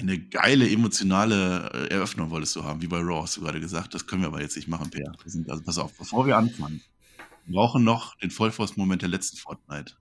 Eine 0.00 0.18
geile 0.18 0.68
emotionale 0.68 1.70
äh, 1.72 1.94
Eröffnung 1.94 2.30
wolltest 2.30 2.56
du 2.56 2.64
haben, 2.64 2.82
wie 2.82 2.86
bei 2.86 2.98
Raw, 2.98 3.22
hast 3.22 3.36
du 3.36 3.42
gerade 3.42 3.60
gesagt. 3.60 3.94
Das 3.94 4.06
können 4.06 4.22
wir 4.22 4.28
aber 4.28 4.40
jetzt 4.40 4.56
nicht 4.56 4.68
machen, 4.68 4.90
Per. 4.90 5.12
also 5.48 5.62
pass 5.62 5.78
auf, 5.78 5.96
bevor 5.96 6.26
wir 6.26 6.36
anfangen. 6.36 6.80
Wir 7.44 7.54
brauchen 7.54 7.84
noch 7.84 8.16
den 8.16 8.30
Vollforce-Moment 8.30 9.02
der 9.02 9.08
letzten 9.08 9.36
Fortnite. 9.36 9.94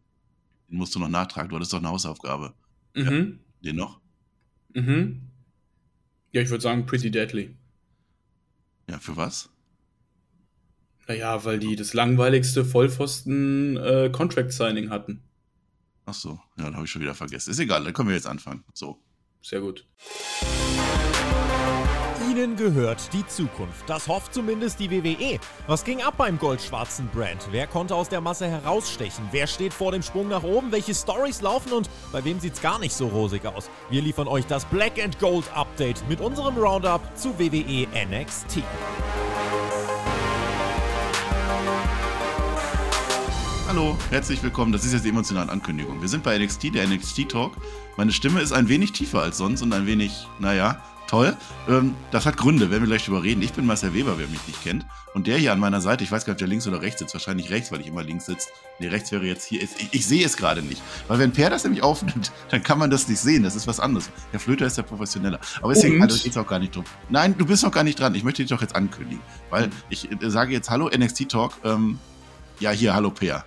Den 0.70 0.78
musst 0.78 0.96
du 0.96 1.00
noch 1.00 1.10
nachtragen. 1.10 1.50
Du 1.50 1.56
hattest 1.56 1.74
doch 1.74 1.80
eine 1.80 1.90
Hausaufgabe. 1.90 2.54
Mhm. 2.96 3.40
Ja, 3.62 3.72
den 3.72 3.76
noch? 3.76 4.00
Mhm. 4.74 5.22
Ja, 6.32 6.42
ich 6.42 6.50
würde 6.50 6.62
sagen, 6.62 6.86
pretty 6.86 7.12
deadly. 7.12 7.56
Ja, 8.90 9.00
für 9.00 9.18
was? 9.18 9.50
Naja, 11.08 11.44
weil 11.44 11.60
die 11.60 11.76
das 11.76 11.94
langweiligste 11.94 12.64
Vollpfosten-Contract-Signing 12.64 14.88
äh, 14.88 14.90
hatten. 14.90 15.22
Ach 16.06 16.14
so, 16.14 16.40
ja, 16.58 16.64
dann 16.66 16.76
habe 16.76 16.86
ich 16.86 16.92
schon 16.92 17.02
wieder 17.02 17.16
vergessen. 17.16 17.50
Ist 17.50 17.60
egal, 17.60 17.84
dann 17.84 17.94
können 17.94 18.10
wir 18.10 18.16
jetzt 18.16 18.28
anfangen. 18.28 18.64
So. 18.74 19.02
Sehr 19.42 19.62
gut. 19.62 19.86
Ihnen 22.30 22.56
gehört 22.56 23.12
die 23.14 23.26
Zukunft. 23.26 23.90
Das 23.90 24.08
hofft 24.08 24.34
zumindest 24.34 24.80
die 24.80 24.92
WWE. 24.92 25.40
Was 25.68 25.84
ging 25.84 26.02
ab 26.02 26.14
beim 26.18 26.38
goldschwarzen 26.38 27.08
Brand? 27.08 27.48
Wer 27.52 27.68
konnte 27.68 27.96
aus 27.96 28.08
der 28.08 28.22
Masse 28.22 28.48
herausstechen? 28.48 29.28
Wer 29.32 29.48
steht 29.48 29.74
vor 29.74 29.92
dem 29.92 30.04
Sprung 30.04 30.28
nach 30.28 30.44
oben? 30.44 30.72
Welche 30.72 30.94
Stories 30.94 31.42
laufen 31.42 31.74
und 31.74 31.90
bei 32.12 32.24
wem 32.24 32.40
sieht's 32.40 32.62
gar 32.62 32.80
nicht 32.80 32.94
so 32.94 33.08
rosig 33.08 33.46
aus? 33.46 33.70
Wir 33.90 34.02
liefern 34.02 34.28
euch 34.28 34.46
das 34.46 34.64
Black 34.66 35.04
and 35.04 35.20
Gold 35.20 35.46
Update 35.56 36.08
mit 36.08 36.22
unserem 36.22 36.58
Roundup 36.58 37.02
zu 37.18 37.38
WWE 37.40 37.88
NXT. 38.08 38.64
Hallo, 43.70 43.96
herzlich 44.10 44.42
willkommen. 44.42 44.72
Das 44.72 44.84
ist 44.84 44.94
jetzt 44.94 45.06
die 45.06 45.10
emotionale 45.10 45.52
Ankündigung. 45.52 46.02
Wir 46.02 46.08
sind 46.08 46.24
bei 46.24 46.36
NXT, 46.36 46.74
der 46.74 46.88
NXT 46.88 47.30
Talk. 47.30 47.56
Meine 47.98 48.12
Stimme 48.12 48.42
ist 48.42 48.52
ein 48.52 48.68
wenig 48.68 48.94
tiefer 48.94 49.22
als 49.22 49.38
sonst 49.38 49.62
und 49.62 49.72
ein 49.74 49.86
wenig, 49.86 50.26
naja, 50.40 50.82
toll. 51.08 51.38
Ähm, 51.68 51.94
das 52.10 52.26
hat 52.26 52.36
Gründe, 52.36 52.72
werden 52.72 52.82
wir 52.82 52.88
gleich 52.88 53.06
drüber 53.06 53.22
reden. 53.22 53.44
Ich 53.44 53.54
bin 53.54 53.68
Marcel 53.68 53.94
Weber, 53.94 54.18
wer 54.18 54.26
mich 54.26 54.40
nicht 54.48 54.64
kennt. 54.64 54.88
Und 55.14 55.28
der 55.28 55.38
hier 55.38 55.54
an 55.54 55.60
meiner 55.60 55.82
Seite, 55.82 56.04
ich 56.04 56.12
weiß 56.12 56.26
gar 56.26 56.34
nicht, 56.34 56.38
ob 56.38 56.40
der 56.40 56.48
links 56.48 56.66
oder 56.66 56.82
rechts 56.82 56.98
sitzt. 56.98 57.14
Wahrscheinlich 57.14 57.52
rechts, 57.52 57.72
weil 57.72 57.80
ich 57.80 57.86
immer 57.86 58.02
links 58.02 58.26
sitze. 58.26 58.50
Nee, 58.80 58.88
rechts 58.88 59.12
wäre 59.12 59.24
jetzt 59.28 59.46
hier. 59.46 59.62
Ich, 59.62 59.70
ich 59.92 60.08
sehe 60.08 60.26
es 60.26 60.36
gerade 60.36 60.64
nicht. 60.64 60.82
Weil 61.08 61.20
wenn 61.20 61.32
Per 61.32 61.52
das 61.52 61.64
nämlich 61.64 61.84
aufnimmt, 61.84 62.32
dann 62.50 62.64
kann 62.64 62.80
man 62.80 62.90
das 62.90 63.08
nicht 63.08 63.20
sehen. 63.20 63.44
Das 63.44 63.56
ist 63.56 63.68
was 63.68 63.80
anderes. 63.80 64.10
Der 64.34 64.40
Flöter 64.40 64.66
ist 64.66 64.80
der 64.80 64.84
Professioneller. 64.84 65.40
Aber 65.62 65.76
deswegen, 65.76 66.02
also 66.02 66.18
geht's 66.24 66.38
auch 66.38 66.48
gar 66.48 66.58
nicht 66.58 66.76
drum. 66.76 66.86
Nein, 67.10 67.36
du 67.38 67.46
bist 67.46 67.62
noch 67.62 67.72
gar 67.72 67.84
nicht 67.84 68.00
dran. 68.00 68.16
Ich 68.16 68.24
möchte 68.24 68.42
dich 68.42 68.50
doch 68.50 68.62
jetzt 68.62 68.76
ankündigen. 68.76 69.22
Weil 69.52 69.70
ich 69.92 70.12
äh, 70.12 70.32
sage 70.32 70.54
jetzt 70.54 70.72
Hallo, 70.72 70.90
NXT 70.90 71.30
Talk. 71.30 71.54
Ähm, 71.64 72.00
ja, 72.60 72.72
hier, 72.72 72.96
hallo 72.96 73.12
Per. 73.12 73.46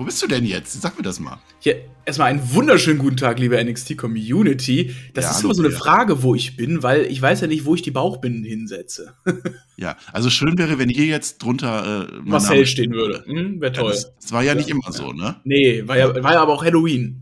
Wo 0.00 0.04
bist 0.04 0.22
du 0.22 0.26
denn 0.26 0.46
jetzt? 0.46 0.80
Sag 0.80 0.96
mir 0.96 1.02
das 1.02 1.20
mal. 1.20 1.38
Ja, 1.60 1.74
erstmal 2.06 2.30
einen 2.30 2.54
wunderschönen 2.54 2.98
guten 2.98 3.18
Tag, 3.18 3.38
liebe 3.38 3.62
NXT-Community. 3.62 4.94
Das 5.12 5.26
ja, 5.26 5.30
ist 5.32 5.44
immer 5.44 5.52
so 5.52 5.62
eine 5.62 5.72
Frage, 5.72 6.22
wo 6.22 6.34
ich 6.34 6.56
bin, 6.56 6.82
weil 6.82 7.02
ich 7.02 7.20
weiß 7.20 7.42
ja 7.42 7.46
nicht, 7.46 7.66
wo 7.66 7.74
ich 7.74 7.82
die 7.82 7.90
Bauchbinden 7.90 8.42
hinsetze. 8.42 9.12
ja, 9.76 9.98
also 10.10 10.30
schön 10.30 10.56
wäre, 10.56 10.78
wenn 10.78 10.88
hier 10.88 11.04
jetzt 11.04 11.42
drunter 11.42 12.08
äh, 12.08 12.20
Marcel 12.24 12.64
stehen 12.64 12.92
würde. 12.92 13.24
Hm, 13.26 13.60
Wäre 13.60 13.72
toll. 13.72 13.90
Ja, 13.90 13.90
das, 13.90 14.16
das, 14.16 14.32
war 14.32 14.40
ja, 14.40 14.52
ja 14.52 14.54
nicht 14.54 14.70
immer 14.70 14.90
so, 14.90 15.12
ne? 15.12 15.36
Nee, 15.44 15.86
war 15.86 15.98
ja, 15.98 16.22
war 16.22 16.32
ja 16.32 16.40
aber 16.40 16.54
auch 16.54 16.64
Halloween. 16.64 17.20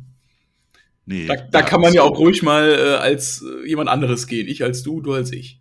Nee. 1.05 1.27
Da, 1.27 1.35
da 1.35 1.63
kann 1.63 1.81
man 1.81 1.93
ja 1.93 2.03
auch 2.03 2.17
ruhig 2.17 2.45
mal 2.45 2.71
äh, 2.71 2.95
als 2.99 3.43
äh, 3.43 3.67
jemand 3.69 3.89
anderes 3.89 4.29
gehen. 4.29 4.47
Ich 4.47 4.63
als 4.63 4.85
du, 4.85 5.01
du 5.01 5.15
als 5.15 5.33
ich. 5.33 5.61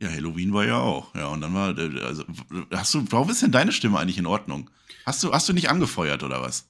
Ja, 0.00 0.08
Halloween 0.10 0.52
war 0.52 0.64
ja 0.64 0.78
auch. 0.78 1.14
Ja, 1.14 1.28
und 1.28 1.40
dann 1.40 1.54
war, 1.54 1.76
äh, 1.76 2.00
also, 2.02 2.24
hast 2.72 2.94
du, 2.94 3.04
warum 3.10 3.30
ist 3.30 3.42
denn 3.42 3.50
deine 3.50 3.72
Stimme 3.72 3.98
eigentlich 3.98 4.18
in 4.18 4.26
Ordnung? 4.26 4.70
Hast 5.04 5.22
du, 5.24 5.32
hast 5.32 5.48
du 5.48 5.52
nicht 5.52 5.70
angefeuert 5.70 6.22
oder 6.22 6.40
was? 6.40 6.68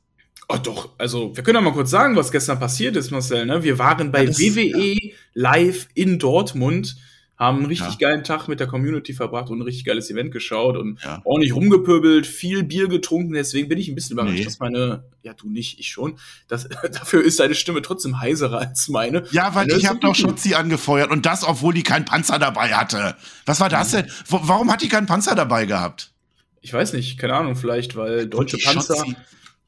Oh 0.48 0.57
doch, 0.57 0.91
also 0.97 1.37
wir 1.37 1.43
können 1.43 1.56
ja 1.56 1.61
mal 1.61 1.75
kurz 1.75 1.91
sagen, 1.91 2.17
was 2.17 2.33
gestern 2.33 2.59
passiert 2.59 2.97
ist, 2.97 3.11
Marcel. 3.11 3.45
Ne? 3.45 3.62
Wir 3.62 3.79
waren 3.79 4.11
bei 4.11 4.25
ja, 4.25 4.31
WWE 4.31 4.95
ja. 4.95 5.15
live 5.34 5.89
in 5.93 6.19
Dortmund, 6.19 6.97
haben 7.39 7.58
einen 7.58 7.67
richtig 7.67 8.00
ja. 8.00 8.08
geilen 8.08 8.25
Tag 8.25 8.48
mit 8.48 8.58
der 8.58 8.67
Community 8.67 9.14
verbracht 9.14 9.48
und 9.50 9.61
ein 9.61 9.62
richtig 9.62 9.84
geiles 9.84 10.11
Event 10.11 10.33
geschaut 10.33 10.77
und 10.77 10.98
ordentlich 11.25 11.55
rumgepöbelt, 11.55 12.27
viel 12.27 12.65
Bier 12.65 12.88
getrunken. 12.88 13.32
Deswegen 13.32 13.69
bin 13.69 13.78
ich 13.78 13.88
ein 13.88 13.94
bisschen 13.94 14.15
überrascht, 14.15 14.38
nee. 14.38 14.44
dass 14.44 14.59
meine, 14.59 15.04
ja 15.22 15.34
du 15.34 15.49
nicht, 15.49 15.78
ich 15.78 15.88
schon, 15.88 16.19
dass, 16.49 16.69
dafür 16.93 17.22
ist 17.22 17.38
deine 17.38 17.54
Stimme 17.54 17.81
trotzdem 17.81 18.21
heiserer 18.21 18.59
als 18.59 18.88
meine. 18.88 19.22
Ja, 19.31 19.54
weil 19.54 19.71
ich 19.71 19.87
habe 19.87 20.00
doch 20.00 20.16
Schutzi 20.16 20.54
angefeuert 20.54 21.10
und 21.10 21.26
das, 21.26 21.44
obwohl 21.44 21.75
die 21.75 21.84
keinen 21.84 22.04
Panzer 22.04 22.41
dabei 22.41 22.75
hatte. 22.75 23.16
Was 23.47 23.60
war 23.60 23.69
das 23.69 23.93
denn? 23.93 24.06
warum 24.28 24.72
hat 24.72 24.82
die 24.82 24.88
keinen 24.88 25.06
Panzer 25.06 25.37
dabei 25.37 25.65
gehabt? 25.65 26.12
Ich 26.60 26.72
weiß 26.72 26.93
nicht, 26.94 27.19
keine 27.19 27.34
Ahnung, 27.34 27.55
vielleicht, 27.55 27.94
weil 27.94 28.26
deutsche 28.26 28.59
Panzer, 28.59 29.05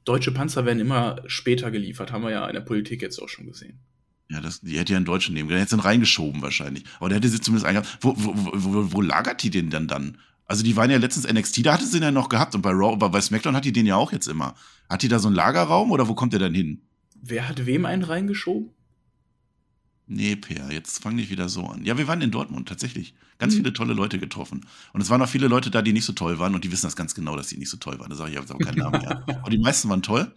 deutsche 0.05 0.33
Panzer 0.33 0.67
werden 0.67 0.81
immer 0.81 1.23
später 1.27 1.71
geliefert, 1.71 2.11
haben 2.11 2.25
wir 2.25 2.31
ja 2.31 2.49
in 2.49 2.55
der 2.55 2.63
Politik 2.63 3.01
jetzt 3.01 3.21
auch 3.23 3.29
schon 3.29 3.47
gesehen. 3.47 3.79
Ja, 4.31 4.41
das, 4.41 4.61
die 4.61 4.79
hätte 4.79 4.93
ja 4.93 4.97
einen 4.97 5.07
Deutschen 5.07 5.35
nehmen 5.35 5.49
können. 5.49 5.57
Der 5.57 5.67
hätte 5.67 5.75
sie 5.75 5.85
reingeschoben 5.85 6.41
wahrscheinlich. 6.41 6.85
Aber 6.99 7.09
der 7.09 7.17
hätte 7.17 7.29
sie 7.29 7.41
zumindest 7.41 7.67
eingehabt. 7.67 7.99
Wo, 8.01 8.15
wo, 8.17 8.33
wo, 8.35 8.93
wo 8.93 9.01
lagert 9.03 9.43
die 9.43 9.51
denn 9.51 9.71
dann 9.71 9.89
dann? 9.89 10.19
Also 10.47 10.63
die 10.63 10.77
waren 10.77 10.91
ja 10.91 10.99
letztens 10.99 11.33
NXT, 11.33 11.67
da 11.67 11.75
hatte 11.75 11.87
sie 11.87 11.99
den 11.99 12.03
ja 12.03 12.11
noch 12.11 12.29
gehabt. 12.29 12.55
Und 12.55 12.63
bei 12.63 12.71
Raw, 12.71 12.97
bei 12.97 13.21
SmackDown 13.21 13.57
hat 13.57 13.65
die 13.65 13.73
den 13.73 13.87
ja 13.87 13.97
auch 13.97 14.13
jetzt 14.13 14.29
immer. 14.29 14.55
Hat 14.89 15.03
die 15.03 15.09
da 15.09 15.19
so 15.19 15.29
einen 15.29 15.37
Lagerraum 15.37 15.91
oder 15.91 16.09
wo 16.09 16.15
kommt 16.15 16.33
der 16.33 16.41
dann 16.41 16.55
hin? 16.55 16.83
Wer 17.21 17.49
hat 17.49 17.67
wem 17.67 17.85
einen 17.85 18.05
reingeschoben? 18.05 18.71
Nee, 20.07 20.35
Per, 20.35 20.73
jetzt 20.73 21.03
fang 21.03 21.15
nicht 21.15 21.31
wieder 21.31 21.49
so 21.49 21.67
an. 21.67 21.85
Ja, 21.85 21.97
wir 21.97 22.09
waren 22.09 22.21
in 22.21 22.33
Dortmund, 22.33 22.69
tatsächlich. 22.69 23.15
Ganz 23.39 23.55
mhm. 23.55 23.59
viele 23.59 23.73
tolle 23.73 23.95
Leute 23.95 24.19
getroffen. 24.19 24.67
Und 24.93 25.01
es 25.01 25.09
waren 25.09 25.23
auch 25.23 25.29
viele 25.29 25.47
Leute 25.47 25.71
da, 25.71 25.83
die 25.83 25.93
nicht 25.93 26.05
so 26.05 26.13
toll 26.13 26.41
waren 26.41 26.55
und 26.55 26.65
die 26.65 26.73
wissen 26.73 26.87
das 26.87 26.97
ganz 26.97 27.15
genau, 27.15 27.37
dass 27.37 27.47
die 27.47 27.57
nicht 27.57 27.71
so 27.71 27.77
toll 27.77 28.01
waren. 28.01 28.11
Da 28.11 28.17
sage 28.17 28.31
ich 28.31 28.37
jetzt 28.37 28.53
auch 28.53 28.59
keinen 28.59 28.79
Namen 28.79 29.01
mehr. 29.01 29.25
Aber 29.41 29.51
die 29.51 29.59
meisten 29.59 29.89
waren 29.89 30.03
toll. 30.03 30.33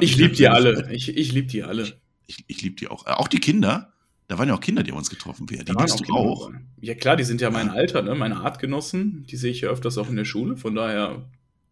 ich 0.00 0.16
liebe 0.16 0.34
die 0.34 0.48
alle. 0.48 0.92
Ich, 0.92 1.08
ich 1.08 1.32
liebe 1.32 1.48
die 1.48 1.64
alle. 1.64 2.00
Ich, 2.26 2.44
ich 2.46 2.62
liebe 2.62 2.76
die 2.76 2.88
auch. 2.88 3.06
Äh, 3.06 3.10
auch 3.10 3.28
die 3.28 3.40
Kinder. 3.40 3.92
Da 4.28 4.38
waren 4.38 4.48
ja 4.48 4.54
auch 4.54 4.60
Kinder, 4.60 4.82
die 4.82 4.90
haben 4.90 4.98
uns 4.98 5.10
getroffen, 5.10 5.46
Per. 5.46 5.62
Die 5.62 5.72
liebst 5.72 6.00
du 6.00 6.12
auch. 6.12 6.50
Ja, 6.80 6.94
klar, 6.94 7.14
die 7.14 7.22
sind 7.22 7.40
ja 7.40 7.50
mein 7.50 7.70
Alter, 7.70 8.02
ne? 8.02 8.16
meine 8.16 8.38
Artgenossen. 8.38 9.24
Die 9.30 9.36
sehe 9.36 9.52
ich 9.52 9.60
ja 9.60 9.68
öfters 9.68 9.98
auch 9.98 10.08
in 10.08 10.16
der 10.16 10.24
Schule. 10.24 10.56
Von 10.56 10.74
daher 10.74 11.24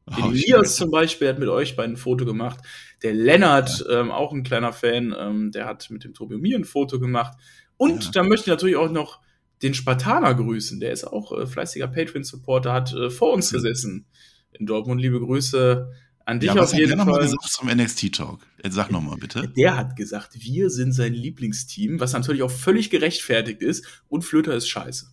Oh, 0.06 0.30
Elias 0.30 0.76
zum 0.76 0.90
Beispiel 0.90 1.28
hat 1.28 1.38
mit 1.38 1.48
euch 1.48 1.76
beiden 1.76 1.94
ein 1.94 1.96
Foto 1.96 2.24
gemacht. 2.24 2.60
Der 3.02 3.14
Lennart, 3.14 3.84
ja. 3.88 4.00
ähm, 4.00 4.10
auch 4.10 4.32
ein 4.32 4.42
kleiner 4.42 4.72
Fan, 4.72 5.14
ähm, 5.18 5.50
der 5.50 5.64
hat 5.66 5.88
mit 5.90 6.04
dem 6.04 6.12
Tobi 6.12 6.36
mir 6.36 6.58
ein 6.58 6.64
Foto 6.64 7.00
gemacht. 7.00 7.38
Und 7.76 8.04
ja. 8.04 8.10
da 8.12 8.22
möchte 8.22 8.44
ich 8.44 8.48
natürlich 8.48 8.76
auch 8.76 8.90
noch 8.90 9.20
den 9.62 9.72
Spartaner 9.72 10.34
grüßen. 10.34 10.78
Der 10.78 10.92
ist 10.92 11.04
auch 11.04 11.32
äh, 11.32 11.46
fleißiger 11.46 11.88
Patreon-Supporter, 11.88 12.72
hat 12.72 12.92
äh, 12.92 13.08
vor 13.08 13.32
uns 13.32 13.50
gesessen 13.50 14.06
in 14.52 14.66
Dortmund. 14.66 15.00
Liebe 15.00 15.20
Grüße 15.20 15.90
an 16.26 16.40
dich 16.40 16.52
ja, 16.52 16.60
auf 16.60 16.72
jeden 16.72 16.98
Fall. 16.98 17.06
Was 17.06 17.14
hat 17.14 17.22
der 17.22 17.30
gesagt 17.30 17.50
zum 17.50 17.68
NXT-Talk? 17.68 18.46
Sag 18.70 18.90
nochmal 18.90 19.16
bitte. 19.16 19.48
Der 19.48 19.76
hat 19.76 19.96
gesagt, 19.96 20.30
wir 20.40 20.70
sind 20.70 20.92
sein 20.92 21.12
Lieblingsteam, 21.12 22.00
was 22.00 22.12
natürlich 22.12 22.42
auch 22.42 22.50
völlig 22.50 22.90
gerechtfertigt 22.90 23.60
ist. 23.60 23.84
Und 24.08 24.22
Flöter 24.22 24.54
ist 24.54 24.68
scheiße. 24.68 25.06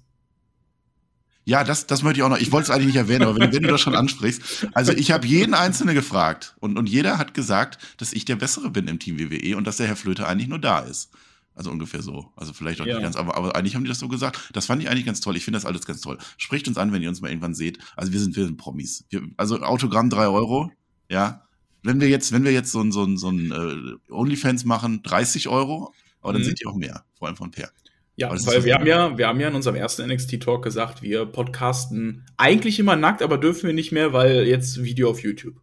Ja, 1.44 1.64
das, 1.64 1.88
das 1.88 2.04
möchte 2.04 2.20
ich 2.20 2.24
auch 2.24 2.30
noch. 2.30 2.38
Ich 2.38 2.52
wollte 2.52 2.66
es 2.66 2.70
eigentlich 2.70 2.88
nicht 2.88 2.96
erwähnen, 2.98 3.24
aber 3.24 3.40
wenn, 3.40 3.52
wenn 3.52 3.64
du 3.64 3.70
das 3.70 3.82
schon 3.82 3.96
ansprichst. 3.96 4.68
Also 4.74 4.94
ich 4.94 5.12
habe 5.12 5.26
jeden 5.26 5.54
Einzelnen 5.54 5.96
gefragt 5.96 6.56
und, 6.60 6.78
und 6.78 6.88
jeder 6.88 7.18
hat 7.18 7.34
gesagt, 7.34 7.80
dass 7.98 8.14
ich 8.14 8.26
der 8.26 8.36
Bessere 8.36 8.70
bin 8.70 8.88
im 8.88 9.00
Team 9.00 9.20
WWE 9.20 9.58
und 9.58 9.66
dass 9.66 9.78
der 9.78 9.88
Herr 9.88 9.96
Flöter 9.96 10.28
eigentlich 10.28 10.48
nur 10.48 10.60
da 10.60 10.80
ist. 10.80 11.10
Also 11.56 11.72
ungefähr 11.72 12.02
so. 12.02 12.32
Also 12.36 12.54
vielleicht 12.54 12.80
auch 12.80 12.86
ja. 12.86 12.96
nicht 12.96 13.04
ganz, 13.04 13.16
aber, 13.16 13.36
aber 13.36 13.56
eigentlich 13.56 13.76
haben 13.76 13.84
die 13.84 13.90
das 13.90 14.00
so 14.00 14.08
gesagt. 14.08 14.50
Das 14.54 14.68
fand 14.68 14.82
ich 14.82 14.90
eigentlich 14.90 15.06
ganz 15.06 15.20
toll. 15.20 15.36
Ich 15.36 15.44
finde 15.44 15.58
das 15.58 15.66
alles 15.66 15.86
ganz 15.86 16.00
toll. 16.02 16.18
Spricht 16.38 16.68
uns 16.68 16.78
an, 16.78 16.94
wenn 16.94 17.02
ihr 17.02 17.10
uns 17.10 17.22
mal 17.22 17.30
irgendwann 17.30 17.56
seht. 17.56 17.80
Also 17.96 18.14
wir 18.14 18.20
sind, 18.20 18.36
wir 18.36 18.46
sind 18.46 18.58
Promis. 18.58 19.06
Wir, 19.10 19.22
also 19.36 19.60
Autogramm 19.62 20.10
drei 20.10 20.28
Euro, 20.28 20.72
ja. 21.12 21.48
Wenn 21.84 22.00
wir 22.00 22.10
jetzt, 22.10 22.32
wenn 22.32 22.44
wir 22.44 22.52
jetzt 22.52 22.72
so 22.72 22.80
ein, 22.80 22.92
so 22.92 23.04
ein, 23.04 23.18
so 23.18 23.30
ein 23.30 23.52
uh, 23.52 24.16
Onlyfans 24.16 24.66
machen, 24.66 25.02
30 25.02 25.48
Euro, 25.48 25.94
aber 26.22 26.34
dann 26.34 26.44
mhm. 26.44 26.46
seht 26.46 26.62
ihr 26.62 26.70
auch 26.70 26.76
mehr, 26.76 27.04
vor 27.18 27.28
allem 27.28 27.38
von 27.38 27.52
Per. 27.52 27.70
Ja, 28.16 28.30
weil 28.30 28.64
wir 28.66 28.76
haben 28.76 28.86
ja, 28.86 29.18
wir 29.18 29.28
haben 29.28 29.40
ja 29.40 29.48
in 29.48 29.56
unserem 29.56 29.76
ersten 29.76 30.08
NXT-Talk 30.08 30.64
gesagt, 30.64 31.02
wir 31.02 31.26
podcasten 31.26 32.26
eigentlich 32.38 32.78
immer 32.78 32.96
nackt, 32.96 33.24
aber 33.24 33.38
dürfen 33.38 33.68
wir 33.68 33.74
nicht 33.74 33.92
mehr, 33.92 34.14
weil 34.14 34.46
jetzt 34.46 34.84
Video 34.84 35.10
auf 35.10 35.24
YouTube. 35.24 35.56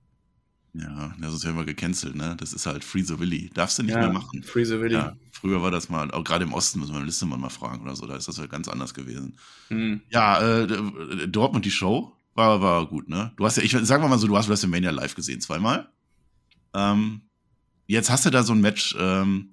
Ja, 0.75 1.14
sonst 1.20 1.44
werden 1.44 1.56
wir 1.56 1.64
gecancelt, 1.64 2.14
ne? 2.14 2.37
Das 2.38 2.53
ist 2.53 2.66
halt 2.66 2.84
Free 2.84 3.03
the 3.03 3.19
Willy. 3.19 3.50
Darfst 3.54 3.78
du 3.78 3.82
nicht 3.82 3.94
ja, 3.94 4.00
mehr 4.00 4.12
machen. 4.12 4.42
Free 4.42 4.64
the 4.64 4.81
Willy. 4.81 4.94
Ja, 4.94 5.16
früher 5.31 5.62
war 5.62 5.70
das 5.70 5.88
mal, 5.88 6.10
auch 6.10 6.25
gerade 6.25 6.44
im 6.44 6.53
Osten, 6.53 6.81
muss 6.81 6.91
man 6.91 7.04
Listemann 7.04 7.40
mal 7.40 7.49
fragen 7.49 7.82
oder 7.82 7.96
so, 7.96 8.06
da 8.06 8.17
ist 8.17 8.28
das 8.28 8.38
halt 8.38 8.50
ganz 8.50 8.69
anders 8.69 8.94
gewesen. 8.94 9.38
Mhm. 9.70 10.02
Ja, 10.11 10.40
äh, 10.40 11.28
Dortmund, 11.28 11.64
die 11.64 11.70
Show 11.70 12.12
war, 12.38 12.62
war 12.62 12.87
gut, 12.87 13.08
ne? 13.08 13.32
Du 13.37 13.44
hast 13.44 13.58
ja, 13.58 13.62
ich 13.62 13.75
wir 13.75 13.99
mal 14.08 14.19
so, 14.19 14.26
du 14.26 14.37
hast 14.37 14.49
WrestleMania 14.49 14.90
live 14.90 15.14
gesehen, 15.14 15.43
zweimal. 15.43 15.90
Ähm, 16.73 17.23
jetzt 17.87 18.08
hast 18.08 18.25
du 18.25 18.31
da 18.31 18.43
so 18.43 18.55
ein 18.55 18.62
Match, 18.62 18.96
ähm, 18.99 19.52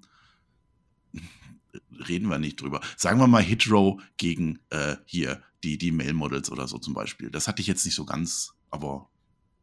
reden 2.08 2.30
wir 2.30 2.38
nicht 2.38 2.62
drüber. 2.62 2.80
Sagen 2.96 3.20
wir 3.20 3.28
mal 3.28 3.42
Hitrow 3.42 4.02
gegen 4.16 4.60
äh, 4.70 4.96
hier 5.06 5.42
die, 5.64 5.78
die 5.78 5.92
Mail-Models 5.92 6.52
oder 6.52 6.68
so 6.68 6.78
zum 6.78 6.94
Beispiel. 6.94 7.30
Das 7.30 7.48
hatte 7.48 7.62
ich 7.62 7.68
jetzt 7.68 7.84
nicht 7.86 7.96
so 7.96 8.06
ganz, 8.06 8.54
aber 8.70 9.10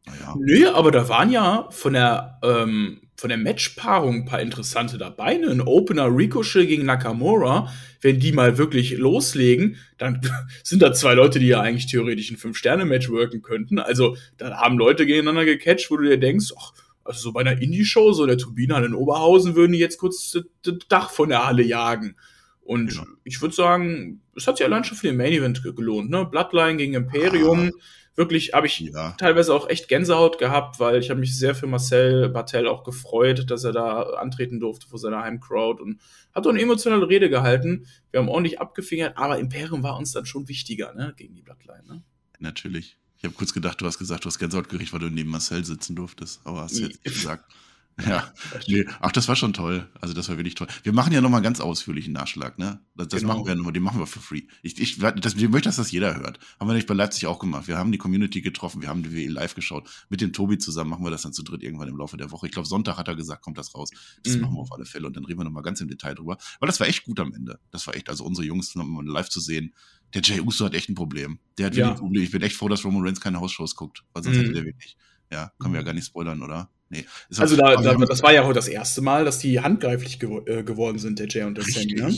naja. 0.05 0.35
Nö, 0.39 0.69
aber 0.71 0.91
da 0.91 1.09
waren 1.09 1.31
ja 1.31 1.71
von 1.71 1.93
der, 1.93 2.39
ähm, 2.43 3.03
von 3.23 3.29
der 3.29 3.39
Matchpaarung 3.39 4.17
ein 4.17 4.25
paar 4.25 4.41
interessante 4.41 4.99
dabei. 4.99 5.37
Ne? 5.37 5.49
Ein 5.49 5.61
Opener 5.61 6.09
Ricochet 6.09 6.67
gegen 6.67 6.87
Nakamura, 6.87 7.73
wenn 8.01 8.19
die 8.19 8.33
mal 8.33 8.59
wirklich 8.59 8.99
loslegen, 8.99 9.77
dann 9.97 10.21
sind 10.65 10.83
da 10.83 10.93
zwei 10.93 11.15
Leute, 11.15 11.39
die 11.39 11.47
ja 11.47 11.61
eigentlich 11.61 11.87
theoretisch 11.87 12.33
ein 12.33 12.37
Fünf-Sterne-Match 12.37 13.11
worken 13.11 13.41
könnten. 13.41 13.79
Also 13.79 14.17
da 14.39 14.57
haben 14.57 14.77
Leute 14.77 15.07
gegeneinander 15.07 15.45
gecatcht, 15.45 15.89
wo 15.93 15.99
du 15.99 16.03
dir 16.03 16.19
denkst, 16.19 16.53
ach, 16.59 16.73
also 17.05 17.21
so 17.21 17.33
bei 17.33 17.43
einer 17.43 17.63
Indie-Show, 17.63 18.13
so 18.13 18.27
der 18.27 18.39
Turbine 18.39 18.85
in 18.85 18.93
Oberhausen, 18.93 19.55
würden 19.55 19.71
die 19.71 19.79
jetzt 19.79 19.99
kurz 19.99 20.37
das 20.65 20.75
Dach 20.89 21.11
von 21.11 21.29
der 21.29 21.47
Halle 21.47 21.63
jagen. 21.63 22.17
Und 22.65 22.93
ja. 22.93 23.05
ich 23.23 23.41
würde 23.41 23.55
sagen, 23.55 24.21
es 24.35 24.49
hat 24.49 24.57
sich 24.57 24.67
allein 24.67 24.83
schon 24.83 24.99
für 24.99 25.07
den 25.07 25.17
Main 25.17 25.33
Event 25.33 25.63
gelohnt. 25.63 26.11
Ne? 26.11 26.27
Bloodline 26.27 26.77
gegen 26.77 26.95
Imperium. 26.95 27.71
Ah. 27.73 27.83
Wirklich 28.15 28.53
habe 28.53 28.67
ich 28.67 28.79
ja. 28.79 29.13
teilweise 29.13 29.55
auch 29.55 29.69
echt 29.69 29.89
Gänsehaut 29.89 30.39
gehabt, 30.39 30.79
weil 30.79 31.01
ich 31.01 31.09
habe 31.09 31.21
mich 31.21 31.37
sehr 31.39 31.55
für 31.55 31.67
Marcel 31.67 32.29
Bartel 32.29 32.69
auch 32.69 32.85
gefreut, 32.85 33.51
dass 33.51 33.65
er 33.65 33.73
da 33.73 34.03
antreten 34.03 34.61
durfte 34.61 34.87
vor 34.87 34.99
seiner 34.99 35.23
Heimcrowd 35.23 35.81
und 35.81 36.01
hat 36.35 36.47
auch 36.47 36.51
eine 36.51 36.61
emotionale 36.61 37.09
Rede 37.09 37.31
gehalten. 37.31 37.87
Wir 38.11 38.21
haben 38.21 38.29
ordentlich 38.29 38.61
abgefingert, 38.61 39.17
aber 39.17 39.39
Imperium 39.39 39.83
war 39.83 39.97
uns 39.97 40.13
dann 40.13 40.27
schon 40.27 40.49
wichtiger, 40.49 40.93
ne, 40.93 41.15
gegen 41.17 41.35
die 41.35 41.43
Bloodline, 41.43 41.85
ne? 41.87 42.03
Natürlich. 42.39 42.99
Ich 43.17 43.25
habe 43.25 43.35
kurz 43.35 43.55
gedacht, 43.55 43.81
du 43.81 43.87
hast 43.87 43.99
gesagt, 43.99 44.25
du 44.25 44.27
hast 44.27 44.39
Gänsehaut 44.39 44.69
gekriegt, 44.69 44.93
weil 44.93 45.01
du 45.01 45.09
neben 45.09 45.31
Marcel 45.31 45.65
sitzen 45.65 45.97
durftest, 45.97 46.41
aber 46.45 46.63
hast 46.63 46.79
jetzt 46.79 47.05
nicht 47.05 47.05
gesagt. 47.15 47.51
Ja, 48.07 48.33
nee. 48.67 48.85
ach, 49.01 49.13
das 49.13 49.29
war 49.29 49.37
schon 49.37 49.53
toll. 49.53 49.89
Also 50.01 50.15
das 50.15 50.29
war 50.29 50.37
wirklich 50.37 50.55
toll. 50.55 50.67
Wir 50.83 50.93
machen 50.93 51.13
ja 51.13 51.21
nochmal 51.21 51.43
ganz 51.43 51.61
ausführlichen 51.61 52.13
Nachschlag, 52.13 52.59
ne? 52.59 52.81
Das, 52.95 53.09
das 53.09 53.21
genau. 53.21 53.35
machen 53.35 53.47
wir 53.47 53.55
nochmal, 53.55 53.73
den 53.73 53.83
machen 53.83 54.01
wir 54.01 54.07
für 54.07 54.21
free. 54.21 54.43
Ich, 54.63 54.81
ich, 54.81 54.99
das, 54.99 55.35
ich 55.35 55.49
möchte, 55.49 55.69
dass 55.69 55.77
das 55.77 55.91
jeder 55.91 56.17
hört. 56.17 56.39
Haben 56.59 56.69
wir 56.69 56.75
nicht 56.75 56.87
bei 56.87 56.95
Leipzig 56.95 57.27
auch 57.27 57.39
gemacht. 57.39 57.69
Wir 57.69 57.77
haben 57.77 57.93
die 57.93 57.99
Community 57.99 58.41
getroffen, 58.41 58.83
wir 58.83 58.89
haben 58.89 59.03
die 59.03 59.15
WE 59.15 59.29
live 59.29 59.55
geschaut. 59.55 59.89
Mit 60.09 60.21
dem 60.21 60.33
Tobi 60.33 60.59
zusammen 60.59 60.91
machen 60.91 61.05
wir 61.05 61.11
das 61.11 61.23
dann 61.23 61.33
zu 61.33 61.43
dritt 61.43 61.63
irgendwann 61.63 61.89
im 61.89 61.97
Laufe 61.97 62.17
der 62.17 62.31
Woche. 62.31 62.47
Ich 62.47 62.53
glaube, 62.53 62.67
Sonntag 62.67 62.97
hat 62.97 63.09
er 63.09 63.15
gesagt, 63.15 63.43
kommt 63.43 63.59
das 63.59 63.75
raus. 63.75 63.91
Das 64.25 64.35
mhm. 64.35 64.43
machen 64.43 64.55
wir 64.55 64.61
auf 64.61 64.73
alle 64.73 64.85
Fälle 64.85 65.07
und 65.07 65.17
dann 65.17 65.25
reden 65.25 65.41
wir 65.41 65.45
nochmal 65.45 65.63
ganz 65.63 65.81
im 65.81 65.89
Detail 65.89 66.15
drüber. 66.15 66.39
Weil 66.61 66.67
das 66.67 66.81
war 66.81 66.89
echt 66.89 67.05
gut 67.05 67.21
am 67.21 67.33
Ende. 67.35 67.61
Das 67.71 67.87
war 67.87 67.95
echt, 67.95 68.09
also 68.09 68.25
unsere 68.25 68.47
Jungs 68.47 68.75
nochmal 68.75 69.07
live 69.07 69.29
zu 69.29 69.41
sehen. 69.41 69.75
Der 70.15 70.23
Jay 70.23 70.41
Uso 70.41 70.65
hat 70.65 70.75
echt 70.75 70.89
ein 70.89 70.95
Problem. 70.95 71.39
Der 71.59 71.67
hat 71.67 71.75
ja. 71.75 71.87
wirklich 71.87 71.97
ein 71.97 72.01
Problem. 72.01 72.23
Ich 72.23 72.31
bin 72.31 72.43
echt 72.43 72.57
froh, 72.57 72.69
dass 72.69 72.85
Roman 72.85 73.03
Reigns 73.03 73.21
keine 73.21 73.41
Hausshows 73.41 73.77
guckt, 73.77 74.05
weil 74.13 74.23
sonst 74.23 74.37
mhm. 74.37 74.41
hätte 74.41 74.53
der 74.53 74.65
wirklich. 74.65 74.97
Ja, 75.31 75.51
können 75.59 75.73
wir 75.73 75.81
ja 75.81 75.85
gar 75.85 75.95
nicht 75.95 76.07
spoilern, 76.07 76.43
oder? 76.43 76.71
Nee. 76.93 77.07
Also 77.39 77.57
da, 77.57 77.77
da, 77.77 77.95
das 77.95 78.23
war 78.23 78.35
ja 78.35 78.45
heute 78.45 78.57
das 78.57 78.69
erste 78.69 79.01
Mal, 79.01 79.25
dass 79.25 79.39
die 79.39 79.61
handgreiflich 79.61 80.19
gewo 80.19 80.41
äh, 80.45 80.63
geworden 80.63 80.99
sind, 80.99 81.19
der 81.19 81.27
Jay 81.27 81.43
und 81.45 81.57
der 81.57 81.65
Sammy. 81.65 81.95
Ne? 81.95 82.15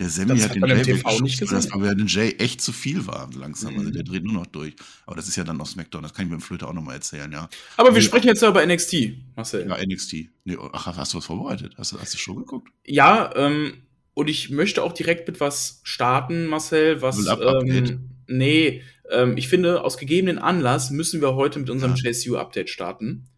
Der 0.00 0.08
Sammy 0.08 0.40
hat, 0.40 0.50
hat 0.50 0.56
den 0.56 0.68
Jay 0.68 0.82
TV 0.82 1.20
nicht 1.20 1.38
gesehen. 1.38 1.54
Das 1.54 1.70
war, 1.70 1.94
den 1.94 2.08
Jay 2.08 2.34
echt 2.38 2.60
zu 2.60 2.72
viel 2.72 3.06
war 3.06 3.30
langsam. 3.32 3.74
Mhm. 3.74 3.78
Also 3.78 3.90
der 3.92 4.02
dreht 4.02 4.24
nur 4.24 4.32
noch 4.32 4.46
durch. 4.46 4.74
Aber 5.06 5.14
das 5.14 5.28
ist 5.28 5.36
ja 5.36 5.44
dann 5.44 5.56
noch 5.56 5.68
SmackDown. 5.68 6.02
Das 6.02 6.14
kann 6.14 6.26
ich 6.26 6.32
mit 6.32 6.40
dem 6.40 6.42
Flöte 6.42 6.66
auch 6.66 6.72
nochmal 6.72 6.96
erzählen, 6.96 7.30
ja. 7.30 7.48
Aber 7.76 7.94
wir 7.94 8.02
sprechen 8.02 8.26
jetzt 8.26 8.42
ja 8.42 8.48
über 8.48 8.66
NXT, 8.66 8.96
Marcel. 9.36 9.68
Ja, 9.68 9.76
NXT. 9.80 10.14
Nee, 10.44 10.56
ach, 10.72 10.86
hast 10.96 11.14
du 11.14 11.18
was 11.18 11.24
vorbereitet? 11.24 11.74
Hast 11.78 11.92
du, 11.92 12.00
hast 12.00 12.12
du 12.12 12.18
schon 12.18 12.38
geguckt? 12.38 12.72
Ja, 12.84 13.32
ähm, 13.36 13.74
und 14.14 14.28
ich 14.28 14.50
möchte 14.50 14.82
auch 14.82 14.94
direkt 14.94 15.28
mit 15.28 15.38
was 15.38 15.80
starten, 15.84 16.46
Marcel, 16.46 17.02
was. 17.02 17.24
Ähm, 17.24 18.10
nee, 18.26 18.82
ähm, 19.12 19.36
ich 19.36 19.46
finde, 19.46 19.84
aus 19.84 19.96
gegebenen 19.96 20.38
Anlass 20.38 20.90
müssen 20.90 21.20
wir 21.20 21.36
heute 21.36 21.60
mit 21.60 21.70
unserem 21.70 21.94
ja. 21.94 22.10
JSU-Update 22.10 22.68
starten. 22.68 23.28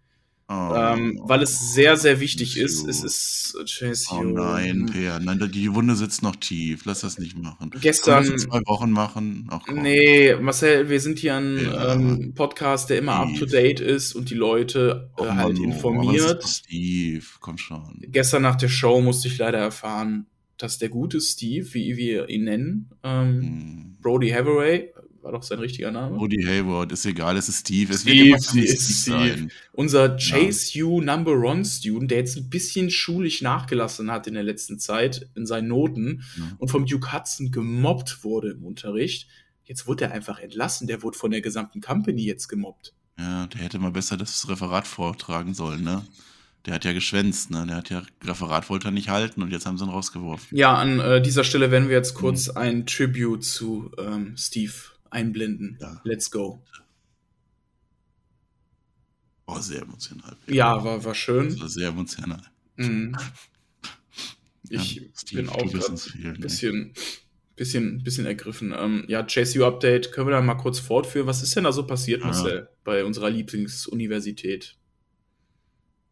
Oh, 0.52 0.75
ähm, 0.75 1.20
weil 1.23 1.43
es 1.43 1.75
sehr, 1.75 1.97
sehr 1.97 2.19
wichtig 2.19 2.56
ist. 2.56 2.85
Es 2.88 3.05
ist 3.05 3.56
JSU. 3.67 4.17
Oh 4.17 4.23
nein, 4.25 4.91
Per, 4.93 5.20
nein, 5.20 5.49
die 5.55 5.73
Wunde 5.73 5.94
sitzt 5.94 6.25
noch 6.25 6.35
tief. 6.35 6.85
Lass 6.87 7.02
das 7.02 7.20
nicht 7.20 7.38
machen. 7.38 7.70
Gestern. 7.81 8.25
Können 8.25 8.38
zwei 8.41 8.61
Wochen 8.67 8.91
machen. 8.91 9.47
Ach, 9.49 9.64
nee, 9.69 10.35
Marcel, 10.35 10.88
wir 10.88 10.99
sind 10.99 11.20
hier 11.20 11.37
ein 11.37 11.56
ja. 11.56 11.94
ähm, 11.94 12.35
Podcast, 12.35 12.91
der 12.91 12.99
immer 12.99 13.12
up 13.12 13.29
to 13.38 13.47
date 13.47 13.79
ist 13.79 14.14
und 14.14 14.29
die 14.29 14.35
Leute 14.35 15.12
äh, 15.19 15.23
oh, 15.23 15.29
halt 15.29 15.56
Mann, 15.56 15.70
informiert. 15.70 16.41
Oh, 16.43 16.49
Steve, 16.49 17.25
komm 17.38 17.56
schon. 17.56 18.02
Gestern 18.08 18.43
nach 18.43 18.56
der 18.56 18.69
Show 18.69 19.00
musste 19.00 19.29
ich 19.29 19.38
leider 19.38 19.58
erfahren, 19.58 20.26
dass 20.58 20.79
der 20.79 20.88
gute 20.88 21.20
Steve, 21.20 21.75
wie 21.75 21.97
wir 21.97 22.29
ihn 22.29 22.43
nennen, 22.43 22.91
ähm, 23.05 23.41
hm. 23.41 23.97
Brody 24.02 24.31
Hathaway, 24.31 24.93
war 25.23 25.33
doch 25.33 25.43
sein 25.43 25.59
richtiger 25.59 25.91
Name. 25.91 26.19
Woody 26.19 26.43
Hayward, 26.43 26.93
ist 26.93 27.05
egal, 27.07 27.37
es 27.37 27.49
ist 27.49 27.61
Steve. 27.61 27.93
Es 27.93 28.03
Steve, 28.03 28.31
wird 28.31 28.43
Steve, 28.43 28.67
Steve, 28.67 29.29
Steve. 29.29 29.49
Unser 29.73 30.17
Chase 30.17 30.79
ja. 30.79 30.85
U 30.85 31.01
Number 31.01 31.33
One 31.33 31.65
Student, 31.65 32.11
der 32.11 32.19
jetzt 32.19 32.37
ein 32.37 32.49
bisschen 32.49 32.91
schulisch 32.91 33.43
nachgelassen 33.43 34.11
hat 34.11 34.27
in 34.27 34.35
der 34.35 34.43
letzten 34.43 34.79
Zeit 34.79 35.29
in 35.35 35.47
seinen 35.47 35.69
Noten 35.69 36.25
ja. 36.37 36.53
und 36.59 36.69
vom 36.69 36.87
Duke 36.87 37.13
Hudson 37.13 37.51
gemobbt 37.51 38.25
wurde 38.25 38.51
im 38.51 38.65
Unterricht. 38.65 39.29
Jetzt 39.65 39.87
wurde 39.87 40.07
er 40.07 40.13
einfach 40.13 40.39
entlassen. 40.41 40.87
Der 40.87 41.03
wurde 41.03 41.17
von 41.17 41.31
der 41.31 41.41
gesamten 41.41 41.81
Company 41.81 42.25
jetzt 42.25 42.49
gemobbt. 42.49 42.95
Ja, 43.19 43.47
der 43.47 43.61
hätte 43.61 43.79
mal 43.79 43.93
besser 43.93 44.17
das 44.17 44.49
Referat 44.49 44.87
vortragen 44.87 45.55
sollen, 45.55 45.85
ne? 45.85 46.03
Der 46.67 46.75
hat 46.75 46.85
ja 46.85 46.93
geschwänzt, 46.93 47.51
ne? 47.51 47.67
Der 47.67 47.77
hat 47.77 47.91
ja 47.91 48.03
Referat 48.25 48.69
wollte 48.69 48.89
er 48.89 48.91
nicht 48.91 49.09
halten 49.09 49.43
und 49.43 49.53
jetzt 49.53 49.67
haben 49.67 49.79
sie 49.79 49.85
ihn 49.85 49.91
rausgeworfen. 49.91 50.57
Ja, 50.57 50.75
an 50.75 51.01
äh, 51.01 51.23
dieser 51.23 51.45
Stelle 51.45 51.71
werden 51.71 51.89
wir 51.89 51.97
jetzt 51.97 52.15
kurz 52.15 52.49
mhm. 52.49 52.57
ein 52.57 52.87
Tribute 52.87 53.45
zu 53.45 53.91
ähm, 53.99 54.35
Steve 54.37 54.73
einblenden. 55.11 55.79
Ja. 55.81 56.01
Let's 56.05 56.31
go. 56.31 56.62
Oh, 59.47 59.59
sehr 59.59 59.83
emotional. 59.83 60.37
Ja, 60.47 60.83
war, 60.85 61.05
war 61.05 61.15
schön. 61.15 61.49
Das 61.49 61.61
war 61.61 61.69
sehr 61.69 61.89
emotional. 61.89 62.43
Mhm. 62.77 63.17
Ich 64.69 64.95
ja, 64.95 65.03
bin 65.33 65.49
auch 65.49 65.59
ein 65.59 65.71
bisschen, 66.39 66.93
bisschen, 67.57 68.05
bisschen 68.05 68.27
ergriffen. 68.27 68.73
Ähm, 68.77 69.05
ja, 69.09 69.27
JSU 69.27 69.65
Update, 69.65 70.12
können 70.12 70.29
wir 70.29 70.33
da 70.33 70.41
mal 70.41 70.55
kurz 70.55 70.79
fortführen? 70.79 71.27
Was 71.27 71.43
ist 71.43 71.57
denn 71.57 71.65
da 71.65 71.73
so 71.73 71.85
passiert, 71.87 72.23
Marcel, 72.23 72.69
bei 72.85 73.05
unserer 73.05 73.31
Lieblingsuniversität? 73.31 74.77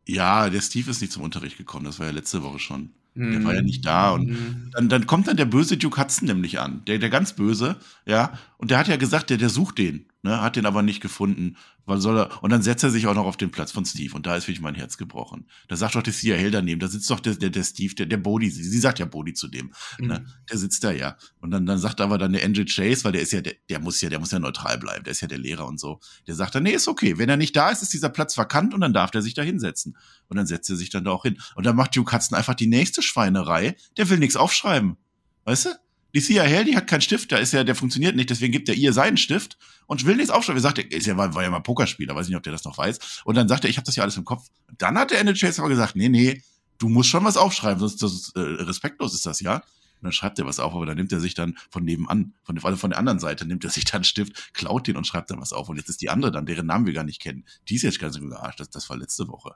Ja, 0.09 0.49
der 0.49 0.63
Steve 0.63 0.91
ist 0.91 1.01
nicht 1.01 1.13
zum 1.13 1.23
Unterricht 1.23 1.59
gekommen, 1.59 1.85
das 1.85 1.99
war 1.99 2.07
ja 2.07 2.13
letzte 2.13 2.43
Woche 2.43 2.59
schon. 2.59 2.91
Der 3.15 3.45
war 3.45 3.53
ja 3.53 3.63
nicht 3.63 3.85
da. 3.85 4.13
Und 4.13 4.29
mhm. 4.29 4.71
dann, 4.73 4.89
dann 4.89 5.07
kommt 5.09 5.27
dann 5.27 5.37
der 5.37 5.45
böse 5.45 5.77
Duke 5.77 6.01
Hudson 6.01 6.29
nämlich 6.29 6.61
an. 6.61 6.85
Der, 6.87 6.99
der 6.99 7.11
ganz 7.11 7.33
böse, 7.33 7.77
ja. 8.07 8.33
Und 8.59 8.71
der 8.71 8.79
hat 8.79 8.87
ja 8.87 8.95
gesagt, 8.95 9.31
der, 9.31 9.39
der 9.39 9.49
sucht 9.49 9.79
den, 9.79 10.07
ne, 10.23 10.41
hat 10.41 10.57
den 10.57 10.67
aber 10.67 10.83
nicht 10.83 11.01
gefunden. 11.01 11.57
Was 11.87 12.03
soll 12.03 12.19
er? 12.19 12.43
Und 12.43 12.51
dann 12.51 12.63
setzt 12.63 12.85
er 12.85 12.91
sich 12.91 13.07
auch 13.07 13.15
noch 13.15 13.25
auf 13.25 13.37
den 13.37 13.51
Platz 13.51 13.73
von 13.73 13.85
Steve. 13.85 14.15
Und 14.15 14.27
da 14.27 14.37
ist 14.37 14.45
wirklich 14.45 14.61
mein 14.61 14.75
Herz 14.75 14.99
gebrochen. 14.99 15.49
Da 15.69 15.77
sagt 15.77 15.95
doch 15.95 16.03
der 16.03 16.13
Hell 16.13 16.51
daneben, 16.51 16.81
da 16.81 16.89
sitzt 16.89 17.11
doch 17.11 17.21
der, 17.21 17.35
der, 17.35 17.51
der 17.51 17.65
Steve, 17.65 17.95
der, 17.95 18.07
der 18.07 18.19
Bodhi, 18.19 18.51
sie, 18.51 18.79
sagt 18.79 18.99
ja 18.99 19.07
Bodhi 19.07 19.33
zu 19.33 19.49
dem. 19.49 19.69
Ne? 19.69 19.73
Mhm. 19.99 20.07
Ne? 20.09 20.27
Der 20.51 20.59
sitzt 20.59 20.85
da 20.85 20.91
ja. 20.91 21.17
Und 21.41 21.51
dann, 21.51 21.65
dann 21.67 21.79
sagt 21.79 22.01
aber 22.01 22.19
dann 22.19 22.33
der 22.33 22.45
Angel 22.45 22.67
Chase, 22.67 23.05
weil 23.05 23.13
der 23.13 23.23
ist 23.23 23.33
ja, 23.33 23.41
der, 23.41 23.55
der 23.69 23.81
muss 23.81 24.01
ja, 24.01 24.09
der 24.09 24.19
muss 24.19 24.31
ja 24.31 24.39
neutral 24.39 24.79
bleiben, 24.79 25.05
der 25.05 25.13
ist 25.13 25.21
ja 25.21 25.29
der 25.29 25.39
Lehrer 25.39 25.67
und 25.67 25.81
so. 25.81 26.01
Der 26.27 26.35
sagt 26.35 26.55
dann, 26.55 26.65
nee, 26.65 26.73
ist 26.73 26.89
okay. 26.89 27.19
Wenn 27.19 27.29
er 27.29 27.37
nicht 27.37 27.57
da 27.57 27.71
ist, 27.71 27.83
ist 27.83 27.93
dieser 27.93 28.11
Platz 28.11 28.37
vakant 28.37 28.75
und 28.75 28.81
dann 28.81 28.93
darf 28.93 29.11
der 29.11 29.23
sich 29.23 29.35
da 29.35 29.43
hinsetzen. 29.43 29.97
Und 30.29 30.37
dann 30.37 30.47
setzt 30.47 30.69
er 30.69 30.77
sich 30.77 30.91
dann 30.91 31.05
da 31.05 31.13
auch 31.13 31.23
hin. 31.23 31.41
Und 31.55 31.65
dann 31.65 31.77
macht 31.77 31.97
Duke 31.97 32.13
Hudson 32.13 32.37
einfach 32.37 32.55
die 32.55 32.67
nächste 32.67 33.03
Schweinerei. 33.03 33.77
Der 33.97 34.11
will 34.11 34.19
nichts 34.19 34.37
aufschreiben. 34.37 34.97
Weißt 35.45 35.67
du? 35.67 35.71
Die 36.15 36.21
Sia 36.21 36.43
Hell, 36.43 36.65
die 36.65 36.77
hat 36.77 36.87
keinen 36.87 37.03
Stift, 37.03 37.33
da 37.33 37.37
ist 37.37 37.53
ja, 37.53 37.65
der 37.65 37.75
funktioniert 37.75 38.17
nicht, 38.17 38.31
deswegen 38.31 38.53
gibt 38.53 38.69
er 38.69 38.75
ihr 38.75 38.93
seinen 38.93 39.19
Stift 39.19 39.59
und 39.87 40.07
will 40.07 40.17
nichts 40.17 40.31
aufschreiben. 40.31 40.59
Er 40.59 40.63
sagt, 40.63 40.79
er 40.79 40.91
ist 40.91 41.07
ja, 41.07 41.17
war, 41.17 41.43
ja 41.43 41.51
mal 41.51 41.61
Pokerspieler, 41.61 42.15
weiß 42.15 42.29
nicht, 42.29 42.37
ob 42.37 42.43
der 42.43 42.53
das 42.53 42.65
noch 42.65 42.79
weiß. 42.79 43.23
Und 43.25 43.37
dann 43.37 43.49
sagt 43.49 43.65
er, 43.65 43.71
ich 43.71 43.77
habe 43.77 43.85
das 43.85 43.97
ja 43.97 44.03
alles 44.03 44.17
im 44.17 44.25
Kopf. 44.25 44.47
Dann 44.79 44.97
hat 44.99 45.11
der 45.11 45.21
Ende 45.21 45.35
Chase 45.35 45.61
aber 45.61 45.69
gesagt, 45.69 45.97
nee, 45.97 46.09
nee, 46.09 46.43
du 46.79 46.89
musst 46.89 47.11
schon 47.11 47.25
was 47.25 47.37
aufschreiben, 47.37 47.81
sonst 47.81 48.03
das, 48.03 48.33
äh, 48.37 48.41
respektlos 48.41 49.15
ist 49.15 49.27
das, 49.27 49.41
ja. 49.41 49.57
Und 50.01 50.05
dann 50.05 50.13
schreibt 50.13 50.39
er 50.39 50.47
was 50.47 50.61
auf, 50.61 50.75
aber 50.75 50.87
dann 50.87 50.97
nimmt 50.97 51.13
er 51.13 51.19
sich 51.19 51.35
dann 51.35 51.57
von 51.71 51.85
nebenan, 51.85 52.33
von, 52.45 52.57
also 52.63 52.77
von 52.77 52.91
der 52.91 52.99
anderen 52.99 53.19
Seite, 53.19 53.45
nimmt 53.45 53.65
er 53.65 53.71
sich 53.71 53.85
dann 53.85 53.97
einen 53.97 54.05
Stift, 54.05 54.55
klaut 54.55 54.87
den 54.87 54.97
und 54.97 55.07
schreibt 55.07 55.31
dann 55.31 55.41
was 55.41 55.53
auf. 55.53 55.69
Und 55.69 55.77
jetzt 55.77 55.89
ist 55.89 56.01
die 56.01 56.09
andere 56.09 56.31
dann, 56.31 56.47
deren 56.47 56.67
Namen 56.67 56.87
wir 56.87 56.93
gar 56.93 57.05
nicht 57.05 57.21
kennen. 57.21 57.45
Die 57.69 57.75
ist 57.75 57.83
jetzt 57.83 57.99
ganz 57.99 58.19
Arsch, 58.33 58.57
das, 58.57 58.71
das 58.71 58.89
war 58.89 58.97
letzte 58.97 59.27
Woche. 59.29 59.55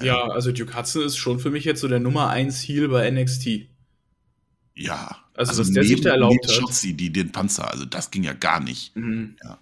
Ja, 0.00 0.02
ja, 0.02 0.22
also 0.28 0.50
Duke 0.50 0.76
Hudson 0.76 1.04
ist 1.04 1.16
schon 1.16 1.38
für 1.38 1.50
mich 1.50 1.64
jetzt 1.64 1.80
so 1.80 1.86
der 1.86 2.00
Nummer 2.00 2.28
1 2.28 2.66
Heal 2.66 2.88
bei 2.88 3.08
NXT. 3.08 3.68
Ja. 4.74 5.16
Also, 5.34 5.50
also 5.50 5.62
was 5.62 5.70
der 5.72 5.84
sich 5.84 6.00
da 6.00 6.10
erlaubt 6.10 6.46
hat. 6.46 6.52
Schotzi, 6.52 6.94
die 6.94 7.12
den 7.12 7.32
Panzer, 7.32 7.70
also 7.70 7.84
das 7.84 8.10
ging 8.10 8.24
ja 8.24 8.32
gar 8.32 8.60
nicht. 8.60 8.94
Mhm. 8.96 9.36
Ja. 9.42 9.58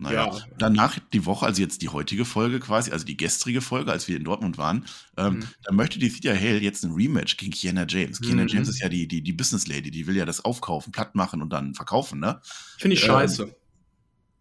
Naja, 0.00 0.26
ja. 0.26 0.46
danach 0.58 0.96
die 1.12 1.26
Woche, 1.26 1.44
also 1.44 1.60
jetzt 1.60 1.82
die 1.82 1.88
heutige 1.88 2.24
Folge 2.24 2.60
quasi, 2.60 2.92
also 2.92 3.04
die 3.04 3.16
gestrige 3.16 3.60
Folge, 3.60 3.90
als 3.90 4.06
wir 4.06 4.16
in 4.16 4.22
Dortmund 4.22 4.56
waren, 4.56 4.86
ähm, 5.16 5.34
mhm. 5.34 5.44
da 5.64 5.72
möchte 5.72 5.98
die 5.98 6.08
Thea 6.08 6.36
Hale 6.36 6.60
jetzt 6.60 6.84
ein 6.84 6.92
Rematch 6.92 7.36
gegen 7.36 7.50
Kiana 7.50 7.84
James. 7.88 8.20
Kiana 8.20 8.42
mhm. 8.42 8.48
James 8.48 8.68
ist 8.68 8.80
ja 8.80 8.88
die, 8.88 9.08
die, 9.08 9.22
die 9.22 9.32
Business 9.32 9.66
Lady, 9.66 9.90
die 9.90 10.06
will 10.06 10.16
ja 10.16 10.24
das 10.24 10.44
aufkaufen, 10.44 10.92
platt 10.92 11.16
machen 11.16 11.42
und 11.42 11.50
dann 11.52 11.74
verkaufen, 11.74 12.20
ne? 12.20 12.40
Finde 12.78 12.94
ich 12.94 13.02
ähm, 13.02 13.08
scheiße. 13.08 13.56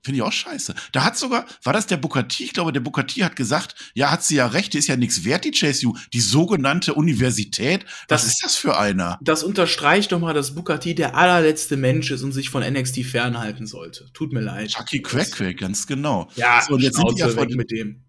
Finde 0.01 0.18
ich 0.20 0.24
auch 0.24 0.32
scheiße. 0.32 0.74
Da 0.94 1.04
hat 1.04 1.18
sogar, 1.18 1.46
war 1.63 1.74
das 1.74 1.88
der 1.88 1.98
Bukati? 1.98 2.46
Ich 2.46 2.54
glaube, 2.54 2.72
der 2.72 2.80
Bukati 2.80 3.22
hat 3.22 3.36
gesagt, 3.36 3.75
ja, 3.94 4.12
hat 4.12 4.24
sie 4.24 4.36
ja 4.36 4.48
recht, 4.48 4.74
die 4.74 4.77
ist 4.77 4.88
ja 4.88 4.96
nichts 4.96 5.25
wert, 5.25 5.44
die 5.44 5.51
JSU, 5.51 5.96
die 6.13 6.22
sogenannte 6.22 6.94
Universität. 6.94 7.84
Was 8.08 8.22
das, 8.22 8.34
ist 8.34 8.44
das 8.44 8.56
für 8.56 8.77
einer? 8.77 9.20
Das 9.22 9.44
unterstreicht 9.44 10.12
doch 10.12 10.20
mal, 10.20 10.34
dass 10.34 10.56
Bukati 10.56 10.96
der 10.96 11.16
allerletzte 11.16 11.77
Mensch 11.77 12.12
ist 12.12 12.24
und 12.24 12.32
sich 12.32 12.50
von 12.50 12.63
NXT 12.63 13.04
fernhalten 13.04 13.68
sollte. 13.68 14.10
Tut 14.13 14.32
mir 14.32 14.42
leid. 14.42 14.70
Chucky 14.70 15.01
Quack, 15.01 15.32
Quack, 15.32 15.58
ganz 15.58 15.88
genau. 15.88 16.30
Ja, 16.36 16.63
so, 16.66 16.75
und 16.75 16.82
jetzt 16.82 16.96
sind 16.96 17.12
die 17.12 17.20
ja 17.20 17.30
von, 17.30 17.48
mit 17.50 17.72
dem 17.72 18.06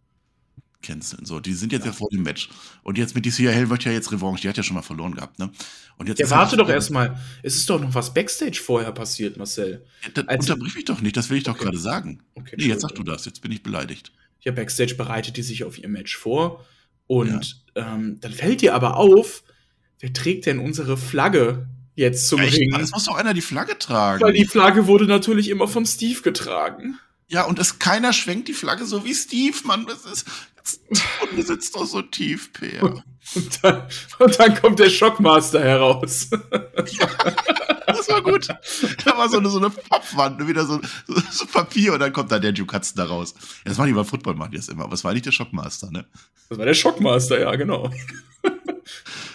canceln. 0.83 1.25
So, 1.25 1.41
die 1.41 1.55
sind 1.55 1.73
jetzt 1.73 1.85
ja. 1.85 1.91
ja 1.91 1.93
vor 1.93 2.09
dem 2.11 2.23
Match. 2.23 2.49
Und 2.83 2.99
jetzt 2.99 3.15
mit 3.15 3.25
die 3.25 3.31
Sia 3.31 3.51
Hell 3.51 3.71
wird 3.71 3.85
ja 3.85 3.93
jetzt 3.93 4.13
Revanche. 4.13 4.43
Die 4.43 4.49
hat 4.49 4.57
ja 4.57 4.63
schon 4.63 4.75
mal 4.75 4.83
verloren 4.83 5.15
gehabt, 5.15 5.39
ne? 5.39 5.51
Und 5.97 6.09
jetzt 6.09 6.21
ja, 6.21 6.31
warte 6.31 6.57
doch 6.57 6.69
erstmal. 6.69 7.19
Es 7.43 7.57
ist 7.57 7.69
doch 7.69 7.81
noch 7.81 7.95
was 7.95 8.15
Backstage 8.15 8.61
vorher 8.63 8.93
passiert, 8.93 9.37
Marcel. 9.37 9.85
Ja, 10.17 10.23
unterbrich 10.23 10.75
mich 10.75 10.85
doch 10.85 11.01
nicht, 11.01 11.17
das 11.17 11.31
will 11.31 11.39
ich 11.39 11.45
doch 11.45 11.55
okay. 11.55 11.65
gerade 11.65 11.79
sagen. 11.79 12.23
Okay, 12.35 12.57
nee, 12.59 12.67
jetzt 12.67 12.83
sag 12.83 12.95
du 12.95 13.03
das, 13.03 13.25
jetzt 13.25 13.43
bin 13.43 13.51
ich 13.51 13.63
beleidigt. 13.63 14.13
Ja, 14.41 14.53
Backstage 14.53 14.95
bereitet 14.95 15.37
die 15.37 15.43
sich 15.43 15.65
auf 15.65 15.79
ihr 15.79 15.89
Match 15.89 16.17
vor. 16.17 16.65
Und 17.07 17.65
ja. 17.75 17.95
ähm, 17.95 18.19
dann 18.21 18.33
fällt 18.33 18.61
dir 18.61 18.75
aber 18.75 18.97
auf, 18.97 19.43
wer 19.99 20.13
trägt 20.13 20.47
denn 20.47 20.61
unsere 20.61 20.97
Flagge 20.97 21.69
jetzt 21.97 22.29
zum 22.29 22.41
Ring? 22.41 22.75
Es 22.81 22.93
muss 22.93 23.05
doch 23.05 23.17
einer 23.17 23.35
die 23.35 23.41
Flagge 23.41 23.77
tragen. 23.79 24.23
Weil 24.23 24.35
die 24.35 24.47
Flagge 24.47 24.87
wurde 24.87 25.07
natürlich 25.07 25.49
immer 25.49 25.67
vom 25.67 25.85
Steve 25.85 26.21
getragen. 26.23 26.99
Ja, 27.27 27.45
und 27.45 27.59
es 27.59 27.79
keiner 27.79 28.13
schwenkt 28.13 28.49
die 28.49 28.55
Flagge 28.55 28.87
so 28.87 29.05
wie 29.05 29.15
Steve, 29.15 29.57
Mann. 29.65 29.87
Das 29.87 30.05
ist, 30.07 30.27
Und 31.23 31.37
du 31.37 31.43
sitzt 31.43 31.75
doch 31.75 31.85
so 31.85 32.03
tief, 32.03 32.53
Peer. 32.53 32.83
Und 32.83 33.63
dann, 33.63 33.87
und 34.19 34.39
dann 34.39 34.55
kommt 34.61 34.79
der 34.79 34.91
Shockmaster 34.91 35.61
heraus. 35.61 36.29
Das 37.89 38.07
war 38.11 38.23
gut. 38.23 38.49
Da 38.49 39.17
war 39.17 39.29
so 39.31 39.39
eine, 39.39 39.49
so 39.49 39.59
eine 39.59 39.71
Pappwand, 39.71 40.47
wieder 40.47 40.67
so, 40.67 40.79
so, 41.07 41.21
so 41.31 41.47
Papier 41.47 41.95
und 41.95 42.01
dann 42.01 42.13
kommt 42.13 42.31
da 42.31 42.39
der 42.39 42.53
Dukatzen 42.53 42.97
da 42.99 43.05
raus. 43.05 43.35
Ja, 43.39 43.71
das 43.71 43.79
machen 43.79 43.89
die 43.89 43.95
beim 43.95 44.05
Football, 44.05 44.35
machen 44.35 44.51
die 44.51 44.59
das 44.59 44.69
immer, 44.69 44.85
aber 44.85 44.93
es 44.93 45.05
war 45.05 45.15
nicht 45.15 45.25
der 45.25 45.33
Shockmaster, 45.33 45.91
ne? 45.91 46.05
Das 46.51 46.59
war 46.59 46.67
der 46.67 46.75
Shockmaster, 46.75 47.41
ja, 47.41 47.55
genau. 47.57 47.91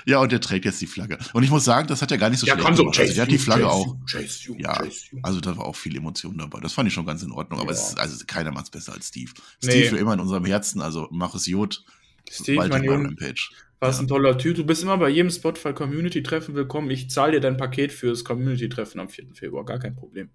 Ja, 0.05 0.19
und 0.19 0.31
der 0.31 0.41
trägt 0.41 0.65
jetzt 0.65 0.81
die 0.81 0.87
Flagge. 0.87 1.17
Und 1.33 1.43
ich 1.43 1.49
muss 1.49 1.63
sagen, 1.65 1.87
das 1.87 2.01
hat 2.01 2.11
er 2.11 2.17
gar 2.17 2.29
nicht 2.29 2.39
so 2.39 2.45
Ja, 2.47 2.53
schlecht 2.53 2.65
komm 2.67 2.75
so, 2.75 2.83
gemacht. 2.83 2.99
Also, 2.99 3.13
der 3.13 3.23
hat 3.23 3.31
die 3.31 3.37
Flagge 3.37 3.69
auch. 3.69 3.95
Chase 4.05 4.43
you, 4.43 4.55
Ja, 4.59 4.73
chase 4.73 5.05
also 5.21 5.39
da 5.39 5.55
war 5.57 5.65
auch 5.65 5.75
viel 5.75 5.95
Emotion 5.95 6.37
dabei. 6.37 6.59
Das 6.59 6.73
fand 6.73 6.87
ich 6.87 6.93
schon 6.93 7.05
ganz 7.05 7.23
in 7.23 7.31
Ordnung. 7.31 7.59
Aber 7.59 7.71
Ja. 7.71 7.77
es 7.79 7.89
ist, 7.89 7.99
also 7.99 8.23
keiner 8.27 8.51
macht's 8.51 8.69
besser 8.69 8.93
als 8.93 9.07
Steve. 9.07 9.31
Nee. 9.63 9.69
Steve 9.71 9.89
für 9.89 9.97
immer 9.97 10.13
in 10.13 10.19
unserem 10.19 10.45
Herzen. 10.45 10.81
Also 10.81 11.07
mach 11.11 11.33
es 11.35 11.45
Jod. 11.47 11.83
Steve, 12.29 12.57
bald 12.57 12.71
mein 12.71 12.83
in 12.83 12.89
Junge, 12.91 13.05
Rampage. 13.09 13.49
warst 13.79 13.99
Ja. 13.99 14.05
ein 14.05 14.07
toller 14.07 14.37
Typ. 14.37 14.55
Du 14.55 14.65
bist 14.65 14.81
immer 14.83 14.97
bei 14.97 15.09
jedem 15.09 15.29
Spotify 15.29 15.73
Community 15.73 16.23
Treffen 16.23 16.55
willkommen. 16.55 16.89
Ich 16.89 17.09
zahle 17.09 17.33
dir 17.33 17.39
dein 17.41 17.57
Paket 17.57 17.91
fürs 17.91 18.23
Community 18.23 18.69
Treffen 18.69 18.99
am 18.99 19.09
4. 19.09 19.33
Februar. 19.35 19.65
Gar 19.65 19.79
kein 19.79 19.95
Problem. 19.95 20.29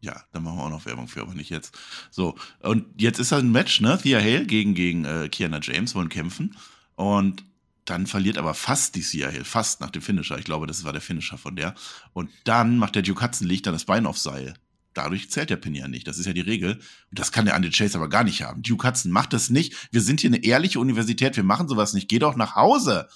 Ja, 0.00 0.22
da 0.32 0.40
machen 0.40 0.58
wir 0.58 0.64
auch 0.64 0.70
noch 0.70 0.84
Werbung 0.84 1.08
für, 1.08 1.22
aber 1.22 1.32
nicht 1.34 1.48
jetzt. 1.50 1.76
So, 2.10 2.36
und 2.60 2.84
jetzt 3.00 3.18
ist 3.18 3.32
halt 3.32 3.44
ein 3.44 3.50
Match, 3.50 3.80
ne? 3.80 3.98
Thea 4.00 4.20
Hale 4.20 4.44
gegen, 4.46 4.74
gegen 4.74 5.04
äh, 5.06 5.28
Kiana 5.30 5.58
James 5.62 5.94
wollen 5.94 6.10
kämpfen. 6.10 6.54
Und 6.96 7.44
dann 7.86 8.06
verliert 8.06 8.38
aber 8.38 8.54
fast 8.54 8.94
die 8.94 9.02
Thea 9.02 9.28
Hale, 9.28 9.44
fast 9.44 9.80
nach 9.80 9.90
dem 9.90 10.02
Finisher. 10.02 10.38
Ich 10.38 10.44
glaube, 10.44 10.66
das 10.66 10.84
war 10.84 10.92
der 10.92 11.00
Finisher 11.00 11.38
von 11.38 11.56
der. 11.56 11.74
Und 12.12 12.30
dann 12.44 12.78
macht 12.78 12.94
der 12.94 13.02
Duke 13.02 13.24
Hudson, 13.24 13.46
legt 13.46 13.66
dann 13.66 13.72
das 13.72 13.84
Bein 13.84 14.06
aufs 14.06 14.22
Seil. 14.22 14.54
Dadurch 14.92 15.30
zählt 15.30 15.50
der 15.50 15.56
Pin 15.56 15.74
ja 15.74 15.88
nicht. 15.88 16.06
Das 16.08 16.18
ist 16.18 16.26
ja 16.26 16.32
die 16.32 16.40
Regel. 16.40 16.74
Und 16.74 17.18
das 17.18 17.30
kann 17.30 17.44
der 17.44 17.54
Andy 17.54 17.70
Chase 17.70 17.98
aber 17.98 18.08
gar 18.08 18.24
nicht 18.24 18.42
haben. 18.42 18.62
Duke 18.62 18.86
Hudson 18.86 19.12
macht 19.12 19.32
das 19.32 19.50
nicht. 19.50 19.88
Wir 19.92 20.00
sind 20.00 20.20
hier 20.20 20.30
eine 20.30 20.42
ehrliche 20.42 20.80
Universität. 20.80 21.36
Wir 21.36 21.44
machen 21.44 21.68
sowas 21.68 21.92
nicht. 21.92 22.08
Geh 22.08 22.18
doch 22.18 22.34
nach 22.34 22.56
Hause. 22.56 23.08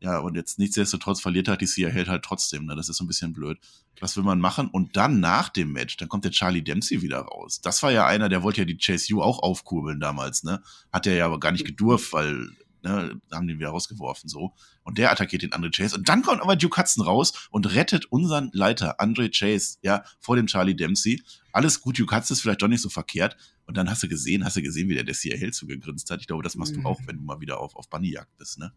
Ja, 0.00 0.18
und 0.18 0.36
jetzt 0.36 0.60
nichtsdestotrotz 0.60 1.20
verliert 1.20 1.48
halt 1.48 1.60
die 1.60 1.66
Thea 1.66 1.92
Hale 1.92 2.06
halt 2.06 2.24
trotzdem. 2.24 2.66
Ne? 2.66 2.76
Das 2.76 2.88
ist 2.88 2.98
so 2.98 3.04
ein 3.04 3.08
bisschen 3.08 3.32
blöd. 3.32 3.58
Was 4.00 4.16
will 4.16 4.22
man 4.22 4.38
machen? 4.38 4.68
Und 4.68 4.96
dann 4.96 5.18
nach 5.18 5.48
dem 5.48 5.72
Match, 5.72 5.96
dann 5.96 6.08
kommt 6.08 6.24
der 6.24 6.30
Charlie 6.30 6.62
Dempsey 6.62 7.02
wieder 7.02 7.18
raus. 7.18 7.60
Das 7.60 7.82
war 7.82 7.90
ja 7.90 8.06
einer, 8.06 8.28
der 8.28 8.44
wollte 8.44 8.60
ja 8.60 8.64
die 8.64 8.78
Chase 8.78 9.12
U 9.14 9.22
auch 9.22 9.42
aufkurbeln 9.42 9.98
damals, 9.98 10.44
ne? 10.44 10.62
Hat 10.92 11.08
er 11.08 11.16
ja 11.16 11.26
aber 11.26 11.40
gar 11.40 11.50
nicht 11.50 11.64
gedurft, 11.64 12.12
weil, 12.12 12.48
ne, 12.82 13.20
haben 13.32 13.46
den 13.48 13.58
wieder 13.58 13.70
rausgeworfen, 13.70 14.28
so. 14.28 14.52
Und 14.82 14.98
der 14.98 15.10
attackiert 15.12 15.42
den 15.42 15.52
Andre 15.52 15.70
Chase. 15.70 15.96
Und 15.96 16.08
dann 16.08 16.22
kommt 16.22 16.40
aber 16.42 16.56
Duke 16.56 16.80
Hudson 16.80 17.04
raus 17.04 17.48
und 17.50 17.74
rettet 17.74 18.06
unseren 18.06 18.50
Leiter, 18.52 19.00
Andre 19.00 19.30
Chase, 19.30 19.78
ja, 19.82 20.04
vor 20.20 20.36
dem 20.36 20.46
Charlie 20.46 20.74
Dempsey. 20.74 21.22
Alles 21.52 21.80
gut, 21.80 21.98
Duke 21.98 22.14
Hudson 22.16 22.34
ist 22.34 22.40
vielleicht 22.42 22.62
doch 22.62 22.68
nicht 22.68 22.82
so 22.82 22.88
verkehrt. 22.88 23.36
Und 23.66 23.76
dann 23.76 23.90
hast 23.90 24.02
du 24.02 24.08
gesehen, 24.08 24.44
hast 24.44 24.56
du 24.56 24.62
gesehen, 24.62 24.88
wie 24.88 24.94
der 24.94 25.04
Dessia 25.04 25.36
Hale 25.38 25.50
zugegrinst 25.52 26.10
hat. 26.10 26.20
Ich 26.20 26.26
glaube, 26.26 26.42
das 26.42 26.54
machst 26.54 26.74
du 26.74 26.80
Mhm. 26.80 26.86
auch, 26.86 27.00
wenn 27.06 27.16
du 27.16 27.22
mal 27.22 27.40
wieder 27.40 27.60
auf, 27.60 27.76
auf 27.76 27.90
Bunnyjagd 27.90 28.36
bist, 28.38 28.58
ne? 28.58 28.72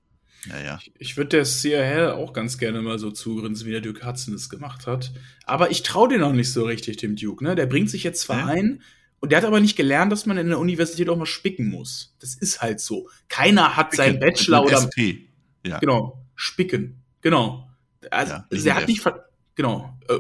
Ja, 0.50 0.60
ja. 0.60 0.80
Ich 0.98 1.18
würde 1.18 1.30
der 1.44 1.86
Hell 1.86 2.10
auch 2.12 2.34
ganz 2.34 2.58
gerne 2.58 2.82
mal 2.82 2.98
so 2.98 3.12
zugrinsen, 3.12 3.68
wie 3.68 3.72
der 3.72 3.82
Duke 3.82 4.06
Hudson 4.06 4.34
es 4.34 4.50
gemacht 4.50 4.88
hat. 4.88 5.14
Aber 5.46 5.70
ich 5.70 5.84
traue 5.84 6.10
den 6.10 6.24
auch 6.24 6.34
nicht 6.34 6.52
so 6.52 6.66
richtig, 6.66 6.98
dem 6.98 7.16
Duke. 7.16 7.44
Ne? 7.44 7.54
Der 7.56 7.68
bringt 7.68 7.92
sich 7.92 8.04
jetzt 8.04 8.22
zwar 8.22 8.40
Ja. 8.40 8.46
ein 8.48 8.82
und 9.22 9.32
der 9.32 9.38
hat 9.38 9.46
aber 9.46 9.60
nicht 9.62 9.78
gelernt, 9.78 10.12
dass 10.12 10.26
man 10.26 10.38
in 10.38 10.48
der 10.50 10.60
Universität 10.60 11.08
auch 11.10 11.18
mal 11.18 11.26
spicken 11.26 11.70
muss. 11.70 12.16
Das 12.20 12.36
ist 12.36 12.62
halt 12.62 12.80
so. 12.82 13.08
Keiner 13.30 13.78
hat 13.78 13.96
seinen 13.96 14.14
Mit- 14.20 14.22
Bachelor 14.22 14.66
oder 14.66 14.78
SP. 14.84 15.30
Ja. 15.66 15.80
genau 15.80 16.22
spicken. 16.42 17.04
Genau. 17.22 17.70
Also 18.10 18.34
Ja, 18.34 18.46
nicht 18.52 18.66
der 18.66 18.76
hat 18.76 18.88
nicht 18.88 19.02
ver 19.02 19.26
genau. 19.56 19.96
Äh, 20.10 20.18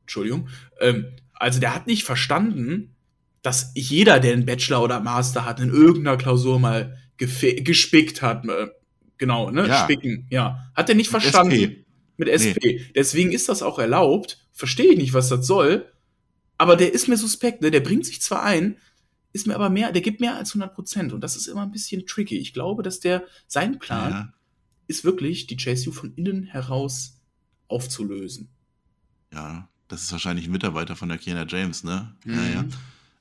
Entschuldigung. 0.00 0.48
Ähm, 0.80 1.06
also 1.34 1.60
der 1.60 1.74
hat 1.74 1.86
nicht 1.86 2.04
verstanden, 2.04 2.94
dass 3.42 3.72
jeder, 3.74 4.18
der 4.18 4.32
einen 4.32 4.46
Bachelor 4.46 4.82
oder 4.82 5.00
Master 5.00 5.44
hat, 5.44 5.60
in 5.60 5.68
irgendeiner 5.70 6.16
Klausur 6.16 6.58
mal 6.58 6.96
gespickt 7.18 8.22
hat. 8.22 8.46
Äh, 8.46 8.68
genau, 9.18 9.50
ne? 9.50 9.68
Ja. 9.68 9.84
Spicken. 9.84 10.26
Ja. 10.30 10.70
Hat 10.74 10.88
er 10.88 10.94
nicht 10.94 11.10
verstanden. 11.10 11.52
SP. 11.52 11.84
Mit 12.16 12.28
SP. 12.28 12.80
Deswegen 12.94 13.32
ist 13.32 13.48
das 13.48 13.62
auch 13.62 13.78
erlaubt. 13.78 14.38
Verstehe 14.52 14.92
ich 14.92 14.98
nicht, 14.98 15.12
was 15.12 15.28
das 15.28 15.46
soll. 15.46 15.92
Aber 16.62 16.76
der 16.76 16.92
ist 16.94 17.08
mir 17.08 17.16
suspekt, 17.16 17.60
ne? 17.60 17.72
Der 17.72 17.80
bringt 17.80 18.06
sich 18.06 18.22
zwar 18.22 18.44
ein, 18.44 18.76
ist 19.32 19.48
mir 19.48 19.56
aber 19.56 19.68
mehr, 19.68 19.90
der 19.90 20.00
gibt 20.00 20.20
mehr 20.20 20.36
als 20.36 20.50
100 20.50 20.72
Prozent. 20.72 21.12
Und 21.12 21.20
das 21.22 21.34
ist 21.34 21.48
immer 21.48 21.62
ein 21.62 21.72
bisschen 21.72 22.06
tricky. 22.06 22.36
Ich 22.38 22.52
glaube, 22.52 22.84
dass 22.84 23.00
der, 23.00 23.24
sein 23.48 23.80
Plan 23.80 24.10
Ja. 24.12 24.32
ist 24.86 25.02
wirklich, 25.02 25.48
die 25.48 25.56
JSU 25.56 25.90
von 25.90 26.14
innen 26.14 26.44
heraus 26.44 27.18
aufzulösen. 27.66 28.48
Ja, 29.32 29.68
das 29.88 30.02
ist 30.04 30.12
wahrscheinlich 30.12 30.46
ein 30.46 30.52
Mitarbeiter 30.52 30.94
von 30.94 31.08
der 31.08 31.18
Kiana 31.18 31.46
James, 31.48 31.82
ne? 31.82 32.14
Ja, 32.24 32.32
Mhm. 32.36 32.52
ja. 32.54 32.64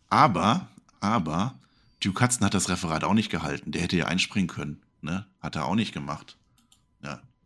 Aber, 0.09 0.67
aber, 0.99 1.57
Duke 1.99 2.23
Hudson 2.23 2.45
hat 2.45 2.53
das 2.53 2.69
Referat 2.69 3.03
auch 3.03 3.15
nicht 3.15 3.31
gehalten. 3.31 3.71
Der 3.71 3.81
hätte 3.81 3.97
ja 3.97 4.05
einspringen 4.05 4.49
können, 4.49 4.83
ne? 5.01 5.25
Hat 5.39 5.55
er 5.55 5.65
auch 5.65 5.75
nicht 5.75 5.93
gemacht. 5.93 6.37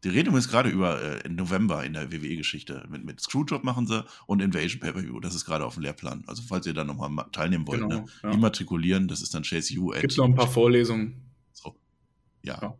Die 0.05 0.09
reden 0.09 0.27
übrigens 0.29 0.47
gerade 0.47 0.69
über 0.69 1.01
äh, 1.25 1.27
November 1.27 1.83
in 1.83 1.93
der 1.93 2.11
WWE-Geschichte. 2.11 2.85
Mit, 2.89 3.03
mit 3.03 3.19
Screwjob 3.19 3.63
machen 3.63 3.87
sie 3.87 4.05
und 4.27 4.41
Invasion 4.41 4.79
Pay-Per-View. 4.79 5.19
Das 5.19 5.35
ist 5.35 5.45
gerade 5.45 5.65
auf 5.65 5.73
dem 5.73 5.83
Lehrplan. 5.83 6.23
Also, 6.27 6.43
falls 6.47 6.65
ihr 6.67 6.73
da 6.73 6.83
nochmal 6.83 7.09
ma- 7.09 7.23
teilnehmen 7.31 7.67
wollt, 7.67 7.81
Genau, 7.81 8.01
ne? 8.01 8.05
ja. 8.23 8.31
Immatrikulieren, 8.31 9.07
das 9.07 9.21
ist 9.21 9.33
dann 9.33 9.43
Chase 9.43 9.77
U. 9.79 9.89
Gibt 9.89 10.15
noch 10.17 10.25
ein 10.25 10.35
paar 10.35 10.47
Vorlesungen. 10.47 11.21
So. 11.51 11.75
Ja. 12.43 12.77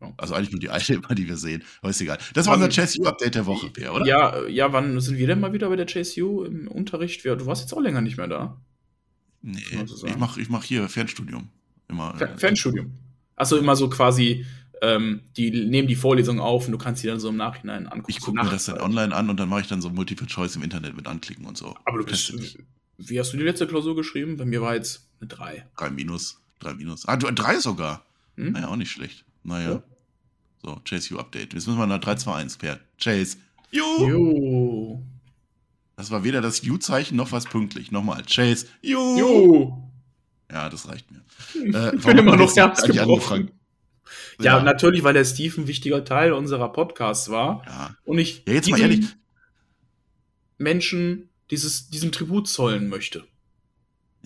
Ja. 0.00 0.12
Also 0.16 0.34
eigentlich 0.34 0.52
nur 0.52 0.60
die 0.60 0.70
eine 0.70 0.84
immer, 0.88 1.14
die 1.16 1.26
wir 1.26 1.36
sehen. 1.36 1.64
Aber 1.80 1.90
ist 1.90 2.00
egal. 2.00 2.18
Das 2.32 2.46
war 2.46 2.54
unser 2.54 2.68
Chase 2.68 3.00
U-Update 3.00 3.34
der 3.34 3.46
Woche, 3.46 3.68
Per, 3.70 3.92
oder? 3.94 4.06
Ja, 4.06 4.46
ja, 4.46 4.72
wann 4.72 5.00
sind 5.00 5.18
wir 5.18 5.26
denn 5.26 5.40
mal 5.40 5.52
wieder 5.52 5.68
bei 5.68 5.74
der 5.76 5.86
JSU 5.86 6.44
im 6.44 6.68
Unterricht? 6.68 7.24
Du 7.24 7.46
warst 7.46 7.62
jetzt 7.62 7.72
auch 7.74 7.80
länger 7.80 8.00
nicht 8.00 8.16
mehr 8.16 8.28
da. 8.28 8.60
Nee, 9.42 9.58
ich 10.06 10.16
mache 10.16 10.40
ich 10.40 10.48
mach 10.48 10.62
hier 10.62 10.88
Fernstudium. 10.88 11.48
Immer, 11.88 12.14
Fer- 12.16 12.34
äh, 12.34 12.38
Fernstudium. 12.38 12.92
Achso, 13.34 13.56
immer 13.56 13.74
so 13.74 13.88
quasi, 13.90 14.46
ähm, 14.82 15.20
die 15.36 15.50
nehmen 15.50 15.88
die 15.88 15.96
Vorlesung 15.96 16.40
auf 16.40 16.66
und 16.66 16.72
du 16.72 16.78
kannst 16.78 17.02
die 17.02 17.06
dann 17.06 17.20
so 17.20 17.28
im 17.28 17.36
Nachhinein 17.36 17.86
angucken. 17.86 18.10
Ich 18.10 18.20
gucke 18.20 18.42
mir 18.42 18.50
das 18.50 18.66
dann 18.66 18.80
online 18.80 19.14
an 19.14 19.28
und 19.30 19.38
dann 19.38 19.48
mache 19.48 19.62
ich 19.62 19.66
dann 19.66 19.80
so 19.80 19.90
Multiple 19.90 20.26
Choice 20.26 20.56
im 20.56 20.62
Internet 20.62 20.96
mit 20.96 21.06
anklicken 21.06 21.44
und 21.46 21.56
so. 21.56 21.74
Aber 21.84 21.98
du 21.98 22.04
bist, 22.04 22.32
wie 22.98 23.18
hast 23.20 23.32
du 23.32 23.36
die 23.36 23.44
letzte 23.44 23.66
Klausur 23.66 23.94
geschrieben? 23.96 24.36
Bei 24.36 24.44
mir 24.44 24.60
war 24.62 24.74
jetzt 24.74 25.08
eine 25.20 25.28
3. 25.28 25.66
Drei 25.76 25.90
Minus, 25.90 26.40
drei 26.58 26.74
Minus. 26.74 27.06
Ah, 27.06 27.16
du, 27.16 27.30
drei 27.32 27.58
sogar. 27.58 28.04
Hm? 28.36 28.52
Naja, 28.52 28.68
auch 28.68 28.76
nicht 28.76 28.90
schlecht. 28.90 29.24
Naja. 29.42 29.70
Ja. 29.72 29.82
So, 30.64 30.80
Chase 30.84 31.14
U 31.14 31.18
Update. 31.18 31.54
Jetzt 31.54 31.66
müssen 31.66 31.78
wir 31.78 31.86
nach 31.86 32.00
3, 32.00 32.16
2, 32.16 32.34
1, 32.34 32.56
Per. 32.58 32.80
Chase. 33.00 33.36
Ju! 33.70 33.82
Jo. 34.08 35.02
Das 35.96 36.10
war 36.10 36.24
weder 36.24 36.40
das 36.40 36.62
U-Zeichen 36.62 37.16
noch 37.16 37.32
was 37.32 37.44
pünktlich. 37.44 37.90
Nochmal. 37.90 38.22
Chase. 38.28 38.66
Ju! 38.82 39.18
Jo. 39.18 39.90
Ja, 40.50 40.68
das 40.68 40.88
reicht 40.88 41.10
mir. 41.10 41.22
Ich 41.54 41.56
Äh, 41.56 41.90
bin 41.90 42.04
warum 42.04 42.18
immer 42.18 42.36
noch 42.36 42.54
jetzt 42.54 42.84
Angefangen? 44.38 44.58
Ja, 44.58 44.62
natürlich, 44.62 45.02
weil 45.04 45.14
der 45.14 45.24
Steve 45.24 45.60
ein 45.60 45.66
wichtiger 45.66 46.04
Teil 46.04 46.32
unserer 46.32 46.72
Podcasts 46.72 47.30
war. 47.30 47.62
Ja. 47.66 47.96
Und 48.04 48.18
ich 48.18 48.42
ja, 48.46 48.54
jetzt 48.54 48.70
mal 48.70 48.80
ehrlich. 48.80 49.06
Menschen 50.58 51.28
dieses, 51.50 51.88
diesen 51.88 52.12
Tribut 52.12 52.48
zollen 52.48 52.88
möchte. 52.88 53.24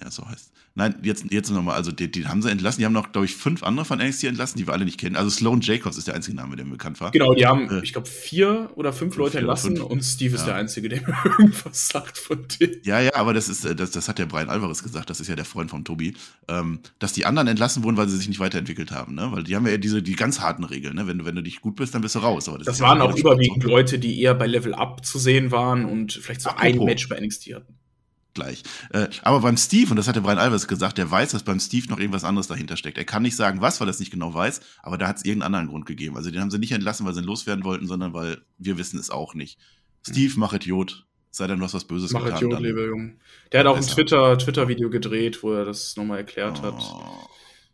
Ja, 0.01 0.11
so 0.11 0.27
heißt. 0.27 0.53
Nein, 0.75 0.95
jetzt, 1.03 1.27
jetzt 1.31 1.51
nochmal, 1.51 1.77
also 1.77 1.93
die, 1.93 2.11
die 2.11 2.27
haben 2.27 2.41
sie 2.41 2.51
entlassen. 2.51 2.81
Die 2.81 2.87
haben 2.87 2.95
noch, 2.95 3.13
glaube 3.13 3.27
ich, 3.27 3.37
fünf 3.37 3.63
andere 3.63 3.85
von 3.85 3.99
NXT 3.99 4.25
entlassen, 4.25 4.57
die 4.59 4.67
wir 4.67 4.73
alle 4.73 4.87
nicht 4.87 4.99
kennen. 4.99 5.17
Also 5.17 5.29
Sloan 5.29 5.61
Jacobs 5.61 5.99
ist 5.99 6.07
der 6.09 6.15
einzige 6.15 6.35
Name, 6.37 6.57
der 6.57 6.65
mir 6.65 6.73
bekannt 6.73 6.99
war. 7.03 7.11
Genau, 7.11 7.35
die 7.35 7.45
haben, 7.45 7.69
Äh, 7.71 7.81
ich 7.83 7.93
glaube, 7.93 8.09
vier 8.09 8.71
oder 8.75 8.95
fünf 8.95 9.17
Leute 9.17 9.37
entlassen 9.39 9.77
fünf. 9.77 9.91
und 9.91 10.03
Steve 10.03 10.35
ist 10.35 10.41
Ja. 10.43 10.47
der 10.47 10.55
Einzige, 10.57 10.89
der 10.89 11.03
mir 11.07 11.15
irgendwas 11.39 11.89
sagt 11.89 12.17
von 12.17 12.47
denen. 12.59 12.77
Ja, 12.85 13.01
ja, 13.01 13.15
aber 13.17 13.35
das 13.35 13.51
ist, 13.51 13.67
äh, 13.67 13.77
das, 13.77 13.91
das 13.91 14.09
hat 14.09 14.19
der 14.19 14.25
Brian 14.25 14.49
Alvarez 14.49 14.83
gesagt, 14.83 15.11
das 15.11 15.21
ist 15.21 15.29
ja 15.29 15.37
der 15.37 15.45
Freund 15.45 15.71
von 15.71 15.85
Tobi, 15.85 16.15
ähm, 16.49 16.81
dass 16.99 17.13
die 17.13 17.27
anderen 17.27 17.49
entlassen 17.49 17.83
wurden, 17.85 17.99
weil 17.99 18.09
sie 18.09 18.17
sich 18.17 18.29
nicht 18.29 18.41
weiterentwickelt 18.41 18.93
haben, 18.93 19.15
ne? 19.15 19.29
Weil 19.31 19.45
die 19.45 19.55
haben 19.57 19.67
ja 19.67 19.77
diese, 19.77 20.03
die 20.03 20.17
ganz 20.17 20.41
harten 20.41 20.65
Regeln, 20.65 20.95
ne? 20.95 21.07
Wenn 21.07 21.19
du, 21.19 21.25
wenn 21.27 21.35
du 21.37 21.43
dich 21.43 21.61
gut 21.61 21.77
bist, 21.77 21.95
dann 21.95 22.01
bist 22.01 22.15
du 22.15 22.21
raus. 22.21 22.49
Aber 22.49 22.57
Das 22.59 22.69
ist 22.69 22.81
ja 22.81 22.87
waren 22.87 22.99
bei 22.99 23.05
auch 23.05 23.17
überwiegend. 23.17 23.63
Leute, 23.65 23.99
die 23.99 24.21
eher 24.23 24.35
bei 24.35 24.47
Level 24.47 24.73
Up 24.75 25.05
zu 25.05 25.19
sehen 25.19 25.51
waren 25.51 25.85
und 25.85 26.13
vielleicht 26.15 26.41
so 26.41 26.49
ein 26.49 26.57
Apropos. 26.57 26.87
Match 26.87 27.09
bei 27.11 27.21
NXT 27.21 27.55
hatten. 27.57 27.75
Gleich. 28.35 28.63
Äh, 28.91 29.09
aber 29.23 29.41
beim 29.41 29.57
Steve, 29.57 29.91
und 29.91 29.97
das 29.97 30.09
hat 30.09 30.17
der 30.17 30.21
Brian 30.23 30.39
Alvarez 30.39 30.67
gesagt, 30.67 30.99
der 30.99 31.11
weiß, 31.11 31.33
dass 31.33 31.43
beim 31.43 31.61
Steve 31.61 31.89
noch 31.89 31.99
irgendwas 31.99 32.25
anderes 32.25 32.47
dahinter 32.47 32.77
steckt. 32.77 32.99
Er 32.99 33.05
kann 33.05 33.23
nicht 33.23 33.37
sagen, 33.37 33.61
was, 33.61 33.81
weil 33.81 33.89
er 33.89 33.93
es 33.93 34.01
nicht 34.01 34.11
genau 34.13 34.33
weiß, 34.35 34.61
aber 34.83 34.99
da 34.99 35.09
hat 35.09 35.17
es 35.19 35.25
irgendeinen 35.25 35.55
anderen 35.55 35.69
Grund 35.69 35.87
gegeben. 35.87 36.17
Also 36.17 36.31
den 36.31 36.41
haben 36.41 36.51
sie 36.51 36.59
nicht 36.59 36.73
entlassen, 36.73 37.07
weil 37.07 37.15
sie 37.15 37.21
ihn 37.21 37.27
loswerden 37.27 37.65
wollten, 37.65 37.87
sondern 37.87 38.13
weil 38.15 38.43
wir 38.59 38.79
wissen 38.79 38.99
es 38.99 39.11
auch 39.11 39.35
nicht. 39.35 39.59
Steve, 40.07 40.33
mach 40.37 40.53
Idiot. 40.53 41.07
Sei 41.35 41.47
denn, 41.47 41.59
du 41.59 41.65
hast 41.65 41.73
was 41.73 41.85
Böses 41.87 42.13
Mach 42.13 42.23
getan. 42.25 42.37
Idiot, 42.39 42.53
dann- 42.53 42.63
liebe 42.63 42.85
Jungen. 42.87 43.21
Der 43.53 43.61
hat 43.61 43.67
auch 43.67 43.77
ein. 43.77 43.83
Twitter, 43.83 44.37
Twitter-Video 44.37 44.91
gedreht, 44.91 45.43
wo 45.43 45.53
er 45.53 45.65
das 45.65 45.97
nochmal 45.97 46.19
erklärt 46.19 46.61
hat. 46.61 46.75
Oh. 46.79 47.27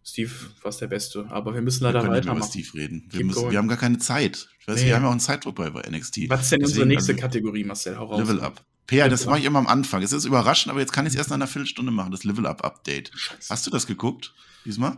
Steve, 0.05 0.31
was 0.63 0.79
der 0.79 0.87
Beste. 0.87 1.27
Aber 1.29 1.53
wir 1.55 1.61
müssen 1.61 1.81
Wir 1.81 1.89
leider 1.93 1.99
nicht 2.03 2.11
mehr 2.11 2.19
über 2.21 2.29
weitermachen. 2.29 2.51
Steve 2.51 2.69
reden. 2.75 3.09
Wir, 3.11 3.25
müssen, 3.25 3.51
wir 3.51 3.59
haben 3.59 3.69
gar 3.69 3.77
keine 3.77 3.99
Zeit. 3.99 4.49
Ich 4.61 4.69
weiß, 4.69 4.81
Nee. 4.81 4.87
Wir 4.87 4.95
haben 4.95 5.03
ja 5.03 5.09
auch 5.09 5.13
einen 5.13 5.21
Zeitdruck 5.21 5.57
bei, 5.57 5.69
NXT. 5.71 6.31
Was 6.31 6.43
ist 6.43 6.53
denn 6.53 6.61
unsere 6.61 6.61
Deswegen, 6.61 6.89
nächste 6.89 7.13
also, 7.13 7.21
Kategorie, 7.23 7.65
Marcel? 7.65 7.99
Hau 7.99 8.07
raus. 8.07 8.19
Level 8.21 8.41
Up. 8.41 8.65
Peer, 8.89 9.09
das 9.11 9.21
Level 9.21 9.31
mache 9.33 9.41
ich 9.41 9.45
immer 9.45 9.59
am 9.59 9.67
Anfang. 9.67 10.03
Es 10.03 10.13
ist 10.13 10.25
überraschend, 10.25 10.71
aber 10.71 10.81
jetzt 10.81 10.93
kann 10.93 11.05
ich 11.05 11.13
es 11.13 11.19
erst 11.19 11.29
nach 11.29 11.37
einer 11.37 11.47
Viertelstunde 11.47 11.93
machen, 11.93 12.11
das 12.11 12.25
Level 12.25 12.47
Up 12.47 12.65
Update. 12.65 13.13
Scheiße. 13.15 13.51
Hast 13.51 13.67
du 13.67 13.71
das 13.71 13.87
geguckt? 13.87 14.35
Diesmal? 14.65 14.97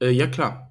Äh, 0.00 0.10
ja, 0.10 0.26
klar. 0.26 0.69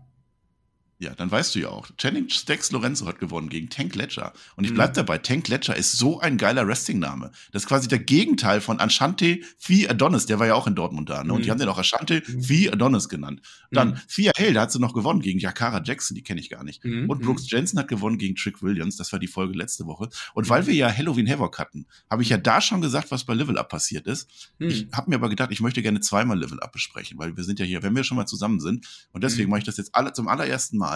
Ja, 1.01 1.15
dann 1.15 1.32
weißt 1.32 1.56
du 1.56 1.60
ja 1.60 1.70
auch. 1.70 1.88
Channing 1.98 2.27
Stex 2.27 2.72
Lorenzo 2.72 3.06
hat 3.08 3.20
gewonnen 3.20 3.48
gegen 3.48 3.70
Tank 3.70 3.96
Ledger. 3.96 4.34
Und 4.58 4.65
ich 4.65 4.74
bleib 4.74 4.89
mhm. 4.89 4.96
dabei, 4.96 5.18
Tank 5.18 5.48
Ledger 5.48 5.74
ist 5.74 5.94
so 5.94 6.20
ein 6.20 6.38
geiler 6.38 6.68
Wrestling-Name. 6.68 7.32
Das 7.53 7.63
ist 7.63 7.70
quasi 7.70 7.88
der 7.88 8.00
Gegenteil 8.00 8.60
von 8.60 8.82
Anshante 8.82 9.39
Fi 9.58 9.88
Adonis, 9.88 10.25
der 10.25 10.39
war 10.39 10.48
ja 10.48 10.56
auch 10.56 10.68
in 10.68 10.75
Dortmund 10.75 11.10
da, 11.10 11.24
ne? 11.24 11.32
Und 11.32 11.39
mhm. 11.39 11.44
die 11.44 11.51
haben 11.51 11.58
den 11.58 11.70
auch 11.70 11.77
Anshante 11.77 12.22
mhm. 12.27 12.44
Fi 12.44 12.70
Adonis 12.70 13.08
genannt. 13.08 13.41
Dann 13.72 13.91
mhm. 13.91 13.98
Fia 14.10 14.34
Hale, 14.38 14.51
da 14.51 14.62
hat 14.62 14.74
sie 14.74 14.79
noch 14.79 14.94
gewonnen 14.94 15.22
gegen 15.22 15.39
Yakara 15.39 15.82
Jackson, 15.82 16.15
die 16.15 16.22
kenne 16.22 16.41
ich 16.41 16.50
gar 16.50 16.65
nicht. 16.65 16.84
Mhm. 16.84 17.10
Und 17.10 17.22
Brooks 17.22 17.50
Jensen 17.50 17.79
hat 17.79 17.88
gewonnen 17.88 18.18
gegen 18.18 18.36
Trick 18.36 18.62
Williams, 18.62 18.98
das 18.98 19.13
war 19.13 19.20
die 19.20 19.27
Folge 19.27 19.58
letzte 19.58 19.86
Woche. 19.86 20.10
Und 20.34 20.50
weil 20.50 20.68
wir 20.68 20.74
ja 20.74 20.91
Halloween 20.94 21.29
Havoc 21.29 21.60
hatten, 21.60 21.86
habe 22.10 22.24
ich 22.24 22.29
ja 22.29 22.38
da 22.38 22.60
schon 22.60 22.82
gesagt, 22.82 23.10
was 23.10 23.24
bei 23.24 23.36
Level 23.36 23.58
Up 23.58 23.70
passiert 23.70 24.06
ist. 24.06 24.29
Ich 24.58 24.88
habe 24.91 25.10
mir 25.10 25.15
aber 25.15 25.29
gedacht, 25.29 25.51
ich 25.53 25.62
möchte 25.62 25.82
gerne 25.82 26.01
zweimal 26.01 26.38
Level 26.38 26.60
Up 26.60 26.74
besprechen, 26.74 27.18
weil 27.20 27.38
wir 27.38 27.46
sind 27.46 27.58
ja 27.58 27.65
hier, 27.65 27.84
wenn 27.84 27.96
wir 27.96 28.03
schon 28.03 28.18
mal 28.18 28.25
zusammen 28.25 28.60
sind. 28.60 28.86
Und 29.13 29.24
deswegen 29.24 29.50
mache 29.50 29.60
ich 29.60 29.65
das 29.65 29.77
jetzt 29.77 29.96
alle 29.96 30.12
zum 30.12 30.27
allerersten 30.27 30.77
Mal 30.77 30.88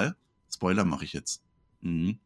Spoiler 0.53 0.85
mache 0.85 1.05
ich 1.05 1.13
jetzt. 1.13 1.41
Mhm. 1.81 2.19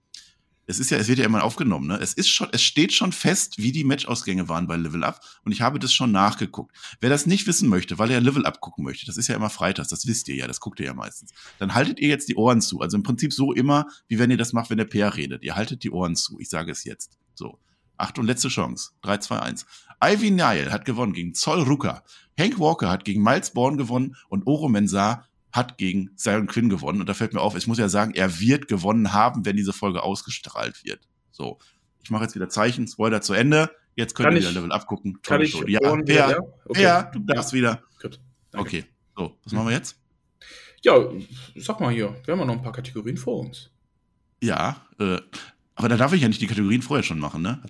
Es 0.70 0.80
ist 0.80 0.90
ja, 0.90 0.98
es 0.98 1.08
wird 1.08 1.20
ja 1.20 1.26
immer 1.26 1.46
aufgenommen, 1.46 1.88
ne? 1.88 1.98
Es 2.02 2.14
ist 2.14 2.28
schon, 2.28 2.50
es 2.52 2.62
steht 2.62 2.92
schon 2.92 3.14
fest, 3.14 3.58
wie 3.58 3.72
die 3.72 3.86
Matchausgänge 3.86 4.50
waren 4.50 4.68
bei 4.68 4.76
Level 4.76 5.06
Up 5.06 5.22
und 5.46 5.54
ich 5.54 5.62
habe 5.62 5.80
das 5.80 5.94
schon 5.94 6.12
nachgeguckt. 6.12 6.76
Wer 7.00 7.10
das 7.10 7.26
nicht 7.26 7.48
wissen 7.48 7.70
möchte, 7.70 7.98
weil 7.98 8.12
er 8.12 8.20
Level 8.20 8.46
Up 8.46 8.60
gucken 8.60 8.84
möchte, 8.84 9.06
das 9.06 9.16
ist 9.16 9.30
ja 9.30 9.36
immer 9.38 9.50
freitags, 9.50 9.88
das 9.88 10.08
wisst 10.08 10.28
ihr 10.28 10.36
ja, 10.36 10.46
das 10.46 10.60
guckt 10.60 10.82
ihr 10.82 10.88
ja 10.88 10.94
meistens. 10.94 11.32
Dann 11.58 11.74
haltet 11.74 12.00
ihr 12.00 12.10
jetzt 12.10 12.28
die 12.28 12.36
Ohren 12.36 12.60
zu. 12.60 12.82
Also 12.82 12.98
im 12.98 13.04
Prinzip 13.04 13.32
so 13.32 13.54
immer, 13.54 13.86
wie 14.10 14.20
wenn 14.20 14.30
ihr 14.30 14.36
das 14.36 14.52
macht, 14.52 14.70
wenn 14.70 14.78
der 14.78 14.86
PR 14.86 15.16
redet. 15.16 15.42
Ihr 15.42 15.56
haltet 15.56 15.84
die 15.84 15.92
Ohren 15.92 16.18
zu. 16.18 16.38
Ich 16.42 16.50
sage 16.50 16.74
es 16.74 16.84
jetzt. 16.84 17.18
So. 17.34 17.60
Acht 17.96 18.20
und 18.20 18.26
letzte 18.26 18.50
Chance. 18.50 18.92
3, 19.04 19.20
2, 19.20 19.40
1. 19.40 19.66
Ivy 20.04 20.32
Nile 20.32 20.72
hat 20.72 20.84
gewonnen 20.84 21.14
gegen 21.14 21.34
Zoll 21.34 21.62
Ruka. 21.62 22.04
Hank 22.38 22.60
Walker 22.60 22.90
hat 22.90 23.06
gegen 23.06 23.24
Miles 23.24 23.52
Bourne 23.54 23.78
gewonnen 23.78 24.16
und 24.28 24.46
Oro 24.46 24.68
Mensah 24.68 25.26
hat 25.58 25.78
gegen 25.78 26.12
Siren 26.16 26.48
Quinn 26.48 26.70
gewonnen. 26.70 27.02
Und 27.02 27.10
da 27.10 27.14
fällt 27.14 27.34
mir 27.34 27.42
auf, 27.42 27.58
ich 27.58 27.68
muss 27.68 27.78
ja 27.78 27.90
sagen, 27.90 28.14
er 28.14 28.40
wird 28.40 28.68
gewonnen 28.68 29.12
haben, 29.12 29.46
wenn 29.46 29.58
diese 29.58 29.74
Folge 29.74 30.04
ausgestrahlt 30.04 30.86
wird. 30.86 31.08
So, 31.32 31.60
ich 32.02 32.10
mache 32.10 32.24
jetzt 32.24 32.36
wieder 32.36 32.48
Zeichen, 32.48 32.88
Spoiler 32.88 33.22
zu 33.22 33.34
Ende. 33.34 33.70
Jetzt 33.96 34.16
könnt 34.16 34.34
ihr 34.34 34.40
wieder 34.40 34.52
Level 34.52 34.72
abgucken. 34.72 35.22
Kann 35.24 35.42
ich 35.42 35.54
ja, 35.54 35.82
ja, 35.82 36.30
ja, 36.30 36.40
okay. 36.66 36.82
ja, 36.82 37.04
du 37.04 37.20
darfst 37.20 37.52
ja. 37.52 37.58
wieder. 37.58 37.84
Gut. 38.02 38.20
Okay, 38.54 38.86
so, 39.16 39.36
was 39.44 39.52
machen 39.52 39.68
wir 39.68 39.74
jetzt? 39.74 40.00
Ja, 40.84 40.94
sag 41.56 41.80
mal 41.80 41.92
hier, 41.92 42.16
wir 42.24 42.32
haben 42.32 42.40
ja 42.40 42.46
noch 42.46 42.54
ein 42.54 42.62
paar 42.62 42.72
Kategorien 42.72 43.18
vor 43.18 43.40
uns. 43.40 43.72
Ja, 44.42 44.86
äh, 45.00 45.18
aber 45.76 45.90
da 45.90 45.98
darf 45.98 46.14
ich 46.14 46.22
ja 46.22 46.28
nicht 46.28 46.42
die 46.42 46.48
Kategorien 46.48 46.82
vorher 46.82 47.04
schon 47.04 47.20
machen, 47.20 47.42
ne? 47.42 47.62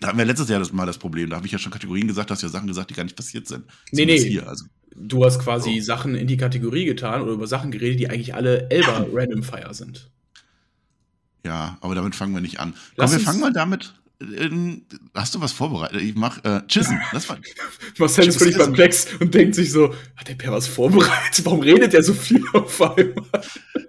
Da 0.00 0.08
hatten 0.08 0.18
wir 0.18 0.24
letztes 0.24 0.48
Jahr 0.48 0.58
das 0.58 0.72
mal 0.72 0.86
das 0.86 0.98
Problem. 0.98 1.30
Da 1.30 1.36
habe 1.36 1.46
ich 1.46 1.52
ja 1.52 1.58
schon 1.58 1.72
Kategorien 1.72 2.06
gesagt, 2.06 2.30
dass 2.30 2.42
ja 2.42 2.48
Sachen 2.48 2.66
gesagt, 2.66 2.90
die 2.90 2.94
gar 2.94 3.04
nicht 3.04 3.16
passiert 3.16 3.46
sind. 3.46 3.64
Nee, 3.90 4.04
nee. 4.04 4.18
Hier, 4.18 4.46
also 4.46 4.66
du 4.96 5.24
hast 5.24 5.38
quasi 5.38 5.80
so. 5.80 5.86
Sachen 5.86 6.14
in 6.14 6.26
die 6.26 6.36
Kategorie 6.36 6.84
getan 6.84 7.22
oder 7.22 7.32
über 7.32 7.46
Sachen 7.46 7.70
geredet, 7.70 8.00
die 8.00 8.08
eigentlich 8.08 8.34
alle 8.34 8.70
Elba 8.70 9.06
Random 9.12 9.42
Fire 9.42 9.74
sind. 9.74 10.10
Ja, 11.44 11.76
aber 11.80 11.94
damit 11.94 12.14
fangen 12.14 12.34
wir 12.34 12.40
nicht 12.40 12.60
an. 12.60 12.74
Lass 12.96 13.10
Komm, 13.10 13.20
wir 13.20 13.24
fangen 13.24 13.40
mal 13.40 13.52
damit. 13.52 13.94
Äh, 14.20 14.48
hast 15.14 15.34
du 15.34 15.40
was 15.40 15.52
vorbereitet? 15.52 16.00
Ich 16.00 16.14
mach 16.14 16.42
äh, 16.44 16.62
Chissen. 16.68 17.00
Das 17.12 17.28
war, 17.28 17.38
Marcel 17.98 18.28
ist 18.28 18.38
völlig 18.38 18.56
perplex 18.56 19.08
und 19.20 19.34
denkt 19.34 19.54
sich 19.54 19.72
so: 19.72 19.94
Hat 20.16 20.28
der 20.28 20.34
Per 20.34 20.52
was 20.52 20.66
vorbereitet? 20.66 21.44
Warum 21.44 21.60
redet 21.60 21.92
der 21.92 22.02
so 22.02 22.14
viel 22.14 22.42
auf 22.52 22.80
einmal? 22.80 23.24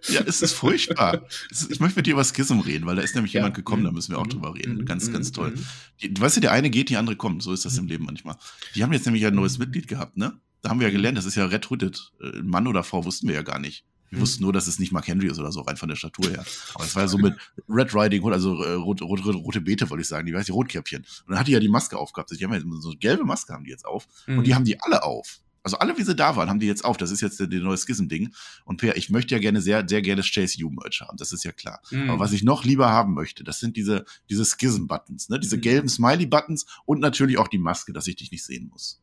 Ja, 0.10 0.22
es 0.26 0.42
ist 0.42 0.54
furchtbar. 0.54 1.26
ich 1.70 1.80
möchte 1.80 2.00
mit 2.00 2.08
dir 2.08 2.14
über 2.14 2.24
Schism 2.24 2.60
reden, 2.60 2.86
weil 2.86 2.96
da 2.96 3.02
ist 3.02 3.16
nämlich 3.16 3.34
ja. 3.34 3.40
jemand 3.40 3.56
gekommen, 3.56 3.84
da 3.84 3.92
müssen 3.92 4.12
wir 4.12 4.20
auch 4.20 4.26
mhm. 4.26 4.32
drüber 4.32 4.56
reden. 4.56 4.78
Mhm. 4.78 4.86
Ganz, 4.86 5.12
ganz 5.12 5.32
toll. 5.32 5.52
Mhm. 5.52 5.66
Die, 6.02 6.14
du 6.14 6.22
weißt 6.22 6.38
ja, 6.38 6.42
der 6.42 6.52
eine 6.52 6.70
geht, 6.70 6.90
die 6.90 6.98
andere 6.98 7.16
kommt. 7.16 7.42
So 7.44 7.54
ist 7.54 7.66
das 7.66 7.78
im 7.78 7.88
Leben 7.88 8.06
manchmal. 8.06 8.36
Die 8.76 8.84
haben 8.84 8.94
jetzt 8.94 9.06
nämlich 9.06 9.26
ein 9.26 9.36
neues 9.36 9.58
Mitglied 9.58 9.88
gehabt, 9.88 10.18
ne? 10.18 10.34
Da 10.66 10.72
haben 10.72 10.80
wir 10.80 10.88
ja 10.88 10.94
gelernt, 10.94 11.16
das 11.16 11.26
ist 11.26 11.36
ja 11.36 11.46
Red 11.46 11.70
Hooded. 11.70 12.12
Äh, 12.20 12.42
Mann 12.42 12.66
oder 12.66 12.84
Frau 12.84 13.06
wussten 13.06 13.28
wir 13.28 13.36
ja 13.36 13.44
gar 13.44 13.60
nicht. 13.60 13.86
Wir 14.10 14.18
mhm. 14.18 14.22
wussten 14.24 14.44
nur, 14.44 14.52
dass 14.52 14.66
es 14.66 14.80
nicht 14.80 14.92
Mark 14.92 15.08
Henry 15.08 15.28
ist 15.28 15.38
oder 15.38 15.52
so, 15.52 15.62
rein 15.62 15.78
von 15.78 15.90
der 15.90 15.96
Statur 15.96 16.28
her. 16.30 16.44
Aber 16.74 16.84
es 16.84 16.96
war 16.96 17.04
ja 17.04 17.08
so 17.08 17.20
mit 17.20 17.36
Red 17.70 17.94
Riding 17.94 18.24
Hood, 18.24 18.34
also 18.34 18.64
äh, 18.64 18.74
rote, 18.74 19.04
rote, 19.04 19.32
rote 19.32 19.62
Beete, 19.62 19.88
wollte 19.92 20.02
ich 20.02 20.08
sagen, 20.08 20.26
die 20.26 20.34
weiß 20.34 20.48
die 20.48 20.52
Rotkäppchen. 20.52 21.02
Und 21.02 21.30
dann 21.30 21.40
hat 21.40 21.48
die 21.48 21.52
ja 21.52 21.60
die 21.60 21.70
Maske 21.70 21.98
aufgehabt. 21.98 22.32
Die 22.32 22.44
haben 22.44 22.54
ja 22.54 22.62
so 22.80 22.90
eine 22.90 22.98
gelbe 22.98 23.26
Maske 23.26 23.54
haben 23.54 23.64
die 23.64 23.70
jetzt 23.70 23.86
auf. 23.86 24.08
Mhm. 24.26 24.40
Und 24.40 24.48
die 24.48 24.52
mhm. 24.52 24.56
haben 24.56 24.66
die 24.66 24.82
alle 24.82 25.04
auf. 25.04 25.40
Also 25.62 25.78
alle, 25.78 25.98
wie 25.98 26.04
sie 26.04 26.16
da 26.16 26.36
waren, 26.36 26.50
haben 26.50 26.60
die 26.60 26.68
jetzt 26.68 26.86
auf. 26.86 26.98
Das 26.98 27.10
ist 27.12 27.22
jetzt 27.22 27.40
der, 27.40 27.48
der 27.48 27.60
neue 27.60 27.78
Schism-Ding. 27.78 28.34
Und 28.66 28.78
Per, 28.78 28.98
ich 28.98 29.12
möchte 29.12 29.36
ja 29.36 29.40
gerne 29.40 29.62
sehr, 29.62 29.84
sehr 29.88 30.02
gerne 30.02 30.24
Chase 30.24 30.64
U-Merch 30.64 31.02
haben. 31.02 31.18
Das 31.18 31.32
ist 31.32 31.44
ja 31.44 31.52
klar. 31.52 31.82
Mhm. 31.92 32.10
Aber 32.10 32.20
was 32.20 32.34
ich 32.34 32.44
noch 32.44 32.64
lieber 32.64 32.90
haben 32.90 33.14
möchte, 33.14 33.44
das 33.44 33.60
sind 33.60 33.76
diese, 33.76 34.06
diese 34.30 34.46
Schism-Buttons, 34.46 35.30
ne? 35.30 35.40
Diese 35.40 35.58
mhm. 35.58 35.62
gelben 35.62 35.90
Smiley-Buttons 35.90 36.66
und 36.86 37.02
natürlich 37.02 37.38
auch 37.38 37.48
die 37.48 37.58
Maske, 37.60 37.94
dass 37.94 38.08
ich 38.08 38.16
dich 38.16 38.32
nicht 38.32 38.46
sehen 38.46 38.70
muss. 38.72 39.02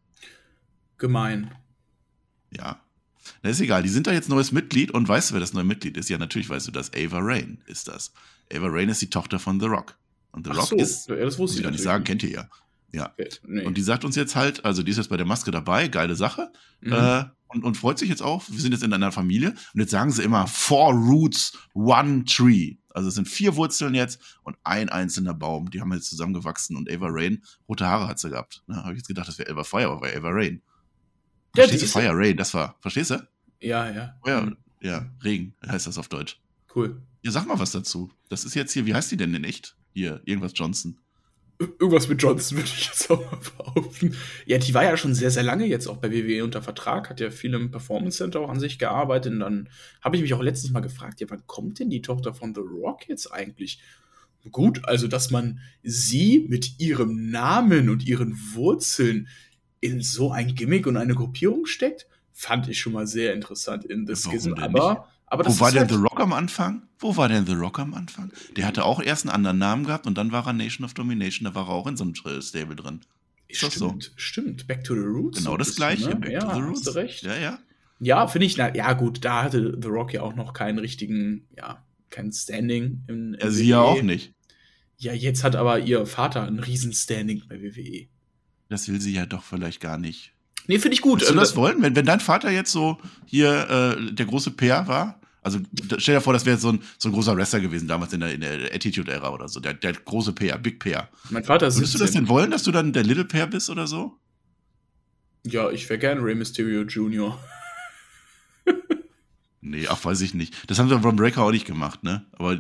Gemein. 1.03 1.51
Ja. 2.57 2.81
Na, 3.43 3.51
ist 3.51 3.61
egal. 3.61 3.83
Die 3.83 3.89
sind 3.89 4.07
da 4.07 4.13
jetzt 4.13 4.29
neues 4.29 4.53
Mitglied 4.53 4.93
und 4.93 5.09
weißt 5.09 5.31
du, 5.31 5.35
wer 5.35 5.41
das 5.41 5.53
neue 5.53 5.65
Mitglied 5.65 5.97
ist? 5.97 6.09
Ja, 6.09 6.17
natürlich 6.17 6.49
weißt 6.49 6.69
du 6.69 6.71
das. 6.71 6.93
Ava 6.95 7.19
Rain 7.21 7.61
ist 7.67 7.89
das. 7.89 8.13
Ava 8.55 8.69
Rain 8.69 8.89
ist 8.89 9.03
die 9.03 9.11
Tochter 9.11 9.41
von 9.41 9.59
The 9.59 9.67
Rock. 9.67 9.99
Und 10.31 10.47
The 10.47 10.53
Ach 10.53 10.59
Rock 10.59 10.69
so. 10.69 10.77
ist, 10.77 11.09
ja, 11.09 11.17
das 11.17 11.39
muss 11.39 11.57
ich 11.57 11.63
gar 11.65 11.73
nicht 11.73 11.83
sagen, 11.83 12.05
kennt 12.05 12.23
ihr 12.23 12.31
ja. 12.31 12.49
Ja. 12.93 13.11
Okay. 13.19 13.31
Nee. 13.45 13.65
Und 13.65 13.77
die 13.77 13.83
sagt 13.83 14.05
uns 14.05 14.15
jetzt 14.15 14.37
halt, 14.37 14.65
also 14.65 14.85
die 14.85 14.93
ist 14.93 14.99
jetzt 14.99 15.09
bei 15.09 15.17
der 15.17 15.27
Maske 15.27 15.51
dabei, 15.51 15.89
geile 15.89 16.15
Sache. 16.15 16.53
Mhm. 16.83 16.93
Äh, 16.93 17.25
und, 17.49 17.65
und 17.65 17.77
freut 17.77 17.99
sich 17.99 18.09
jetzt 18.09 18.23
auch, 18.23 18.45
wir 18.49 18.61
sind 18.61 18.71
jetzt 18.71 18.85
in 18.85 18.93
einer 18.93 19.11
Familie. 19.11 19.51
Und 19.75 19.81
jetzt 19.81 19.91
sagen 19.91 20.13
sie 20.13 20.23
immer, 20.23 20.47
four 20.47 20.93
roots, 20.93 21.59
one 21.75 22.25
tree. 22.27 22.77
Also 22.91 23.09
es 23.09 23.17
sind 23.17 23.27
vier 23.27 23.57
Wurzeln 23.57 23.95
jetzt 23.95 24.39
und 24.45 24.57
ein 24.63 24.89
einzelner 24.89 25.35
Baum. 25.35 25.69
Die 25.71 25.81
haben 25.81 25.93
jetzt 25.93 26.11
zusammengewachsen 26.11 26.77
und 26.77 26.89
Ava 26.89 27.09
Rain, 27.11 27.43
rote 27.69 27.87
Haare 27.87 28.07
hat 28.07 28.21
sie 28.21 28.31
gehabt. 28.31 28.63
Da 28.69 28.77
habe 28.77 28.93
ich 28.93 28.99
jetzt 28.99 29.09
gedacht, 29.09 29.27
das 29.27 29.39
wäre 29.39 29.51
Ava 29.51 29.65
Fire, 29.65 29.91
aber 29.91 30.07
Ava 30.07 30.31
Rain. 30.31 30.63
Ja, 31.57 31.65
verstehst 31.65 31.95
du? 31.95 32.01
Fire 32.01 32.13
Rain, 32.15 32.37
das 32.37 32.55
war, 32.55 32.77
verstehst 32.81 33.11
du? 33.11 33.29
Ja, 33.61 33.91
ja. 33.91 34.15
Feuer, 34.25 34.57
ja, 34.81 35.11
Regen 35.23 35.55
heißt 35.67 35.87
das 35.87 35.99
auf 35.99 36.09
Deutsch. 36.09 36.41
Cool. 36.75 37.01
Ja, 37.23 37.31
sag 37.31 37.47
mal 37.47 37.59
was 37.59 37.73
dazu. 37.73 38.11
Das 38.29 38.45
ist 38.45 38.55
jetzt 38.55 38.73
hier, 38.73 38.87
wie 38.87 38.95
heißt 38.95 39.13
die 39.13 39.17
denn 39.17 39.33
denn 39.33 39.45
echt? 39.45 39.77
Hier, 39.93 40.21
irgendwas 40.25 40.53
Johnson. 40.55 40.99
Irgendwas 41.59 42.09
mit 42.09 42.21
Johnson 42.21 42.59
würde 42.59 42.71
ich 42.75 42.87
jetzt 42.87 43.11
auch 43.11 43.31
mal 43.31 43.39
behaupten. 43.39 44.17
Ja, 44.47 44.59
die 44.59 44.75
war 44.75 44.83
ja 44.83 44.97
schon 44.97 45.15
sehr, 45.15 45.31
sehr 45.31 45.45
lange 45.45 45.67
jetzt 45.67 45.87
auch 45.87 45.99
bei 45.99 46.11
WWE 46.11 46.43
unter 46.43 46.63
Vertrag, 46.63 47.11
hat 47.11 47.21
ja 47.21 47.31
viel 47.31 47.55
im 47.55 47.71
Performance 47.71 48.19
Center 48.19 48.41
auch 48.41 48.49
an 48.49 48.59
sich 48.59 48.79
gearbeitet. 48.79 49.33
Und 49.35 49.41
dann 49.41 49.69
habe 50.01 50.17
ich 50.17 50.23
mich 50.23 50.35
auch 50.35 50.43
letztens 50.43 50.73
mal 50.73 50.81
gefragt, 50.81 51.21
ja, 51.21 51.31
wann 51.31 51.47
kommt 51.47 51.79
denn 51.79 51.91
die 51.91 52.03
Tochter 52.03 52.35
von 52.35 52.55
The 52.55 52.63
Rock 52.63 53.09
jetzt 53.09 53.33
eigentlich? 53.33 53.81
Gut, 54.51 54.85
also 54.89 55.07
dass 55.07 55.31
man 55.31 55.61
sie 55.85 56.47
mit 56.49 56.81
ihrem 56.81 57.31
Namen 57.31 57.89
und 57.89 58.05
ihren 58.05 58.37
Wurzeln 58.55 59.29
in 59.83 60.01
so 60.01 60.31
ein 60.31 60.55
Gimmick 60.55 60.87
und 60.87 60.97
eine 60.97 61.15
Gruppierung 61.15 61.67
steckt, 61.67 62.07
fand 62.33 62.69
ich 62.69 62.81
schon 62.81 62.95
mal 62.95 63.07
sehr 63.07 63.35
interessant 63.35 63.85
in 63.85 64.07
The 64.07 64.17
Schism. 64.17 64.55
Aber, 64.55 65.09
aber 65.27 65.45
Wo 65.45 65.61
war 65.61 65.71
denn 65.71 65.81
halt 65.81 65.91
The 65.91 65.97
Rock 65.97 66.21
am 66.21 66.33
Anfang? 66.33 66.85
Wo 66.99 67.17
war 67.17 67.29
denn 67.29 67.45
The 67.45 67.53
Rock 67.53 67.81
am 67.81 67.93
Anfang? 67.93 68.33
Der 68.57 68.65
hatte 68.65 68.85
auch 68.85 69.03
erst 69.03 69.25
einen 69.27 69.35
anderen 69.35 69.59
Namen 69.59 69.85
gehabt 69.85 70.07
und 70.07 70.17
dann 70.17 70.33
war 70.33 70.47
er 70.47 70.53
Nation 70.53 70.85
of 70.85 70.95
Domination, 70.95 71.45
da 71.45 71.55
war 71.55 71.69
er 71.69 71.73
auch 71.73 71.87
in 71.89 71.97
so 71.97 72.05
einem 72.05 72.15
Stable 72.15 72.77
drin. 72.77 73.01
Stimmt, 73.51 73.73
so? 73.75 73.99
stimmt. 74.17 74.67
Back 74.67 74.85
to 74.85 74.95
the 74.95 75.01
Roots. 75.01 75.39
Genau 75.39 75.57
das 75.57 75.75
gleiche. 75.75 76.09
Ne? 76.09 76.17
Back 76.17 76.33
ja, 76.33 76.41
to 76.41 76.55
the 76.55 76.61
Roots. 76.61 76.87
Hast 76.87 76.87
du 76.87 76.99
recht. 76.99 77.23
Ja, 77.23 77.37
ja. 77.37 77.59
Ja, 77.99 78.27
finde 78.27 78.47
ich, 78.47 78.57
na, 78.57 78.75
ja 78.75 78.95
gut, 78.95 79.25
da 79.25 79.43
hatte 79.43 79.79
The 79.81 79.89
Rock 79.89 80.15
ja 80.15 80.23
auch 80.23 80.35
noch 80.35 80.55
keinen 80.55 80.79
richtigen, 80.79 81.47
ja, 81.57 81.85
kein 82.11 82.33
Standing 82.33 83.05
in, 83.09 83.35
in 83.35 83.41
ja, 83.41 83.51
sie 83.51 83.69
ja 83.69 83.81
auch 83.81 84.03
nicht. 84.03 84.33
Ja, 84.97 85.13
jetzt 85.13 85.45
hat 85.45 85.57
aber 85.57 85.81
ihr 85.81 86.07
Vater 86.07 86.45
ein 86.45 86.59
Riesen-Standing 86.59 87.43
bei 87.49 87.61
WWE. 87.61 88.09
Das 88.73 88.89
will 88.89 89.03
sie 89.03 89.13
ja 89.13 89.27
doch 89.27 89.43
vielleicht 89.43 89.83
gar 89.83 89.99
nicht. 89.99 90.33
Nee, 90.67 90.79
finde 90.79 90.95
ich 90.95 91.03
gut. 91.03 91.21
Würdest 91.21 91.31
du 91.31 91.35
das 91.35 91.57
wollen? 91.57 91.83
Wenn, 91.83 91.95
wenn 91.95 92.07
dein 92.07 92.21
Vater 92.21 92.51
jetzt 92.51 92.73
so 92.73 92.99
hier 93.27 93.99
äh, 93.99 94.15
der 94.15 94.25
große 94.25 94.53
Peer 94.53 94.89
war, 94.89 95.21
also 95.43 95.59
stell 95.99 96.15
dir 96.15 96.21
vor, 96.23 96.33
das 96.33 96.47
wäre 96.47 96.57
so 96.57 96.71
ein, 96.71 96.83
so 96.97 97.11
ein 97.11 97.13
großer 97.13 97.37
Wrestler 97.37 97.61
gewesen, 97.61 97.87
damals 97.87 98.15
in 98.15 98.21
der, 98.21 98.33
in 98.33 98.41
der 98.41 98.75
Attitude-Ära 98.75 99.29
oder 99.29 99.47
so, 99.47 99.61
der, 99.61 99.75
der 99.75 99.93
große 99.93 100.33
Peer, 100.33 100.57
Big 100.57 100.79
Peer. 100.79 101.11
Mein 101.29 101.45
Vater 101.45 101.67
ist 101.67 101.77
Würdest 101.77 101.97
du 101.97 101.99
das 101.99 102.13
denn 102.13 102.29
wollen, 102.29 102.51
dass 102.51 102.63
du 102.63 102.71
dann 102.71 102.95
der 102.95 103.03
Little 103.03 103.27
Peer 103.27 103.47
bist 103.47 103.69
oder 103.69 103.87
so? 103.87 104.17
Ja, 105.45 105.71
ich 105.71 105.87
wäre 105.91 105.99
gerne 105.99 106.23
Rey 106.25 106.35
Mysterio 106.35 106.83
Jr. 106.83 107.39
nee, 109.61 109.87
ach, 109.87 110.03
weiß 110.03 110.23
ich 110.23 110.33
nicht. 110.33 110.71
Das 110.71 110.79
haben 110.79 110.89
sie 110.89 110.97
beim 110.97 111.17
Breaker 111.17 111.43
auch 111.43 111.51
nicht 111.51 111.67
gemacht, 111.67 112.05
ne? 112.05 112.25
Aber 112.39 112.59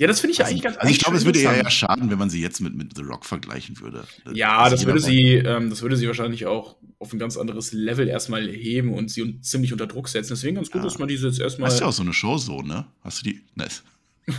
ja, 0.00 0.06
das 0.06 0.20
finde 0.20 0.32
ich 0.32 0.40
also, 0.40 0.50
eigentlich 0.50 0.62
ganz 0.62 0.78
Also 0.78 0.90
ich 0.90 0.98
glaube, 0.98 1.18
es 1.18 1.26
würde 1.26 1.40
eher 1.40 1.70
schaden, 1.70 2.10
wenn 2.10 2.16
man 2.16 2.30
sie 2.30 2.40
jetzt 2.40 2.60
mit, 2.60 2.74
mit 2.74 2.96
The 2.96 3.02
Rock 3.02 3.26
vergleichen 3.26 3.78
würde. 3.80 4.04
Ja, 4.32 4.70
das 4.70 4.86
würde 4.86 4.98
sie, 4.98 5.34
ähm, 5.34 5.68
das 5.68 5.82
würde 5.82 5.94
sie 5.98 6.06
wahrscheinlich 6.06 6.46
auch 6.46 6.76
auf 6.98 7.12
ein 7.12 7.18
ganz 7.18 7.36
anderes 7.36 7.72
Level 7.72 8.08
erstmal 8.08 8.48
heben 8.48 8.94
und 8.94 9.10
sie 9.10 9.42
ziemlich 9.42 9.74
unter 9.74 9.86
Druck 9.86 10.08
setzen. 10.08 10.32
Deswegen 10.32 10.54
ganz 10.54 10.70
gut, 10.70 10.80
ja. 10.80 10.84
dass 10.84 10.98
man 10.98 11.06
diese 11.06 11.26
jetzt 11.26 11.38
erstmal. 11.38 11.68
Hast 11.68 11.80
du 11.80 11.84
ja 11.84 11.88
auch 11.90 11.92
so 11.92 12.02
eine 12.02 12.14
Show 12.14 12.38
so, 12.38 12.62
ne? 12.62 12.86
Hast 13.02 13.20
du 13.20 13.30
die. 13.30 13.42
Nice. 13.56 13.82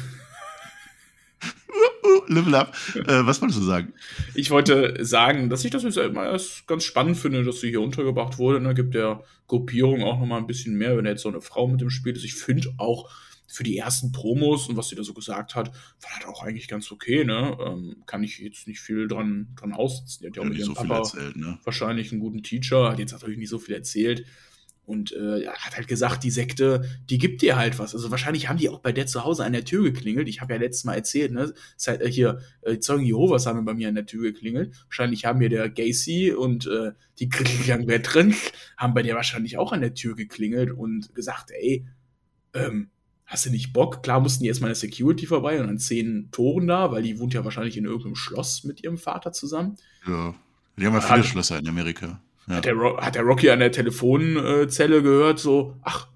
Level 2.27 2.55
up. 2.55 2.75
Äh, 2.95 3.23
was 3.27 3.39
wolltest 3.39 3.59
du 3.59 3.63
sagen? 3.63 3.93
Ich 4.33 4.49
wollte 4.49 4.97
sagen, 5.05 5.51
dass 5.51 5.63
ich 5.63 5.69
das 5.69 5.83
jetzt 5.83 5.97
mal 6.11 6.39
ganz 6.65 6.83
spannend 6.83 7.17
finde, 7.17 7.43
dass 7.43 7.61
sie 7.61 7.69
hier 7.69 7.81
untergebracht 7.81 8.39
wurde. 8.39 8.59
Da 8.59 8.69
ne? 8.69 8.73
gibt 8.73 8.95
der 8.95 9.23
Gruppierung 9.45 10.01
auch 10.01 10.19
nochmal 10.19 10.39
ein 10.39 10.47
bisschen 10.47 10.75
mehr, 10.75 10.97
wenn 10.97 11.05
jetzt 11.05 11.21
so 11.21 11.29
eine 11.29 11.41
Frau 11.41 11.67
mit 11.67 11.81
dem 11.81 11.91
Spiel 11.91 12.15
ist. 12.15 12.23
Ich 12.23 12.33
finde 12.33 12.73
auch, 12.77 13.11
für 13.51 13.63
die 13.63 13.77
ersten 13.77 14.11
Promos 14.11 14.67
und 14.67 14.77
was 14.77 14.89
sie 14.89 14.95
da 14.95 15.03
so 15.03 15.13
gesagt 15.13 15.55
hat, 15.55 15.73
war 15.73 16.11
das 16.19 16.29
auch 16.29 16.43
eigentlich 16.43 16.67
ganz 16.67 16.91
okay, 16.91 17.25
ne? 17.25 17.57
Ähm, 17.65 18.03
kann 18.05 18.23
ich 18.23 18.39
jetzt 18.39 18.67
nicht 18.67 18.79
viel 18.79 19.07
dran, 19.07 19.49
dran 19.55 19.73
aussetzen. 19.73 20.21
Die 20.21 20.27
hat 20.27 20.35
ja 20.37 20.41
auch 20.41 20.47
mit 20.47 20.57
ihrem 20.57 20.67
so 20.67 20.73
Papa 20.73 20.97
erzählt, 20.99 21.35
ne? 21.35 21.59
wahrscheinlich 21.63 22.11
einen 22.11 22.21
guten 22.21 22.43
Teacher, 22.43 22.89
hat 22.89 22.99
jetzt 22.99 23.11
natürlich 23.11 23.37
nicht 23.37 23.49
so 23.49 23.59
viel 23.59 23.75
erzählt. 23.75 24.25
Und 24.83 25.13
äh, 25.13 25.47
hat 25.47 25.77
halt 25.77 25.87
gesagt, 25.87 26.23
die 26.23 26.31
Sekte, 26.31 26.83
die 27.09 27.17
gibt 27.17 27.43
dir 27.43 27.55
halt 27.55 27.77
was. 27.77 27.93
Also 27.93 28.09
wahrscheinlich 28.09 28.49
haben 28.49 28.57
die 28.57 28.67
auch 28.67 28.79
bei 28.79 28.91
der 28.91 29.05
zu 29.05 29.23
Hause 29.23 29.45
an 29.45 29.53
der 29.53 29.63
Tür 29.63 29.83
geklingelt. 29.83 30.27
Ich 30.27 30.41
habe 30.41 30.53
ja 30.53 30.59
letztes 30.59 30.83
Mal 30.85 30.95
erzählt, 30.95 31.31
ne? 31.31 31.53
Halt, 31.85 32.01
äh, 32.01 32.11
hier, 32.11 32.41
äh, 32.61 32.79
Zeugen 32.79 33.05
Jehovas 33.05 33.45
haben 33.45 33.63
bei 33.63 33.73
mir 33.73 33.87
an 33.89 33.95
der 33.95 34.07
Tür 34.07 34.23
geklingelt. 34.23 34.73
Wahrscheinlich 34.87 35.23
haben 35.23 35.39
mir 35.39 35.49
der 35.49 35.69
Gacy 35.69 36.31
und 36.31 36.67
äh, 36.67 36.91
die 37.19 37.29
Christian 37.29 37.85
drin, 38.03 38.35
haben 38.75 38.93
bei 38.93 39.03
der 39.03 39.15
wahrscheinlich 39.15 39.57
auch 39.57 39.71
an 39.71 39.81
der 39.81 39.93
Tür 39.93 40.15
geklingelt 40.15 40.71
und 40.71 41.13
gesagt, 41.13 41.51
ey, 41.51 41.85
ähm, 42.53 42.89
hast 43.31 43.45
du 43.45 43.49
nicht 43.49 43.71
Bock? 43.71 44.03
Klar 44.03 44.19
mussten 44.19 44.43
die 44.43 44.49
erstmal 44.49 44.67
eine 44.67 44.75
Security 44.75 45.25
vorbei 45.25 45.61
und 45.61 45.69
an 45.69 45.79
zehn 45.79 46.29
Toren 46.31 46.67
da, 46.67 46.91
weil 46.91 47.01
die 47.01 47.17
wohnt 47.17 47.33
ja 47.33 47.45
wahrscheinlich 47.45 47.77
in 47.77 47.85
irgendeinem 47.85 48.15
Schloss 48.15 48.65
mit 48.65 48.83
ihrem 48.83 48.97
Vater 48.97 49.31
zusammen. 49.31 49.77
Ja, 50.05 50.35
die 50.77 50.85
haben 50.85 50.93
ja 50.93 51.01
viele 51.01 51.19
hat, 51.19 51.25
Schlösser 51.25 51.57
in 51.57 51.67
Amerika. 51.67 52.21
Ja. 52.47 52.55
Hat, 52.55 52.65
der, 52.65 52.75
hat 52.97 53.15
der 53.15 53.23
Rocky 53.23 53.49
an 53.49 53.59
der 53.59 53.71
Telefonzelle 53.71 55.01
gehört, 55.01 55.39
so, 55.39 55.77
ach, 55.81 56.09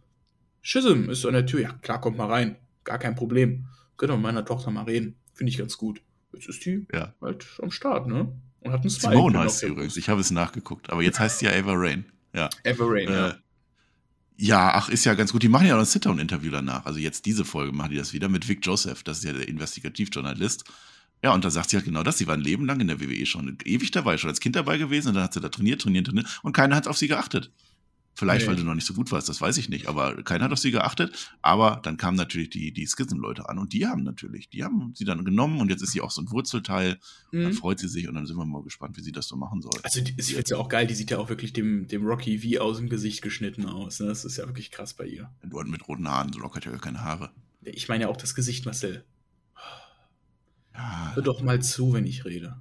Schism 0.61 1.09
ist 1.09 1.25
an 1.25 1.33
der 1.33 1.45
Tür. 1.45 1.61
Ja, 1.61 1.71
klar, 1.81 2.01
kommt 2.01 2.17
mal 2.17 2.27
rein. 2.27 2.57
Gar 2.83 2.99
kein 2.99 3.15
Problem. 3.15 3.67
Können 3.95 4.11
wir 4.11 4.17
mit 4.17 4.23
meiner 4.23 4.43
Tochter 4.43 4.71
mal 4.71 4.83
reden. 4.83 5.15
Finde 5.33 5.51
ich 5.51 5.57
ganz 5.57 5.77
gut. 5.77 6.01
Jetzt 6.33 6.49
ist 6.49 6.65
die 6.65 6.85
ja. 6.91 7.13
halt 7.21 7.47
am 7.61 7.71
Start, 7.71 8.07
ne? 8.07 8.33
Und 8.59 8.71
hat 8.73 8.81
einen 8.81 8.89
Smile. 8.89 9.15
Simone 9.15 9.39
heißt 9.39 9.59
sie 9.59 9.67
übrigens. 9.67 9.95
Ich 9.95 10.09
habe 10.09 10.19
es 10.19 10.31
nachgeguckt. 10.31 10.89
Aber 10.89 11.01
jetzt 11.01 11.19
heißt 11.19 11.39
sie 11.39 11.45
ja 11.45 11.53
Eva 11.53 11.73
Rain. 11.75 12.05
Ja. 12.33 12.49
Eva 12.63 12.83
Rain, 12.85 13.07
äh, 13.07 13.13
ja. 13.13 13.35
Ja, 14.37 14.73
ach, 14.73 14.89
ist 14.89 15.05
ja 15.05 15.13
ganz 15.13 15.31
gut. 15.31 15.43
Die 15.43 15.47
machen 15.47 15.67
ja 15.67 15.75
auch 15.75 15.79
ein 15.79 15.85
Sit-Down-Interview 15.85 16.51
danach. 16.51 16.85
Also 16.85 16.99
jetzt 16.99 17.25
diese 17.25 17.45
Folge 17.45 17.71
machen 17.71 17.91
die 17.91 17.97
das 17.97 18.11
wieder 18.11 18.27
mit 18.27 18.47
Vic 18.47 18.65
Joseph. 18.65 19.03
Das 19.03 19.19
ist 19.19 19.23
ja 19.23 19.33
der 19.33 19.47
Investigativjournalist. 19.47 20.65
Ja, 21.23 21.33
und 21.33 21.45
da 21.45 21.49
sagt 21.49 21.69
sie 21.69 21.77
halt 21.77 21.85
genau 21.85 22.03
das. 22.03 22.17
Sie 22.17 22.27
war 22.27 22.33
ein 22.35 22.41
Leben 22.41 22.65
lang 22.65 22.79
in 22.81 22.87
der 22.87 22.99
WWE 22.99 23.25
schon 23.25 23.57
ewig 23.63 23.91
dabei, 23.91 24.17
schon 24.17 24.29
als 24.29 24.41
Kind 24.41 24.55
dabei 24.55 24.77
gewesen. 24.77 25.09
Und 25.09 25.13
dann 25.15 25.23
hat 25.23 25.33
sie 25.33 25.39
da 25.39 25.49
trainiert, 25.49 25.81
trainiert, 25.81 26.07
trainiert. 26.07 26.39
Und 26.43 26.53
keiner 26.53 26.75
hat 26.75 26.87
auf 26.87 26.97
sie 26.97 27.07
geachtet. 27.07 27.49
Vielleicht, 28.17 28.45
nee. 28.45 28.47
weil 28.47 28.55
du 28.55 28.63
noch 28.63 28.75
nicht 28.75 28.87
so 28.87 28.93
gut 28.93 29.11
warst, 29.11 29.27
das 29.27 29.41
weiß 29.41 29.57
ich 29.57 29.67
nicht. 29.67 29.87
Aber 29.87 30.23
keiner 30.23 30.45
hat 30.45 30.53
auf 30.53 30.59
sie 30.59 30.71
geachtet. 30.71 31.33
Aber 31.41 31.81
dann 31.83 31.97
kamen 31.97 32.15
natürlich 32.15 32.49
die, 32.49 32.71
die 32.71 32.87
Schism-Leute 32.87 33.49
an. 33.49 33.59
Und 33.59 33.73
die 33.73 33.87
haben 33.87 34.03
natürlich, 34.03 34.49
die 34.49 34.63
haben 34.63 34.93
sie 34.95 35.03
dann 35.03 35.25
genommen. 35.25 35.59
Und 35.59 35.69
jetzt 35.69 35.81
ist 35.81 35.91
sie 35.91 35.99
auch 35.99 36.11
so 36.11 36.21
ein 36.21 36.31
Wurzelteil. 36.31 36.97
Mhm. 37.31 37.43
Dann 37.43 37.53
freut 37.53 37.79
sie 37.79 37.89
sich. 37.89 38.07
Und 38.07 38.15
dann 38.15 38.25
sind 38.25 38.37
wir 38.37 38.45
mal 38.45 38.63
gespannt, 38.63 38.95
wie 38.95 39.01
sie 39.01 39.11
das 39.11 39.27
so 39.27 39.35
machen 39.35 39.61
soll. 39.61 39.77
Also, 39.83 39.99
die, 39.99 40.15
sie 40.21 40.35
ist 40.35 40.49
ja 40.49 40.55
auch 40.55 40.69
geil. 40.69 40.87
Die 40.87 40.95
sieht 40.95 41.11
ja 41.11 41.17
auch 41.17 41.27
wirklich 41.27 41.51
dem, 41.51 41.89
dem 41.89 42.05
Rocky 42.05 42.41
wie 42.41 42.57
aus 42.57 42.77
dem 42.77 42.87
Gesicht 42.87 43.21
geschnitten 43.21 43.65
aus. 43.65 43.99
Ne? 43.99 44.07
Das 44.07 44.23
ist 44.23 44.37
ja 44.37 44.45
wirklich 44.45 44.71
krass 44.71 44.93
bei 44.93 45.05
ihr. 45.05 45.29
Du 45.43 45.59
mit 45.63 45.85
roten 45.89 46.07
Haaren. 46.07 46.31
So 46.31 46.39
locker 46.39 46.55
hat 46.55 46.65
ja 46.65 46.71
gar 46.71 46.79
keine 46.79 47.03
Haare. 47.03 47.31
Ich 47.63 47.89
meine 47.89 48.03
ja 48.03 48.09
auch 48.09 48.17
das 48.17 48.33
Gesicht, 48.33 48.65
Marcel. 48.65 49.03
Ja. 50.73 51.15
Hör 51.15 51.23
doch 51.23 51.41
mal 51.41 51.61
zu, 51.61 51.91
wenn 51.91 52.05
ich 52.05 52.23
rede. 52.23 52.55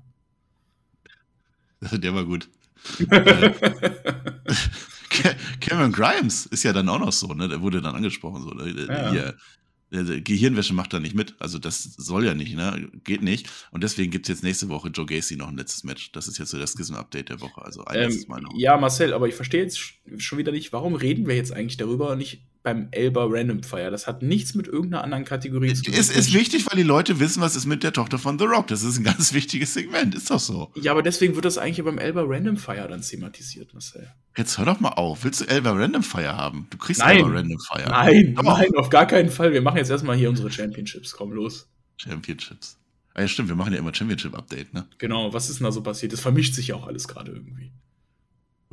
Der 1.93 2.12
war 2.12 2.25
gut. 2.25 2.49
Cameron 5.61 5.92
Grimes 5.92 6.46
ist 6.46 6.62
ja 6.62 6.72
dann 6.72 6.88
auch 6.88 6.98
noch 6.98 7.12
so, 7.12 7.29
ne? 7.35 7.48
Der 7.48 7.61
wurde 7.61 7.81
dann 7.81 7.94
angesprochen, 7.94 8.42
so. 8.42 8.50
Ne? 8.50 8.87
Ja. 8.88 9.11
Hier, 9.11 9.37
Gehirnwäsche 9.92 10.74
macht 10.74 10.92
da 10.92 10.98
nicht 10.98 11.14
mit. 11.14 11.35
Also 11.38 11.59
das 11.59 11.83
soll 11.83 12.24
ja 12.24 12.35
nicht, 12.35 12.57
ne? 12.57 12.90
Geht 13.05 13.22
nicht. 13.22 13.48
Und 13.70 13.85
deswegen 13.85 14.11
gibt 14.11 14.27
es 14.27 14.37
jetzt 14.37 14.42
nächste 14.42 14.68
Woche 14.68 14.88
Joe 14.88 15.07
Gacy 15.07 15.37
noch 15.37 15.48
ein 15.48 15.57
letztes 15.57 15.85
Match. 15.85 16.11
Das 16.12 16.27
ist 16.27 16.38
jetzt 16.38 16.50
so 16.50 16.59
das 16.59 16.72
Schism-Update 16.72 17.29
der 17.29 17.40
Woche. 17.40 17.62
Also 17.64 17.85
ein 17.85 18.11
ähm, 18.11 18.24
Mal 18.27 18.40
noch. 18.40 18.53
Ja, 18.57 18.77
Marcel, 18.77 19.12
aber 19.12 19.29
ich 19.29 19.35
verstehe 19.35 19.62
jetzt 19.62 19.79
schon 20.18 20.38
wieder 20.38 20.53
nicht, 20.53 20.72
warum 20.72 20.94
reden 20.94 21.27
wir 21.27 21.37
jetzt 21.37 21.53
eigentlich 21.53 21.77
darüber 21.77 22.11
und 22.11 22.18
nicht 22.18 22.42
beim 22.64 22.88
Elba 22.92 23.27
Random 23.29 23.62
Fire. 23.62 23.90
Das 23.90 24.07
hat 24.07 24.22
nichts 24.22 24.55
mit 24.55 24.66
irgendeiner 24.66 25.05
anderen 25.05 25.24
Kategorie 25.27 25.74
zu 25.74 25.83
tun. 25.83 25.94
Es 25.96 26.11
ist 26.11 26.33
wichtig, 26.33 26.66
weil 26.66 26.77
die 26.77 26.83
Leute 26.83 27.20
wissen, 27.20 27.42
was 27.42 27.57
ist 27.57 27.66
mit 27.66 27.83
der 27.85 27.92
Tochter 27.92 28.18
von 28.18 28.38
The 28.38 28.46
Rock. 28.46 28.68
Das 28.68 28.83
ist 28.83 28.96
ein 28.98 29.05
ganz 29.12 29.35
wichtiges 29.35 29.74
Segment, 29.74 30.14
ist 30.14 30.31
doch 30.31 30.40
so. 30.40 30.72
Ja, 30.74 30.92
aber 30.92 31.03
deswegen 31.03 31.35
wird 31.35 31.44
das 31.44 31.59
eigentlich 31.59 31.85
beim 31.85 31.98
Elba 31.98 32.22
Random 32.27 32.57
Fire 32.57 32.88
dann 32.88 33.03
thematisiert, 33.03 33.74
Marcel. 33.74 34.11
Jetzt 34.37 34.57
hör 34.59 34.64
doch 34.64 34.81
mal 34.81 34.88
auf. 34.88 35.24
Willst 35.24 35.42
du 35.42 35.44
Elba 35.44 35.72
Random 35.72 36.03
Fire 36.03 36.37
haben? 36.37 36.66
Du 36.70 36.79
kriegst 36.79 37.03
nein. 37.03 37.18
Elba 37.18 37.29
Random 37.29 37.59
Fire. 37.61 37.88
Nein, 37.88 38.35
doch. 38.35 38.42
nein, 38.42 38.74
auf 38.77 38.88
gar 38.88 39.07
keinen 39.07 39.31
Fall. 39.31 39.53
Wir 39.53 39.61
machen 39.61 39.77
jetzt 39.77 39.90
erstmal 39.90 40.16
hier 40.16 40.31
unsere 40.31 40.50
Championships. 40.50 41.12
Komm 41.12 41.33
los. 41.33 41.68
Championships. 41.98 42.79
Ah 43.12 43.20
ja, 43.20 43.29
stimmt, 43.29 43.48
wir 43.48 43.57
machen 43.57 43.72
ja 43.74 43.79
immer 43.79 43.94
Championship-Update, 43.94 44.74
ne? 44.74 44.88
Genau, 44.98 45.33
was 45.33 45.48
ist 45.48 45.61
denn 45.61 45.66
da 45.66 45.72
so 45.72 45.83
passiert? 45.83 46.12
Das 46.12 46.20
vermischt 46.20 46.55
sich 46.55 46.68
ja 46.68 46.74
auch 46.74 46.87
alles 46.87 47.07
gerade 47.07 47.31
irgendwie. 47.31 47.70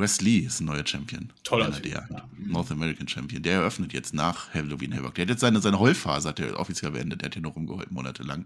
Wes 0.01 0.21
Lee 0.21 0.39
ist 0.39 0.59
ein 0.59 0.65
neuer 0.65 0.85
Champion. 0.85 1.31
Toller 1.43 1.69
der 1.69 2.07
ja. 2.09 2.29
North 2.37 2.71
American 2.71 3.07
Champion. 3.07 3.41
Der 3.43 3.53
eröffnet 3.53 3.93
jetzt 3.93 4.13
nach 4.13 4.53
Halloween 4.53 4.95
Havoc. 4.95 5.15
Der 5.15 5.23
hat 5.23 5.29
jetzt 5.29 5.41
seine, 5.41 5.61
seine 5.61 5.79
Heulphase 5.79 6.29
hat 6.29 6.39
er 6.39 6.59
offiziell 6.59 6.91
beendet. 6.91 7.21
Der 7.21 7.27
hat 7.27 7.33
hier 7.35 7.43
noch 7.43 7.55
rumgeheult 7.55 7.91
monatelang. 7.91 8.45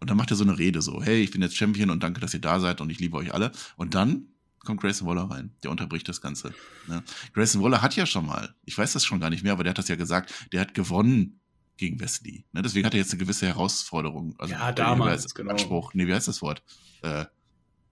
Und 0.00 0.10
dann 0.10 0.16
macht 0.16 0.30
er 0.30 0.36
so 0.36 0.44
eine 0.44 0.58
Rede 0.58 0.82
so, 0.82 1.02
hey, 1.02 1.22
ich 1.22 1.30
bin 1.30 1.42
jetzt 1.42 1.56
Champion 1.56 1.90
und 1.90 2.02
danke, 2.02 2.20
dass 2.20 2.34
ihr 2.34 2.40
da 2.40 2.60
seid 2.60 2.80
und 2.80 2.90
ich 2.90 3.00
liebe 3.00 3.16
euch 3.16 3.32
alle. 3.32 3.52
Und 3.76 3.94
dann 3.94 4.26
kommt 4.60 4.80
Grayson 4.80 5.08
Waller 5.08 5.30
rein. 5.30 5.54
Der 5.62 5.70
unterbricht 5.70 6.08
das 6.08 6.20
Ganze. 6.20 6.52
Ne? 6.86 7.02
Grayson 7.32 7.62
Waller 7.62 7.82
hat 7.82 7.96
ja 7.96 8.04
schon 8.04 8.26
mal, 8.26 8.54
ich 8.64 8.76
weiß 8.76 8.92
das 8.92 9.04
schon 9.04 9.20
gar 9.20 9.30
nicht 9.30 9.42
mehr, 9.42 9.52
aber 9.52 9.64
der 9.64 9.70
hat 9.70 9.78
das 9.78 9.88
ja 9.88 9.96
gesagt, 9.96 10.32
der 10.52 10.60
hat 10.60 10.74
gewonnen 10.74 11.40
gegen 11.76 12.00
Wesley. 12.00 12.44
Ne? 12.52 12.62
Deswegen 12.62 12.86
hat 12.86 12.94
er 12.94 13.00
jetzt 13.00 13.12
eine 13.12 13.20
gewisse 13.20 13.46
Herausforderung. 13.46 14.34
Also, 14.38 14.52
ja, 14.52 14.72
damals, 14.72 15.34
genau. 15.34 15.52
Anspruch. 15.52 15.94
Nee, 15.94 16.06
wie 16.06 16.14
heißt 16.14 16.28
das 16.28 16.42
Wort? 16.42 16.62
Äh, 17.02 17.26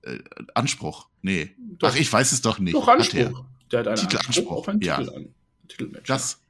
äh, 0.05 0.19
Anspruch. 0.55 1.09
Nee. 1.23 1.55
Doch. 1.79 1.91
Ach, 1.91 1.97
ich 1.97 2.13
weiß 2.13 2.33
es 2.33 2.43
doch 2.43 2.59
nicht. 2.59 2.75
Doch, 2.75 2.89
Anspruch. 2.89 3.39
Hat 3.39 3.73
der 3.73 3.81
hat 3.81 3.89
einen 3.89 3.97
Titelanspruch 3.97 4.29
Anspruch 4.29 4.57
auf 4.57 4.69
einen 4.69 4.81
ja. 4.81 4.99
Titel 4.99 5.29
Titelmatch. 5.69 6.07
Das, 6.07 6.41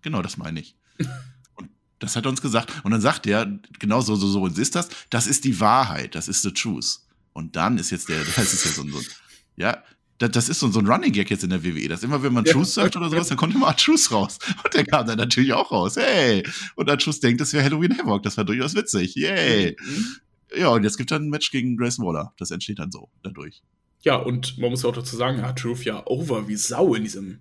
genau, 0.00 0.22
das 0.22 0.36
meine 0.36 0.60
ich. 0.60 0.74
und 1.56 1.70
das 1.98 2.16
hat 2.16 2.26
er 2.26 2.30
uns 2.30 2.42
gesagt. 2.42 2.72
Und 2.84 2.90
dann 2.92 3.00
sagt 3.00 3.26
er, 3.26 3.58
genau 3.78 4.00
so, 4.00 4.16
so, 4.16 4.26
so 4.26 4.46
ist 4.46 4.74
das. 4.74 4.88
Das 5.10 5.26
ist 5.26 5.44
die 5.44 5.60
Wahrheit. 5.60 6.14
Das 6.14 6.28
ist 6.28 6.42
the 6.42 6.52
truth. 6.52 7.00
Und 7.32 7.56
dann 7.56 7.78
ist 7.78 7.90
jetzt 7.90 8.08
der, 8.08 8.24
das 8.36 8.52
ist 8.52 8.64
ja 8.64 8.70
so 8.72 8.82
ein, 8.82 8.90
so 8.90 8.98
ein 8.98 9.04
ja, 9.56 9.82
das, 10.18 10.30
das 10.30 10.48
ist 10.48 10.60
so, 10.60 10.70
so 10.70 10.78
ein 10.78 10.86
Running 10.86 11.12
Gag 11.12 11.30
jetzt 11.30 11.44
in 11.44 11.50
der 11.50 11.64
WWE. 11.64 11.88
Das 11.88 12.02
immer, 12.02 12.22
wenn 12.22 12.32
man 12.32 12.44
ja. 12.44 12.52
Truth 12.52 12.68
sagt 12.68 12.96
oder 12.96 13.10
sowas, 13.10 13.28
dann 13.28 13.36
kommt 13.36 13.54
immer 13.54 13.74
Truth 13.76 14.10
raus. 14.12 14.38
Und 14.64 14.72
der 14.72 14.84
kam 14.84 15.06
dann 15.06 15.18
natürlich 15.18 15.52
auch 15.52 15.70
raus. 15.70 15.96
Hey! 15.96 16.44
Und 16.76 16.86
Truth 17.00 17.22
denkt, 17.22 17.40
das 17.40 17.52
wäre 17.52 17.64
Halloween 17.64 17.98
Havoc. 17.98 18.22
Das 18.22 18.36
war 18.36 18.44
durchaus 18.44 18.74
witzig. 18.74 19.14
Yay! 19.14 19.76
Mhm. 19.80 20.16
Ja, 20.56 20.68
und 20.68 20.84
jetzt 20.84 20.96
gibt 20.96 21.10
es 21.10 21.16
dann 21.16 21.26
ein 21.26 21.30
Match 21.30 21.50
gegen 21.50 21.76
Grayson 21.76 22.06
Waller. 22.06 22.32
Das 22.38 22.50
entsteht 22.50 22.78
dann 22.78 22.90
so 22.90 23.10
dadurch. 23.22 23.62
Ja, 24.02 24.16
und 24.16 24.58
man 24.58 24.70
muss 24.70 24.84
auch 24.84 24.94
dazu 24.94 25.16
sagen, 25.16 25.38
er 25.38 25.48
hat 25.48 25.58
Truth 25.58 25.84
ja 25.84 26.02
over 26.06 26.48
wie 26.48 26.56
Sau 26.56 26.94
in 26.94 27.04
diesem 27.04 27.40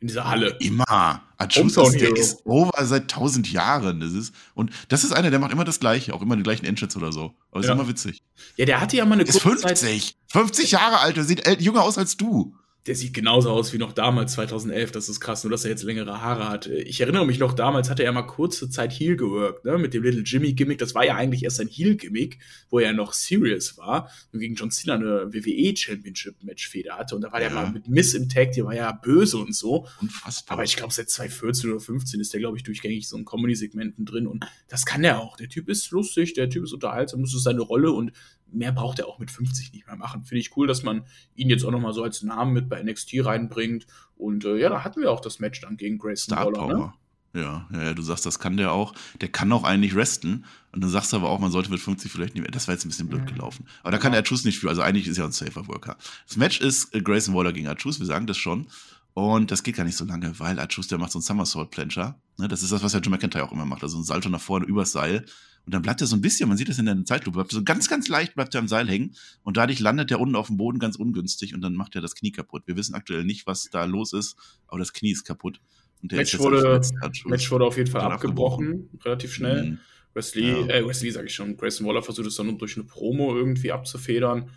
in 0.00 0.08
dieser 0.08 0.28
Halle. 0.28 0.56
Immer. 0.60 1.22
Truth 1.48 1.76
ist, 1.76 2.00
der 2.00 2.16
ist 2.16 2.44
over 2.46 2.84
seit 2.84 3.10
tausend 3.10 3.52
Jahren. 3.52 4.00
Das 4.00 4.12
ist, 4.12 4.34
und 4.54 4.72
das 4.88 5.04
ist 5.04 5.12
einer, 5.12 5.30
der 5.30 5.38
macht 5.38 5.52
immer 5.52 5.64
das 5.64 5.78
Gleiche, 5.78 6.14
auch 6.14 6.22
immer 6.22 6.36
die 6.36 6.42
gleichen 6.42 6.64
Entrance 6.64 6.96
oder 6.96 7.12
so. 7.12 7.34
Aber 7.50 7.62
ja. 7.62 7.68
ist 7.68 7.74
immer 7.74 7.88
witzig. 7.88 8.22
Ja, 8.56 8.64
der 8.64 8.80
hatte 8.80 8.96
ja 8.96 9.04
mal 9.04 9.14
eine 9.14 9.24
ist 9.24 9.40
50, 9.40 9.76
Zeit. 9.76 10.14
50 10.28 10.70
Jahre 10.70 11.00
alt, 11.00 11.16
der 11.16 11.24
sieht 11.24 11.46
jünger 11.60 11.82
aus 11.82 11.98
als 11.98 12.16
du 12.16 12.54
der 12.90 12.96
sieht 12.96 13.14
genauso 13.14 13.50
aus 13.50 13.72
wie 13.72 13.78
noch 13.78 13.92
damals, 13.92 14.32
2011. 14.32 14.90
Das 14.90 15.08
ist 15.08 15.20
krass, 15.20 15.44
nur 15.44 15.52
dass 15.52 15.62
er 15.64 15.70
jetzt 15.70 15.84
längere 15.84 16.22
Haare 16.22 16.48
hat. 16.48 16.66
Ich 16.66 17.00
erinnere 17.00 17.24
mich 17.24 17.38
noch, 17.38 17.52
damals 17.52 17.88
hatte 17.88 18.02
er 18.02 18.10
mal 18.10 18.22
kurze 18.22 18.68
Zeit 18.68 18.90
Heel 18.90 19.16
geworkt, 19.16 19.64
ne? 19.64 19.78
Mit 19.78 19.94
dem 19.94 20.02
Little 20.02 20.22
Jimmy-Gimmick. 20.22 20.78
Das 20.78 20.92
war 20.96 21.06
ja 21.06 21.14
eigentlich 21.14 21.44
erst 21.44 21.60
ein 21.60 21.68
Heel-Gimmick, 21.68 22.40
wo 22.68 22.80
er 22.80 22.92
noch 22.92 23.12
serious 23.12 23.78
war 23.78 24.10
und 24.32 24.40
gegen 24.40 24.56
John 24.56 24.72
Cena 24.72 24.94
eine 24.94 25.32
WWE-Championship-Match-Feder 25.32 26.98
hatte. 26.98 27.14
Und 27.14 27.20
da 27.20 27.30
war 27.30 27.40
ja. 27.40 27.48
der 27.48 27.54
mal 27.56 27.70
mit 27.70 27.86
Miss 27.86 28.12
im 28.14 28.28
Tag, 28.28 28.50
der 28.54 28.64
war 28.64 28.74
ja 28.74 28.90
böse 28.90 29.38
und 29.38 29.54
so. 29.54 29.86
Unfassbar. 30.00 30.54
Aber 30.54 30.64
ich 30.64 30.74
glaube, 30.74 30.92
seit 30.92 31.10
2014 31.10 31.70
oder 31.70 31.78
15 31.78 32.18
ist 32.18 32.32
der, 32.32 32.40
glaube 32.40 32.56
ich, 32.56 32.64
durchgängig 32.64 33.06
so 33.06 33.16
in 33.16 33.24
Comedy-Segmenten 33.24 34.04
drin. 34.04 34.26
Und 34.26 34.44
das 34.66 34.84
kann 34.84 35.04
er 35.04 35.20
auch. 35.20 35.36
Der 35.36 35.48
Typ 35.48 35.68
ist 35.68 35.92
lustig, 35.92 36.34
der 36.34 36.50
Typ 36.50 36.64
ist 36.64 36.72
unterhaltsam, 36.72 37.22
das 37.22 37.34
ist 37.34 37.44
seine 37.44 37.60
Rolle 37.60 37.92
und 37.92 38.10
mehr 38.52 38.72
braucht 38.72 38.98
er 38.98 39.08
auch 39.08 39.18
mit 39.18 39.30
50 39.30 39.72
nicht 39.72 39.86
mehr 39.86 39.96
machen. 39.96 40.24
Finde 40.24 40.40
ich 40.40 40.56
cool, 40.56 40.66
dass 40.66 40.82
man 40.82 41.04
ihn 41.34 41.50
jetzt 41.50 41.64
auch 41.64 41.70
nochmal 41.70 41.92
so 41.92 42.02
als 42.02 42.22
Namen 42.22 42.52
mit 42.52 42.68
bei 42.68 42.82
NXT 42.82 43.24
reinbringt. 43.24 43.86
Und 44.16 44.44
äh, 44.44 44.56
ja, 44.58 44.68
da 44.68 44.84
hatten 44.84 45.00
wir 45.00 45.10
auch 45.10 45.20
das 45.20 45.38
Match 45.38 45.60
dann 45.60 45.76
gegen 45.76 45.98
Grayson 45.98 46.34
Star 46.34 46.46
Waller. 46.46 46.78
Ne? 46.78 46.92
Ja, 47.32 47.68
ja, 47.72 47.82
ja, 47.84 47.94
du 47.94 48.02
sagst, 48.02 48.26
das 48.26 48.40
kann 48.40 48.56
der 48.56 48.72
auch. 48.72 48.92
Der 49.20 49.28
kann 49.28 49.52
auch 49.52 49.62
eigentlich 49.62 49.94
resten. 49.94 50.44
Und 50.72 50.82
dann 50.82 50.90
sagst 50.90 51.12
du 51.12 51.16
aber 51.16 51.28
auch, 51.30 51.38
man 51.38 51.52
sollte 51.52 51.70
mit 51.70 51.80
50 51.80 52.10
vielleicht 52.10 52.34
nicht 52.34 52.42
mehr. 52.42 52.50
Das 52.50 52.66
war 52.66 52.74
jetzt 52.74 52.84
ein 52.84 52.88
bisschen 52.88 53.08
blöd 53.08 53.26
gelaufen. 53.26 53.66
Aber 53.82 53.92
da 53.92 53.98
kann 53.98 54.12
der 54.12 54.20
Archus 54.20 54.44
nicht 54.44 54.58
für. 54.58 54.68
Also 54.68 54.82
eigentlich 54.82 55.06
ist 55.06 55.18
er 55.18 55.26
ein 55.26 55.32
safer 55.32 55.68
Worker. 55.68 55.96
Das 56.26 56.36
Match 56.36 56.60
ist 56.60 56.92
äh, 56.94 57.00
Grayson 57.00 57.34
Waller 57.34 57.52
gegen 57.52 57.68
Archus, 57.68 58.00
wir 58.00 58.06
sagen 58.06 58.26
das 58.26 58.36
schon. 58.36 58.66
Und 59.14 59.50
das 59.50 59.62
geht 59.62 59.76
gar 59.76 59.84
nicht 59.84 59.96
so 59.96 60.04
lange, 60.04 60.38
weil 60.38 60.58
Archus, 60.58 60.88
der 60.88 60.98
macht 60.98 61.12
so 61.12 61.18
einen 61.18 61.24
Somersault 61.24 61.70
Plancher. 61.70 62.20
Ne, 62.38 62.48
das 62.48 62.62
ist 62.62 62.72
das, 62.72 62.82
was 62.82 62.92
ja 62.92 63.00
Joe 63.00 63.10
McIntyre 63.10 63.44
auch 63.44 63.52
immer 63.52 63.64
macht. 63.64 63.82
Also 63.82 63.98
ein 63.98 64.04
Salto 64.04 64.28
nach 64.28 64.40
vorne 64.40 64.66
übers 64.66 64.92
Seil. 64.92 65.24
Und 65.70 65.74
dann 65.74 65.82
bleibt 65.82 66.00
er 66.00 66.08
so 66.08 66.16
ein 66.16 66.20
bisschen, 66.20 66.48
man 66.48 66.58
sieht 66.58 66.68
das 66.68 66.80
in 66.80 66.86
der 66.86 67.04
Zeitlupe, 67.04 67.36
bleibt 67.36 67.52
so 67.52 67.62
ganz, 67.62 67.88
ganz 67.88 68.08
leicht 68.08 68.34
bleibt 68.34 68.52
er 68.56 68.58
am 68.58 68.66
Seil 68.66 68.88
hängen. 68.88 69.14
Und 69.44 69.56
dadurch 69.56 69.78
landet 69.78 70.10
er 70.10 70.18
unten 70.18 70.34
auf 70.34 70.48
dem 70.48 70.56
Boden 70.56 70.80
ganz 70.80 70.96
ungünstig 70.96 71.54
und 71.54 71.60
dann 71.60 71.76
macht 71.76 71.94
er 71.94 72.00
das 72.00 72.16
Knie 72.16 72.32
kaputt. 72.32 72.64
Wir 72.66 72.74
wissen 72.74 72.96
aktuell 72.96 73.22
nicht, 73.22 73.46
was 73.46 73.70
da 73.70 73.84
los 73.84 74.12
ist, 74.12 74.36
aber 74.66 74.80
das 74.80 74.92
Knie 74.92 75.12
ist 75.12 75.22
kaputt. 75.22 75.60
Und 76.02 76.10
der 76.10 76.18
Match, 76.18 76.34
ist 76.34 76.40
wurde, 76.40 76.80
Match 77.26 77.50
wurde 77.52 77.66
auf 77.66 77.76
jeden 77.76 77.88
Fall 77.88 78.00
abgebrochen, 78.00 78.66
abgebrochen. 78.66 79.00
relativ 79.04 79.32
schnell. 79.32 79.62
Mhm. 79.62 79.78
Wesley, 80.12 80.66
ja. 80.66 80.74
äh, 80.74 80.88
Wesley 80.88 81.12
sage 81.12 81.28
ich 81.28 81.34
schon, 81.36 81.56
Grayson 81.56 81.86
Waller 81.86 82.02
versucht 82.02 82.26
es 82.26 82.34
dann 82.34 82.58
durch 82.58 82.76
eine 82.76 82.84
Promo 82.84 83.36
irgendwie 83.36 83.70
abzufedern. 83.70 84.50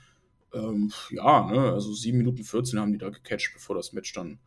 Ähm, 0.51 0.91
ja, 1.11 1.45
ne, 1.45 1.73
also 1.73 1.93
7 1.93 2.17
Minuten 2.17 2.43
14 2.43 2.79
haben 2.79 2.91
die 2.91 2.97
da 2.97 3.11
gecatcht, 3.11 3.51
bevor 3.53 3.75
das 3.75 3.93
Match 3.93 4.13
dann 4.13 4.39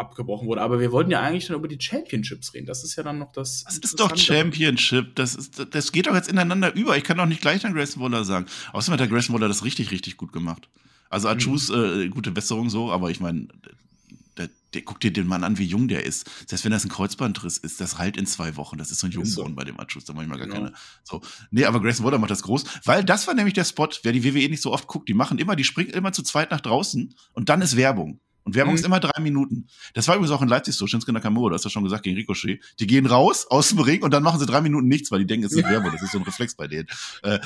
abgebrochen 0.00 0.48
wurde. 0.48 0.62
Aber 0.62 0.80
wir 0.80 0.90
wollten 0.90 1.10
ja 1.10 1.20
eigentlich 1.20 1.46
dann 1.46 1.56
über 1.56 1.68
die 1.68 1.80
Championships 1.80 2.52
reden. 2.54 2.66
Das 2.66 2.82
ist 2.82 2.96
ja 2.96 3.02
dann 3.02 3.18
noch 3.18 3.32
das. 3.32 3.64
Das 3.64 3.78
ist 3.78 4.00
doch 4.00 4.16
Championship. 4.16 5.14
Das, 5.14 5.34
ist, 5.34 5.66
das 5.70 5.92
geht 5.92 6.06
doch 6.06 6.14
jetzt 6.14 6.28
ineinander 6.28 6.74
über. 6.74 6.96
Ich 6.96 7.04
kann 7.04 7.18
doch 7.18 7.26
nicht 7.26 7.40
gleich 7.40 7.64
an 7.64 7.74
Grayson 7.74 8.02
Waller 8.02 8.24
sagen. 8.24 8.46
Außerdem 8.72 8.94
hat 8.94 9.00
der 9.00 9.08
Grayson 9.08 9.34
Waller 9.34 9.48
das 9.48 9.64
richtig, 9.64 9.90
richtig 9.92 10.16
gut 10.16 10.32
gemacht. 10.32 10.68
Also 11.10 11.28
Achus, 11.28 11.68
mhm. 11.68 12.02
äh, 12.02 12.08
gute 12.08 12.30
Besserung 12.30 12.70
so, 12.70 12.90
aber 12.92 13.10
ich 13.10 13.20
meine, 13.20 13.48
der, 14.36 14.48
der, 14.74 14.82
guck 14.82 15.00
dir 15.00 15.12
den 15.12 15.26
Mann 15.26 15.42
an, 15.42 15.58
wie 15.58 15.64
jung 15.64 15.88
der 15.88 16.04
ist. 16.04 16.30
Selbst 16.46 16.64
wenn 16.64 16.70
das 16.70 16.84
ein 16.84 16.88
Kreuzbandriss 16.88 17.58
ist, 17.58 17.80
das 17.80 17.98
heilt 17.98 18.16
in 18.16 18.26
zwei 18.26 18.56
Wochen. 18.56 18.78
Das 18.78 18.92
ist 18.92 19.00
so 19.00 19.08
ein 19.08 19.10
Jungsohn 19.10 19.48
so. 19.48 19.54
bei 19.54 19.64
dem 19.64 19.78
Anschluss, 19.78 20.04
da 20.04 20.12
manchmal 20.12 20.38
gar 20.38 20.46
genau. 20.46 20.60
keine. 20.66 20.72
So. 21.02 21.20
Nee, 21.50 21.64
aber 21.64 21.80
Grayson 21.80 22.06
Waller 22.06 22.18
macht 22.18 22.30
das 22.30 22.42
groß, 22.42 22.64
weil 22.84 23.04
das 23.04 23.26
war 23.26 23.34
nämlich 23.34 23.54
der 23.54 23.64
Spot, 23.64 23.88
wer 24.02 24.12
die 24.12 24.24
WWE 24.24 24.48
nicht 24.48 24.62
so 24.62 24.72
oft 24.72 24.86
guckt, 24.86 25.08
die 25.08 25.14
machen 25.14 25.38
immer, 25.38 25.56
die 25.56 25.64
springen 25.64 25.90
immer 25.90 26.12
zu 26.12 26.22
zweit 26.22 26.52
nach 26.52 26.60
draußen 26.60 27.14
und 27.32 27.48
dann 27.48 27.60
ist 27.60 27.76
Werbung. 27.76 28.20
Und 28.44 28.54
Werbung 28.54 28.72
mhm. 28.72 28.78
ist 28.78 28.84
immer 28.84 29.00
drei 29.00 29.20
Minuten. 29.20 29.66
Das 29.94 30.08
war 30.08 30.16
übrigens 30.16 30.32
auch 30.32 30.42
in 30.42 30.48
Leipzig 30.48 30.74
so, 30.74 30.86
Shinsuke 30.86 31.12
Nakamura, 31.12 31.50
du 31.50 31.54
hast 31.54 31.64
ja 31.64 31.70
schon 31.70 31.84
gesagt, 31.84 32.02
gegen 32.02 32.16
Ricochet. 32.16 32.60
Die 32.78 32.86
gehen 32.86 33.06
raus 33.06 33.46
aus 33.48 33.68
dem 33.68 33.80
Ring 33.80 34.02
und 34.02 34.12
dann 34.12 34.22
machen 34.22 34.40
sie 34.40 34.46
drei 34.46 34.60
Minuten 34.60 34.88
nichts, 34.88 35.10
weil 35.10 35.20
die 35.20 35.26
denken, 35.26 35.46
es 35.46 35.52
ist 35.52 35.64
Werbung. 35.64 35.92
Das 35.92 36.02
ist 36.02 36.12
so 36.12 36.18
ein 36.18 36.24
Reflex 36.24 36.54
bei 36.54 36.66
denen. 36.66 36.88
Äh, 37.22 37.38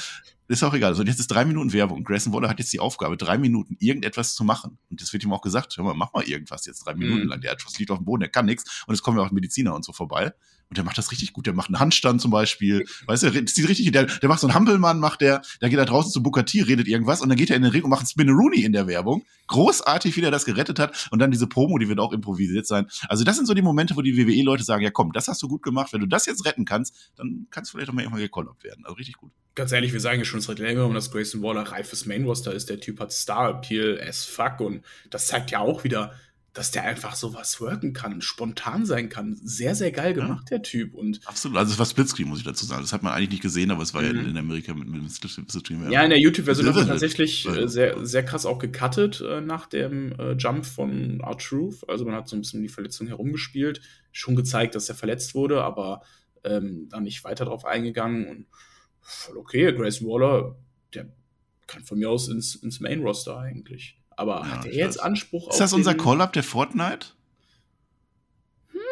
ist 0.46 0.62
auch 0.62 0.74
egal. 0.74 0.94
So, 0.94 1.02
jetzt 1.02 1.20
ist 1.20 1.28
drei 1.28 1.44
Minuten 1.44 1.72
Werbung. 1.72 2.04
Grayson 2.04 2.32
Waller 2.32 2.48
hat 2.48 2.58
jetzt 2.58 2.72
die 2.72 2.80
Aufgabe, 2.80 3.16
drei 3.16 3.38
Minuten 3.38 3.76
irgendetwas 3.80 4.34
zu 4.34 4.44
machen. 4.44 4.78
Und 4.90 5.00
das 5.00 5.12
wird 5.12 5.24
ihm 5.24 5.32
auch 5.32 5.40
gesagt, 5.40 5.76
hör 5.76 5.84
mal, 5.84 5.94
mach 5.94 6.12
mal 6.12 6.24
irgendwas 6.24 6.66
jetzt 6.66 6.84
drei 6.84 6.94
Minuten 6.94 7.24
mhm. 7.24 7.28
lang. 7.28 7.40
Der 7.40 7.52
hat 7.52 7.62
liegt 7.78 7.90
auf 7.90 7.98
dem 7.98 8.04
Boden, 8.04 8.20
der 8.20 8.28
kann 8.28 8.46
nichts. 8.46 8.84
Und 8.86 8.94
es 8.94 9.02
kommen 9.02 9.18
ja 9.18 9.24
auch 9.24 9.30
Mediziner 9.30 9.74
und 9.74 9.84
so 9.84 9.92
vorbei. 9.92 10.32
Und 10.70 10.78
der 10.78 10.84
macht 10.84 10.98
das 10.98 11.10
richtig 11.12 11.32
gut. 11.32 11.46
Der 11.46 11.54
macht 11.54 11.68
einen 11.68 11.78
Handstand 11.78 12.20
zum 12.20 12.30
Beispiel. 12.30 12.84
Weißt 13.06 13.22
du, 13.22 13.30
das 13.30 13.56
ist 13.56 13.68
richtig, 13.68 13.90
der, 13.92 14.06
der 14.06 14.28
macht 14.28 14.40
so 14.40 14.46
einen 14.46 14.54
Hampelmann, 14.54 14.98
macht 14.98 15.20
der, 15.20 15.42
der 15.60 15.68
geht 15.68 15.78
da 15.78 15.84
draußen 15.84 16.10
zu 16.10 16.22
Bukati, 16.22 16.62
redet 16.62 16.88
irgendwas 16.88 17.20
und 17.20 17.28
dann 17.28 17.38
geht 17.38 17.50
er 17.50 17.56
in 17.56 17.62
den 17.62 17.70
Ring 17.70 17.84
und 17.84 17.90
macht 17.90 18.00
einen 18.00 18.08
Spinneroonie 18.08 18.64
in 18.64 18.72
der 18.72 18.86
Werbung. 18.86 19.24
Großartig, 19.48 20.16
wie 20.16 20.20
der 20.20 20.30
das 20.30 20.44
gerettet 20.44 20.78
hat. 20.78 21.08
Und 21.10 21.18
dann 21.18 21.30
diese 21.30 21.46
Promo, 21.46 21.78
die 21.78 21.88
wird 21.88 22.00
auch 22.00 22.12
improvisiert 22.12 22.66
sein. 22.66 22.86
Also 23.08 23.24
das 23.24 23.36
sind 23.36 23.46
so 23.46 23.54
die 23.54 23.62
Momente, 23.62 23.96
wo 23.96 24.02
die 24.02 24.16
WWE-Leute 24.16 24.64
sagen, 24.64 24.82
ja 24.82 24.90
komm, 24.90 25.12
das 25.12 25.28
hast 25.28 25.42
du 25.42 25.48
gut 25.48 25.62
gemacht. 25.62 25.92
Wenn 25.92 26.00
du 26.00 26.06
das 26.06 26.26
jetzt 26.26 26.44
retten 26.44 26.64
kannst, 26.64 27.12
dann 27.16 27.46
kannst 27.50 27.72
du 27.72 27.76
vielleicht 27.76 27.90
auch 27.90 27.94
mal 27.94 28.02
irgendwann 28.02 28.22
gekollert 28.22 28.62
werden. 28.64 28.84
Also 28.84 28.96
richtig 28.96 29.16
gut. 29.16 29.32
Ganz 29.54 29.70
ehrlich, 29.70 29.92
wir 29.92 30.00
sagen 30.00 30.18
ja 30.18 30.24
schon 30.24 30.33
seit 30.40 30.58
längerem, 30.58 30.94
dass 30.94 31.10
Grayson 31.10 31.42
Waller 31.42 31.62
reifes 31.62 32.06
Main-Roster 32.06 32.52
ist. 32.52 32.68
Der 32.70 32.80
Typ 32.80 33.00
hat 33.00 33.12
Star-Appeal 33.12 34.00
as 34.00 34.24
fuck 34.24 34.60
und 34.60 34.82
das 35.10 35.26
zeigt 35.26 35.50
ja 35.50 35.60
auch 35.60 35.84
wieder, 35.84 36.12
dass 36.54 36.70
der 36.70 36.84
einfach 36.84 37.16
sowas 37.16 37.60
worken 37.60 37.92
kann, 37.92 38.22
spontan 38.22 38.86
sein 38.86 39.08
kann. 39.08 39.36
Sehr, 39.42 39.74
sehr 39.74 39.90
geil 39.90 40.14
gemacht, 40.14 40.50
ja. 40.50 40.58
der 40.58 40.62
Typ. 40.62 40.94
Und 40.94 41.20
Absolut, 41.26 41.58
also 41.58 41.72
es 41.72 41.78
war 41.80 41.84
Splitscreen, 41.84 42.28
muss 42.28 42.38
ich 42.38 42.44
dazu 42.44 42.64
sagen. 42.64 42.80
Das 42.80 42.92
hat 42.92 43.02
man 43.02 43.12
eigentlich 43.12 43.30
nicht 43.30 43.42
gesehen, 43.42 43.72
aber 43.72 43.82
es 43.82 43.92
war 43.92 44.02
mhm. 44.02 44.16
ja 44.16 44.22
in 44.22 44.36
Amerika 44.36 44.72
mit, 44.72 44.88
mit 44.88 45.02
dem 45.02 45.08
Splitscreen. 45.08 45.90
Ja, 45.90 46.04
in 46.04 46.10
der 46.10 46.20
YouTube-Version 46.20 46.68
hat 46.68 46.76
man 46.76 46.86
tatsächlich 46.86 47.46
äh, 47.48 47.66
sehr, 47.66 48.06
sehr 48.06 48.24
krass 48.24 48.46
auch 48.46 48.60
gecuttet 48.60 49.20
äh, 49.20 49.40
nach 49.40 49.66
dem 49.66 50.12
äh, 50.12 50.34
Jump 50.34 50.64
von 50.64 51.20
R-Truth. 51.20 51.88
Also 51.88 52.04
man 52.04 52.14
hat 52.14 52.28
so 52.28 52.36
ein 52.36 52.42
bisschen 52.42 52.62
die 52.62 52.68
Verletzung 52.68 53.08
herumgespielt, 53.08 53.80
schon 54.12 54.36
gezeigt, 54.36 54.76
dass 54.76 54.88
er 54.88 54.94
verletzt 54.94 55.34
wurde, 55.34 55.64
aber 55.64 56.02
ähm, 56.44 56.88
da 56.88 57.00
nicht 57.00 57.24
weiter 57.24 57.46
drauf 57.46 57.64
eingegangen. 57.64 58.28
Und 58.28 58.46
voll 59.04 59.36
okay, 59.38 59.72
Grayson 59.72 60.08
Waller, 60.08 60.56
der 60.94 61.06
kann 61.66 61.84
von 61.84 61.98
mir 61.98 62.10
aus 62.10 62.28
ins, 62.28 62.56
ins 62.56 62.80
Main-Roster 62.80 63.38
eigentlich. 63.38 64.00
Aber 64.10 64.40
ja, 64.40 64.46
hat 64.48 64.66
er 64.66 64.74
jetzt 64.74 65.00
Anspruch 65.00 65.48
auf. 65.48 65.54
Ist 65.54 65.60
das 65.60 65.72
unser 65.72 65.94
Call-Up 65.94 66.32
der 66.32 66.42
Fortnite? 66.42 67.08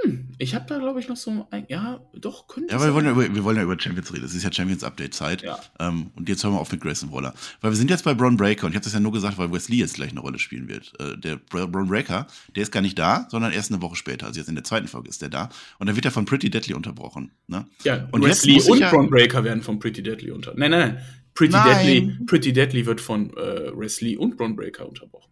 Hm, 0.03 0.29
ich 0.39 0.55
habe 0.55 0.65
da, 0.67 0.79
glaube 0.79 1.01
ich, 1.01 1.09
noch 1.09 1.17
so 1.17 1.47
ein. 1.51 1.65
Ja, 1.69 2.01
doch, 2.15 2.49
könnte 2.49 2.71
Ja, 2.71 2.77
aber 2.77 2.87
wir 2.87 2.95
wollen 2.95 3.07
ja, 3.07 3.13
über, 3.13 3.35
wir 3.35 3.45
wollen 3.45 3.57
ja 3.57 3.63
über 3.63 3.79
Champions 3.79 4.13
reden. 4.13 4.23
Das 4.23 4.35
ist 4.35 4.43
ja 4.43 4.53
Champions 4.53 4.83
Update-Zeit. 4.83 5.43
Ja. 5.43 5.59
Ähm, 5.79 6.11
und 6.17 6.29
jetzt 6.29 6.43
hören 6.43 6.55
wir 6.55 6.61
auf 6.61 6.73
mit 6.73 6.81
Grayson 6.81 7.13
Waller. 7.13 7.35
Weil 7.61 7.71
wir 7.71 7.77
sind 7.77 7.91
jetzt 7.91 8.05
bei 8.05 8.15
Braun 8.15 8.37
Breaker 8.37 8.67
und 8.67 8.73
ich 8.73 8.77
habe 8.77 8.85
das 8.85 8.93
ja 8.93 9.01
nur 9.01 9.13
gesagt, 9.13 9.39
weil 9.39 9.53
Wesley 9.53 9.79
jetzt 9.79 9.95
gleich 9.95 10.11
eine 10.11 10.21
Rolle 10.21 10.39
spielen 10.39 10.69
wird. 10.69 10.93
Äh, 10.99 11.17
der 11.19 11.37
Braun 11.37 11.89
Breaker, 11.89 12.27
der 12.55 12.63
ist 12.63 12.73
gar 12.73 12.81
nicht 12.81 12.99
da, 12.99 13.27
sondern 13.31 13.53
erst 13.53 13.73
eine 13.73 13.81
Woche 13.83 13.97
später. 13.97 14.27
Also 14.27 14.41
jetzt 14.41 14.49
in 14.49 14.55
der 14.55 14.65
zweiten 14.65 14.89
Folge 14.89 15.09
ist 15.09 15.23
der 15.23 15.29
da. 15.29 15.49
Und 15.79 15.87
dann 15.87 15.97
wird 15.97 16.05
er 16.05 16.11
von 16.11 16.25
Pretty 16.25 16.51
Deadly 16.51 16.75
unterbrochen. 16.75 17.31
Ne? 17.47 17.67
Ja, 17.85 18.09
und 18.11 18.25
Wesley 18.25 18.61
und 18.61 18.79
ja 18.79 18.91
Braun 18.91 19.11
Breaker 19.11 19.45
werden 19.45 19.63
von 19.63 19.79
Pretty 19.79 20.03
Deadly 20.03 20.31
unter. 20.31 20.55
Nein, 20.57 20.71
nein, 20.71 20.81
nein. 20.81 21.03
Pretty 21.35 21.53
nein. 21.53 21.87
Deadly, 21.87 22.19
Pretty 22.27 22.53
Deadly 22.53 22.87
wird 22.87 23.01
von 23.01 23.31
äh, 23.37 23.71
Wesley 23.75 24.17
und 24.17 24.37
Braun 24.37 24.55
Breaker 24.57 24.89
unterbrochen. 24.89 25.32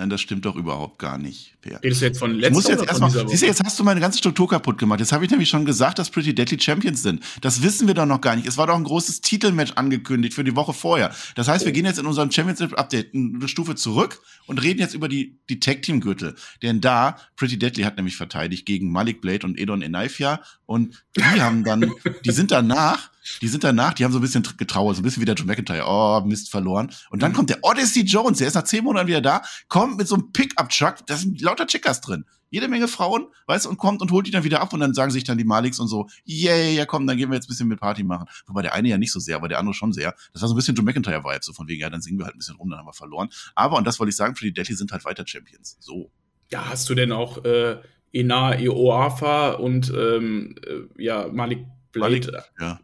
Nein, 0.00 0.10
das 0.10 0.20
stimmt 0.20 0.44
doch 0.44 0.54
überhaupt 0.54 1.00
gar 1.00 1.18
nicht. 1.18 1.60
Per. 1.60 1.82
Redest 1.82 2.00
du 2.00 2.04
jetzt 2.04 2.18
von 2.20 2.32
letzter 2.32 2.54
muss 2.54 2.68
jetzt 2.68 2.86
erstmal, 2.86 3.10
siehst 3.10 3.42
du, 3.42 3.46
jetzt 3.46 3.64
hast 3.64 3.80
du 3.80 3.82
meine 3.82 3.98
ganze 3.98 4.18
Struktur 4.18 4.48
kaputt 4.48 4.78
gemacht. 4.78 5.00
Jetzt 5.00 5.10
habe 5.10 5.24
ich 5.24 5.30
nämlich 5.32 5.48
schon 5.48 5.64
gesagt, 5.64 5.98
dass 5.98 6.08
Pretty 6.08 6.32
Deadly 6.32 6.60
Champions 6.60 7.02
sind. 7.02 7.20
Das 7.40 7.62
wissen 7.64 7.88
wir 7.88 7.94
doch 7.94 8.06
noch 8.06 8.20
gar 8.20 8.36
nicht. 8.36 8.46
Es 8.46 8.56
war 8.56 8.68
doch 8.68 8.76
ein 8.76 8.84
großes 8.84 9.22
Titelmatch 9.22 9.72
angekündigt 9.72 10.34
für 10.34 10.44
die 10.44 10.54
Woche 10.54 10.72
vorher. 10.72 11.12
Das 11.34 11.48
heißt, 11.48 11.64
wir 11.64 11.72
gehen 11.72 11.84
jetzt 11.84 11.98
in 11.98 12.06
unserem 12.06 12.30
Championship 12.30 12.78
Update 12.78 13.12
eine 13.12 13.48
Stufe 13.48 13.74
zurück 13.74 14.22
und 14.46 14.62
reden 14.62 14.78
jetzt 14.78 14.94
über 14.94 15.08
die, 15.08 15.40
die 15.48 15.58
Tag 15.58 15.82
Team 15.82 16.00
Gürtel. 16.00 16.36
Denn 16.62 16.80
da, 16.80 17.16
Pretty 17.34 17.58
Deadly 17.58 17.82
hat 17.82 17.96
nämlich 17.96 18.16
verteidigt 18.16 18.66
gegen 18.66 18.92
Malik 18.92 19.20
Blade 19.20 19.44
und 19.44 19.58
Edon 19.58 19.82
Enaifia 19.82 20.40
und 20.66 21.02
die 21.16 21.22
haben 21.40 21.64
dann, 21.64 21.92
die 22.24 22.30
sind 22.30 22.52
danach 22.52 23.10
die 23.40 23.48
sind 23.48 23.64
danach, 23.64 23.94
die 23.94 24.04
haben 24.04 24.12
so 24.12 24.18
ein 24.18 24.22
bisschen 24.22 24.46
getrauert, 24.56 24.96
so 24.96 25.00
ein 25.00 25.04
bisschen 25.04 25.20
wie 25.20 25.26
der 25.26 25.34
Joe 25.34 25.46
McIntyre, 25.46 25.84
oh, 25.86 26.20
Mist, 26.24 26.50
verloren. 26.50 26.90
Und 27.10 27.22
dann 27.22 27.32
mhm. 27.32 27.36
kommt 27.36 27.50
der 27.50 27.58
Odyssey 27.62 28.02
Jones, 28.02 28.38
der 28.38 28.48
ist 28.48 28.54
nach 28.54 28.64
zehn 28.64 28.84
Monaten 28.84 29.08
wieder 29.08 29.20
da, 29.20 29.42
kommt 29.68 29.98
mit 29.98 30.08
so 30.08 30.14
einem 30.14 30.32
Pickup-Truck, 30.32 31.06
da 31.06 31.16
sind 31.16 31.40
lauter 31.40 31.66
Chickers 31.66 32.00
drin. 32.00 32.24
Jede 32.50 32.68
Menge 32.68 32.88
Frauen, 32.88 33.26
weißt 33.46 33.66
du, 33.66 33.70
und 33.70 33.76
kommt 33.76 34.00
und 34.00 34.10
holt 34.10 34.26
die 34.26 34.30
dann 34.30 34.44
wieder 34.44 34.60
ab 34.60 34.72
und 34.72 34.80
dann 34.80 34.94
sagen 34.94 35.10
sich 35.10 35.24
dann 35.24 35.36
die 35.36 35.44
Maliks 35.44 35.78
und 35.80 35.88
so, 35.88 36.08
yay, 36.24 36.74
ja 36.74 36.86
komm, 36.86 37.06
dann 37.06 37.16
gehen 37.16 37.30
wir 37.30 37.34
jetzt 37.34 37.44
ein 37.44 37.48
bisschen 37.48 37.68
mit 37.68 37.78
Party 37.78 38.04
machen. 38.04 38.26
Wobei 38.46 38.62
der 38.62 38.72
eine 38.72 38.88
ja 38.88 38.96
nicht 38.96 39.12
so 39.12 39.20
sehr, 39.20 39.36
aber 39.36 39.48
der 39.48 39.58
andere 39.58 39.74
schon 39.74 39.92
sehr. 39.92 40.14
Das 40.32 40.40
war 40.40 40.48
so 40.48 40.54
ein 40.54 40.56
bisschen 40.56 40.74
Joe 40.74 40.84
McIntyre-Vibe, 40.84 41.40
so 41.42 41.52
von 41.52 41.68
wegen, 41.68 41.82
ja, 41.82 41.90
dann 41.90 42.00
singen 42.00 42.18
wir 42.18 42.24
halt 42.24 42.36
ein 42.36 42.38
bisschen 42.38 42.56
rum, 42.56 42.70
dann 42.70 42.78
haben 42.78 42.86
wir 42.86 42.94
verloren. 42.94 43.28
Aber, 43.54 43.76
und 43.76 43.86
das 43.86 43.98
wollte 43.98 44.10
ich 44.10 44.16
sagen, 44.16 44.34
für 44.34 44.44
die 44.44 44.52
Deadly 44.52 44.74
sind 44.74 44.92
halt 44.92 45.04
weiter 45.04 45.26
Champions. 45.26 45.76
So. 45.80 46.10
Ja, 46.50 46.70
hast 46.70 46.88
du 46.88 46.94
denn 46.94 47.12
auch 47.12 47.44
äh, 47.44 47.80
Ina 48.12 48.58
Ioafa 48.58 49.50
und 49.50 49.92
ähm, 49.94 50.54
äh, 50.66 51.02
ja, 51.02 51.28
Malik 51.30 51.66
Blade? 51.92 52.10
Malik, 52.10 52.30
ja 52.58 52.80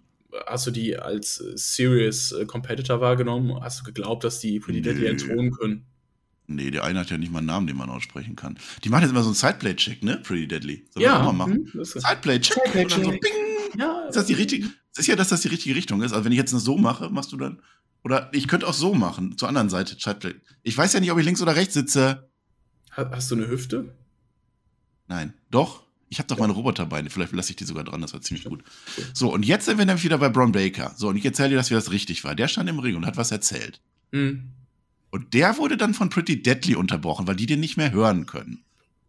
hast 0.47 0.67
du 0.67 0.71
die 0.71 0.97
als 0.97 1.41
äh, 1.41 1.53
Serious 1.57 2.33
äh, 2.33 2.47
Competitor 2.47 3.01
wahrgenommen? 3.01 3.61
Hast 3.61 3.81
du 3.81 3.85
geglaubt, 3.85 4.25
dass 4.25 4.41
die 4.41 4.61
Pretty 4.61 4.83
Deadly 4.83 5.07
entthronen 5.07 5.53
können? 5.53 5.87
Nee, 6.47 6.71
der 6.71 6.85
eine 6.85 7.01
hat 7.01 7.11
ja 7.11 7.17
nicht 7.17 7.33
mal 7.33 7.39
einen 7.39 7.47
Namen, 7.47 7.67
den 7.67 7.77
man 7.77 7.89
aussprechen 7.89 8.37
kann. 8.37 8.59
Die 8.85 8.91
machen 8.91 9.03
jetzt 9.03 9.13
immer 9.13 9.23
so 9.23 9.29
einen 9.29 9.35
Sideplay-Check, 9.35 10.03
ne? 10.03 10.19
Pretty 10.19 10.47
Deadly. 10.47 10.87
Sollen 10.91 11.05
ja. 11.05 11.15
wir 11.15 11.21
auch 11.21 11.33
mal 11.33 11.47
machen? 11.47 11.71
Hm, 11.73 11.85
Sideplay-Check. 11.85 12.63
Sideplay 12.67 13.05
so, 13.05 13.11
bing. 13.11 13.21
Ja, 13.79 14.07
ist 14.09 14.17
das 14.17 14.27
die 14.27 14.35
richtige? 14.35 14.69
Ist 14.97 15.07
ja, 15.07 15.17
dass 15.17 15.29
das 15.29 15.41
die 15.41 15.49
richtige 15.49 15.75
Richtung 15.75 16.03
ist. 16.03 16.13
Also 16.13 16.25
wenn 16.25 16.33
ich 16.33 16.39
jetzt 16.39 16.51
so 16.51 16.77
mache, 16.77 17.09
machst 17.09 17.33
du 17.33 17.37
dann. 17.37 17.61
Oder 18.05 18.29
ich 18.33 18.47
könnte 18.47 18.69
auch 18.69 18.75
so 18.75 18.95
machen, 18.95 19.39
zur 19.39 19.49
anderen 19.49 19.71
Seite, 19.71 19.97
Sideplay. 19.99 20.35
Ich 20.63 20.77
weiß 20.77 20.93
ja 20.93 21.01
nicht, 21.01 21.11
ob 21.11 21.19
ich 21.19 21.25
links 21.25 21.41
oder 21.41 21.57
rechts 21.57 21.75
sitze. 21.75 22.29
Hast 22.91 23.31
du 23.31 23.37
eine 23.37 23.49
Hüfte? 23.49 23.95
Nein. 25.09 25.33
Doch? 25.51 25.85
Ich 26.15 26.21
habe 26.21 26.29
doch 26.29 26.39
meine 26.39 26.53
Roboterbeine, 26.53 27.11
vielleicht 27.11 27.33
lasse 27.33 27.51
ich 27.51 27.57
die 27.57 27.65
sogar 27.65 27.83
dran, 27.83 28.01
das 28.01 28.13
war 28.13 28.21
ziemlich 28.21 28.45
gut. 28.45 28.63
So, 29.13 29.33
und 29.33 29.45
jetzt 29.45 29.65
sind 29.65 29.79
wir 29.79 29.85
nämlich 29.85 30.05
wieder 30.05 30.19
bei 30.19 30.29
Braun 30.29 30.53
Baker. 30.53 30.95
So, 30.97 31.09
und 31.09 31.17
ich 31.17 31.25
erzähle 31.25 31.49
dir, 31.49 31.57
dass 31.57 31.71
wir 31.71 31.77
das 31.77 31.91
richtig 31.91 32.23
war. 32.23 32.37
Der 32.37 32.47
stand 32.47 32.71
im 32.71 32.79
Ring 32.79 32.95
und 32.95 33.05
hat 33.05 33.17
was 33.17 33.33
erzählt. 33.33 33.81
Mhm. 34.13 34.51
Und 35.11 35.35
der 35.35 35.59
wurde 35.59 35.77
dann 35.77 35.93
von 35.93 36.11
Pretty 36.11 36.41
Deadly 36.41 36.77
unterbrochen, 36.77 37.27
weil 37.27 37.35
die 37.35 37.47
den 37.47 37.59
nicht 37.59 37.77
mehr 37.77 37.91
hören 37.91 38.27
können. 38.27 38.63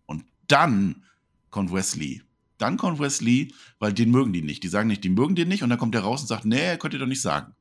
Und 0.07 0.23
dann 0.47 1.03
kommt 1.51 1.71
Wesley. 1.71 2.23
Dann 2.57 2.77
kommt 2.77 2.97
Wesley, 2.97 3.53
weil 3.77 3.93
den 3.93 4.09
mögen 4.09 4.33
die 4.33 4.41
nicht. 4.41 4.63
Die 4.63 4.67
sagen 4.67 4.87
nicht, 4.87 5.03
die 5.03 5.09
mögen 5.09 5.35
den 5.35 5.47
nicht. 5.47 5.61
Und 5.61 5.69
dann 5.69 5.77
kommt 5.77 5.93
der 5.93 6.01
raus 6.01 6.21
und 6.21 6.27
sagt, 6.27 6.45
nee, 6.45 6.75
könnt 6.77 6.95
ihr 6.95 6.99
doch 6.99 7.05
nicht 7.05 7.21
sagen. 7.21 7.53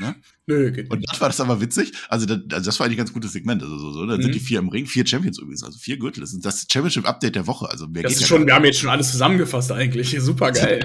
Ne? 0.00 0.16
Nö, 0.48 0.72
geht 0.72 0.90
Und 0.90 1.04
das 1.06 1.20
war 1.20 1.28
das 1.28 1.40
aber 1.40 1.60
witzig. 1.60 1.92
Also 2.08 2.24
das, 2.24 2.38
also 2.50 2.64
das 2.64 2.80
war 2.80 2.86
eigentlich 2.86 2.96
ein 2.96 3.04
ganz 3.04 3.12
gutes 3.12 3.32
Segment. 3.32 3.62
Also 3.62 3.76
so, 3.76 3.92
so 3.92 4.06
dann 4.06 4.16
mhm. 4.16 4.22
sind 4.22 4.34
die 4.34 4.40
vier 4.40 4.60
im 4.60 4.68
Ring, 4.68 4.86
vier 4.86 5.06
Champions 5.06 5.38
übrigens, 5.38 5.62
also 5.62 5.78
vier 5.78 5.98
Gürtel. 5.98 6.22
Das 6.22 6.32
ist 6.32 6.44
das 6.44 6.66
Championship-Update 6.72 7.34
der 7.34 7.46
Woche. 7.46 7.68
Also 7.68 7.86
mehr 7.86 8.02
das 8.02 8.14
ist 8.14 8.26
schon, 8.26 8.46
wir 8.46 8.54
haben 8.54 8.64
jetzt 8.64 8.78
schon 8.78 8.88
alles 8.88 9.10
zusammengefasst 9.10 9.70
eigentlich. 9.72 10.16
Super 10.20 10.52
geil. 10.52 10.82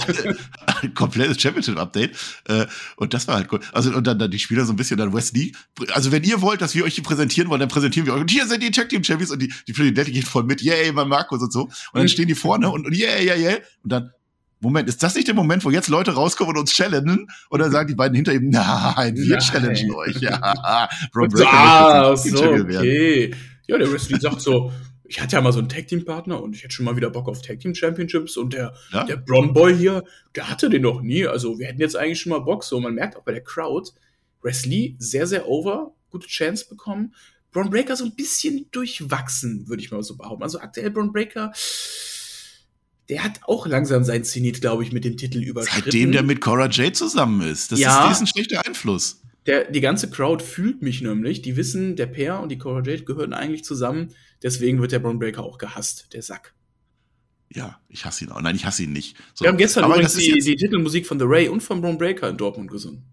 Komplettes 0.95 1.41
Championship-Update. 1.41 2.11
Äh, 2.49 2.65
und 2.97 3.13
das 3.13 3.27
war 3.27 3.35
halt 3.35 3.47
cool. 3.53 3.61
Also 3.71 3.95
und 3.95 4.05
dann, 4.05 4.19
dann 4.19 4.31
die 4.31 4.39
Spieler 4.39 4.65
so 4.65 4.73
ein 4.73 4.75
bisschen 4.75 4.97
dann 4.97 5.13
Wesley. 5.13 5.53
Also 5.93 6.11
wenn 6.11 6.23
ihr 6.23 6.41
wollt, 6.41 6.61
dass 6.61 6.75
wir 6.75 6.83
euch 6.83 6.95
die 6.95 7.01
präsentieren 7.01 7.49
wollen, 7.49 7.61
dann 7.61 7.69
präsentieren 7.69 8.05
wir 8.05 8.15
euch. 8.15 8.21
Und 8.21 8.31
hier 8.31 8.45
sind 8.47 8.61
die 8.61 8.71
Tag 8.71 8.89
Team 8.89 9.03
Champions 9.03 9.31
und 9.31 9.41
die, 9.41 9.53
die 9.67 9.73
Presidente 9.73 10.11
geht 10.11 10.25
voll 10.25 10.43
mit. 10.43 10.61
Yay, 10.61 10.91
mein 10.91 11.07
Markus 11.07 11.41
und 11.41 11.53
so. 11.53 11.63
Und 11.63 11.73
dann 11.93 12.03
mhm. 12.03 12.07
stehen 12.09 12.27
die 12.27 12.35
vorne 12.35 12.69
und, 12.69 12.85
und 12.85 12.93
yeah, 12.93 13.21
yeah, 13.21 13.35
yeah. 13.35 13.57
Und 13.81 13.91
dann 13.91 14.11
Moment, 14.63 14.89
ist 14.89 15.03
das 15.03 15.15
nicht 15.15 15.27
der 15.27 15.35
Moment, 15.35 15.63
wo 15.65 15.69
jetzt 15.69 15.89
Leute 15.89 16.11
rauskommen 16.11 16.55
und 16.55 16.61
uns 16.61 16.73
challengen? 16.73 17.27
Und 17.49 17.59
dann 17.59 17.71
sagen 17.71 17.87
die 17.87 17.95
beiden 17.95 18.15
hinter 18.15 18.33
ihm, 18.33 18.49
nein, 18.49 19.15
wir 19.15 19.35
nein. 19.35 19.39
challengen 19.39 19.93
euch. 19.93 20.17
Ja, 20.21 20.89
Bro 21.11 21.27
Breaker 21.27 21.53
ah, 21.53 22.15
so, 22.15 22.43
okay. 22.43 23.33
Ja, 23.67 23.77
der 23.77 23.91
Wrestling 23.91 24.19
sagt 24.19 24.41
so, 24.41 24.71
ich 25.05 25.21
hatte 25.21 25.35
ja 25.35 25.41
mal 25.41 25.51
so 25.51 25.59
einen 25.59 25.69
Tag 25.69 25.87
Team 25.87 26.05
Partner 26.05 26.41
und 26.41 26.55
ich 26.55 26.63
hätte 26.63 26.73
schon 26.73 26.85
mal 26.85 26.95
wieder 26.95 27.09
Bock 27.09 27.27
auf 27.27 27.41
Tag 27.41 27.59
Team 27.59 27.75
Championships 27.75 28.35
und 28.35 28.53
der, 28.53 28.73
ja? 28.91 29.03
der 29.03 29.17
Bron 29.17 29.53
Boy 29.53 29.75
hier, 29.75 30.03
der 30.35 30.49
hatte 30.49 30.69
den 30.69 30.81
noch 30.81 31.01
nie. 31.01 31.27
Also 31.27 31.59
wir 31.59 31.67
hätten 31.67 31.81
jetzt 31.81 31.95
eigentlich 31.95 32.19
schon 32.19 32.31
mal 32.31 32.39
Bock. 32.39 32.63
So, 32.63 32.79
man 32.79 32.95
merkt 32.95 33.15
auch 33.15 33.23
bei 33.23 33.31
der 33.31 33.43
Crowd, 33.43 33.91
Wesley 34.41 34.95
sehr, 34.97 35.27
sehr 35.27 35.47
over, 35.47 35.93
gute 36.09 36.27
Chance 36.27 36.67
bekommen. 36.69 37.13
Bron 37.51 37.69
Breaker 37.69 37.95
so 37.95 38.05
ein 38.05 38.15
bisschen 38.15 38.65
durchwachsen, 38.71 39.67
würde 39.67 39.83
ich 39.83 39.91
mal 39.91 40.01
so 40.01 40.17
behaupten. 40.17 40.43
Also 40.43 40.59
aktuell 40.59 40.89
Bron 40.89 41.11
Breaker 41.11 41.51
der 43.09 43.23
hat 43.23 43.41
auch 43.43 43.67
langsam 43.67 44.03
sein 44.03 44.23
Zenit, 44.23 44.61
glaube 44.61 44.83
ich, 44.83 44.91
mit 44.91 45.03
dem 45.03 45.17
Titel 45.17 45.39
überschritten. 45.39 45.91
Seitdem 45.91 46.11
der 46.11 46.23
mit 46.23 46.41
Cora 46.41 46.69
Jade 46.69 46.93
zusammen 46.93 47.41
ist. 47.41 47.71
Das 47.71 47.79
ja, 47.79 48.07
ist, 48.07 48.17
ist 48.17 48.21
ein 48.21 48.27
schlechter 48.27 48.65
Einfluss. 48.65 49.21
Der, 49.45 49.69
die 49.69 49.81
ganze 49.81 50.09
Crowd 50.09 50.43
fühlt 50.43 50.81
mich 50.81 51.01
nämlich. 51.01 51.41
Die 51.41 51.57
wissen, 51.57 51.95
der 51.97 52.05
Pair 52.05 52.39
und 52.39 52.49
die 52.49 52.57
Cora 52.57 52.81
Jade 52.81 53.03
gehören 53.03 53.33
eigentlich 53.33 53.65
zusammen. 53.65 54.13
Deswegen 54.41 54.79
wird 54.79 54.93
der 54.93 54.99
Braun 54.99 55.19
Breaker 55.19 55.43
auch 55.43 55.57
gehasst, 55.57 56.13
der 56.13 56.21
Sack. 56.21 56.53
Ja, 57.49 57.79
ich 57.89 58.05
hasse 58.05 58.23
ihn 58.23 58.31
auch. 58.31 58.41
Nein, 58.41 58.55
ich 58.55 58.65
hasse 58.65 58.83
ihn 58.83 58.93
nicht. 58.93 59.17
So. 59.33 59.43
Wir 59.43 59.49
haben 59.49 59.57
gestern 59.57 59.83
Aber 59.83 59.95
übrigens 59.95 60.15
die, 60.15 60.39
die, 60.39 60.55
Titelmusik 60.55 61.05
von 61.05 61.19
The 61.19 61.25
Ray 61.27 61.49
und 61.49 61.61
von 61.61 61.81
Braun 61.81 61.97
Breaker 61.97 62.29
in 62.29 62.37
Dortmund 62.37 62.71
gesungen. 62.71 63.03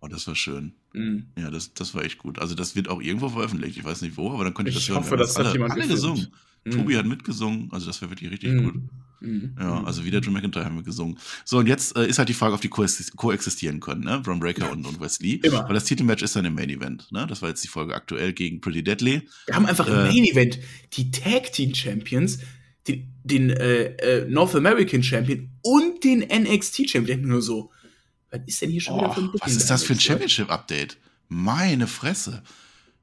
Oh, 0.00 0.08
das 0.08 0.26
war 0.26 0.36
schön. 0.36 0.74
Mhm. 0.92 1.26
Ja, 1.36 1.50
das, 1.50 1.74
das 1.74 1.94
war 1.94 2.04
echt 2.04 2.18
gut. 2.18 2.38
Also 2.38 2.54
das 2.54 2.76
wird 2.76 2.88
auch 2.88 3.02
irgendwo 3.02 3.28
veröffentlicht. 3.28 3.76
Ich 3.76 3.84
weiß 3.84 4.02
nicht 4.02 4.16
wo, 4.16 4.32
aber 4.32 4.44
dann 4.44 4.54
könnt 4.54 4.68
ihr 4.68 4.74
das 4.74 4.84
ich 4.84 4.88
hören. 4.88 5.00
Ich 5.00 5.06
hoffe, 5.06 5.16
dass 5.16 5.34
das 5.34 5.46
alle, 5.46 5.52
jemand 5.54 5.72
alle 5.72 5.88
gesungen. 5.88 6.28
Mhm. 6.64 6.70
Tobi 6.70 6.96
hat 6.96 7.06
mitgesungen, 7.06 7.68
also 7.72 7.86
das 7.86 8.00
wäre 8.00 8.10
wirklich 8.10 8.30
richtig 8.30 8.52
mhm. 8.52 8.64
gut. 8.64 8.74
Mhm. 9.20 9.56
Ja, 9.58 9.82
also 9.84 10.04
wieder 10.04 10.20
Drew 10.20 10.30
McIntyre 10.30 10.64
haben 10.64 10.76
wir 10.76 10.82
gesungen. 10.82 11.18
So, 11.44 11.58
und 11.58 11.66
jetzt 11.66 11.96
äh, 11.96 12.06
ist 12.06 12.18
halt 12.18 12.28
die 12.28 12.34
Frage, 12.34 12.54
ob 12.54 12.60
die 12.60 12.68
koexistieren 12.68 13.80
können, 13.80 14.04
ne? 14.04 14.20
Braun 14.20 14.40
Breaker 14.40 14.70
und, 14.70 14.86
und 14.86 15.00
Wesley. 15.00 15.40
Immer. 15.42 15.66
Weil 15.66 15.74
das 15.74 15.84
Titelmatch 15.84 16.22
ist 16.22 16.36
dann 16.36 16.44
im 16.44 16.54
Main 16.54 16.70
Event, 16.70 17.10
ne? 17.12 17.26
Das 17.26 17.42
war 17.42 17.48
jetzt 17.48 17.64
die 17.64 17.68
Folge 17.68 17.94
aktuell 17.94 18.32
gegen 18.32 18.60
Pretty 18.60 18.82
Deadly. 18.82 19.22
Wir 19.46 19.54
haben 19.54 19.66
einfach 19.66 19.88
äh, 19.88 19.90
im 19.90 19.96
Main 19.96 20.24
Event 20.24 20.58
die 20.92 21.10
Tag 21.10 21.52
Team 21.52 21.74
Champions, 21.74 22.38
den, 22.86 23.12
den 23.24 23.50
äh, 23.50 23.84
äh, 23.96 24.28
North 24.28 24.54
American 24.54 25.02
Champion 25.02 25.50
und 25.62 26.04
den 26.04 26.20
NXT 26.20 26.90
Champion. 26.90 27.22
Nur 27.22 27.42
so, 27.42 27.70
was 28.30 28.40
ist 28.46 28.62
denn 28.62 28.70
hier 28.70 28.80
schon 28.80 28.94
oh, 28.94 29.00
wieder 29.00 29.12
für 29.12 29.20
ein 29.20 29.30
Was 29.40 29.56
ist 29.56 29.70
das 29.70 29.82
für 29.82 29.94
ein 29.94 30.00
Championship-Update? 30.00 30.98
Meine 31.28 31.86
Fresse. 31.86 32.42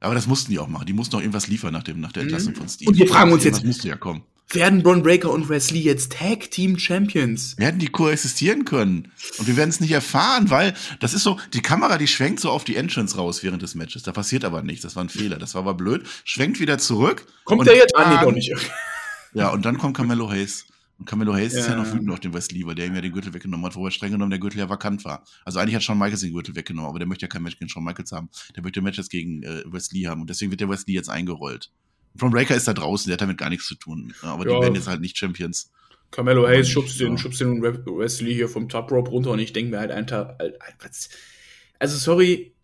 Aber 0.00 0.14
das 0.14 0.26
mussten 0.26 0.52
die 0.52 0.58
auch 0.58 0.68
machen. 0.68 0.86
Die 0.86 0.92
mussten 0.92 1.16
auch 1.16 1.20
irgendwas 1.20 1.48
liefern 1.48 1.72
nach, 1.72 1.82
dem, 1.82 2.00
nach 2.00 2.12
der 2.12 2.24
Entlassung 2.24 2.52
mhm. 2.52 2.56
von 2.56 2.68
Steve. 2.68 2.90
Und 2.90 2.98
wir 2.98 3.08
fragen 3.08 3.32
uns 3.32 3.44
jetzt, 3.44 3.64
musste 3.64 3.88
ja 3.88 3.96
kommen. 3.96 4.22
Werden 4.54 4.82
Braun 4.82 5.02
Breaker 5.02 5.30
und 5.30 5.48
Wesley 5.48 5.80
jetzt 5.80 6.12
Tag 6.12 6.50
Team 6.50 6.78
Champions? 6.78 7.56
Werden 7.58 7.78
die 7.78 7.88
koexistieren 7.88 8.64
können? 8.64 9.12
Und 9.38 9.46
wir 9.46 9.56
werden 9.56 9.70
es 9.70 9.80
nicht 9.80 9.92
erfahren, 9.92 10.50
weil 10.50 10.74
das 11.00 11.14
ist 11.14 11.22
so, 11.22 11.38
die 11.52 11.62
Kamera, 11.62 11.98
die 11.98 12.08
schwenkt 12.08 12.40
so 12.40 12.50
auf 12.50 12.64
die 12.64 12.76
Entrance 12.76 13.16
raus 13.16 13.42
während 13.42 13.62
des 13.62 13.74
Matches. 13.74 14.02
Da 14.02 14.12
passiert 14.12 14.44
aber 14.44 14.62
nichts. 14.62 14.82
Das 14.82 14.96
war 14.96 15.04
ein 15.04 15.08
Fehler. 15.08 15.38
Das 15.38 15.54
war 15.54 15.62
aber 15.62 15.74
blöd. 15.74 16.06
Schwenkt 16.24 16.60
wieder 16.60 16.78
zurück. 16.78 17.26
Kommt 17.44 17.66
der 17.66 17.76
jetzt 17.76 17.96
an? 17.96 18.14
Nee, 18.14 18.24
doch 18.24 18.32
nicht. 18.32 18.52
Ja, 19.36 19.48
und 19.48 19.64
dann 19.64 19.78
kommt 19.78 19.96
Carmelo 19.96 20.30
Hayes. 20.30 20.64
Und 20.98 21.06
Camelo 21.06 21.34
Hayes 21.34 21.54
ja. 21.54 21.60
ist 21.60 21.68
ja 21.68 21.74
noch 21.74 21.92
wütend 21.92 22.10
auf 22.10 22.20
den 22.20 22.32
Wesley, 22.32 22.64
weil 22.66 22.76
der 22.76 22.86
ihm 22.86 22.94
ja 22.94 23.00
den 23.00 23.12
Gürtel 23.12 23.34
weggenommen 23.34 23.66
hat, 23.66 23.74
wo 23.74 23.84
er 23.84 23.90
streng 23.90 24.12
genommen 24.12 24.30
der 24.30 24.38
Gürtel 24.38 24.58
ja 24.58 24.68
vakant 24.68 25.04
war. 25.04 25.24
Also 25.44 25.58
eigentlich 25.58 25.74
hat 25.74 25.82
Shawn 25.82 25.98
Michaels 25.98 26.20
den 26.20 26.32
Gürtel 26.32 26.54
weggenommen, 26.54 26.88
aber 26.88 27.00
der 27.00 27.08
möchte 27.08 27.24
ja 27.24 27.28
kein 27.28 27.42
Match 27.42 27.58
gegen 27.58 27.68
Shawn 27.68 27.84
Michaels 27.84 28.12
haben. 28.12 28.30
Der 28.54 28.62
möchte 28.62 28.80
Matches 28.80 29.08
gegen 29.08 29.42
äh, 29.42 29.64
Wesley 29.66 30.02
haben 30.02 30.20
und 30.20 30.30
deswegen 30.30 30.52
wird 30.52 30.60
der 30.60 30.68
Wesley 30.68 30.94
jetzt 30.94 31.10
eingerollt. 31.10 31.70
Von 32.16 32.30
Breaker 32.30 32.54
ist 32.54 32.68
da 32.68 32.72
draußen, 32.72 33.08
der 33.08 33.14
hat 33.14 33.20
damit 33.20 33.38
gar 33.38 33.50
nichts 33.50 33.66
zu 33.66 33.74
tun. 33.74 34.14
Aber 34.22 34.46
ja. 34.48 34.54
die 34.54 34.62
werden 34.62 34.74
jetzt 34.74 34.86
halt 34.86 35.00
nicht 35.00 35.18
Champions. 35.18 35.70
Carmelo 36.10 36.46
Hayes 36.46 36.68
schubst 36.68 37.00
den, 37.00 37.18
schubst 37.18 37.40
den 37.40 37.60
Wesley 37.60 38.34
hier 38.34 38.48
vom 38.48 38.68
Top 38.68 38.92
Rope 38.92 39.10
runter 39.10 39.30
und 39.30 39.40
ich 39.40 39.52
denke 39.52 39.72
mir 39.72 39.80
halt 39.80 39.90
einfach, 39.90 40.34
also 41.80 41.96
sorry, 41.96 42.54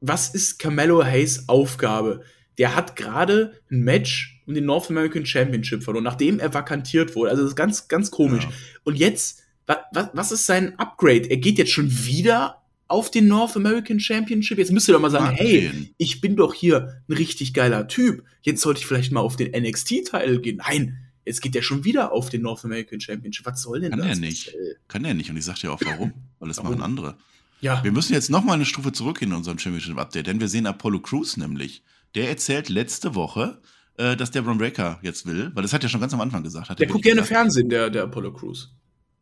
was 0.00 0.34
ist 0.34 0.58
Carmelo 0.58 1.02
Hayes 1.02 1.48
Aufgabe? 1.48 2.22
Der 2.58 2.76
hat 2.76 2.96
gerade 2.96 3.54
ein 3.70 3.80
Match 3.80 4.42
um 4.46 4.54
den 4.54 4.66
North 4.66 4.90
American 4.90 5.24
Championship 5.24 5.82
verloren, 5.82 6.04
nachdem 6.04 6.40
er 6.40 6.52
vakantiert 6.52 7.14
wurde. 7.14 7.30
Also 7.30 7.42
das 7.42 7.52
ist 7.52 7.56
ganz, 7.56 7.88
ganz 7.88 8.10
komisch. 8.10 8.44
Ja. 8.44 8.50
Und 8.84 8.96
jetzt, 8.96 9.44
wa, 9.66 9.78
wa, 9.92 10.10
was 10.12 10.32
ist 10.32 10.44
sein 10.44 10.78
Upgrade? 10.78 11.30
Er 11.30 11.38
geht 11.38 11.56
jetzt 11.56 11.72
schon 11.72 11.90
wieder 11.90 12.60
auf 12.90 13.10
den 13.10 13.28
North 13.28 13.56
American 13.56 14.00
Championship. 14.00 14.58
Jetzt 14.58 14.72
müsst 14.72 14.88
ihr 14.88 14.94
doch 14.94 15.00
mal 15.00 15.10
sagen, 15.10 15.36
hey, 15.36 15.70
ich 15.96 16.20
bin 16.20 16.36
doch 16.36 16.54
hier 16.54 17.02
ein 17.08 17.12
richtig 17.12 17.54
geiler 17.54 17.86
Typ. 17.86 18.24
Jetzt 18.42 18.62
sollte 18.62 18.80
ich 18.80 18.86
vielleicht 18.86 19.12
mal 19.12 19.20
auf 19.20 19.36
den 19.36 19.52
NXT-Teil 19.52 20.40
gehen. 20.40 20.56
Nein, 20.56 20.98
jetzt 21.24 21.40
geht 21.40 21.54
er 21.54 21.62
schon 21.62 21.84
wieder 21.84 22.12
auf 22.12 22.30
den 22.30 22.42
North 22.42 22.64
American 22.64 23.00
Championship. 23.00 23.46
Was 23.46 23.62
soll 23.62 23.80
denn 23.80 23.90
Kann 23.90 24.00
das? 24.00 24.08
Kann 24.08 24.22
er 24.22 24.28
nicht. 24.28 24.56
Kann 24.88 25.04
er 25.04 25.14
nicht. 25.14 25.30
Und 25.30 25.36
ich 25.36 25.44
sag 25.44 25.56
dir 25.56 25.72
auch 25.72 25.80
warum. 25.84 26.12
Weil 26.40 26.48
das 26.48 26.58
warum? 26.58 26.72
machen 26.72 26.82
andere. 26.82 27.16
Ja. 27.60 27.84
Wir 27.84 27.92
müssen 27.92 28.12
jetzt 28.12 28.30
noch 28.30 28.42
mal 28.42 28.54
eine 28.54 28.64
Stufe 28.64 28.90
zurück 28.92 29.22
in 29.22 29.32
unserem 29.32 29.58
Championship-Update, 29.58 30.26
denn 30.26 30.40
wir 30.40 30.48
sehen 30.48 30.66
Apollo 30.66 31.00
Crews 31.00 31.36
nämlich. 31.36 31.82
Der 32.16 32.28
erzählt 32.28 32.68
letzte 32.68 33.14
Woche, 33.14 33.60
äh, 33.98 34.16
dass 34.16 34.32
der 34.32 34.42
Braun 34.42 34.58
Breaker 34.58 34.98
jetzt 35.02 35.26
will, 35.26 35.52
weil 35.54 35.62
das 35.62 35.72
hat 35.72 35.84
er 35.84 35.88
schon 35.88 36.00
ganz 36.00 36.12
am 36.12 36.20
Anfang 36.20 36.42
gesagt. 36.42 36.76
der 36.76 36.86
guckt 36.88 37.04
gerne 37.04 37.22
Fernsehen, 37.22 37.68
der, 37.68 37.90
der 37.90 38.04
Apollo 38.04 38.32
Crews. 38.32 38.74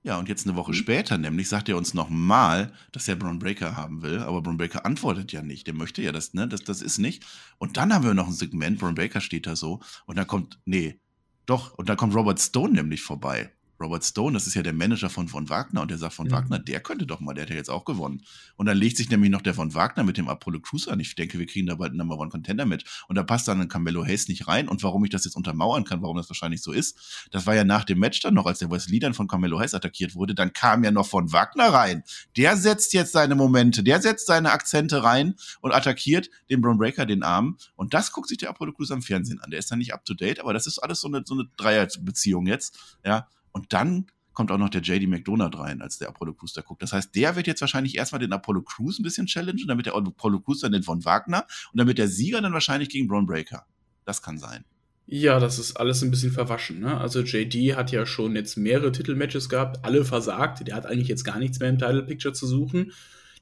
Ja, 0.04 0.18
und 0.18 0.28
jetzt 0.28 0.46
eine 0.46 0.56
Woche 0.56 0.70
mhm. 0.70 0.76
später 0.76 1.18
nämlich 1.18 1.48
sagt 1.48 1.68
er 1.68 1.76
uns 1.76 1.92
nochmal, 1.92 2.72
dass 2.92 3.08
er 3.08 3.16
Braun 3.16 3.38
Breaker 3.38 3.76
haben 3.76 4.02
will, 4.02 4.20
aber 4.20 4.42
Braun 4.42 4.56
Breaker 4.56 4.86
antwortet 4.86 5.32
ja 5.32 5.42
nicht. 5.42 5.66
Der 5.66 5.74
möchte 5.74 6.02
ja 6.02 6.12
das, 6.12 6.34
ne? 6.34 6.48
Das, 6.48 6.62
das 6.62 6.82
ist 6.82 6.98
nicht. 6.98 7.24
Und 7.58 7.76
dann 7.76 7.92
haben 7.92 8.04
wir 8.04 8.14
noch 8.14 8.28
ein 8.28 8.32
Segment, 8.32 8.78
Braun 8.78 8.94
Breaker 8.94 9.20
steht 9.20 9.46
da 9.46 9.56
so 9.56 9.80
und 10.06 10.16
dann 10.16 10.26
kommt, 10.26 10.60
nee, 10.64 11.00
doch, 11.46 11.72
und 11.74 11.88
dann 11.88 11.96
kommt 11.96 12.14
Robert 12.14 12.40
Stone 12.40 12.74
nämlich 12.74 13.02
vorbei. 13.02 13.52
Robert 13.80 14.04
Stone, 14.04 14.34
das 14.34 14.46
ist 14.46 14.54
ja 14.54 14.62
der 14.62 14.72
Manager 14.72 15.08
von 15.08 15.28
von 15.28 15.48
Wagner 15.48 15.82
und 15.82 15.90
der 15.90 15.98
sagt 15.98 16.14
von 16.14 16.26
mhm. 16.26 16.32
Wagner, 16.32 16.58
der 16.58 16.80
könnte 16.80 17.06
doch 17.06 17.20
mal, 17.20 17.34
der 17.34 17.42
hat 17.42 17.50
ja 17.50 17.56
jetzt 17.56 17.70
auch 17.70 17.84
gewonnen. 17.84 18.22
Und 18.56 18.66
dann 18.66 18.76
legt 18.76 18.96
sich 18.96 19.08
nämlich 19.08 19.30
noch 19.30 19.42
der 19.42 19.54
von 19.54 19.74
Wagner 19.74 20.04
mit 20.04 20.16
dem 20.16 20.28
Apollo 20.28 20.60
Crews 20.60 20.88
an. 20.88 20.98
Ich 21.00 21.14
denke, 21.14 21.38
wir 21.38 21.46
kriegen 21.46 21.66
da 21.66 21.76
bald 21.76 21.90
einen 21.90 21.98
Number 21.98 22.18
One 22.18 22.30
Contender 22.30 22.66
mit. 22.66 22.84
Und 23.06 23.16
da 23.16 23.22
passt 23.22 23.46
dann 23.46 23.60
ein 23.60 23.68
Camelo 23.68 24.04
Hayes 24.04 24.28
nicht 24.28 24.48
rein. 24.48 24.68
Und 24.68 24.82
warum 24.82 25.04
ich 25.04 25.10
das 25.10 25.24
jetzt 25.24 25.36
untermauern 25.36 25.84
kann, 25.84 26.02
warum 26.02 26.16
das 26.16 26.28
wahrscheinlich 26.28 26.62
so 26.62 26.72
ist, 26.72 27.28
das 27.30 27.46
war 27.46 27.54
ja 27.54 27.64
nach 27.64 27.84
dem 27.84 27.98
Match 27.98 28.20
dann 28.20 28.34
noch, 28.34 28.46
als 28.46 28.58
der 28.58 28.70
Wesley 28.70 28.98
dann 28.98 29.14
von 29.14 29.28
Camelo 29.28 29.60
Hayes 29.60 29.74
attackiert 29.74 30.14
wurde, 30.14 30.34
dann 30.34 30.52
kam 30.52 30.82
ja 30.82 30.90
noch 30.90 31.06
von 31.06 31.32
Wagner 31.32 31.72
rein. 31.72 32.02
Der 32.36 32.56
setzt 32.56 32.92
jetzt 32.92 33.12
seine 33.12 33.34
Momente, 33.34 33.82
der 33.82 34.00
setzt 34.00 34.26
seine 34.26 34.50
Akzente 34.50 35.02
rein 35.02 35.34
und 35.60 35.72
attackiert 35.72 36.30
den 36.50 36.60
Braun 36.60 36.78
Breaker 36.78 37.06
den 37.06 37.22
Arm. 37.22 37.58
Und 37.76 37.94
das 37.94 38.12
guckt 38.12 38.28
sich 38.28 38.38
der 38.38 38.50
Apollo 38.50 38.72
Crews 38.72 38.90
am 38.90 39.02
Fernsehen 39.02 39.40
an. 39.40 39.50
Der 39.50 39.58
ist 39.58 39.70
dann 39.70 39.78
nicht 39.78 39.94
up 39.94 40.04
to 40.04 40.14
date, 40.14 40.40
aber 40.40 40.52
das 40.52 40.66
ist 40.66 40.78
alles 40.78 41.00
so 41.00 41.08
eine, 41.08 41.22
so 41.24 41.34
eine 41.34 41.48
Dreierbeziehung 41.56 42.46
jetzt. 42.46 42.98
Ja. 43.04 43.28
Und 43.52 43.72
dann 43.72 44.06
kommt 44.32 44.52
auch 44.52 44.58
noch 44.58 44.68
der 44.68 44.82
JD 44.82 45.08
McDonald 45.08 45.58
rein, 45.58 45.82
als 45.82 45.98
der 45.98 46.08
Apollo 46.08 46.34
Crews 46.34 46.52
da 46.52 46.62
guckt. 46.62 46.80
Das 46.82 46.92
heißt, 46.92 47.14
der 47.16 47.34
wird 47.34 47.48
jetzt 47.48 47.60
wahrscheinlich 47.60 47.96
erstmal 47.96 48.20
den 48.20 48.32
Apollo 48.32 48.62
Crews 48.62 49.00
ein 49.00 49.02
bisschen 49.02 49.26
challengen, 49.26 49.66
damit 49.66 49.86
der 49.86 49.96
Apollo 49.96 50.40
Crews 50.40 50.60
dann 50.60 50.70
den 50.70 50.84
von 50.84 51.04
Wagner 51.04 51.44
und 51.72 51.78
damit 51.78 51.98
der 51.98 52.06
Sieger 52.06 52.40
dann 52.40 52.52
wahrscheinlich 52.52 52.88
gegen 52.88 53.08
Braun 53.08 53.26
Breaker. 53.26 53.66
Das 54.04 54.22
kann 54.22 54.38
sein. 54.38 54.64
Ja, 55.10 55.40
das 55.40 55.58
ist 55.58 55.78
alles 55.78 56.02
ein 56.02 56.10
bisschen 56.10 56.32
verwaschen. 56.32 56.80
Ne? 56.80 57.00
Also 57.00 57.20
JD 57.22 57.74
hat 57.76 57.90
ja 57.90 58.04
schon 58.04 58.36
jetzt 58.36 58.56
mehrere 58.56 58.92
Titelmatches 58.92 59.48
gehabt, 59.48 59.84
alle 59.84 60.04
versagt. 60.04 60.68
Der 60.68 60.76
hat 60.76 60.86
eigentlich 60.86 61.08
jetzt 61.08 61.24
gar 61.24 61.38
nichts 61.38 61.58
mehr 61.58 61.70
im 61.70 61.78
Title 61.78 62.02
Picture 62.02 62.34
zu 62.34 62.46
suchen. 62.46 62.92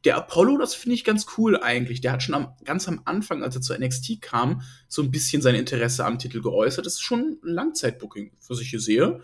Der 0.04 0.16
Apollo, 0.16 0.58
das 0.58 0.74
finde 0.74 0.94
ich 0.94 1.02
ganz 1.02 1.26
cool 1.36 1.60
eigentlich. 1.60 2.00
Der 2.00 2.12
hat 2.12 2.22
schon 2.22 2.36
am, 2.36 2.54
ganz 2.64 2.86
am 2.86 3.02
Anfang, 3.04 3.42
als 3.42 3.56
er 3.56 3.62
zur 3.62 3.76
NXT 3.76 4.22
kam, 4.22 4.62
so 4.86 5.02
ein 5.02 5.10
bisschen 5.10 5.42
sein 5.42 5.56
Interesse 5.56 6.06
am 6.06 6.20
Titel 6.20 6.40
geäußert. 6.40 6.86
Das 6.86 6.94
ist 6.94 7.02
schon 7.02 7.20
ein 7.20 7.38
Langzeitbooking, 7.42 8.30
was 8.48 8.60
ich 8.60 8.70
hier 8.70 8.80
sehe. 8.80 9.20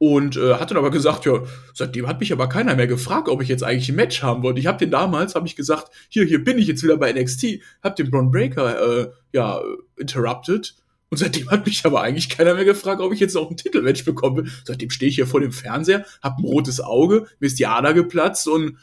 Und 0.00 0.36
äh, 0.36 0.54
hat 0.54 0.70
dann 0.70 0.78
aber 0.78 0.92
gesagt, 0.92 1.26
ja, 1.26 1.42
seitdem 1.74 2.06
hat 2.06 2.20
mich 2.20 2.32
aber 2.32 2.48
keiner 2.48 2.76
mehr 2.76 2.86
gefragt, 2.86 3.28
ob 3.28 3.42
ich 3.42 3.48
jetzt 3.48 3.64
eigentlich 3.64 3.88
ein 3.88 3.96
Match 3.96 4.22
haben 4.22 4.44
wollte. 4.44 4.60
Ich 4.60 4.68
habe 4.68 4.78
den 4.78 4.92
damals, 4.92 5.34
habe 5.34 5.46
ich 5.48 5.56
gesagt, 5.56 5.90
hier, 6.08 6.24
hier 6.24 6.42
bin 6.42 6.56
ich 6.58 6.68
jetzt 6.68 6.84
wieder 6.84 6.96
bei 6.96 7.12
NXT, 7.12 7.60
habe 7.82 7.96
den 7.96 8.10
Braun 8.10 8.30
Breaker, 8.30 9.00
äh, 9.00 9.10
ja, 9.32 9.60
interrupted. 9.96 10.76
Und 11.10 11.18
seitdem 11.18 11.50
hat 11.50 11.66
mich 11.66 11.84
aber 11.84 12.02
eigentlich 12.02 12.28
keiner 12.28 12.54
mehr 12.54 12.64
gefragt, 12.64 13.00
ob 13.00 13.12
ich 13.12 13.18
jetzt 13.18 13.36
auch 13.36 13.50
ein 13.50 13.56
Titelmatch 13.56 14.04
bekomme. 14.04 14.44
Seitdem 14.64 14.90
stehe 14.90 15.08
ich 15.08 15.16
hier 15.16 15.26
vor 15.26 15.40
dem 15.40 15.52
Fernseher, 15.52 16.04
hab 16.22 16.38
ein 16.38 16.44
rotes 16.44 16.80
Auge, 16.80 17.26
mir 17.40 17.46
ist 17.46 17.58
die 17.58 17.66
Ader 17.66 17.94
geplatzt 17.94 18.46
und 18.46 18.78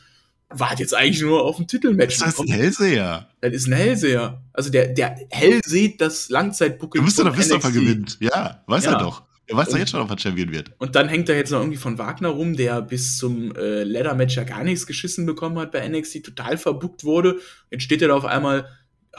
warte 0.50 0.82
jetzt 0.82 0.94
eigentlich 0.94 1.22
nur 1.22 1.44
auf 1.44 1.60
ein 1.60 1.68
Titelmatch. 1.68 2.18
Das 2.20 2.30
ist 2.30 2.40
ein 2.40 2.48
Hellseher. 2.48 3.30
Das 3.42 3.54
ist 3.54 3.68
ein 3.68 3.74
Hellseher. 3.74 4.42
Also 4.54 4.70
der, 4.70 4.88
der 4.90 5.16
hell 5.30 5.62
sieht 5.64 6.02
das 6.02 6.30
Langzeitbooking. 6.30 7.00
Du 7.00 7.06
müsstest 7.06 7.28
doch 7.28 7.38
wissen, 7.38 7.54
ob 7.54 7.64
er 7.64 7.72
gewinnt. 7.72 8.18
Ja, 8.20 8.64
weiß 8.68 8.86
ja. 8.86 8.94
er 8.94 9.00
doch. 9.00 9.24
Er 9.48 9.58
weiß 9.58 9.70
doch 9.70 9.78
jetzt 9.78 9.92
schon, 9.92 10.02
ob 10.02 10.10
er 10.10 10.18
Champion 10.18 10.52
wird. 10.52 10.72
Und 10.80 10.96
dann 10.96 11.08
hängt 11.08 11.30
er 11.30 11.36
jetzt 11.36 11.52
noch 11.52 11.60
irgendwie 11.60 11.78
von 11.78 11.98
Wagner 11.98 12.30
rum, 12.30 12.56
der 12.56 12.82
bis 12.82 13.18
zum 13.18 13.56
äh, 13.56 13.84
Leather-Match 13.84 14.36
ja 14.36 14.44
gar 14.44 14.64
nichts 14.64 14.88
geschissen 14.88 15.26
bekommen 15.26 15.60
hat 15.60 15.72
bei 15.72 15.88
NXT, 15.88 16.24
total 16.24 16.58
verbuckt 16.58 17.04
wurde. 17.04 17.40
Jetzt 17.70 17.84
steht 17.84 18.02
er 18.02 18.08
da 18.08 18.16
auf 18.16 18.26
einmal, 18.26 18.68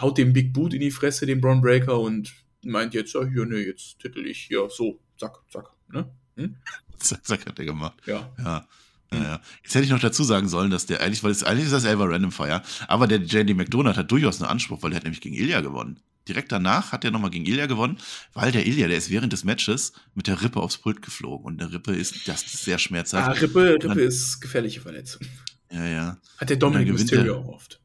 haut 0.00 0.18
dem 0.18 0.32
Big 0.32 0.52
Boot 0.52 0.74
in 0.74 0.80
die 0.80 0.90
Fresse, 0.90 1.26
den 1.26 1.40
Braun 1.40 1.60
Breaker, 1.60 2.00
und 2.00 2.34
meint 2.64 2.94
jetzt, 2.94 3.14
ja, 3.14 3.24
hier, 3.24 3.46
ne, 3.46 3.58
jetzt 3.58 4.00
titel 4.00 4.26
ich 4.26 4.38
hier 4.38 4.68
so, 4.68 5.00
zack, 5.16 5.38
zack, 5.48 5.70
ne? 5.88 6.10
Hm? 6.36 6.56
Zack, 6.98 7.24
zack 7.26 7.46
hat 7.46 7.58
er 7.58 7.66
gemacht. 7.66 7.98
Ja. 8.06 8.32
Ja. 8.38 8.66
Naja. 9.10 9.40
Jetzt 9.62 9.74
hätte 9.74 9.84
ich 9.84 9.90
noch 9.90 10.00
dazu 10.00 10.24
sagen 10.24 10.48
sollen, 10.48 10.70
dass 10.70 10.86
der 10.86 11.02
eigentlich, 11.02 11.22
weil 11.22 11.30
es 11.30 11.44
eigentlich 11.44 11.66
ist 11.66 11.72
das 11.72 11.82
selber 11.82 12.08
Random 12.10 12.32
Fire, 12.32 12.62
aber 12.88 13.06
der 13.06 13.18
JD 13.18 13.54
McDonald 13.54 13.96
hat 13.96 14.10
durchaus 14.10 14.40
einen 14.40 14.50
Anspruch, 14.50 14.82
weil 14.82 14.90
der 14.90 14.96
hat 14.96 15.04
nämlich 15.04 15.20
gegen 15.20 15.36
Ilya 15.36 15.60
gewonnen 15.60 16.00
direkt 16.28 16.52
danach 16.52 16.92
hat 16.92 17.04
er 17.04 17.10
nochmal 17.10 17.30
gegen 17.30 17.46
Ilya 17.46 17.66
gewonnen, 17.66 17.98
weil 18.32 18.52
der 18.52 18.66
Ilya, 18.66 18.88
der 18.88 18.98
ist 18.98 19.10
während 19.10 19.32
des 19.32 19.44
Matches 19.44 19.92
mit 20.14 20.26
der 20.26 20.42
Rippe 20.42 20.60
aufs 20.60 20.78
Pult 20.78 21.02
geflogen. 21.02 21.46
Und 21.46 21.62
eine 21.62 21.72
Rippe 21.72 21.94
ist, 21.94 22.28
das 22.28 22.42
ist 22.42 22.64
sehr 22.64 22.78
schmerzhaft. 22.78 23.28
Ah, 23.28 23.32
Rippe, 23.32 23.74
Rippe 23.74 23.88
dann, 23.88 23.98
ist 23.98 24.40
gefährliche 24.40 24.80
Verletzung. 24.80 25.26
Ja, 25.70 25.86
ja. 25.86 26.18
Hat 26.38 26.50
der 26.50 26.56
Dominic 26.56 26.92
Mysterio 26.92 27.38
auch 27.38 27.48
oft. 27.48 27.80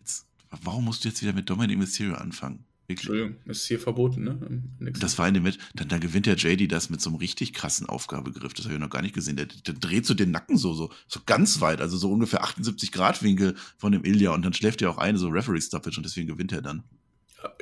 Jetzt, 0.00 0.26
warum 0.62 0.84
musst 0.84 1.04
du 1.04 1.08
jetzt 1.08 1.22
wieder 1.22 1.32
mit 1.32 1.48
Dominic 1.48 1.78
Mysterio 1.78 2.14
anfangen? 2.14 2.64
Wirklich. 2.88 3.08
Entschuldigung, 3.08 3.36
ist 3.46 3.66
hier 3.66 3.80
verboten, 3.80 4.22
ne? 4.22 4.92
Das 5.00 5.18
war 5.18 5.26
in 5.26 5.34
dem 5.34 5.42
Match. 5.42 5.58
Dann, 5.74 5.88
dann 5.88 5.98
gewinnt 5.98 6.26
der 6.26 6.36
JD 6.36 6.70
das 6.70 6.88
mit 6.88 7.00
so 7.00 7.10
einem 7.10 7.16
richtig 7.16 7.52
krassen 7.52 7.88
Aufgabegriff. 7.88 8.54
Das 8.54 8.64
habe 8.66 8.74
ich 8.74 8.80
noch 8.80 8.90
gar 8.90 9.02
nicht 9.02 9.14
gesehen. 9.14 9.34
Der, 9.34 9.46
der, 9.46 9.74
dreht 9.74 10.06
so 10.06 10.14
den 10.14 10.30
Nacken 10.30 10.56
so, 10.56 10.72
so, 10.72 10.92
so 11.08 11.20
ganz 11.26 11.60
weit, 11.60 11.80
also 11.80 11.96
so 11.96 12.12
ungefähr 12.12 12.44
78 12.44 12.92
Grad 12.92 13.24
Winkel 13.24 13.56
von 13.76 13.90
dem 13.90 14.04
Ilya 14.04 14.30
und 14.30 14.42
dann 14.42 14.52
schläft 14.52 14.82
er 14.82 14.90
auch 14.90 14.98
eine, 14.98 15.18
so 15.18 15.28
Referee-Stoppage 15.28 15.96
und 15.96 16.04
deswegen 16.04 16.28
gewinnt 16.28 16.52
er 16.52 16.62
dann. 16.62 16.84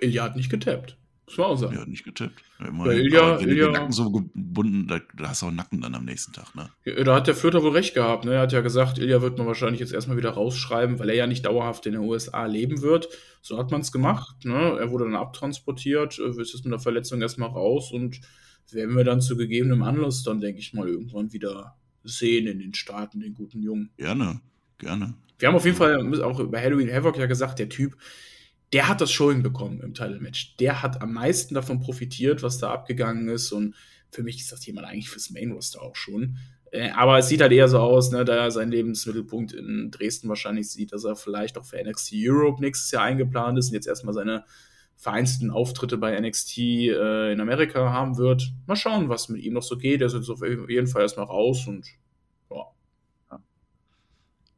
Ilja 0.01 0.25
hat 0.25 0.37
nicht 0.37 0.51
getappt. 0.51 0.97
Das 1.27 1.39
war 1.39 1.47
auch 1.47 1.57
sagen. 1.57 1.75
Ja, 1.75 1.81
hat 1.81 1.89
nicht 1.89 2.05
getappt. 2.05 2.43
Ja, 2.61 2.67
immer, 2.67 2.85
Weil 2.85 3.01
Ilja, 3.01 3.41
wenn 3.41 3.49
Ilja, 3.49 3.67
den 3.67 3.73
Nacken 3.73 3.93
so 3.93 4.11
gebunden, 4.11 4.87
da, 4.87 5.01
da, 5.17 5.31
hast 5.31 5.41
du 5.41 5.47
auch 5.47 5.49
einen 5.49 5.57
Nacken 5.57 5.81
dann 5.81 5.95
am 5.95 6.05
nächsten 6.05 6.33
Tag, 6.33 6.55
ne? 6.55 6.69
Da 7.03 7.15
hat 7.15 7.27
der 7.27 7.35
Fürther 7.35 7.63
wohl 7.63 7.73
recht 7.73 7.95
gehabt, 7.95 8.27
ne? 8.27 8.35
Er 8.35 8.41
hat 8.43 8.53
ja 8.53 8.61
gesagt, 8.61 8.99
Ilja 8.99 9.23
wird 9.23 9.39
man 9.39 9.47
wahrscheinlich 9.47 9.81
jetzt 9.81 9.95
erstmal 9.95 10.19
wieder 10.19 10.31
rausschreiben, 10.31 10.99
weil 10.99 11.09
er 11.09 11.15
ja 11.15 11.27
nicht 11.27 11.47
dauerhaft 11.47 11.87
in 11.87 11.93
den 11.93 12.03
USA 12.03 12.45
leben 12.45 12.83
wird. 12.83 13.09
So 13.41 13.57
hat 13.59 13.71
man 13.71 13.81
es 13.81 13.91
gemacht, 13.91 14.45
ne? 14.45 14.77
Er 14.79 14.91
wurde 14.91 15.05
dann 15.05 15.15
abtransportiert, 15.15 16.19
äh, 16.19 16.29
ist 16.29 16.53
jetzt 16.53 16.65
mit 16.65 16.73
der 16.73 16.81
Verletzung 16.81 17.23
erstmal 17.23 17.49
raus 17.49 17.91
und 17.91 18.21
werden 18.71 18.97
wir 18.97 19.05
dann 19.05 19.21
zu 19.21 19.37
gegebenem 19.37 19.83
Anlass 19.83 20.23
dann, 20.23 20.41
denke 20.41 20.61
ich 20.61 20.75
mal, 20.75 20.89
irgendwann 20.89 21.33
wieder 21.33 21.77
sehen 22.03 22.47
in 22.47 22.59
den 22.59 22.75
Staaten, 22.75 23.21
den 23.21 23.35
guten 23.35 23.63
Jungen. 23.63 23.91
Gerne, 23.97 24.41
gerne. 24.79 25.15
Wir 25.39 25.49
haben 25.49 25.57
auf 25.57 25.65
jeden 25.65 25.77
Fall 25.77 26.23
auch 26.23 26.43
bei 26.45 26.63
Halloween 26.63 26.93
Havoc 26.93 27.19
ja 27.19 27.27
gesagt, 27.27 27.59
der 27.59 27.69
Typ, 27.69 27.97
der 28.75 28.89
hat 28.89 29.01
das 29.01 29.13
Showing 29.13 29.45
bekommen 29.45 29.81
im 29.81 29.95
Title-Match. 29.95 30.57
Der 30.57 30.83
hat 30.83 31.01
am 31.01 31.13
meisten 31.13 31.55
davon 31.55 31.79
profitiert, 31.79 32.43
was 32.43 32.59
da 32.59 32.73
abgegangen 32.73 33.29
ist. 33.29 33.53
Und 33.53 33.77
für 34.11 34.25
mich 34.25 34.41
ist 34.41 34.51
das 34.51 34.67
jemand 34.67 34.89
eigentlich 34.89 35.09
fürs 35.09 35.31
Main-Roster 35.31 35.81
auch 35.81 35.95
schon. 35.95 36.39
Äh, 36.73 36.91
aber 36.91 37.19
es 37.19 37.29
sieht 37.29 37.41
halt 37.41 37.53
eher 37.53 37.69
so 37.69 37.79
aus, 37.79 38.11
ne, 38.11 38.25
da 38.25 38.35
er 38.35 38.51
seinen 38.51 38.73
Lebensmittelpunkt 38.73 39.53
in 39.53 39.93
Dresden 39.93 40.29
wahrscheinlich 40.29 40.69
sieht, 40.71 40.93
dass 40.93 41.05
er 41.05 41.15
vielleicht 41.15 41.57
auch 41.57 41.65
für 41.65 41.81
NXT 41.81 42.15
Europe 42.17 42.61
nächstes 42.61 42.91
Jahr 42.91 43.05
eingeplant 43.05 43.57
ist 43.59 43.69
und 43.69 43.75
jetzt 43.75 43.87
erstmal 43.87 44.13
seine 44.13 44.45
vereinzelten 44.97 45.53
Auftritte 45.53 45.97
bei 45.97 46.19
NXT 46.19 46.59
äh, 46.59 47.33
in 47.33 47.41
Amerika 47.41 47.93
haben 47.93 48.19
wird. 48.19 48.53
Mal 48.67 48.75
schauen, 48.75 49.09
was 49.09 49.29
mit 49.29 49.43
ihm 49.43 49.53
noch 49.53 49.63
so 49.63 49.79
geht. 49.79 50.01
Er 50.01 50.09
ist 50.09 50.15
jetzt 50.15 50.31
auf 50.31 50.43
jeden 50.43 50.89
Fall 50.89 51.03
erstmal 51.03 51.27
raus 51.27 51.69
und. 51.69 51.87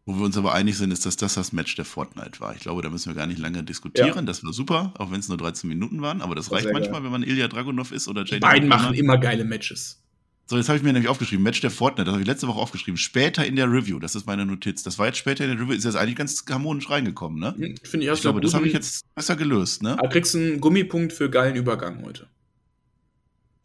Wo 0.09 0.17
wir 0.17 0.25
uns 0.25 0.39
aber 0.39 0.55
einig 0.55 0.79
sind, 0.79 0.93
ist, 0.93 1.05
dass 1.05 1.17
das 1.17 1.35
das 1.35 1.53
Match 1.53 1.75
der 1.75 1.85
Fortnite 1.85 2.39
war. 2.39 2.55
Ich 2.55 2.61
glaube, 2.61 2.81
da 2.81 2.91
müssen 2.91 3.11
wir 3.11 3.17
gar 3.17 3.27
nicht 3.27 3.41
lange 3.41 3.65
diskutieren. 3.65 4.15
Ja. 4.15 4.23
Das 4.23 4.45
war 4.45 4.53
super, 4.53 4.95
auch 4.99 5.11
wenn 5.11 5.19
es 5.19 5.29
nur 5.29 5.37
13 5.37 5.69
Minuten 5.69 6.01
waren. 6.01 6.23
Aber 6.23 6.37
das, 6.37 6.45
das 6.49 6.55
reicht 6.55 6.73
manchmal, 6.73 7.01
geil. 7.01 7.05
wenn 7.05 7.11
man 7.11 7.23
Ilya 7.25 7.49
Dragunov 7.49 7.91
ist 7.91 8.07
oder. 8.07 8.23
Die 8.23 8.39
beiden 8.39 8.69
machen 8.69 8.95
immer 8.95 9.19
geile 9.19 9.45
Matches. 9.45 10.01
So, 10.49 10.57
jetzt 10.57 10.69
habe 10.69 10.79
ich 10.79 10.85
mir 10.85 10.93
nämlich 10.93 11.09
aufgeschrieben, 11.09 11.43
Match 11.43 11.61
der 11.61 11.73
Fortnite, 11.73 12.05
das 12.05 12.13
habe 12.13 12.23
ich 12.23 12.29
letzte 12.29 12.47
Woche 12.47 12.61
aufgeschrieben. 12.61 12.97
Später 12.97 13.45
in 13.45 13.57
der 13.57 13.69
Review, 13.69 13.99
das 13.99 14.15
ist 14.15 14.27
meine 14.27 14.47
Notiz. 14.47 14.85
Das 14.85 14.97
war 14.97 15.07
jetzt 15.07 15.19
später 15.19 15.45
in 15.45 15.51
der 15.51 15.61
Review, 15.61 15.75
ist 15.75 15.83
jetzt 15.83 15.97
eigentlich 15.97 16.15
ganz 16.15 16.45
harmonisch 16.49 16.89
reingekommen, 16.89 17.41
ne? 17.41 17.53
Hm, 17.57 17.75
Finde 17.83 18.07
ich, 18.07 18.13
ich 18.13 18.21
glaube, 18.21 18.41
das 18.41 18.55
habe 18.55 18.69
ich 18.69 18.73
jetzt 18.73 19.13
besser 19.17 19.35
gelöst, 19.35 19.83
ne? 19.83 19.97
Du 20.01 20.09
kriegst 20.09 20.37
einen 20.37 20.61
Gummipunkt 20.61 21.13
für 21.13 21.31
geilen 21.31 21.57
Übergang 21.57 22.05
heute. 22.05 22.29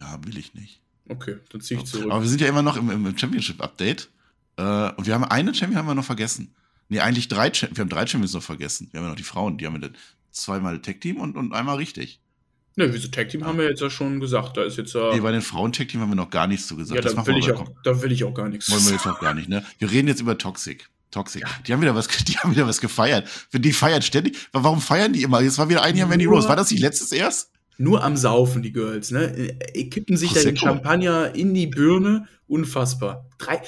Ja, 0.01 0.19
will 0.25 0.39
ich 0.39 0.55
nicht. 0.55 0.81
Okay, 1.07 1.35
dann 1.51 1.61
ziehe 1.61 1.79
ich 1.79 1.85
zurück. 1.85 2.11
Aber 2.11 2.23
wir 2.23 2.29
sind 2.29 2.41
ja 2.41 2.47
immer 2.47 2.63
noch 2.63 2.77
im, 2.77 2.89
im 2.89 3.15
Championship-Update. 3.15 4.09
Äh, 4.57 4.91
und 4.93 5.05
wir 5.05 5.13
haben 5.13 5.23
eine 5.23 5.53
Champion 5.53 5.79
haben 5.79 5.87
wir 5.87 5.95
noch 5.95 6.05
vergessen. 6.05 6.55
Nee, 6.89 6.99
eigentlich 6.99 7.27
drei, 7.27 7.51
wir 7.53 7.81
haben 7.81 7.89
drei 7.89 8.05
Champions 8.05 8.33
noch 8.33 8.43
vergessen. 8.43 8.89
Wir 8.91 8.99
haben 8.99 9.05
ja 9.05 9.09
noch 9.11 9.17
die 9.17 9.23
Frauen, 9.23 9.57
die 9.57 9.65
haben 9.65 9.81
wir 9.81 9.91
zweimal 10.31 10.81
Tech-Team 10.81 11.17
und, 11.17 11.37
und 11.37 11.53
einmal 11.53 11.77
richtig. 11.77 12.21
Ne, 12.77 12.93
wieso 12.93 13.09
Tag 13.09 13.29
Team 13.29 13.45
haben 13.45 13.57
wir 13.57 13.69
jetzt 13.69 13.81
ja 13.81 13.89
schon 13.89 14.19
gesagt. 14.19 14.55
Da 14.55 14.63
ist 14.63 14.77
jetzt 14.77 14.93
ja. 14.93 15.13
Nee, 15.13 15.19
bei 15.19 15.31
den 15.31 15.41
Frauen 15.41 15.73
Tag 15.73 15.89
Team 15.89 15.99
haben 15.99 16.09
wir 16.09 16.15
noch 16.15 16.29
gar 16.29 16.47
nichts 16.47 16.67
zu 16.67 16.77
gesagt. 16.77 17.03
Ja, 17.03 17.11
da 17.11 17.27
will, 17.27 17.37
ich 17.37 17.51
auch, 17.51 17.69
da 17.83 18.01
will 18.01 18.11
ich 18.11 18.23
auch 18.23 18.33
gar 18.33 18.47
nichts. 18.47 18.71
Wollen 18.71 18.85
wir 18.85 18.93
jetzt 18.93 19.05
auch 19.05 19.19
gar 19.19 19.33
nicht, 19.33 19.49
ne? 19.49 19.65
Wir 19.77 19.91
reden 19.91 20.07
jetzt 20.07 20.21
über 20.21 20.37
Toxic. 20.37 20.89
Toxic. 21.11 21.41
Ja. 21.41 21.49
Die 21.67 21.73
haben 21.73 21.81
wieder 21.81 21.95
was, 21.95 22.07
die 22.07 22.37
haben 22.37 22.51
wieder 22.51 22.67
was 22.67 22.79
gefeiert. 22.79 23.27
Die 23.53 23.73
feiern 23.73 24.01
ständig. 24.01 24.37
Warum 24.53 24.79
feiern 24.79 25.11
die 25.11 25.23
immer? 25.23 25.41
Jetzt 25.41 25.57
war 25.57 25.67
wieder 25.67 25.83
ein 25.83 25.97
Jahr 25.97 26.07
Mandy 26.07 26.25
Rose. 26.25 26.47
War 26.47 26.55
das 26.55 26.71
nicht 26.71 26.79
letztes 26.79 27.11
erst? 27.11 27.50
Nur 27.77 28.03
am 28.03 28.17
Saufen, 28.17 28.61
die 28.61 28.71
Girls, 28.71 29.11
ne? 29.11 29.25
Äh, 29.25 29.85
kippen 29.85 30.17
sich 30.17 30.31
Prosecco. 30.31 30.45
da 30.45 30.51
den 30.51 30.57
Champagner 30.57 31.35
in 31.35 31.53
die 31.53 31.67
Birne. 31.67 32.27
Unfassbar. 32.47 33.29
Drei, 33.37 33.61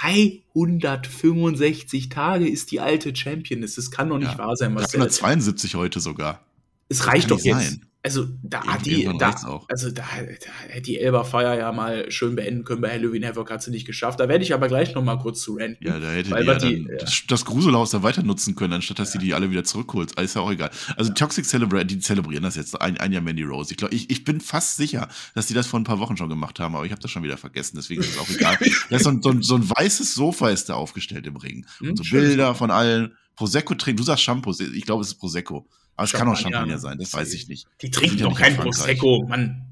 365 0.00 2.08
Tage 2.08 2.48
ist 2.48 2.70
die 2.70 2.80
alte 2.80 3.14
Champion. 3.14 3.60
Das 3.60 3.90
kann 3.90 4.08
doch 4.08 4.18
nicht 4.18 4.32
ja. 4.32 4.38
wahr 4.38 4.56
sein. 4.56 4.74
Was 4.74 4.92
372 4.92 5.74
heute 5.74 6.00
sogar. 6.00 6.40
Es 6.88 7.06
reicht 7.06 7.30
doch 7.30 7.40
jetzt. 7.40 7.70
Sein. 7.70 7.86
Also 8.06 8.26
da 8.42 8.62
hat 8.66 8.84
die, 8.84 9.10
da, 9.18 9.34
also 9.66 9.90
da, 9.90 10.02
da 10.02 10.68
hätte 10.68 10.82
die 10.82 11.00
Elba 11.00 11.24
Fire 11.24 11.56
ja 11.56 11.72
mal 11.72 12.10
schön 12.10 12.36
beenden 12.36 12.62
können. 12.62 12.82
Bei 12.82 12.90
Halloween 12.90 13.24
Havoc 13.24 13.50
hat 13.50 13.62
sie 13.62 13.70
nicht 13.70 13.86
geschafft. 13.86 14.20
Da 14.20 14.28
werde 14.28 14.44
ich 14.44 14.52
aber 14.52 14.68
gleich 14.68 14.94
noch 14.94 15.02
mal 15.02 15.16
kurz 15.16 15.40
zu 15.40 15.56
ranten. 15.56 15.82
Ja, 15.82 15.98
da 15.98 16.10
hätte 16.10 16.34
die, 16.34 16.44
ja 16.44 16.54
die 16.56 16.86
ja. 16.86 16.96
das, 16.98 17.22
das 17.26 17.46
Gruselhaus 17.46 17.92
da 17.92 18.02
weiter 18.02 18.22
nutzen 18.22 18.56
können, 18.56 18.74
anstatt 18.74 18.98
dass 18.98 19.14
ja. 19.14 19.20
die 19.20 19.32
alle 19.32 19.50
wieder 19.50 19.64
zurückholt. 19.64 20.20
Ist 20.20 20.36
ja 20.36 20.42
auch 20.42 20.50
egal. 20.52 20.70
Also. 20.98 21.14
Toxic 21.14 21.46
Celebrate, 21.46 21.86
die 21.86 21.98
zelebrieren 21.98 22.42
das 22.42 22.56
jetzt 22.56 22.78
ein, 22.78 22.98
ein 22.98 23.10
Jahr 23.10 23.22
Mandy 23.22 23.42
Rose. 23.42 23.70
Ich 23.70 23.78
glaube, 23.78 23.94
ich, 23.94 24.10
ich 24.10 24.22
bin 24.22 24.42
fast 24.42 24.76
sicher, 24.76 25.08
dass 25.34 25.46
die 25.46 25.54
das 25.54 25.66
vor 25.66 25.80
ein 25.80 25.84
paar 25.84 25.98
Wochen 25.98 26.18
schon 26.18 26.28
gemacht 26.28 26.60
haben, 26.60 26.76
aber 26.76 26.84
ich 26.84 26.92
habe 26.92 27.00
das 27.00 27.10
schon 27.10 27.22
wieder 27.22 27.38
vergessen. 27.38 27.76
Deswegen 27.76 28.02
ist 28.02 28.10
es 28.10 28.18
auch 28.18 28.28
egal. 28.28 28.58
da 28.90 28.96
ist 28.96 29.04
so 29.04 29.08
ein, 29.08 29.22
so, 29.22 29.30
ein, 29.30 29.40
so 29.40 29.54
ein 29.54 29.70
weißes 29.70 30.14
Sofa 30.14 30.50
ist 30.50 30.68
da 30.68 30.74
aufgestellt 30.74 31.26
im 31.26 31.36
Ring. 31.36 31.64
Hm, 31.78 31.88
und 31.88 31.96
so 31.96 32.04
Bilder 32.10 32.54
von 32.54 32.70
allen. 32.70 33.14
Prosecco 33.34 33.74
trinken. 33.74 33.96
Du 33.96 34.04
sagst 34.04 34.22
Shampoo. 34.22 34.52
Ich 34.60 34.84
glaube, 34.84 35.02
es 35.02 35.08
ist 35.08 35.14
Prosecco. 35.14 35.66
Aber 35.96 36.04
es 36.04 36.12
kann 36.12 36.28
auch 36.28 36.36
Champagner 36.36 36.78
sein, 36.78 36.98
das 36.98 37.12
weiß 37.12 37.32
ich 37.34 37.48
nicht. 37.48 37.66
Die 37.80 37.90
trinken 37.90 38.18
doch 38.18 38.36
kein 38.36 38.56
Prosecco, 38.56 39.26
Mann. 39.28 39.64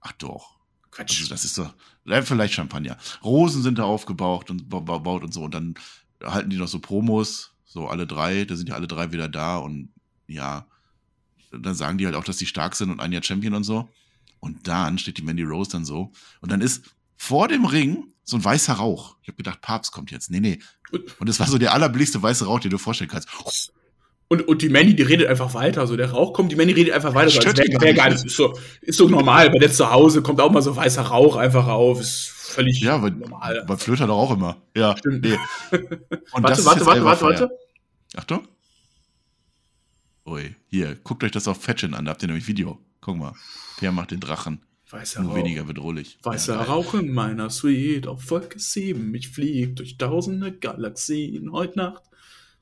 Ach 0.00 0.12
doch. 0.12 0.56
Quatsch. 0.90 1.20
Also 1.20 1.30
das 1.30 1.44
ist 1.44 1.56
doch, 1.56 1.74
vielleicht 2.04 2.54
Champagner. 2.54 2.98
Rosen 3.24 3.62
sind 3.62 3.78
da 3.78 3.84
aufgebaut 3.84 4.50
und 4.50 4.68
baut 4.68 5.22
und 5.22 5.32
so. 5.32 5.42
Und 5.42 5.54
dann 5.54 5.74
halten 6.22 6.50
die 6.50 6.58
noch 6.58 6.68
so 6.68 6.80
Promos, 6.80 7.54
so 7.64 7.88
alle 7.88 8.06
drei, 8.06 8.44
da 8.44 8.56
sind 8.56 8.68
ja 8.68 8.74
alle 8.74 8.86
drei 8.86 9.10
wieder 9.12 9.28
da 9.28 9.56
und 9.56 9.88
ja, 10.26 10.66
dann 11.50 11.74
sagen 11.74 11.98
die 11.98 12.06
halt 12.06 12.14
auch, 12.14 12.24
dass 12.24 12.36
die 12.36 12.46
stark 12.46 12.76
sind 12.76 12.90
und 12.90 13.00
ein 13.00 13.12
Jahr 13.12 13.22
Champion 13.22 13.54
und 13.54 13.64
so. 13.64 13.88
Und 14.40 14.68
dann 14.68 14.98
steht 14.98 15.18
die 15.18 15.22
Mandy 15.22 15.44
Rose 15.44 15.70
dann 15.70 15.84
so. 15.84 16.12
Und 16.40 16.52
dann 16.52 16.60
ist 16.60 16.84
vor 17.16 17.48
dem 17.48 17.64
Ring 17.64 18.12
so 18.24 18.36
ein 18.36 18.44
weißer 18.44 18.74
Rauch. 18.74 19.16
Ich 19.22 19.28
habe 19.28 19.36
gedacht, 19.36 19.60
Papst 19.60 19.92
kommt 19.92 20.10
jetzt. 20.10 20.30
Nee, 20.30 20.40
nee. 20.40 20.58
Und 21.18 21.28
es 21.28 21.40
war 21.40 21.46
so 21.46 21.58
der 21.58 21.72
allerblickste 21.72 22.20
weiße 22.20 22.44
Rauch, 22.44 22.60
den 22.60 22.70
du 22.70 22.76
dir 22.76 22.82
vorstellen 22.82 23.10
kannst. 23.10 23.28
Und, 24.32 24.48
und 24.48 24.62
die 24.62 24.70
Manny, 24.70 24.96
die 24.96 25.02
redet 25.02 25.26
einfach 25.26 25.52
weiter. 25.52 25.86
So, 25.86 25.94
der 25.94 26.10
Rauch 26.10 26.32
kommt, 26.32 26.50
die 26.50 26.56
Manny 26.56 26.72
redet 26.72 26.94
einfach 26.94 27.14
weiter. 27.14 27.28
So, 27.28 27.40
als 27.40 27.58
wär, 27.58 27.80
wär 27.82 27.92
gar 27.92 28.08
nicht, 28.08 28.24
ist, 28.24 28.34
so, 28.34 28.58
ist 28.80 28.96
so 28.96 29.06
normal. 29.06 29.50
Bei 29.50 29.58
der 29.58 29.70
zu 29.70 29.90
Hause 29.90 30.22
kommt 30.22 30.40
auch 30.40 30.50
mal 30.50 30.62
so 30.62 30.74
weißer 30.74 31.02
Rauch 31.02 31.36
einfach 31.36 31.66
auf. 31.66 32.00
Ist 32.00 32.32
völlig 32.34 32.80
ja, 32.80 33.02
weil, 33.02 33.10
normal. 33.10 33.62
Bei 33.68 33.76
Flöter 33.76 34.06
doch 34.06 34.16
auch 34.16 34.30
immer. 34.34 34.56
Ja, 34.74 34.96
Stimmt. 34.96 35.22
Nee. 35.22 35.36
Und 36.32 36.44
warte, 36.44 36.64
warte, 36.64 36.86
warte, 36.86 37.04
warte, 37.04 37.24
warte. 37.26 37.50
Achtung. 38.16 38.48
Ui, 40.24 40.56
hier, 40.66 40.96
guckt 41.04 41.24
euch 41.24 41.32
das 41.32 41.46
auf 41.46 41.60
Fetchin 41.60 41.92
an, 41.92 42.06
da 42.06 42.12
habt 42.12 42.22
ihr 42.22 42.28
nämlich 42.28 42.48
Video. 42.48 42.78
Guck 43.02 43.18
mal. 43.18 43.34
Per 43.76 43.92
macht 43.92 44.12
den 44.12 44.20
Drachen. 44.20 44.62
Weißer 44.88 45.20
Nur 45.20 45.32
Rauch. 45.32 45.36
weniger 45.36 45.64
bedrohlich. 45.64 46.16
Weißer 46.22 46.54
ja, 46.54 46.62
Rauch 46.62 46.94
in 46.94 47.12
meiner 47.12 47.50
Suite 47.50 48.06
auf 48.06 48.22
Folge 48.22 48.58
7. 48.58 49.14
Ich 49.14 49.28
flieg 49.28 49.76
durch 49.76 49.98
tausende 49.98 50.52
Galaxien 50.52 51.52
heute 51.52 51.76
Nacht. 51.76 52.02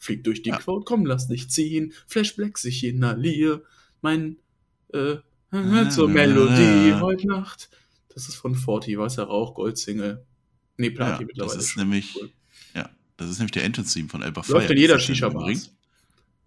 Flieg 0.00 0.24
durch 0.24 0.42
die 0.42 0.48
ja. 0.48 0.56
Quote, 0.56 0.84
komm, 0.84 1.04
lass 1.06 1.28
dich 1.28 1.50
ziehen. 1.50 1.92
Flashback 2.08 2.58
sich 2.58 2.82
inhalier. 2.84 3.62
Mein, 4.00 4.38
äh, 4.92 5.18
zur 5.90 6.08
Melodie 6.08 6.94
heute 6.94 7.28
Nacht. 7.28 7.68
Das 8.14 8.26
ist 8.28 8.36
von 8.36 8.54
Forty, 8.54 8.98
weißer 8.98 9.24
Rauch, 9.24 9.54
Goldsingle. 9.54 10.24
Nee, 10.78 10.90
Platin 10.90 11.20
ja, 11.20 11.26
mittlerweile. 11.26 11.56
Das 11.56 11.64
ist 11.64 11.76
nämlich, 11.76 12.16
cool. 12.16 12.30
ja, 12.74 12.88
das 13.18 13.30
ist 13.30 13.38
nämlich 13.38 13.52
der 13.52 13.64
Entrance-Theme 13.64 14.08
von 14.08 14.22
Elba 14.22 14.42
Fire. 14.42 14.58
Läuft 14.58 14.70
in 14.70 14.78
jeder 14.78 14.98
Shisha-Bar. 14.98 15.52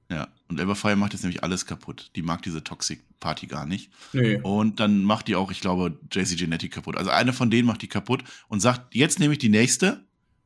Ja, 0.09 0.27
und 0.47 0.59
Elba 0.59 0.73
Fire 0.73 0.95
macht 0.95 1.13
jetzt 1.13 1.21
nämlich 1.21 1.43
alles 1.43 1.65
kaputt. 1.67 2.09
Die 2.15 2.23
mag 2.23 2.41
diese 2.41 2.63
Toxic-Party 2.63 3.47
gar 3.47 3.67
nicht. 3.67 3.91
Nee. 4.13 4.39
Und 4.41 4.79
dann 4.79 5.03
macht 5.03 5.27
die 5.27 5.35
auch, 5.35 5.51
ich 5.51 5.61
glaube, 5.61 5.97
JC 6.11 6.37
Genetic 6.37 6.71
kaputt. 6.71 6.97
Also 6.97 7.11
eine 7.11 7.33
von 7.33 7.51
denen 7.51 7.67
macht 7.67 7.83
die 7.83 7.87
kaputt 7.87 8.23
und 8.47 8.61
sagt, 8.61 8.95
jetzt 8.95 9.19
nehme 9.19 9.33
ich 9.33 9.39
die 9.39 9.49
nächste 9.49 10.03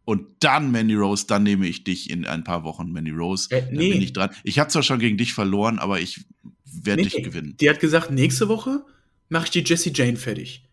und 0.08 0.26
dann 0.39 0.72
Mandy 0.72 0.95
Rose, 0.95 1.26
dann 1.28 1.43
nehme 1.43 1.68
ich 1.68 1.84
dich 1.84 2.10
in 2.10 2.26
ein 2.26 2.45
paar 2.45 2.64
Wochen, 2.64 2.93
Mandy 2.93 3.12
Rose. 3.12 3.49
Äh, 3.51 3.64
nee. 3.64 3.89
Dann 3.89 3.89
bin 3.89 4.01
ich 4.01 4.14
dran. 4.14 4.30
Ich 4.45 4.58
habe 4.58 4.70
zwar 4.70 4.82
schon 4.82 4.99
gegen 4.99 5.18
dich 5.18 5.34
verloren, 5.34 5.80
aber 5.80 5.99
ich 5.99 6.24
werde 6.64 7.01
nee, 7.01 7.10
dich 7.10 7.22
gewinnen. 7.26 7.58
Die 7.60 7.70
hat 7.70 7.82
gesagt, 7.82 8.10
nächste 8.10 8.47
Woche 8.47 8.86
mache 9.28 9.43
ich 9.43 9.49
die 9.51 9.66
Jessie 9.66 9.91
Jane 9.93 10.16
fertig. 10.16 10.64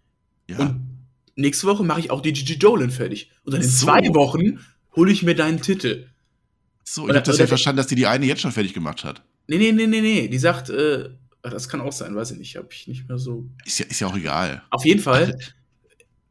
Ja. 0.49 0.59
Und 0.59 0.87
nächste 1.35 1.67
Woche 1.67 1.83
mache 1.83 1.99
ich 1.99 2.13
auch 2.13 2.21
die 2.21 2.33
Gigi 2.33 2.61
Dolan 2.61 2.91
fertig. 2.91 3.33
Und 3.43 3.55
dann 3.55 3.63
in 3.63 3.69
so. 3.69 3.87
zwei 3.87 4.03
Wochen 4.15 4.61
hole 4.95 5.11
ich 5.11 5.25
mir 5.25 5.35
deinen 5.35 5.61
Titel. 5.61 6.07
So, 6.85 7.09
ich 7.09 7.17
habe 7.17 7.23
das 7.23 7.39
ja 7.39 7.49
verstanden, 7.49 7.79
dass 7.79 7.89
die 7.89 7.97
die 7.97 8.07
eine 8.07 8.27
jetzt 8.27 8.41
schon 8.43 8.53
fertig 8.53 8.73
gemacht 8.73 9.03
hat. 9.03 9.25
Nee, 9.49 9.59
nee, 9.59 9.73
nee, 9.73 9.89
nee, 9.89 10.01
nee. 10.01 10.29
Die 10.29 10.39
sagt, 10.39 10.71
äh, 10.71 11.09
das 11.43 11.69
kann 11.69 11.81
auch 11.81 11.93
sein, 11.93 12.15
weiß 12.15 12.31
ich 12.31 12.39
nicht. 12.39 12.55
Habe 12.55 12.69
ich 12.71 12.87
nicht 12.87 13.09
mehr 13.09 13.19
so. 13.19 13.49
Ist 13.65 13.81
ja, 13.81 13.87
ist 13.87 13.99
ja 13.99 14.07
auch 14.07 14.17
egal. 14.17 14.63
Auf 14.71 14.85
jeden 14.87 15.01
Fall, 15.01 15.37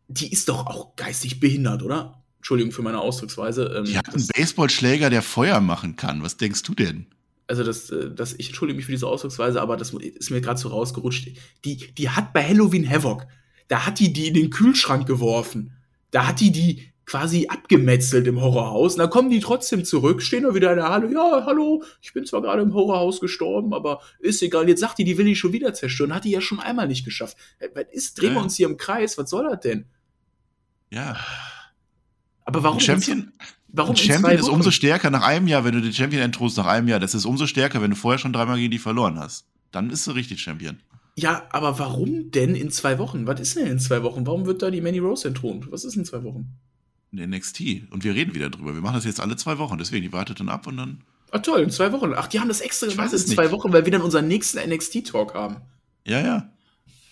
die 0.08 0.32
ist 0.32 0.48
doch 0.48 0.68
auch 0.68 0.96
geistig 0.96 1.42
behindert, 1.42 1.84
oder? 1.84 2.23
Entschuldigung 2.44 2.74
für 2.74 2.82
meine 2.82 3.00
Ausdrucksweise. 3.00 3.74
Ähm, 3.74 3.86
die 3.86 3.98
hat 3.98 4.10
einen 4.10 4.28
Baseballschläger, 4.28 5.10
der 5.10 5.22
Feuer 5.22 5.62
machen 5.62 5.96
kann. 5.96 6.24
Was 6.24 6.36
denkst 6.36 6.64
du 6.64 6.74
denn? 6.74 7.06
Also, 7.48 7.64
das, 7.64 7.90
äh, 7.90 8.12
das, 8.14 8.34
ich 8.34 8.50
entschuldige 8.50 8.76
mich 8.76 8.86
für 8.86 8.92
diese 8.92 9.08
Ausdrucksweise, 9.08 9.62
aber 9.62 9.78
das 9.78 9.94
ist 9.94 10.30
mir 10.30 10.42
gerade 10.42 10.60
so 10.60 10.68
rausgerutscht. 10.68 11.30
Die, 11.64 11.78
die 11.94 12.10
hat 12.10 12.34
bei 12.34 12.46
Halloween 12.46 12.90
Havoc, 12.90 13.28
da 13.70 13.86
hat 13.86 14.02
die 14.02 14.12
die 14.12 14.28
in 14.28 14.34
den 14.34 14.50
Kühlschrank 14.50 15.08
geworfen. 15.08 15.72
Da 16.12 16.28
hat 16.28 16.42
die 16.42 16.52
die 16.52 16.92
quasi 17.06 17.48
abgemetzelt 17.48 18.28
im 18.28 18.42
Horrorhaus. 18.42 18.96
Und 18.96 19.00
dann 19.00 19.10
kommen 19.10 19.30
die 19.30 19.40
trotzdem 19.40 19.86
zurück, 19.86 20.22
stehen 20.22 20.44
da 20.44 20.54
wieder 20.54 20.72
in 20.72 20.80
der 20.80 20.90
Halle. 20.90 21.14
Ja, 21.14 21.44
hallo, 21.46 21.82
ich 22.02 22.12
bin 22.12 22.26
zwar 22.26 22.42
gerade 22.42 22.62
im 22.62 22.74
Horrorhaus 22.74 23.22
gestorben, 23.22 23.74
aber 23.74 24.02
ist 24.20 24.42
egal. 24.42 24.68
Jetzt 24.68 24.82
sagt 24.82 24.98
die, 24.98 25.06
die 25.06 25.18
will 25.18 25.28
ich 25.28 25.40
schon 25.40 25.54
wieder 25.54 25.74
zerstören. 25.74 26.14
Hat 26.14 26.26
die 26.26 26.32
ja 26.32 26.42
schon 26.42 26.60
einmal 26.60 26.90
nicht 26.90 27.06
geschafft. 27.06 27.38
Äh, 27.60 27.70
was 27.74 27.86
ist, 27.94 28.22
drehen 28.22 28.34
wir 28.34 28.42
uns 28.42 28.58
hier 28.58 28.68
im 28.68 28.76
Kreis? 28.76 29.18
Was 29.18 29.30
soll 29.30 29.46
das 29.50 29.62
denn? 29.62 29.86
Ja. 30.92 31.16
Aber 32.54 32.64
warum? 32.64 32.80
Champion, 32.80 33.32
warum 33.70 33.92
ein 33.92 33.98
Champion 33.98 34.38
ist 34.38 34.50
umso 34.50 34.72
stärker 34.72 35.10
nach 35.10 35.24
einem 35.24 35.48
Jahr, 35.48 35.66
wenn 35.66 35.74
du 35.74 35.82
den 35.82 35.94
Champion 35.94 36.22
entrost 36.22 36.58
nach 36.58 36.68
einem 36.68 36.88
Jahr. 36.88 37.00
Das 37.00 37.16
ist 37.16 37.26
umso 37.26 37.48
stärker, 37.48 37.82
wenn 37.82 37.92
du 37.92 37.96
vorher 37.96 38.20
schon 38.20 38.34
dreimal 38.34 38.58
gegen 38.58 38.72
die 38.72 38.80
verloren 38.80 39.20
hast. 39.20 39.46
Dann 39.72 39.88
bist 39.88 40.06
du 40.06 40.12
richtig 40.12 40.42
Champion. 40.42 40.78
Ja, 41.16 41.44
aber 41.52 41.80
warum 41.80 42.32
denn 42.32 42.56
in 42.56 42.72
zwei 42.72 42.98
Wochen? 42.98 43.28
Was 43.28 43.40
ist 43.40 43.56
denn 43.56 43.68
in 43.68 43.80
zwei 43.80 44.04
Wochen? 44.04 44.26
Warum 44.26 44.46
wird 44.46 44.62
da 44.62 44.72
die 44.72 44.82
Manny 44.82 45.00
Rose 45.00 45.28
entthront? 45.28 45.72
Was 45.72 45.84
ist 45.84 45.96
in 45.96 46.06
zwei 46.06 46.24
Wochen? 46.24 46.58
In 47.12 47.30
NXT. 47.30 47.92
Und 47.92 48.04
wir 48.04 48.16
reden 48.16 48.34
wieder 48.34 48.50
drüber. 48.50 48.74
Wir 48.74 48.82
machen 48.82 48.96
das 48.96 49.06
jetzt 49.06 49.20
alle 49.20 49.36
zwei 49.36 49.58
Wochen. 49.60 49.78
Deswegen, 49.78 50.04
die 50.04 50.14
wartet 50.14 50.40
dann 50.40 50.50
ab 50.50 50.66
und 50.66 50.78
dann. 50.78 51.02
Ach 51.32 51.42
toll, 51.42 51.62
in 51.62 51.70
zwei 51.70 51.92
Wochen. 51.92 52.14
Ach, 52.16 52.28
die 52.28 52.40
haben 52.40 52.48
das 52.48 52.62
extra 52.62 52.88
gemacht 52.88 53.14
in 53.14 53.20
zwei 53.20 53.52
Wochen, 53.52 53.72
weil 53.74 53.86
wir 53.86 53.92
dann 53.92 54.02
unseren 54.02 54.28
nächsten 54.28 54.60
NXT-Talk 54.68 55.34
haben. 55.34 55.58
Ja, 56.06 56.22
ja. 56.22 56.50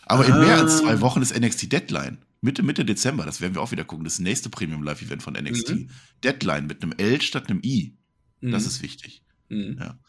Aber 0.06 0.24
ah. 0.24 0.28
in 0.28 0.39
mehr 0.39 0.58
als 0.58 0.80
zwei 0.80 1.02
Wochen 1.02 1.22
ist 1.22 1.38
NXT 1.38 1.72
Deadline. 1.72 2.18
Mitte, 2.42 2.64
Mitte 2.64 2.84
Dezember, 2.84 3.26
das 3.26 3.39
werden 3.39 3.54
wir 3.54 3.62
auch 3.62 3.72
wieder 3.72 3.84
gucken, 3.86 4.04
das 4.04 4.20
nächste 4.20 4.50
Premium 4.50 4.82
Live 4.84 5.02
Event 5.02 5.22
von 5.22 5.34
NXT. 5.36 5.70
Mhm. 5.70 5.89
Deadline 6.24 6.66
mit 6.68 6.82
einem 6.82 6.94
L 6.98 7.22
statt 7.22 7.50
einem 7.50 7.62
I. 7.64 7.96
Mhm. 8.42 8.52
Das 8.52 8.66
ist 8.66 8.82
wichtig. 8.82 9.24
Mhm. 9.50 9.78
Ja. 9.80 10.00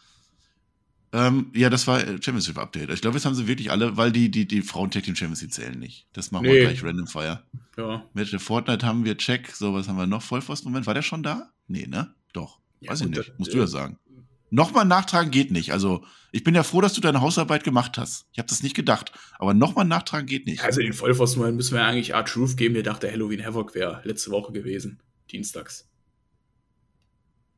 Ähm, 1.15 1.53
ja, 1.55 1.69
das 1.69 1.87
war 1.87 2.01
äh, 2.01 2.13
Championship 2.23 2.57
Update. 2.57 2.89
Ich 2.89 3.03
glaube, 3.03 3.19
jetzt 3.19 3.27
haben 3.27 3.35
sie 3.35 3.47
wirklich 3.47 3.71
alle, 3.71 3.99
weil 3.99 4.13
die, 4.13 4.31
die, 4.31 4.49
die 4.49 4.63
Frauen 4.63 4.91
Tag 4.91 5.03
Team 5.03 5.15
Champions 5.15 5.43
League 5.43 5.53
zählen 5.53 5.79
nicht. 5.79 6.09
Das 6.15 6.31
machen 6.31 6.47
Nee. 6.47 6.55
wir 6.55 6.61
gleich 6.63 6.83
Random 6.83 7.07
Fire. 7.07 7.43
Ja. 7.77 8.09
Match 8.15 8.31
der 8.31 8.41
Fortnite 8.41 8.87
haben 8.87 9.05
wir 9.05 9.19
Check. 9.19 9.51
So, 9.51 9.75
was 9.75 9.89
haben 9.89 9.99
wir 9.99 10.07
noch? 10.07 10.23
Vollpfosten-Moment. 10.23 10.87
War 10.87 10.95
der 10.95 11.03
schon 11.03 11.23
da? 11.23 11.51
Nee, 11.69 11.87
ne? 11.87 12.15
Doch. 12.33 12.61
Ja, 12.81 12.93
Weiß 12.93 13.03
ich 13.03 13.09
nicht. 13.09 13.39
Musst 13.39 13.53
du 13.53 13.59
ja 13.59 13.67
sagen. 13.67 13.99
Nochmal 14.55 14.85
nachtragen 14.85 15.31
geht 15.31 15.51
nicht. 15.51 15.73
Also, 15.73 16.05
ich 16.31 16.45
bin 16.45 16.55
ja 16.55 16.63
froh, 16.63 16.83
dass 16.83 16.93
du 16.93 17.01
deine 17.01 17.23
Hausarbeit 17.23 17.65
gemacht 17.65 17.97
hast. 17.97 18.27
Ich 18.33 18.39
habe 18.39 18.49
das 18.51 18.63
nicht 18.63 18.77
gedacht. 18.77 19.11
Aber 19.39 19.55
nochmal 19.55 19.87
nachtragen 19.87 20.27
geht 20.27 20.45
nicht. 20.47 20.63
Also 20.63 20.83
den 20.83 20.93
Vollpfosten 20.93 21.57
müssen 21.57 21.75
wir 21.75 21.83
eigentlich 21.83 22.15
Art 22.15 22.29
Truth 22.29 22.59
geben, 22.59 22.75
der 22.75 22.83
dachte, 22.83 23.11
Halloween 23.11 23.43
Havoc 23.43 23.75
wäre 23.75 24.03
letzte 24.05 24.31
Woche 24.31 24.53
gewesen. 24.53 25.01
Dienstags. 25.31 25.89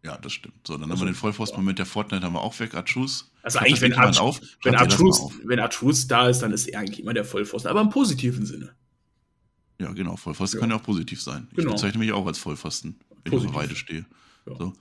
Ja, 0.05 0.18
das 0.18 0.32
stimmt. 0.34 0.66
So, 0.66 0.74
dann 0.74 0.82
Also, 0.84 0.92
haben 0.92 1.01
wir 1.09 1.12
den 1.12 1.16
Vollpfosten-Moment 1.18 1.78
der 1.80 1.86
Fortnite 1.86 2.24
haben 2.24 2.34
wir 2.34 2.42
auch 2.42 2.59
weg. 2.61 2.74
Atschus. 2.74 3.32
Also 3.42 3.59
Schreibt 3.59 3.68
eigentlich, 3.70 3.80
wenn 3.80 3.95
Art, 3.95 4.20
auf? 4.20 4.40
wenn 4.62 4.76
Art 4.76 4.92
Truth, 4.92 5.18
auf? 5.20 5.32
wenn 5.45 5.59
Art 5.59 5.72
Truth 5.72 6.11
da 6.11 6.28
ist, 6.28 6.40
dann 6.40 6.53
ist 6.53 6.68
er 6.68 6.78
eigentlich 6.78 7.01
immer 7.01 7.14
der 7.14 7.24
Vollpfosten. 7.24 7.70
Aber 7.70 7.80
im 7.80 7.90
positiven 7.90 8.47
Sinne. 8.47 8.76
Ja, 9.80 9.90
genau. 9.92 10.14
Vollpfosten 10.16 10.59
Ja. 10.59 10.61
kann 10.61 10.70
ja 10.70 10.76
auch 10.76 10.82
positiv 10.84 11.20
sein. 11.20 11.49
Ich 11.51 11.57
Genau. 11.57 11.72
bezeichne 11.72 11.99
mich 11.99 12.12
auch 12.12 12.26
als 12.26 12.38
Vollpfosten, 12.38 13.01
wenn 13.24 13.32
Positiv. 13.32 13.51
ich 13.51 13.57
auf 13.57 13.62
Weide 13.62 13.74
stehe. 13.76 14.07
Ja. 14.47 14.57
So. 14.57 14.72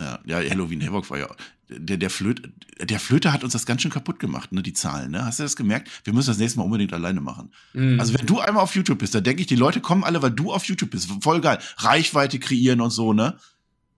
Ja, 0.00 0.20
ja, 0.24 0.50
Halloween 0.50 0.84
Havoc 0.84 1.08
war 1.10 1.18
ja. 1.18 1.28
Der, 1.68 1.96
der, 1.96 2.10
Flöte, 2.10 2.52
der 2.82 3.00
Flöte 3.00 3.32
hat 3.32 3.44
uns 3.44 3.54
das 3.54 3.64
ganz 3.64 3.80
schön 3.80 3.90
kaputt 3.90 4.18
gemacht, 4.18 4.52
ne, 4.52 4.62
die 4.62 4.74
Zahlen. 4.74 5.10
Ne? 5.10 5.24
Hast 5.24 5.38
du 5.38 5.42
das 5.42 5.56
gemerkt? 5.56 5.88
Wir 6.04 6.12
müssen 6.12 6.28
das 6.28 6.38
nächste 6.38 6.58
Mal 6.58 6.64
unbedingt 6.64 6.92
alleine 6.92 7.22
machen. 7.22 7.50
Mhm. 7.72 7.98
Also, 7.98 8.12
wenn 8.12 8.26
du 8.26 8.40
einmal 8.40 8.62
auf 8.62 8.74
YouTube 8.74 8.98
bist, 8.98 9.14
dann 9.14 9.24
denke 9.24 9.40
ich, 9.40 9.46
die 9.46 9.56
Leute 9.56 9.80
kommen 9.80 10.04
alle, 10.04 10.20
weil 10.20 10.32
du 10.32 10.52
auf 10.52 10.64
YouTube 10.64 10.90
bist. 10.90 11.10
Voll 11.22 11.40
geil. 11.40 11.58
Reichweite 11.78 12.38
kreieren 12.38 12.80
und 12.80 12.90
so, 12.90 13.12
ne? 13.12 13.38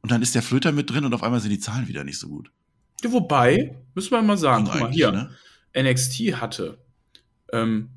Und 0.02 0.12
dann 0.12 0.22
ist 0.22 0.34
der 0.34 0.42
Flöter 0.42 0.70
mit 0.70 0.90
drin 0.90 1.04
und 1.04 1.14
auf 1.14 1.22
einmal 1.22 1.40
sind 1.40 1.50
die 1.50 1.58
Zahlen 1.58 1.88
wieder 1.88 2.04
nicht 2.04 2.18
so 2.18 2.28
gut. 2.28 2.50
Ja, 3.02 3.10
wobei, 3.10 3.76
müssen 3.94 4.12
wir 4.12 4.22
mal 4.22 4.36
sagen, 4.36 4.68
guck 4.70 4.80
mal 4.80 4.92
hier, 4.92 5.10
ne? 5.10 5.30
NXT 5.76 6.40
hatte, 6.40 6.78
ähm, 7.52 7.90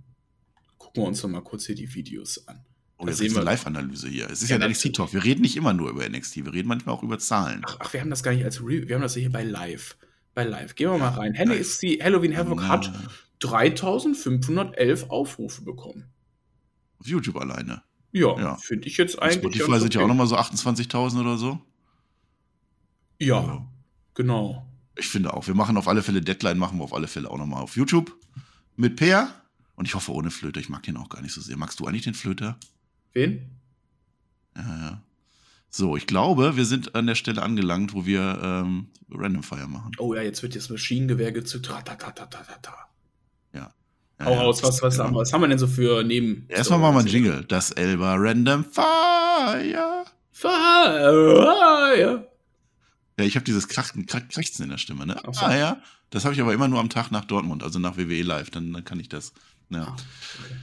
gucken 0.78 1.04
wir 1.04 1.08
uns 1.08 1.22
doch 1.22 1.30
mal 1.30 1.42
kurz 1.42 1.66
hier 1.66 1.76
die 1.76 1.94
Videos 1.94 2.48
an. 2.48 2.66
Oh, 3.00 3.04
Da 3.06 3.10
jetzt 3.12 3.20
sehen 3.20 3.28
ist 3.28 3.34
eine 3.38 3.46
wir- 3.46 3.52
Live-Analyse 3.52 4.08
hier. 4.10 4.30
Es 4.30 4.42
ist 4.42 4.50
Ja, 4.50 4.58
ja, 4.58 4.66
ein 4.66 4.72
das- 4.72 4.84
NXT-Talk. 4.84 5.14
Wir 5.14 5.24
reden 5.24 5.42
nicht 5.42 5.56
immer 5.56 5.74
nur 5.74 5.90
über 5.92 6.04
NXT, 6.10 6.46
wir 6.46 6.54
reden 6.54 6.68
manchmal 6.68 6.96
auch 6.96 7.04
über 7.04 7.20
Zahlen. 7.20 7.62
Ach, 7.68 7.78
ach, 7.80 7.94
wir 7.94 8.02
haben 8.02 8.10
das 8.10 8.24
gar 8.24 8.34
nicht 8.34 8.44
als 8.44 8.60
Re 8.62 8.88
wir 8.88 8.96
haben 8.96 9.02
das 9.04 9.14
hier 9.14 9.32
bei 9.32 9.44
Live. 9.44 9.98
Bei 10.34 10.44
Live. 10.44 10.76
Gehen 10.76 10.90
wir 10.92 10.98
mal 10.98 11.10
rein. 11.10 11.34
NXT 11.34 12.00
Halloween 12.02 12.36
Havoc 12.36 12.60
Na, 12.62 12.68
hat 12.68 12.92
3511 13.40 15.10
Aufrufe 15.10 15.62
bekommen. 15.64 16.06
Auf 17.00 17.08
YouTube 17.08 17.38
alleine. 17.38 17.82
Ja, 18.12 18.38
Ja. 18.40 18.56
finde 18.56 18.88
ich 18.88 18.98
jetzt 18.98 19.22
eigentlich. 19.22 19.40
Spotify 19.40 19.70
ganz 19.72 19.82
sind 19.84 19.94
ja 19.94 20.00
okay. 20.00 20.06
auch 20.06 20.08
nochmal 20.08 20.28
so 20.28 20.36
28.000 20.36 21.22
oder 21.22 21.38
so. 21.38 21.60
Ja, 23.20 23.66
genau. 24.14 24.66
Ich 24.96 25.08
finde 25.08 25.34
auch. 25.34 25.46
Wir 25.48 25.54
machen 25.56 25.78
auf 25.78 25.88
alle 25.88 26.02
Fälle 26.02 26.22
Deadline, 26.22 26.58
machen 26.58 26.80
wir 26.80 26.84
auf 26.84 26.94
alle 26.94 27.08
Fälle 27.08 27.30
auch 27.30 27.38
nochmal 27.38 27.62
auf 27.62 27.76
YouTube 27.76 28.16
mit 28.76 28.96
Peer. 28.96 29.30
Und 29.76 29.86
ich 29.88 29.94
hoffe 29.94 30.12
ohne 30.12 30.32
Flöter. 30.32 30.60
Ich 30.60 30.70
mag 30.70 30.82
den 30.84 30.98
auch 30.98 31.10
gar 31.10 31.22
nicht 31.22 31.34
so 31.34 31.42
sehr. 31.42 31.58
Magst 31.58 31.80
du 31.80 31.86
eigentlich 31.86 32.04
den 32.04 32.16
Flöter? 32.16 32.58
Wen? 33.14 33.50
Ja, 34.56 34.62
ja. 34.64 35.02
So, 35.70 35.96
ich 35.98 36.08
glaube, 36.08 36.56
wir 36.58 36.66
sind 36.66 36.96
an 36.96 37.08
der 37.08 37.16
Stelle 37.16 37.42
angelangt, 37.44 37.94
wo 37.94 38.06
wir 38.06 38.40
ähm, 38.44 38.88
Random 39.12 39.44
Fire 39.44 39.68
machen. 39.68 39.92
Oh 40.00 40.14
ja, 40.14 40.22
jetzt 40.22 40.42
wird 40.42 40.56
das 40.56 40.70
Maschinengewehr 40.70 41.32
gezückt. 41.32 41.70
Ratatatatata. 41.70 42.74
Ja, 43.54 43.72
Hau 44.26 44.32
ja, 44.32 44.42
raus, 44.42 44.64
was, 44.64 44.82
was, 44.82 44.96
genau. 44.96 45.06
haben 45.06 45.14
wir, 45.14 45.20
was 45.22 45.32
haben 45.34 45.42
wir 45.42 45.48
denn 45.48 45.60
so 45.60 45.68
für 45.68 46.04
neben. 46.04 46.46
Erstmal 46.48 46.80
machen 46.80 46.96
wir 46.96 47.00
einen 47.02 47.08
Jingle. 47.08 47.46
Das 47.48 47.70
Elba 47.72 48.16
Random 48.18 48.66
Fire. 48.66 50.06
Fire. 50.32 52.28
Ja, 53.20 53.26
ich 53.26 53.36
habe 53.36 53.44
dieses 53.46 53.68
Krachten, 53.68 54.06
Krach- 54.06 54.28
Krächzen 54.30 54.64
in 54.64 54.70
der 54.70 54.78
Stimme, 54.78 55.06
ne? 55.06 55.20
So. 55.32 55.42
Ah 55.46 55.56
ja. 55.56 55.82
Das 56.10 56.24
habe 56.24 56.34
ich 56.34 56.42
aber 56.42 56.54
immer 56.54 56.68
nur 56.68 56.80
am 56.80 56.90
Tag 56.90 57.12
nach 57.12 57.26
Dortmund, 57.26 57.62
also 57.64 57.80
nach 57.80 57.98
WWE 57.98 58.22
Live. 58.22 58.50
Dann, 58.50 58.72
dann 58.74 58.86
kann 58.86 59.00
ich 59.00 59.10
das. 59.10 59.34
Ja. 59.70 59.84
Ah, 59.84 59.92
okay. 59.94 60.56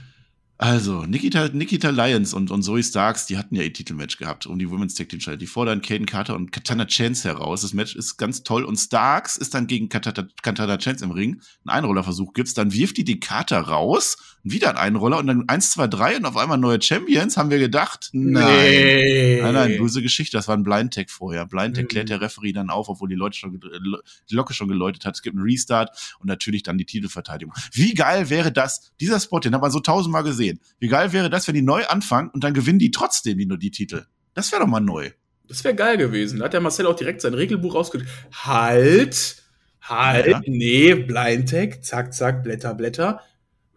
Also, 0.57 1.05
Nikita, 1.05 1.49
Nikita 1.49 1.89
Lyons 1.89 2.33
und, 2.33 2.49
und 2.49 2.63
Zoe 2.63 2.81
Starks, 2.81 3.25
die 3.25 3.37
hatten 3.37 3.55
ja 3.55 3.63
ihr 3.63 3.73
Titelmatch 3.73 4.17
gehabt 4.17 4.45
um 4.45 4.57
die 4.57 4.69
Women's 4.69 4.93
Tag 4.95 5.09
Team 5.09 5.19
Title. 5.19 5.37
Die 5.37 5.47
fordern 5.47 5.81
Caden 5.81 6.05
Carter 6.05 6.33
und 6.33 6.53
Katana 6.53 6.85
Chance 6.85 7.27
heraus. 7.27 7.61
Das 7.61 7.73
Match 7.73 7.93
ist 7.93 8.15
ganz 8.15 8.43
toll 8.43 8.63
und 8.63 8.77
Starks 8.77 9.35
ist 9.35 9.53
dann 9.53 9.67
gegen 9.67 9.89
Katana, 9.89 10.29
Katana 10.41 10.77
Chance 10.77 11.03
im 11.03 11.11
Ring. 11.11 11.41
Ein 11.65 11.71
Einrollerversuch 11.71 12.31
gibt's, 12.33 12.53
dann 12.53 12.71
wirft 12.71 12.95
die 12.95 13.03
den 13.03 13.19
Carter 13.19 13.59
raus, 13.59 14.15
wieder 14.43 14.69
ein 14.69 14.77
Einroller 14.77 15.17
und 15.17 15.27
dann 15.27 15.43
eins, 15.49 15.71
zwei, 15.71 15.87
drei 15.87 16.15
und 16.15 16.23
auf 16.25 16.37
einmal 16.37 16.57
neue 16.57 16.81
Champions, 16.81 17.35
haben 17.35 17.49
wir 17.49 17.59
gedacht. 17.59 18.09
Nein. 18.13 18.45
Nee. 18.45 19.41
Nein, 19.41 19.53
nein, 19.53 19.77
böse 19.77 20.01
Geschichte. 20.01 20.37
Das 20.37 20.47
war 20.47 20.55
ein 20.55 20.63
Blind 20.63 20.93
Tag 20.93 21.09
vorher. 21.09 21.45
Blind 21.45 21.75
Tag 21.75 21.83
Mhm. 21.85 21.89
klärt 21.89 22.09
der 22.09 22.21
Referee 22.21 22.53
dann 22.53 22.69
auf, 22.69 22.87
obwohl 22.87 23.09
die 23.09 23.15
Leute 23.15 23.37
schon, 23.37 23.59
die 23.59 24.33
Glocke 24.33 24.53
schon 24.53 24.69
geläutet 24.69 25.03
hat. 25.03 25.15
Es 25.15 25.21
gibt 25.21 25.35
einen 25.35 25.43
Restart 25.43 26.15
und 26.19 26.27
natürlich 26.27 26.63
dann 26.63 26.77
die 26.77 26.85
Titelverteidigung. 26.85 27.53
Wie 27.73 27.93
geil 27.93 28.29
wäre 28.29 28.53
das? 28.53 28.93
Dieser 29.01 29.19
Spot, 29.19 29.39
den 29.39 29.53
hat 29.53 29.61
man 29.61 29.71
so 29.71 29.81
tausendmal 29.81 30.23
gesehen. 30.23 30.44
Wie 30.79 30.87
geil 30.87 31.13
wäre 31.13 31.29
das, 31.29 31.47
wenn 31.47 31.55
die 31.55 31.61
neu 31.61 31.85
anfangen 31.85 32.29
und 32.29 32.43
dann 32.43 32.53
gewinnen 32.53 32.79
die 32.79 32.91
trotzdem 32.91 33.37
die, 33.37 33.47
die 33.57 33.71
Titel? 33.71 34.05
Das 34.33 34.51
wäre 34.51 34.61
doch 34.61 34.67
mal 34.67 34.79
neu. 34.79 35.11
Das 35.47 35.63
wäre 35.63 35.75
geil 35.75 35.97
gewesen. 35.97 36.39
Da 36.39 36.45
hat 36.45 36.53
der 36.53 36.61
Marcel 36.61 36.87
auch 36.87 36.95
direkt 36.95 37.21
sein 37.21 37.33
Regelbuch 37.33 37.75
rausgedrückt. 37.75 38.11
Halt! 38.31 39.43
Halt! 39.81 40.27
Ja. 40.27 40.41
Nee, 40.45 40.95
Blind 40.95 41.49
Tag, 41.49 41.83
zack, 41.83 42.13
zack, 42.13 42.43
Blätter, 42.43 42.73
Blätter. 42.73 43.21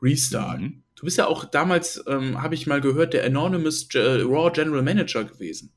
Restart. 0.00 0.60
Mhm. 0.60 0.82
Du 0.94 1.04
bist 1.04 1.18
ja 1.18 1.26
auch 1.26 1.44
damals, 1.44 2.02
ähm, 2.08 2.42
habe 2.42 2.54
ich 2.54 2.66
mal 2.66 2.80
gehört, 2.80 3.14
der 3.14 3.24
Anonymous 3.24 3.88
Ge 3.88 4.22
Raw 4.22 4.50
General 4.52 4.82
Manager 4.82 5.24
gewesen. 5.24 5.72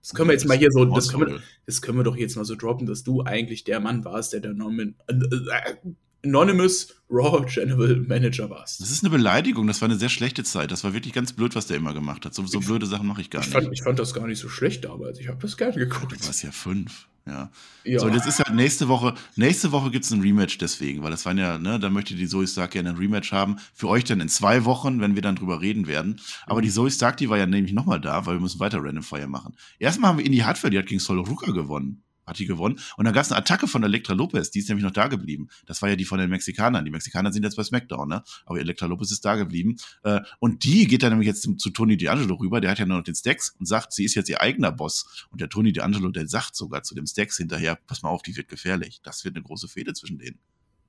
Das 0.00 0.14
können 0.14 0.28
wir 0.28 0.34
jetzt 0.34 0.46
mal 0.46 0.56
hier 0.56 0.70
so, 0.70 0.84
das 0.84 1.10
können 1.10 1.26
wir, 1.26 1.42
das 1.66 1.82
können 1.82 1.98
wir 1.98 2.04
doch 2.04 2.16
jetzt 2.16 2.36
mal 2.36 2.44
so 2.44 2.54
droppen, 2.54 2.86
dass 2.86 3.02
du 3.02 3.24
eigentlich 3.24 3.64
der 3.64 3.80
Mann 3.80 4.04
warst, 4.04 4.32
der 4.32 4.40
der 4.40 4.52
Anon- 4.52 4.94
äh, 5.08 5.12
äh, 5.12 5.76
Anonymous 6.24 6.94
Raw 7.10 7.44
General 7.46 7.96
Manager 7.96 8.50
warst. 8.50 8.80
Das 8.80 8.90
ist 8.90 9.02
eine 9.02 9.10
Beleidigung. 9.10 9.66
Das 9.66 9.80
war 9.80 9.88
eine 9.88 9.98
sehr 9.98 10.08
schlechte 10.08 10.44
Zeit. 10.44 10.70
Das 10.70 10.84
war 10.84 10.92
wirklich 10.92 11.12
ganz 11.14 11.32
blöd, 11.32 11.54
was 11.54 11.66
der 11.66 11.76
immer 11.76 11.94
gemacht 11.94 12.24
hat. 12.26 12.34
So, 12.34 12.46
so 12.46 12.60
blöde 12.60 12.86
Sachen 12.86 13.06
mache 13.06 13.20
ich 13.22 13.30
gar 13.30 13.40
Ich 13.42 13.46
nicht. 13.48 13.54
fand, 13.54 13.72
ich 13.72 13.82
fand 13.82 13.98
das 13.98 14.12
gar 14.14 14.26
nicht 14.26 14.38
so 14.38 14.48
schlecht 14.48 14.84
damals. 14.84 15.18
Ich 15.20 15.28
habe 15.28 15.38
das 15.40 15.56
gerne 15.56 15.72
Du 15.72 15.78
geguckt. 15.80 16.26
warst 16.26 16.42
ja 16.42 16.50
fünf. 16.50 17.06
Ja. 17.26 17.50
Ja. 17.84 18.00
So, 18.00 18.06
und 18.06 18.14
jetzt 18.14 18.26
ist 18.26 18.38
ja 18.38 18.50
nächste 18.50 18.88
Woche, 18.88 19.14
nächste 19.36 19.70
Woche 19.70 19.90
gibt's 19.90 20.10
ein 20.10 20.22
Rematch 20.22 20.56
deswegen, 20.58 21.02
weil 21.02 21.10
das 21.10 21.26
waren 21.26 21.36
ja, 21.36 21.58
ne, 21.58 21.78
da 21.78 21.90
möchte 21.90 22.14
die 22.14 22.26
Zoe 22.26 22.46
Stark 22.46 22.70
gerne 22.70 22.88
ein 22.90 22.96
Rematch 22.96 23.32
haben. 23.32 23.56
Für 23.74 23.88
euch 23.88 24.04
dann 24.04 24.20
in 24.20 24.30
zwei 24.30 24.64
Wochen, 24.64 25.00
wenn 25.02 25.14
wir 25.14 25.20
dann 25.22 25.36
drüber 25.36 25.60
reden 25.60 25.86
werden. 25.86 26.20
Aber 26.46 26.62
die 26.62 26.70
Zoe 26.70 26.90
Stark, 26.90 27.18
die 27.18 27.28
war 27.28 27.36
ja 27.36 27.46
nämlich 27.46 27.74
nochmal 27.74 28.00
da, 28.00 28.24
weil 28.26 28.36
wir 28.36 28.40
müssen 28.40 28.60
weiter 28.60 28.78
Random 28.82 29.02
Fire 29.02 29.26
machen. 29.28 29.54
Erstmal 29.78 30.10
haben 30.10 30.18
wir 30.18 30.24
Indy 30.26 30.38
Hartwell, 30.38 30.70
die 30.70 30.78
hat 30.78 30.86
gegen 30.86 31.00
Sol 31.00 31.20
Ruka 31.20 31.52
gewonnen. 31.52 32.02
Hat 32.28 32.38
die 32.38 32.46
gewonnen. 32.46 32.78
Und 32.96 33.04
dann 33.04 33.14
gab's 33.14 33.32
eine 33.32 33.38
Attacke 33.38 33.66
von 33.66 33.82
Elektra 33.82 34.12
Lopez, 34.12 34.50
die 34.50 34.58
ist 34.58 34.68
nämlich 34.68 34.84
noch 34.84 34.92
da 34.92 35.08
geblieben. 35.08 35.48
Das 35.66 35.80
war 35.82 35.88
ja 35.88 35.96
die 35.96 36.04
von 36.04 36.18
den 36.18 36.30
Mexikanern. 36.30 36.84
Die 36.84 36.90
Mexikaner 36.90 37.32
sind 37.32 37.42
jetzt 37.42 37.56
bei 37.56 37.64
SmackDown, 37.64 38.08
ne? 38.08 38.22
Aber 38.44 38.60
Elektra 38.60 38.86
Lopez 38.86 39.10
ist 39.10 39.24
da 39.24 39.36
geblieben. 39.36 39.76
Äh, 40.02 40.20
und 40.38 40.64
die 40.64 40.86
geht 40.86 41.02
dann 41.02 41.10
nämlich 41.10 41.26
jetzt 41.26 41.42
zu 41.58 41.70
Tony 41.70 41.94
D'Angelo 41.94 42.38
rüber, 42.38 42.60
der 42.60 42.70
hat 42.70 42.78
ja 42.78 42.86
nur 42.86 42.98
noch 42.98 43.04
den 43.04 43.14
Stacks 43.14 43.54
und 43.58 43.66
sagt, 43.66 43.92
sie 43.92 44.04
ist 44.04 44.14
jetzt 44.14 44.28
ihr 44.28 44.40
eigener 44.40 44.72
Boss. 44.72 45.26
Und 45.30 45.40
der 45.40 45.48
Tony 45.48 45.70
D'Angelo, 45.70 46.12
der 46.12 46.28
sagt 46.28 46.54
sogar 46.54 46.82
zu 46.82 46.94
dem 46.94 47.06
Stacks 47.06 47.36
hinterher, 47.36 47.76
pass 47.86 48.02
mal 48.02 48.10
auf, 48.10 48.22
die 48.22 48.36
wird 48.36 48.48
gefährlich. 48.48 49.00
Das 49.02 49.24
wird 49.24 49.36
eine 49.36 49.42
große 49.42 49.68
Fehde 49.68 49.94
zwischen 49.94 50.18
denen. 50.18 50.38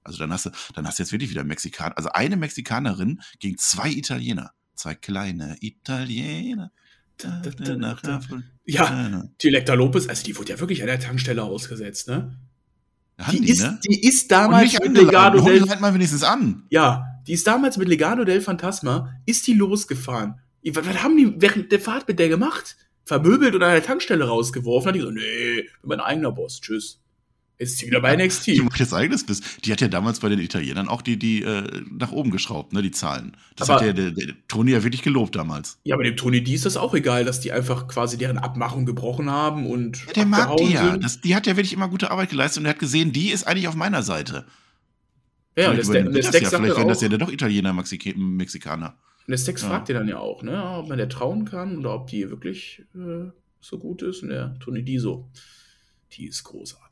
Also 0.03 0.17
dann 0.19 0.31
hast 0.31 0.45
du, 0.45 0.51
dann 0.73 0.87
hast 0.87 0.99
du 0.99 1.03
jetzt 1.03 1.11
wirklich 1.11 1.29
wieder 1.29 1.43
Mexikaner, 1.43 1.97
also 1.97 2.09
eine 2.09 2.37
Mexikanerin 2.37 3.21
gegen 3.39 3.57
zwei 3.57 3.89
Italiener. 3.89 4.53
Zwei 4.75 4.95
kleine 4.95 5.57
Italiener. 5.59 6.71
Da, 7.19 7.41
da, 7.43 7.75
da. 7.75 8.19
Ja, 8.65 9.23
die 9.41 9.47
Elektra 9.49 9.73
Lopez, 9.73 10.07
also 10.07 10.23
die 10.23 10.37
wurde 10.37 10.53
ja 10.53 10.59
wirklich 10.59 10.81
an 10.81 10.87
der 10.87 10.99
Tankstelle 10.99 11.43
ausgesetzt, 11.43 12.07
ne? 12.07 12.39
Die, 13.31 13.41
die, 13.41 13.51
ist, 13.51 13.61
ne? 13.61 13.79
die 13.85 14.07
ist 14.07 14.31
damals 14.31 14.79
mit. 14.79 14.97
Legado 14.97 15.41
del 15.41 15.61
die 15.61 15.69
halt 15.69 15.81
mal 15.81 15.93
wenigstens 15.93 16.23
an. 16.23 16.63
Ja, 16.69 17.05
die 17.27 17.33
ist 17.33 17.45
damals 17.45 17.77
mit 17.77 17.89
Legado 17.89 18.23
del 18.23 18.39
Fantasma, 18.39 19.13
ist 19.25 19.45
die 19.47 19.53
losgefahren. 19.53 20.39
Was, 20.63 20.85
was 20.85 21.03
haben 21.03 21.17
die 21.17 21.33
während 21.37 21.71
der 21.71 21.81
Fahrt 21.81 22.07
mit 22.07 22.19
der 22.19 22.29
gemacht? 22.29 22.77
Vermöbelt 23.03 23.55
oder 23.55 23.67
an 23.67 23.73
der 23.73 23.83
Tankstelle 23.83 24.25
rausgeworfen? 24.25 24.89
Hat 24.89 24.95
die 24.95 25.01
so, 25.01 25.11
nee, 25.11 25.63
bin 25.81 25.89
mein 25.89 25.99
eigener 25.99 26.31
Boss, 26.31 26.61
tschüss. 26.61 27.01
Ist 27.61 27.77
sie 27.77 27.87
wieder 27.87 27.99
bei 27.99 28.15
Die 28.15 28.23
NXT. 28.23 28.63
macht 28.63 28.79
jetzt 28.79 28.93
eigenes 28.93 29.25
Biss. 29.25 29.41
Die 29.65 29.71
hat 29.73 29.81
ja 29.81 29.89
damals 29.89 30.21
bei 30.21 30.29
den 30.29 30.39
Italienern 30.39 30.87
auch 30.87 31.01
die, 31.01 31.19
die 31.19 31.43
äh, 31.43 31.81
nach 31.91 32.13
oben 32.13 32.31
geschraubt, 32.31 32.71
ne, 32.71 32.81
die 32.81 32.91
Zahlen. 32.91 33.35
Das 33.57 33.69
Aber- 33.69 33.81
hat 33.81 33.85
ja 33.87 33.91
der, 33.93 34.11
der 34.11 34.33
Toni 34.47 34.71
ja 34.71 34.81
wirklich 34.83 35.01
gelobt 35.01 35.35
damals. 35.35 35.77
Ja, 35.83 35.95
aber 35.95 36.05
dem 36.05 36.15
Tony 36.15 36.41
D 36.41 36.53
ist 36.53 36.65
das 36.65 36.77
auch 36.77 36.93
egal, 36.95 37.25
dass 37.25 37.41
die 37.41 37.51
einfach 37.51 37.89
quasi 37.89 38.17
deren 38.17 38.37
Abmachung 38.37 38.85
gebrochen 38.85 39.29
haben 39.29 39.67
und 39.67 40.05
Ja, 40.07 40.13
der 40.13 40.25
mag 40.25 40.55
die 40.55 40.71
ja. 40.71 40.95
Das, 40.97 41.19
die 41.19 41.35
hat 41.35 41.47
ja 41.47 41.57
wirklich 41.57 41.73
immer 41.73 41.89
gute 41.89 42.11
Arbeit 42.11 42.29
geleistet 42.29 42.61
und 42.61 42.65
er 42.65 42.69
hat 42.71 42.79
gesehen, 42.79 43.11
die 43.11 43.29
ist 43.29 43.45
eigentlich 43.45 43.67
auf 43.67 43.75
meiner 43.75 44.03
Seite. 44.03 44.45
ja, 45.57 45.69
und 45.71 45.75
der, 45.75 45.83
Vielleicht 45.85 45.89
übernimmt 45.89 46.15
der 46.15 46.21
die 46.21 46.27
das 46.27 46.27
Stex 46.37 46.51
ja. 46.51 46.57
Vielleicht 46.59 46.77
werden 46.77 46.87
das 46.87 47.01
ja 47.01 47.09
dann 47.09 47.19
doch 47.19 47.29
Italiener, 47.31 47.73
Mexik 47.73 48.15
Mexikaner. 48.17 48.95
und 49.27 49.31
der 49.31 49.37
Stex 49.37 49.63
Ja. 49.63 49.67
fragt 49.67 49.89
dir 49.89 49.95
dann 49.95 50.07
ja 50.07 50.17
auch, 50.17 50.43
ne, 50.43 50.63
ob 50.77 50.87
man 50.87 50.97
der 50.97 51.09
trauen 51.09 51.43
kann 51.43 51.77
oder 51.77 51.93
ob 51.93 52.07
die 52.07 52.29
wirklich 52.29 52.83
äh, 52.95 53.29
so 53.59 53.77
gut 53.79 54.01
ist. 54.01 54.23
Und 54.23 54.29
der 54.29 54.57
Tony 54.59 54.81
D 54.81 54.97
so, 54.97 55.27
die 56.13 56.27
ist 56.27 56.45
großartig. 56.45 56.88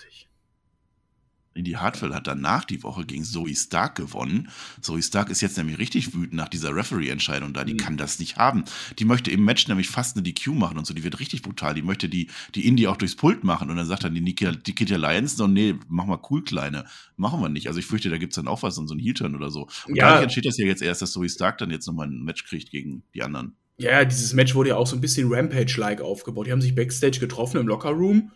Indy 1.57 1.71
Hartwell 1.71 2.13
hat 2.13 2.27
danach 2.27 2.65
die 2.65 2.83
Woche 2.83 3.05
gegen 3.05 3.23
Zoe 3.23 3.55
Stark 3.55 3.95
gewonnen. 3.95 4.49
Zoe 4.81 5.01
Stark 5.01 5.29
ist 5.29 5.41
jetzt 5.41 5.57
nämlich 5.57 5.77
richtig 5.79 6.13
wütend 6.13 6.33
nach 6.33 6.47
dieser 6.47 6.75
Referee-Entscheidung 6.75 7.53
da. 7.53 7.63
Die 7.63 7.73
mhm. 7.73 7.77
kann 7.77 7.97
das 7.97 8.19
nicht 8.19 8.37
haben. 8.37 8.63
Die 8.99 9.05
möchte 9.05 9.31
im 9.31 9.43
Match 9.43 9.67
nämlich 9.67 9.89
fast 9.89 10.15
eine 10.15 10.23
DQ 10.23 10.47
machen 10.49 10.77
und 10.77 10.85
so. 10.85 10.93
Die 10.93 11.03
wird 11.03 11.19
richtig 11.19 11.41
brutal. 11.41 11.73
Die 11.73 11.81
möchte 11.81 12.07
die, 12.09 12.29
die 12.55 12.67
Indy 12.67 12.87
auch 12.87 12.97
durchs 12.97 13.15
Pult 13.15 13.43
machen. 13.43 13.69
Und 13.69 13.77
dann 13.77 13.85
sagt 13.85 14.03
dann 14.03 14.13
die 14.13 14.21
Nikita, 14.21 14.51
Nikita 14.51 14.95
Lions, 14.95 15.35
so, 15.35 15.47
nee, 15.47 15.75
mach 15.87 16.05
mal 16.05 16.19
cool, 16.29 16.43
Kleine. 16.43 16.85
Machen 17.15 17.41
wir 17.41 17.49
nicht. 17.49 17.67
Also 17.67 17.79
ich 17.79 17.85
fürchte, 17.85 18.09
da 18.09 18.17
gibt 18.17 18.33
es 18.33 18.35
dann 18.35 18.47
auch 18.47 18.63
was, 18.63 18.75
so 18.75 18.81
einen 18.81 18.99
Heel-Turn 18.99 19.35
oder 19.35 19.49
so. 19.49 19.67
Und 19.87 19.95
ja. 19.95 20.05
dadurch 20.05 20.23
entsteht 20.23 20.45
das 20.45 20.57
ja 20.57 20.65
jetzt 20.65 20.81
erst, 20.81 21.01
dass 21.01 21.11
Zoe 21.11 21.27
Stark 21.27 21.57
dann 21.57 21.71
jetzt 21.71 21.87
nochmal 21.87 22.07
ein 22.07 22.23
Match 22.23 22.45
kriegt 22.45 22.69
gegen 22.69 23.03
die 23.13 23.23
anderen. 23.23 23.55
Ja, 23.77 24.03
dieses 24.05 24.33
Match 24.33 24.55
wurde 24.55 24.69
ja 24.69 24.75
auch 24.75 24.87
so 24.87 24.95
ein 24.95 25.01
bisschen 25.01 25.31
Rampage-like 25.31 26.01
aufgebaut. 26.01 26.47
Die 26.47 26.51
haben 26.51 26.61
sich 26.61 26.73
Backstage 26.73 27.19
getroffen 27.19 27.59
im 27.59 27.67
Locker-Room. 27.67 28.31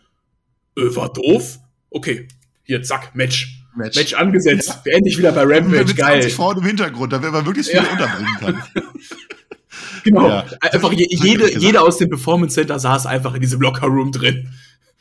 Äh, 0.76 0.94
war 0.94 1.12
doof? 1.12 1.58
Okay, 1.90 2.28
hier, 2.72 2.82
zack, 2.82 3.14
Match. 3.14 3.58
Match, 3.74 3.96
Match 3.96 4.14
angesetzt. 4.14 4.68
Ja. 4.68 4.80
Wir 4.84 4.94
endlich 4.94 5.18
wieder 5.18 5.32
bei 5.32 5.42
Rampage. 5.44 5.94
Geil. 5.94 6.28
vorne 6.30 6.60
im 6.60 6.66
Hintergrund, 6.66 7.12
da 7.12 7.18
man 7.18 7.46
wirklich 7.46 7.66
viel 7.66 7.76
ja. 7.76 7.90
unterbringen 7.90 8.36
kann. 8.38 8.62
genau. 10.04 10.28
Ja. 10.28 10.46
Einfach 10.60 10.92
je, 10.92 11.06
jede, 11.08 11.58
jeder 11.58 11.82
aus 11.82 11.98
dem 11.98 12.10
Performance 12.10 12.54
Center 12.54 12.78
saß 12.78 13.06
einfach 13.06 13.34
in 13.34 13.40
diesem 13.40 13.60
Locker-Room 13.60 14.12
drin. 14.12 14.50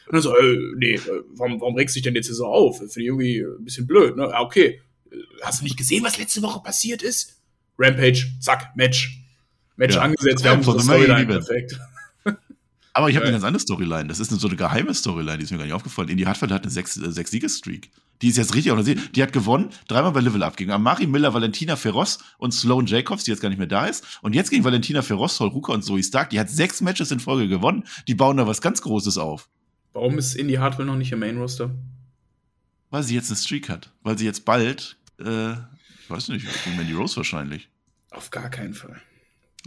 Und 0.07 0.13
dann 0.13 0.22
so, 0.22 0.38
äh, 0.38 0.57
nee, 0.78 0.93
äh, 0.93 1.01
warum, 1.36 1.59
warum 1.59 1.76
regst 1.76 1.95
du 1.95 1.97
dich 1.97 2.03
denn 2.03 2.15
jetzt 2.15 2.28
hier 2.28 2.36
so 2.36 2.45
auf? 2.45 2.78
Finde 2.78 2.91
ich 2.95 3.07
irgendwie 3.07 3.41
ein 3.41 3.63
bisschen 3.63 3.88
blöd, 3.88 4.15
ne? 4.15 4.32
Okay. 4.39 4.82
Hast 5.41 5.59
du 5.59 5.63
nicht 5.65 5.78
gesehen, 5.78 6.03
was 6.03 6.17
letzte 6.17 6.41
Woche 6.41 6.61
passiert 6.61 7.01
ist? 7.01 7.41
Rampage, 7.78 8.28
zack, 8.39 8.76
Match. 8.76 9.22
Match 9.76 9.95
ja. 9.95 10.01
angesetzt, 10.01 10.43
wir 10.43 10.51
haben 10.51 10.59
unsere 10.59 10.82
Storyline 10.82 11.26
perfekt. 11.26 11.78
Aber 12.93 13.09
ich 13.09 13.15
habe 13.15 13.25
eine 13.25 13.33
ganz 13.33 13.43
andere 13.43 13.61
Storyline. 13.61 14.07
Das 14.07 14.19
ist 14.19 14.31
eine, 14.31 14.39
so 14.39 14.47
eine 14.47 14.57
geheime 14.57 14.93
Storyline, 14.93 15.37
die 15.37 15.45
ist 15.45 15.51
mir 15.51 15.57
gar 15.57 15.65
nicht 15.65 15.73
aufgefallen. 15.73 16.09
Indy 16.09 16.23
Hartfeld 16.23 16.51
hat 16.51 16.63
eine 16.63 16.71
sechs, 16.71 16.97
äh, 16.97 17.11
sechs 17.11 17.31
Siegesstreak. 17.31 17.89
Die 18.21 18.27
ist 18.27 18.37
jetzt 18.37 18.53
richtig 18.53 18.71
auch 18.71 18.83
Die 18.83 19.23
hat 19.23 19.33
gewonnen, 19.33 19.69
dreimal 19.87 20.11
bei 20.11 20.19
Level 20.19 20.43
Up 20.43 20.55
gegen 20.55 20.71
Amari 20.71 21.07
Miller, 21.07 21.33
Valentina 21.33 21.75
Ferros 21.75 22.19
und 22.37 22.53
Sloan 22.53 22.85
Jacobs, 22.85 23.23
die 23.23 23.31
jetzt 23.31 23.39
gar 23.39 23.49
nicht 23.49 23.57
mehr 23.57 23.67
da 23.67 23.87
ist. 23.87 24.19
Und 24.21 24.35
jetzt 24.35 24.51
gegen 24.51 24.63
Valentina 24.63 25.01
Ferros, 25.01 25.37
Sol 25.37 25.47
Ruka 25.47 25.73
und 25.73 25.83
Zoe 25.83 26.03
Stark. 26.03 26.29
Die 26.29 26.39
hat 26.39 26.49
sechs 26.49 26.81
Matches 26.81 27.11
in 27.11 27.19
Folge 27.19 27.47
gewonnen. 27.47 27.83
Die 28.07 28.13
bauen 28.13 28.37
da 28.37 28.45
was 28.45 28.61
ganz 28.61 28.81
Großes 28.81 29.17
auf. 29.17 29.49
Warum 29.93 30.17
ist 30.19 30.35
Indy 30.35 30.55
Hartwell 30.55 30.85
noch 30.85 30.95
nicht 30.95 31.11
im 31.11 31.19
Main 31.19 31.37
Roster? 31.37 31.71
Weil 32.91 33.03
sie 33.03 33.15
jetzt 33.15 33.29
eine 33.29 33.37
Streak 33.37 33.69
hat. 33.69 33.91
Weil 34.03 34.17
sie 34.17 34.25
jetzt 34.25 34.45
bald, 34.45 34.97
äh, 35.19 35.53
ich 35.53 36.09
weiß 36.09 36.27
nicht, 36.27 36.45
gegen 36.63 36.77
Mandy 36.77 36.93
Rose 36.93 37.17
wahrscheinlich. 37.17 37.69
Auf 38.11 38.29
gar 38.29 38.49
keinen 38.49 38.73
Fall. 38.73 39.01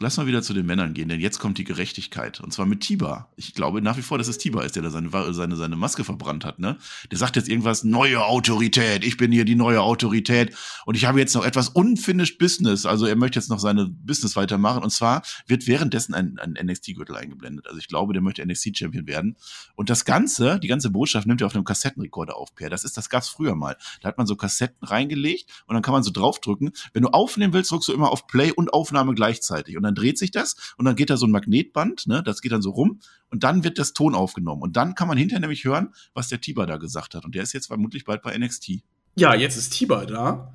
Lass 0.01 0.16
mal 0.16 0.26
wieder 0.26 0.42
zu 0.42 0.55
den 0.55 0.66
Männern 0.66 0.92
gehen, 0.92 1.09
denn 1.09 1.20
jetzt 1.20 1.38
kommt 1.38 1.57
die 1.57 1.62
Gerechtigkeit. 1.62 2.40
Und 2.40 2.53
zwar 2.53 2.66
mit 2.66 2.80
Tiba. 2.80 3.30
Ich 3.36 3.55
glaube 3.55 3.80
nach 3.80 3.97
wie 3.97 4.03
vor, 4.03 4.18
dass 4.18 4.26
es 4.26 4.38
Tiba 4.38 4.62
ist, 4.62 4.74
der 4.74 4.82
da 4.82 4.90
seine, 4.90 5.11
seine, 5.32 5.55
seine 5.55 5.76
Maske 5.76 6.03
verbrannt 6.03 6.45
hat. 6.45 6.59
Ne? 6.59 6.78
Der 7.12 7.18
sagt 7.18 7.36
jetzt 7.36 7.49
irgendwas, 7.49 7.84
neue 7.84 8.24
Autorität, 8.24 9.05
ich 9.05 9.16
bin 9.16 9.30
hier 9.30 9.45
die 9.45 9.55
neue 9.55 9.80
Autorität. 9.80 10.53
Und 10.84 10.97
ich 10.97 11.05
habe 11.05 11.20
jetzt 11.20 11.32
noch 11.36 11.45
etwas 11.45 11.68
unfinished 11.68 12.38
Business. 12.38 12.86
Also 12.86 13.07
er 13.07 13.14
möchte 13.14 13.38
jetzt 13.38 13.51
noch 13.51 13.61
seine 13.61 13.86
Business 13.86 14.34
weitermachen. 14.34 14.82
Und 14.82 14.90
zwar 14.90 15.22
wird 15.47 15.68
währenddessen 15.68 16.12
ein, 16.12 16.40
ein 16.40 16.59
NXT-Gürtel 16.61 17.14
eingeblendet. 17.14 17.68
Also 17.68 17.78
ich 17.78 17.86
glaube, 17.86 18.14
der 18.14 18.22
möchte 18.22 18.45
NXT-Champion 18.45 19.07
werden. 19.07 19.36
Und 19.76 19.90
das 19.90 20.05
Ganze, 20.05 20.59
die 20.59 20.68
ganze 20.68 20.90
Botschaft 20.90 21.28
nimmt 21.28 21.40
er 21.40 21.47
auf 21.47 21.55
einem 21.55 21.64
Kassettenrekorder 21.64 22.36
auf, 22.36 22.53
Per. 22.57 22.68
Das 22.68 22.82
ist, 22.82 22.97
das 22.97 23.11
gab's 23.11 23.28
früher 23.28 23.55
mal. 23.55 23.76
Da 24.01 24.09
hat 24.09 24.18
man 24.18 24.26
so 24.26 24.34
Kassetten 24.34 24.88
reingelegt 24.88 25.49
und 25.66 25.74
dann 25.74 25.82
kann 25.84 25.92
man 25.92 26.03
so 26.03 26.11
draufdrücken. 26.11 26.72
Wenn 26.92 27.05
du 27.05 27.11
aufnehmen 27.11 27.53
willst, 27.53 27.70
drückst 27.70 27.90
du 27.90 27.92
immer 27.92 28.11
auf 28.11 28.26
Play 28.26 28.51
und 28.51 28.74
Aufnahme 28.74 29.14
gleichzeitig. 29.14 29.76
Und 29.76 29.84
dann 29.85 29.95
dreht 29.95 30.18
sich 30.18 30.30
das 30.30 30.57
und 30.76 30.85
dann 30.85 30.97
geht 30.97 31.11
da 31.11 31.16
so 31.16 31.26
ein 31.26 31.30
Magnetband, 31.30 32.07
ne, 32.07 32.22
das 32.22 32.41
geht 32.41 32.53
dann 32.53 32.62
so 32.62 32.70
rum 32.70 33.01
und 33.30 33.45
dann 33.45 33.64
wird 33.64 33.78
das 33.78 33.93
Ton 33.93 34.14
aufgenommen 34.14 34.62
und 34.62 34.76
dann 34.76 34.95
kann 34.95 35.09
man 35.09 35.16
hinterher 35.16 35.41
nämlich 35.41 35.64
hören, 35.64 35.95
was 36.14 36.28
der 36.28 36.41
Tiber 36.41 36.66
da 36.66 36.76
gesagt 36.76 37.14
hat 37.14 37.24
und 37.24 37.35
der 37.35 37.43
ist 37.43 37.53
jetzt 37.53 37.66
vermutlich 37.66 38.05
bald 38.05 38.22
bei 38.22 38.37
NXT. 38.37 38.82
Ja, 39.16 39.35
jetzt 39.35 39.57
ist 39.57 39.70
Tiber 39.70 40.07
da. 40.07 40.55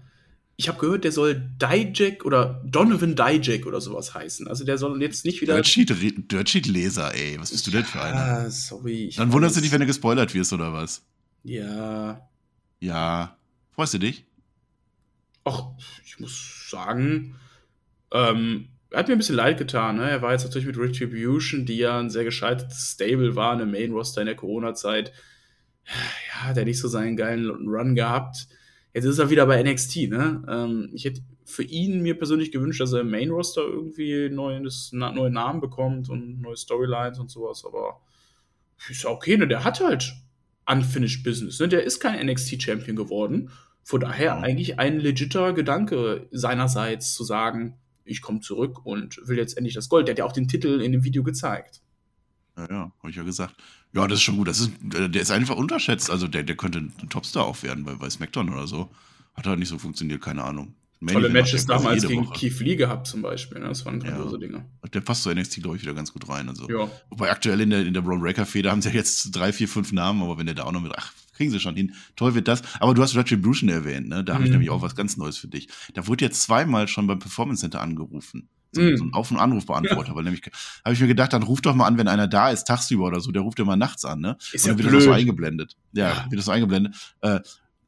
Ich 0.59 0.67
habe 0.67 0.77
gehört, 0.77 1.05
der 1.05 1.13
soll 1.13 1.35
Dijak 1.35 2.25
oder 2.25 2.61
Donovan 2.65 3.15
Dijak 3.15 3.65
oder 3.65 3.79
sowas 3.79 4.13
heißen. 4.13 4.45
Also 4.49 4.65
der 4.65 4.77
soll 4.77 5.01
jetzt 5.01 5.23
nicht 5.23 5.39
wieder. 5.39 5.55
Dirtsheet-Leser, 5.55 7.15
ey. 7.15 7.39
Was 7.39 7.51
bist 7.51 7.65
du 7.65 7.71
denn 7.71 7.85
für 7.85 8.01
einer? 8.01 8.17
Ah, 8.17 8.49
sorry. 8.49 9.13
Dann 9.15 9.31
wunderst 9.31 9.55
du 9.55 9.61
dich, 9.61 9.71
wenn 9.71 9.79
du 9.79 9.85
gespoilert 9.85 10.33
wirst 10.33 10.51
oder 10.51 10.73
was? 10.73 11.05
Ja. 11.45 12.27
Ja. 12.81 13.37
Freust 13.71 13.93
du 13.93 13.99
dich? 13.99 14.25
Ach, 15.45 15.69
ich 16.05 16.19
muss 16.19 16.67
sagen, 16.69 17.35
ähm, 18.11 18.67
hat 18.93 19.07
mir 19.07 19.15
ein 19.15 19.19
bisschen 19.19 19.35
leid 19.35 19.57
getan. 19.57 19.97
Ne? 19.97 20.09
Er 20.09 20.21
war 20.21 20.31
jetzt 20.31 20.45
natürlich 20.45 20.67
mit 20.67 20.77
Retribution, 20.77 21.65
die 21.65 21.77
ja 21.77 21.99
ein 21.99 22.09
sehr 22.09 22.23
gescheitertes 22.23 22.91
Stable 22.93 23.35
war, 23.35 23.53
eine 23.53 23.65
Main 23.65 23.91
Roster 23.91 24.21
in 24.21 24.27
der 24.27 24.35
Corona-Zeit. 24.35 25.11
Ja, 25.85 26.47
hat 26.47 26.57
er 26.57 26.65
nicht 26.65 26.79
so 26.79 26.87
seinen 26.87 27.15
geilen 27.15 27.49
Run 27.67 27.95
gehabt. 27.95 28.47
Jetzt 28.93 29.05
ist 29.05 29.19
er 29.19 29.29
wieder 29.29 29.45
bei 29.45 29.61
NXT. 29.61 30.09
Ne? 30.09 30.43
Ähm, 30.47 30.89
ich 30.93 31.05
hätte 31.05 31.21
für 31.45 31.63
ihn 31.63 32.01
mir 32.01 32.17
persönlich 32.17 32.51
gewünscht, 32.51 32.81
dass 32.81 32.93
er 32.93 33.01
im 33.01 33.11
Main 33.11 33.29
Roster 33.29 33.61
irgendwie 33.61 34.29
neues, 34.29 34.91
neue 34.91 35.31
Namen 35.31 35.61
bekommt 35.61 36.09
und 36.09 36.41
neue 36.41 36.57
Storylines 36.57 37.19
und 37.19 37.29
sowas. 37.29 37.63
Aber 37.65 38.01
ist 38.89 39.03
ja 39.03 39.09
okay. 39.09 39.37
Ne? 39.37 39.47
Der 39.47 39.63
hat 39.63 39.79
halt 39.79 40.13
Unfinished 40.65 41.23
Business. 41.23 41.59
Ne? 41.59 41.67
Der 41.67 41.83
ist 41.83 41.99
kein 41.99 42.25
NXT 42.25 42.61
Champion 42.61 42.95
geworden. 42.95 43.51
Von 43.83 44.01
daher 44.01 44.37
eigentlich 44.37 44.77
ein 44.77 44.99
legitter 44.99 45.53
Gedanke 45.53 46.27
seinerseits 46.31 47.13
zu 47.13 47.23
sagen, 47.23 47.75
ich 48.09 48.21
komme 48.21 48.39
zurück 48.39 48.85
und 48.85 49.19
will 49.27 49.37
jetzt 49.37 49.57
endlich 49.57 49.73
das 49.73 49.89
Gold. 49.89 50.07
Der 50.07 50.13
hat 50.13 50.19
ja 50.19 50.25
auch 50.25 50.31
den 50.31 50.47
Titel 50.47 50.81
in 50.81 50.91
dem 50.91 51.03
Video 51.03 51.23
gezeigt. 51.23 51.81
Ja, 52.57 52.67
ja, 52.69 52.91
habe 52.99 53.09
ich 53.09 53.15
ja 53.15 53.23
gesagt. 53.23 53.55
Ja, 53.93 54.07
das 54.07 54.19
ist 54.19 54.23
schon 54.23 54.37
gut. 54.37 54.47
Das 54.47 54.59
ist, 54.59 54.71
der 54.81 55.21
ist 55.21 55.31
einfach 55.31 55.55
unterschätzt. 55.55 56.11
Also 56.11 56.27
der, 56.27 56.43
der 56.43 56.55
könnte 56.55 56.79
ein 56.79 57.09
Topstar 57.09 57.45
auch 57.45 57.63
werden 57.63 57.85
bei, 57.85 57.93
bei 57.95 58.09
SmackDown 58.09 58.49
oder 58.49 58.67
so. 58.67 58.89
Hat 59.33 59.47
halt 59.47 59.59
nicht 59.59 59.69
so 59.69 59.77
funktioniert, 59.77 60.21
keine 60.21 60.43
Ahnung. 60.43 60.75
Main 60.99 61.13
Tolle 61.13 61.29
Matches 61.29 61.65
damals 61.65 62.05
gegen 62.05 62.25
Woche. 62.25 62.33
Keith 62.37 62.59
Lee 62.59 62.75
gehabt 62.75 63.07
zum 63.07 63.21
Beispiel. 63.21 63.59
Ne? 63.59 63.69
Das 63.69 63.85
waren 63.85 64.01
grandiose 64.01 64.35
ja. 64.35 64.39
Dinge. 64.39 64.65
Der 64.93 64.99
passt 64.99 65.23
zu 65.23 65.33
NXT, 65.33 65.61
glaube 65.61 65.77
ich, 65.77 65.83
wieder 65.83 65.93
ganz 65.93 66.11
gut 66.11 66.27
rein. 66.27 66.49
Also. 66.49 66.69
Ja. 66.69 66.91
Wobei 67.09 67.31
aktuell 67.31 67.61
in 67.61 67.69
der, 67.69 67.85
in 67.85 67.93
der 67.93 68.01
Braun 68.01 68.19
Breaker-Feder 68.19 68.69
haben 68.69 68.81
sie 68.81 68.89
ja 68.89 68.95
jetzt 68.95 69.31
drei, 69.31 69.53
vier, 69.53 69.69
fünf 69.69 69.93
Namen, 69.93 70.21
aber 70.21 70.37
wenn 70.37 70.45
der 70.45 70.55
da 70.55 70.63
auch 70.63 70.73
noch 70.73 70.81
mit, 70.81 70.91
ach, 70.97 71.13
kriegen 71.39 71.51
sie 71.51 71.59
schon 71.61 71.75
hin. 71.75 71.93
Toll 72.17 72.35
wird 72.35 72.49
das. 72.49 72.61
Aber 72.81 72.93
du 72.93 73.01
hast 73.01 73.15
Retribution 73.15 73.69
erwähnt, 73.69 74.09
ne? 74.09 74.25
Da 74.25 74.33
habe 74.33 74.43
ich 74.43 74.49
mhm. 74.49 74.55
nämlich 74.55 74.69
auch 74.71 74.81
was 74.81 74.93
ganz 74.93 75.15
Neues 75.15 75.37
für 75.37 75.47
dich. 75.47 75.69
Da 75.93 76.05
wurde 76.05 76.25
jetzt 76.25 76.41
zweimal 76.41 76.89
schon 76.89 77.07
beim 77.07 77.19
Performance 77.19 77.61
Center 77.61 77.79
angerufen. 77.79 78.49
So, 78.73 78.81
mhm. 78.81 78.97
so 78.97 79.03
ein 79.05 79.13
Auf- 79.13 79.31
und 79.31 79.37
Anrufbeantworter, 79.37 80.13
weil 80.15 80.25
nämlich 80.25 80.41
habe 80.83 80.93
ich 80.93 80.99
mir 80.99 81.07
gedacht, 81.07 81.31
dann 81.31 81.43
ruf 81.43 81.61
doch 81.61 81.73
mal 81.75 81.87
an, 81.87 81.97
wenn 81.97 82.09
einer 82.09 82.27
da 82.27 82.49
ist, 82.49 82.65
tagsüber 82.65 83.05
oder 83.05 83.21
so, 83.21 83.31
der 83.31 83.41
ruft 83.41 83.57
immer 83.59 83.77
nachts 83.77 84.03
an, 84.03 84.19
ne? 84.19 84.35
Ist 84.51 84.65
und 84.65 84.71
dann 84.71 84.77
ja 84.77 84.77
wird 84.79 84.89
blöd. 84.89 84.99
das 84.99 85.03
so 85.05 85.11
eingeblendet. 85.13 85.77
Ja, 85.93 86.09
ja, 86.09 86.25
wird 86.29 86.39
das 86.39 86.45
so 86.45 86.51
eingeblendet. 86.51 86.93
Äh, 87.21 87.39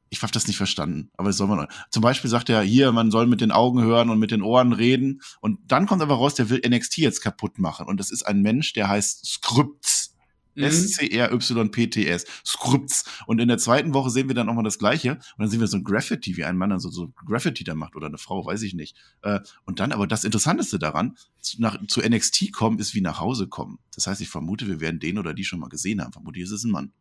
ich 0.10 0.22
habe 0.24 0.32
das 0.32 0.48
nicht 0.48 0.58
verstanden, 0.58 1.12
aber 1.18 1.30
das 1.30 1.38
soll 1.38 1.48
man. 1.48 1.68
Zum 1.90 2.02
Beispiel 2.02 2.30
sagt 2.30 2.50
er 2.50 2.62
hier, 2.62 2.94
man 2.94 3.12
soll 3.12 3.28
mit 3.28 3.42
den 3.42 3.52
Augen 3.52 3.82
hören 3.82 4.10
und 4.10 4.20
mit 4.20 4.32
den 4.32 4.42
Ohren 4.42 4.72
reden. 4.74 5.22
Und 5.42 5.60
dann 5.68 5.88
kommt 5.88 6.02
aber 6.02 6.16
raus, 6.16 6.36
der 6.36 6.50
will 6.50 6.62
NXT 6.66 6.98
jetzt 6.98 7.22
kaputt 7.22 7.60
machen. 7.60 7.88
Und 7.88 8.00
das 8.00 8.12
ist 8.12 8.24
ein 8.24 8.42
Mensch, 8.42 8.74
der 8.74 8.90
heißt 8.90 9.26
Scripts. 9.26 10.01
Mhm. 10.56 10.64
S-C-R-Y-P-T-S. 10.64 12.26
Scripts. 12.46 13.06
Und 13.26 13.40
in 13.40 13.48
der 13.48 13.58
zweiten 13.58 13.94
Woche 13.94 14.10
sehen 14.10 14.28
wir 14.28 14.36
dann 14.36 14.50
auch 14.50 14.54
mal 14.54 14.64
das 14.64 14.80
Gleiche. 14.80 15.12
Und 15.12 15.40
dann 15.40 15.50
sehen 15.50 15.60
wir 15.60 15.68
so 15.68 15.78
ein 15.78 15.84
Graffiti, 15.84 16.38
wie 16.38 16.44
ein 16.44 16.58
Mann 16.58 16.70
dann 16.70 16.80
so, 16.80 16.90
so 16.90 17.10
Graffiti 17.26 17.64
da 17.64 17.76
macht 17.76 17.96
oder 17.96 18.08
eine 18.08 18.18
Frau, 18.18 18.46
weiß 18.46 18.62
ich 18.64 18.74
nicht. 18.74 18.96
Äh, 19.22 19.40
und 19.66 19.80
dann 19.80 19.92
aber 19.92 20.08
das 20.08 20.24
Interessanteste 20.24 20.80
daran, 20.80 21.18
nach, 21.58 21.78
zu 21.88 22.02
NXT 22.02 22.52
kommen, 22.52 22.80
ist 22.80 22.94
wie 22.94 23.02
nach 23.02 23.20
Hause 23.20 23.48
kommen. 23.48 23.80
Das 23.96 24.08
heißt, 24.08 24.22
ich 24.22 24.30
vermute, 24.30 24.68
wir 24.68 24.80
werden 24.80 25.00
den 25.00 25.18
oder 25.18 25.34
die 25.34 25.46
schon 25.46 25.60
mal 25.60 25.70
gesehen 25.70 26.02
haben. 26.02 26.14
Vermutlich 26.14 26.44
ist 26.44 26.52
es 26.52 26.64
ein 26.64 26.72
Mann. 26.72 26.92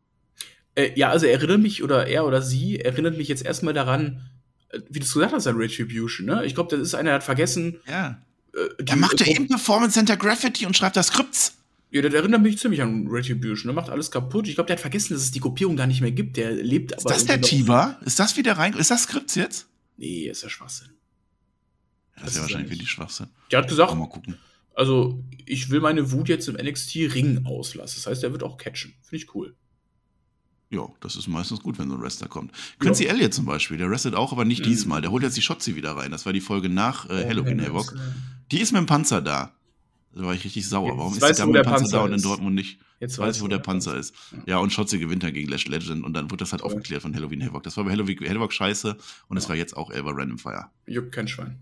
Äh, 0.75 0.91
ja, 0.95 1.09
also 1.09 1.25
erinnert 1.25 1.59
mich, 1.59 1.83
oder 1.83 2.07
er 2.07 2.25
oder 2.25 2.41
sie 2.41 2.79
erinnert 2.79 3.17
mich 3.17 3.27
jetzt 3.27 3.43
erstmal 3.43 3.73
daran, 3.73 4.29
äh, 4.69 4.79
wie 4.89 4.99
du 4.99 5.05
es 5.05 5.13
gesagt 5.13 5.33
hast, 5.33 5.47
an 5.47 5.57
Retribution, 5.57 6.25
ne? 6.27 6.45
Ich 6.45 6.55
glaube, 6.55 6.75
das 6.75 6.87
ist 6.87 6.95
einer, 6.95 7.09
der 7.09 7.15
hat 7.15 7.23
vergessen. 7.23 7.79
Ja. 7.87 8.21
Äh, 8.53 8.83
der 8.83 8.95
macht 8.95 9.19
ja 9.19 9.35
im 9.35 9.47
Performance 9.47 9.95
Center 9.95 10.15
Graffiti 10.15 10.65
und 10.65 10.75
schreibt 10.75 10.95
da 10.95 11.03
Skripts. 11.03 11.50
Ja, 11.91 12.01
der 12.01 12.13
erinnert 12.13 12.41
mich 12.41 12.57
ziemlich 12.57 12.81
an 12.81 13.07
Retribution. 13.07 13.67
Der 13.67 13.73
macht 13.73 13.89
alles 13.89 14.09
kaputt. 14.11 14.47
Ich 14.47 14.55
glaube, 14.55 14.67
der 14.67 14.77
hat 14.77 14.81
vergessen, 14.81 15.13
dass 15.13 15.23
es 15.23 15.31
die 15.31 15.41
Kopierung 15.41 15.75
gar 15.75 15.87
nicht 15.87 15.99
mehr 15.99 16.11
gibt. 16.11 16.37
Der 16.37 16.51
lebt 16.51 16.93
aber. 16.93 17.11
Ist 17.11 17.17
das 17.17 17.25
der 17.25 17.41
Tiber? 17.41 17.99
Ist 18.05 18.17
das 18.17 18.37
wieder 18.37 18.57
rein? 18.57 18.73
Ist 18.73 18.91
das 18.91 19.03
Skripts 19.03 19.35
jetzt? 19.35 19.67
Nee, 19.97 20.29
ist 20.29 20.41
ja 20.41 20.49
Schwachsinn. 20.49 20.87
das, 22.15 22.23
das 22.23 22.31
ist 22.31 22.35
ja 22.37 22.41
wahrscheinlich 22.43 22.71
wirklich 22.71 22.89
Schwachsinn. 22.89 23.27
Der 23.51 23.59
hat 23.59 23.67
gesagt, 23.67 23.93
mal 23.93 24.07
gucken. 24.07 24.37
also 24.73 25.21
ich 25.45 25.69
will 25.69 25.81
meine 25.81 26.11
Wut 26.13 26.29
jetzt 26.29 26.47
im 26.47 26.55
NXT-Ring 26.55 27.45
auslassen. 27.45 27.97
Das 27.97 28.07
heißt, 28.07 28.23
er 28.23 28.31
wird 28.31 28.43
auch 28.43 28.57
catchen. 28.57 28.93
Finde 29.01 29.23
ich 29.23 29.35
cool. 29.35 29.53
Ja, 30.69 30.87
das 31.01 31.17
ist 31.17 31.27
meistens 31.27 31.59
gut, 31.59 31.77
wenn 31.77 31.89
so 31.89 31.95
ein 31.95 32.01
Wrestler 32.01 32.29
kommt. 32.29 32.53
Quincy 32.79 33.03
ja. 33.03 33.09
Elliott 33.09 33.33
zum 33.33 33.45
Beispiel, 33.45 33.75
der 33.75 33.89
wrestelt 33.89 34.15
auch, 34.15 34.31
aber 34.31 34.45
nicht 34.45 34.61
mhm. 34.61 34.69
diesmal. 34.69 35.01
Der 35.01 35.11
holt 35.11 35.23
jetzt 35.23 35.35
die 35.35 35.41
Shotzi 35.41 35.75
wieder 35.75 35.97
rein. 35.97 36.11
Das 36.11 36.25
war 36.25 36.31
die 36.31 36.39
Folge 36.39 36.69
nach 36.69 37.09
äh, 37.09 37.23
oh, 37.25 37.27
Halloween 37.27 37.61
Havoc. 37.61 37.93
Die 38.51 38.61
ist 38.61 38.71
mit 38.71 38.79
dem 38.79 38.85
Panzer 38.85 39.21
da. 39.21 39.53
Da 40.13 40.23
war 40.23 40.33
ich 40.33 40.43
richtig 40.43 40.67
sauer. 40.67 40.89
Jetzt 40.89 40.97
Warum 40.97 41.13
ist 41.13 41.39
der 41.39 41.63
Panzer, 41.63 41.97
da 41.97 42.03
und 42.03 42.13
in 42.13 42.21
Dortmund 42.21 42.55
nicht? 42.55 42.79
Jetzt 42.99 43.17
weiß 43.17 43.37
ich, 43.37 43.41
wo 43.41 43.47
der 43.47 43.59
Panzer 43.59 43.95
ist. 43.95 44.13
Ja, 44.45 44.57
und 44.57 44.71
Schotze 44.71 44.99
gewinnt 44.99 45.23
dann 45.23 45.33
gegen 45.33 45.49
Lash 45.49 45.67
Legend 45.67 46.03
und 46.03 46.13
dann 46.13 46.29
wurde 46.29 46.37
das 46.41 46.51
halt 46.51 46.61
okay. 46.61 46.73
aufgeklärt 46.73 47.01
von 47.01 47.15
Halloween 47.15 47.43
Havoc. 47.43 47.63
Das 47.63 47.77
war 47.77 47.85
bei 47.85 47.91
Halloween 47.91 48.17
Havoc 48.29 48.51
scheiße 48.51 48.97
und 49.27 49.37
es 49.37 49.43
ja. 49.45 49.49
war 49.49 49.55
jetzt 49.55 49.75
auch 49.75 49.89
Elba 49.89 50.11
Random 50.11 50.37
Fire. 50.37 50.69
Juckt 50.85 51.11
kein 51.11 51.27
Schwein. 51.27 51.57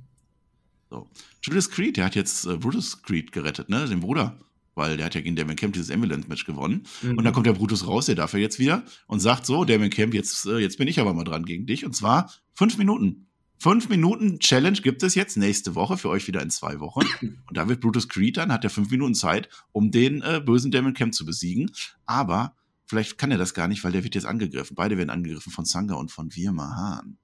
So. 0.89 1.07
Judas 1.43 1.69
Creed, 1.69 1.97
der 1.97 2.05
hat 2.05 2.15
jetzt 2.15 2.45
äh, 2.45 2.57
Brutus 2.57 3.03
Creed 3.03 3.31
gerettet, 3.31 3.69
ne? 3.69 3.85
Den 3.87 3.99
Bruder. 3.99 4.37
weil 4.79 4.97
der 4.97 5.05
hat 5.05 5.13
ja 5.13 5.21
gegen 5.21 5.35
Damien 5.35 5.55
Camp 5.55 5.73
dieses 5.73 5.91
Ambulance-Match 5.91 6.45
gewonnen. 6.45 6.85
Mhm. 7.01 7.17
Und 7.17 7.23
dann 7.23 7.33
kommt 7.33 7.45
der 7.45 7.53
Brutus 7.53 7.85
raus, 7.85 8.07
der 8.07 8.15
darf 8.15 8.33
ja 8.33 8.39
jetzt 8.39 8.57
wieder 8.57 8.83
und 9.07 9.19
sagt 9.19 9.45
so, 9.45 9.65
Damien 9.65 9.91
Camp, 9.91 10.13
jetzt, 10.13 10.45
äh, 10.47 10.57
jetzt 10.57 10.77
bin 10.77 10.87
ich 10.87 10.99
aber 10.99 11.13
mal 11.13 11.25
dran 11.25 11.45
gegen 11.45 11.67
dich. 11.67 11.85
Und 11.85 11.95
zwar 11.95 12.33
fünf 12.53 12.77
Minuten. 12.77 13.27
Fünf 13.61 13.89
Minuten 13.89 14.39
Challenge 14.39 14.79
gibt 14.79 15.03
es 15.03 15.15
jetzt 15.15 15.35
nächste 15.35 15.75
Woche, 15.75 15.97
für 15.97 16.07
euch 16.07 16.25
wieder 16.27 16.41
in 16.41 16.49
zwei 16.49 16.79
Wochen. 16.79 17.01
Und 17.21 17.57
da 17.57 17.67
wird 17.67 17.81
Brutus 17.81 18.07
Creed 18.07 18.37
dann, 18.37 18.53
hat 18.53 18.63
er 18.63 18.69
fünf 18.69 18.89
Minuten 18.89 19.15
Zeit, 19.15 19.49
um 19.73 19.91
den 19.91 20.21
äh, 20.21 20.41
bösen 20.43 20.71
Damon 20.71 20.93
Camp 20.93 21.13
zu 21.13 21.25
besiegen. 21.25 21.69
Aber 22.05 22.55
vielleicht 22.85 23.17
kann 23.17 23.31
er 23.31 23.37
das 23.37 23.53
gar 23.53 23.67
nicht, 23.67 23.83
weil 23.83 23.91
der 23.91 24.05
wird 24.05 24.15
jetzt 24.15 24.25
angegriffen. 24.25 24.75
Beide 24.75 24.97
werden 24.97 25.09
angegriffen 25.09 25.51
von 25.51 25.65
Sanga 25.65 25.95
und 25.95 26.09
von 26.09 26.33
Virma 26.33 26.73
Hahn. 26.73 27.17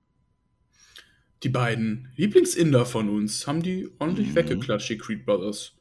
Die 1.43 1.49
beiden 1.49 2.09
Lieblingsinder 2.17 2.85
von 2.85 3.07
uns 3.07 3.47
haben 3.47 3.63
die 3.63 3.89
ordentlich 3.99 4.29
mhm. 4.29 4.35
weggeklatscht, 4.35 4.89
die 4.89 4.97
Creed 4.97 5.25
Brothers. 5.25 5.73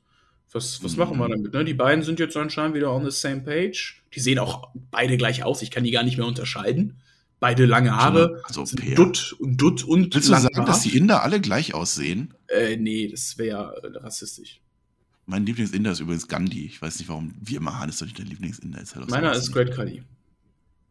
Was, 0.52 0.84
was 0.84 0.92
mhm. 0.92 0.98
machen 0.98 1.18
wir 1.18 1.28
damit? 1.28 1.52
Ne? 1.52 1.64
Die 1.64 1.74
beiden 1.74 2.05
sind 2.05 2.20
jetzt 2.20 2.36
anscheinend 2.36 2.76
wieder 2.76 2.92
on 2.92 3.05
the 3.05 3.11
same 3.11 3.40
page. 3.40 4.05
Die 4.14 4.20
sehen 4.20 4.38
auch 4.38 4.68
beide 4.92 5.16
gleich 5.16 5.42
aus. 5.42 5.62
Ich 5.62 5.72
kann 5.72 5.82
die 5.82 5.90
gar 5.90 6.05
nicht 6.05 6.16
mehr 6.16 6.26
unterscheiden. 6.26 7.00
Beide 7.41 7.66
lange 7.66 7.95
Haare. 7.95 8.43
Also, 8.45 8.64
Dutt 8.95 9.35
und 9.39 9.57
Dutt 9.59 9.85
und 9.85 10.14
Willst 10.14 10.28
du 10.28 10.32
sagen, 10.32 10.57
Haar? 10.57 10.64
dass 10.64 10.82
die 10.82 10.97
Inder 10.97 11.22
alle 11.22 11.41
gleich 11.41 11.74
aussehen? 11.74 12.32
Äh, 12.49 12.76
nee, 12.76 13.09
das 13.09 13.37
wäre 13.37 13.80
äh, 13.82 13.99
rassistisch. 13.99 14.61
Mein 15.26 15.47
Lieblingsinder 15.47 15.93
ist 15.93 16.01
übrigens 16.01 16.28
Gandhi. 16.28 16.66
Ich 16.66 16.80
weiß 16.80 16.99
nicht, 16.99 17.09
warum 17.09 17.35
wir 17.41 17.59
immer 17.59 17.78
Han 17.78 17.89
ist 17.89 18.01
doch 18.01 18.07
nicht 18.07 18.18
der 18.18 18.26
Lieblingsinder. 18.26 18.80
Ist 18.80 18.95
halt 18.95 19.11
Meiner 19.11 19.35
so 19.35 19.41
ist 19.41 19.53
Great 19.53 19.74
Khali. 19.74 20.03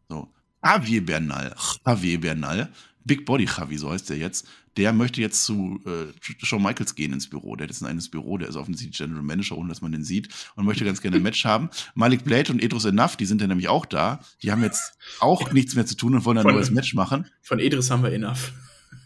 So. 0.08 0.28
Javier 0.64 1.04
Bernal. 1.04 1.54
Javier 1.86 2.20
Bernal. 2.20 2.68
Big 3.04 3.26
Body 3.26 3.44
Javi, 3.44 3.78
so 3.78 3.90
heißt 3.90 4.10
der 4.10 4.16
jetzt 4.16 4.46
der 4.76 4.92
möchte 4.92 5.20
jetzt 5.20 5.44
zu 5.44 5.80
äh, 5.86 6.12
Shawn 6.44 6.62
Michaels 6.62 6.94
gehen 6.94 7.12
ins 7.12 7.28
Büro. 7.28 7.56
Der 7.56 7.64
hat 7.64 7.70
jetzt 7.70 7.82
ein 7.82 7.86
eigenes 7.86 8.10
Büro, 8.10 8.38
der 8.38 8.48
ist 8.48 8.56
offensichtlich 8.56 8.98
General 8.98 9.22
Manager, 9.22 9.56
ohne 9.56 9.68
dass 9.68 9.82
man 9.82 9.92
den 9.92 10.04
sieht 10.04 10.28
und 10.56 10.64
möchte 10.64 10.84
ganz 10.84 11.00
gerne 11.00 11.16
ein 11.16 11.22
Match 11.22 11.44
haben. 11.44 11.70
Malik 11.94 12.24
Blade 12.24 12.52
und 12.52 12.62
Edris 12.62 12.84
Enough, 12.84 13.16
die 13.16 13.26
sind 13.26 13.40
ja 13.40 13.46
nämlich 13.46 13.68
auch 13.68 13.86
da. 13.86 14.20
Die 14.42 14.50
haben 14.50 14.62
jetzt 14.62 14.98
auch 15.20 15.52
nichts 15.52 15.74
mehr 15.74 15.86
zu 15.86 15.96
tun 15.96 16.14
und 16.14 16.24
wollen 16.24 16.38
ein 16.38 16.42
von, 16.42 16.54
neues 16.54 16.70
Match 16.70 16.94
machen. 16.94 17.26
Von 17.42 17.58
Edris 17.58 17.90
haben 17.90 18.02
wir 18.02 18.12
Enough. 18.12 18.52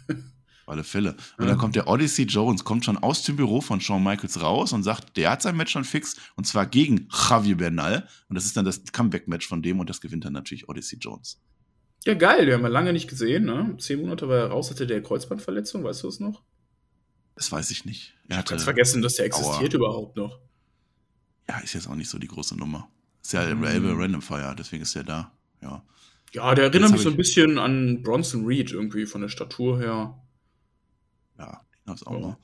Auf 0.09 0.73
alle 0.73 0.85
Fälle. 0.85 1.17
Und 1.39 1.47
dann 1.47 1.59
kommt 1.59 1.77
der 1.77 1.89
Odyssey 1.89 2.25
Jones, 2.25 2.65
kommt 2.65 2.85
schon 2.85 2.99
aus 2.99 3.23
dem 3.23 3.37
Büro 3.37 3.61
von 3.61 3.81
Shawn 3.81 4.03
Michaels 4.03 4.41
raus 4.41 4.73
und 4.73 4.83
sagt, 4.83 5.17
der 5.17 5.31
hat 5.31 5.43
sein 5.43 5.57
Match 5.57 5.73
schon 5.73 5.85
fix 5.85 6.17
und 6.37 6.47
zwar 6.47 6.67
gegen 6.67 7.09
Javier 7.11 7.57
Bernal. 7.57 8.07
Und 8.29 8.35
das 8.35 8.45
ist 8.45 8.57
dann 8.57 8.65
das 8.65 8.85
Comeback-Match 8.85 9.47
von 9.47 9.63
dem 9.63 9.81
und 9.81 9.91
das 9.91 10.01
gewinnt 10.01 10.25
dann 10.25 10.35
natürlich 10.35 10.69
Odyssey 10.69 10.99
Jones. 10.99 11.41
Ja, 12.05 12.15
geil, 12.15 12.47
den 12.47 12.55
haben 12.55 12.63
wir 12.63 12.69
lange 12.69 12.93
nicht 12.93 13.09
gesehen, 13.09 13.45
ne? 13.45 13.75
Zehn 13.79 14.01
Monate 14.01 14.29
war 14.29 14.39
er 14.39 14.47
raus, 14.49 14.71
hatte 14.71 14.87
der 14.87 15.03
Kreuzbandverletzung, 15.03 15.85
weißt 15.85 16.05
du 16.05 16.09
es 16.09 16.21
noch? 16.21 16.43
Das 17.35 17.53
weiß 17.53 17.71
ich 17.71 17.85
nicht. 17.85 18.15
Er 18.29 18.39
hatte 18.39 18.55
ich 18.55 18.63
vergessen, 18.63 19.03
dass 19.03 19.15
der 19.15 19.27
existiert 19.27 19.75
Aua. 19.75 19.79
überhaupt 19.79 20.17
noch. 20.17 20.41
Ja, 21.49 21.59
ist 21.59 21.75
jetzt 21.75 21.89
auch 21.89 21.95
nicht 21.95 22.11
so 22.11 22.19
die 22.19 22.29
große 22.29 22.57
Nummer. 22.57 22.89
Ist 23.23 23.33
ja 23.33 23.55
mhm. 23.55 23.65
Random 23.65 24.23
Fire, 24.23 24.55
deswegen 24.59 24.83
ist 24.83 24.95
der 24.95 25.05
da. 25.05 25.33
Ja, 25.63 25.83
ja 26.33 26.55
der 26.55 26.65
erinnert 26.65 26.93
mich 26.93 27.03
so 27.03 27.11
ein 27.11 27.17
bisschen 27.17 27.59
an 27.59 28.03
Bronson 28.03 28.45
Reed 28.45 28.73
irgendwie 28.73 29.07
von 29.07 29.21
der 29.21 29.29
Statur 29.29 29.79
her. 29.79 30.19
Ja, 31.39 31.61
ich 31.73 31.89
hab's 31.89 32.03
auch 32.05 32.15
ja. 32.15 32.21
noch. 32.21 32.39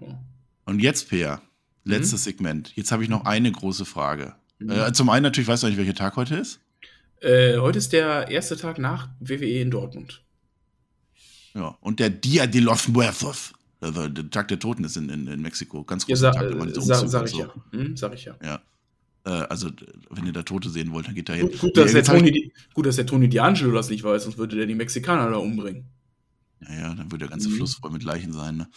Ja. 0.00 0.24
Und 0.64 0.80
jetzt, 0.80 1.08
Peer, 1.08 1.42
letztes 1.84 2.20
mhm. 2.20 2.30
Segment. 2.30 2.76
Jetzt 2.76 2.92
habe 2.92 3.02
ich 3.02 3.08
noch 3.08 3.24
eine 3.24 3.50
große 3.50 3.84
Frage. 3.84 4.34
Mhm. 4.58 4.70
Äh, 4.70 4.92
zum 4.92 5.08
einen 5.08 5.22
natürlich, 5.22 5.48
weißt 5.48 5.62
du 5.62 5.66
nicht, 5.68 5.78
welcher 5.78 5.94
Tag 5.94 6.16
heute 6.16 6.36
ist? 6.36 6.60
Äh, 7.20 7.58
heute 7.58 7.78
ist 7.78 7.92
der 7.92 8.28
erste 8.28 8.56
Tag 8.56 8.78
nach 8.78 9.08
WWE 9.20 9.60
in 9.60 9.70
Dortmund. 9.70 10.22
Ja, 11.54 11.76
und 11.80 11.98
der 12.00 12.10
Dia 12.10 12.46
de 12.46 12.60
los 12.60 12.88
Muertos. 12.88 13.52
Also 13.80 14.08
der 14.08 14.30
Tag 14.30 14.48
der 14.48 14.58
Toten 14.58 14.84
ist 14.84 14.96
in, 14.96 15.08
in, 15.08 15.26
in 15.26 15.40
Mexiko. 15.40 15.84
Ganz 15.84 16.06
großer 16.06 16.26
ja, 16.26 16.32
Tag. 16.32 16.52
Äh, 16.52 16.80
sa 16.80 17.06
sag 17.06 17.26
ich 17.26 17.32
so. 17.32 17.40
ja. 17.40 17.54
Hm, 17.72 17.96
sag 17.96 18.14
ich 18.14 18.24
ja. 18.24 18.36
Ja. 18.42 18.60
Äh, 19.24 19.30
also, 19.30 19.70
wenn 20.10 20.26
ihr 20.26 20.32
da 20.32 20.42
Tote 20.42 20.70
sehen 20.70 20.92
wollt, 20.92 21.06
dann 21.06 21.14
geht 21.14 21.28
da 21.28 21.32
hin. 21.34 21.48
Gut, 21.48 21.60
gut, 21.60 21.76
dass, 21.76 21.92
der 21.92 22.04
Tony, 22.04 22.52
gut 22.74 22.86
dass 22.86 22.96
der 22.96 23.06
Tony 23.06 23.26
D'Angelo 23.26 23.72
das 23.72 23.90
nicht 23.90 24.02
weiß, 24.04 24.24
sonst 24.24 24.38
würde 24.38 24.56
der 24.56 24.66
die 24.66 24.74
Mexikaner 24.74 25.30
da 25.30 25.36
umbringen. 25.36 25.86
Ja, 26.60 26.74
ja, 26.74 26.94
dann 26.94 27.06
würde 27.06 27.18
der 27.18 27.28
ganze 27.28 27.48
mhm. 27.48 27.54
Fluss 27.54 27.74
voll 27.74 27.90
mit 27.90 28.02
Leichen 28.02 28.32
sein. 28.32 28.56
Ne? 28.56 28.68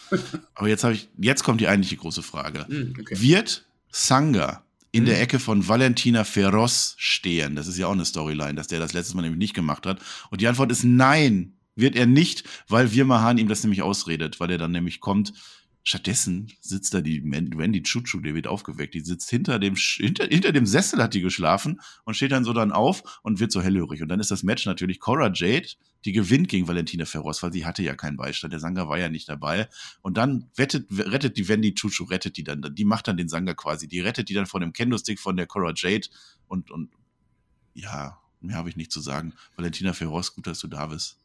Aber 0.54 0.68
jetzt 0.68 0.84
habe 0.84 0.94
ich, 0.94 1.08
jetzt 1.18 1.42
kommt 1.42 1.60
die 1.60 1.68
eigentliche 1.68 1.96
große 1.96 2.22
Frage. 2.22 2.66
Mhm, 2.68 2.94
okay. 3.00 3.20
Wird 3.20 3.66
Sanga 3.90 4.64
in 4.92 5.06
der 5.06 5.16
mhm. 5.16 5.22
Ecke 5.22 5.38
von 5.38 5.66
Valentina 5.66 6.22
Ferros 6.24 6.94
stehen. 6.98 7.56
Das 7.56 7.66
ist 7.66 7.78
ja 7.78 7.86
auch 7.86 7.92
eine 7.92 8.04
Storyline, 8.04 8.54
dass 8.54 8.68
der 8.68 8.78
das 8.78 8.92
letztes 8.92 9.14
Mal 9.14 9.22
nämlich 9.22 9.38
nicht 9.38 9.54
gemacht 9.54 9.86
hat. 9.86 10.00
Und 10.30 10.40
die 10.40 10.48
Antwort 10.48 10.70
ist 10.70 10.84
nein, 10.84 11.54
wird 11.74 11.96
er 11.96 12.06
nicht, 12.06 12.44
weil 12.68 12.92
Wirmahan 12.92 13.38
ihm 13.38 13.48
das 13.48 13.62
nämlich 13.62 13.82
ausredet, 13.82 14.38
weil 14.38 14.50
er 14.50 14.58
dann 14.58 14.72
nämlich 14.72 15.00
kommt 15.00 15.32
Stattdessen 15.84 16.52
sitzt 16.60 16.94
da 16.94 17.00
die 17.00 17.24
Wendy 17.24 17.82
Chuchu, 17.82 18.20
der 18.20 18.34
wird 18.34 18.46
aufgeweckt. 18.46 18.94
Die 18.94 19.00
sitzt 19.00 19.28
hinter 19.30 19.58
dem, 19.58 19.74
hinter, 19.74 20.26
hinter 20.26 20.52
dem 20.52 20.64
Sessel 20.64 21.02
hat 21.02 21.12
die 21.14 21.20
geschlafen 21.20 21.80
und 22.04 22.14
steht 22.14 22.30
dann 22.30 22.44
so 22.44 22.52
dann 22.52 22.70
auf 22.70 23.20
und 23.22 23.40
wird 23.40 23.50
so 23.50 23.60
hellhörig. 23.60 24.00
Und 24.00 24.08
dann 24.08 24.20
ist 24.20 24.30
das 24.30 24.44
Match 24.44 24.64
natürlich 24.64 25.00
Cora 25.00 25.32
Jade, 25.34 25.68
die 26.04 26.12
gewinnt 26.12 26.48
gegen 26.48 26.68
Valentina 26.68 27.04
Ferros, 27.04 27.42
weil 27.42 27.52
sie 27.52 27.66
hatte 27.66 27.82
ja 27.82 27.96
keinen 27.96 28.16
Beistand. 28.16 28.52
Der 28.52 28.60
Sanga 28.60 28.88
war 28.88 28.98
ja 28.98 29.08
nicht 29.08 29.28
dabei. 29.28 29.68
Und 30.02 30.16
dann 30.16 30.50
wettet, 30.54 30.86
rettet 30.90 31.36
die 31.36 31.48
Wendy 31.48 31.74
Chuchu, 31.74 32.04
rettet 32.04 32.36
die 32.36 32.44
dann, 32.44 32.62
die 32.72 32.84
macht 32.84 33.08
dann 33.08 33.16
den 33.16 33.28
Sanga 33.28 33.54
quasi. 33.54 33.88
Die 33.88 34.00
rettet 34.00 34.28
die 34.28 34.34
dann 34.34 34.46
von 34.46 34.60
dem 34.60 34.72
Kendo-Stick 34.72 35.18
von 35.18 35.36
der 35.36 35.46
Cora 35.46 35.72
Jade 35.74 36.08
und, 36.46 36.70
und, 36.70 36.90
ja, 37.74 38.20
mehr 38.40 38.56
habe 38.56 38.68
ich 38.68 38.76
nicht 38.76 38.92
zu 38.92 39.00
sagen. 39.00 39.34
Valentina 39.56 39.92
Ferros, 39.94 40.34
gut, 40.34 40.46
dass 40.46 40.60
du 40.60 40.68
da 40.68 40.86
bist. 40.86 41.21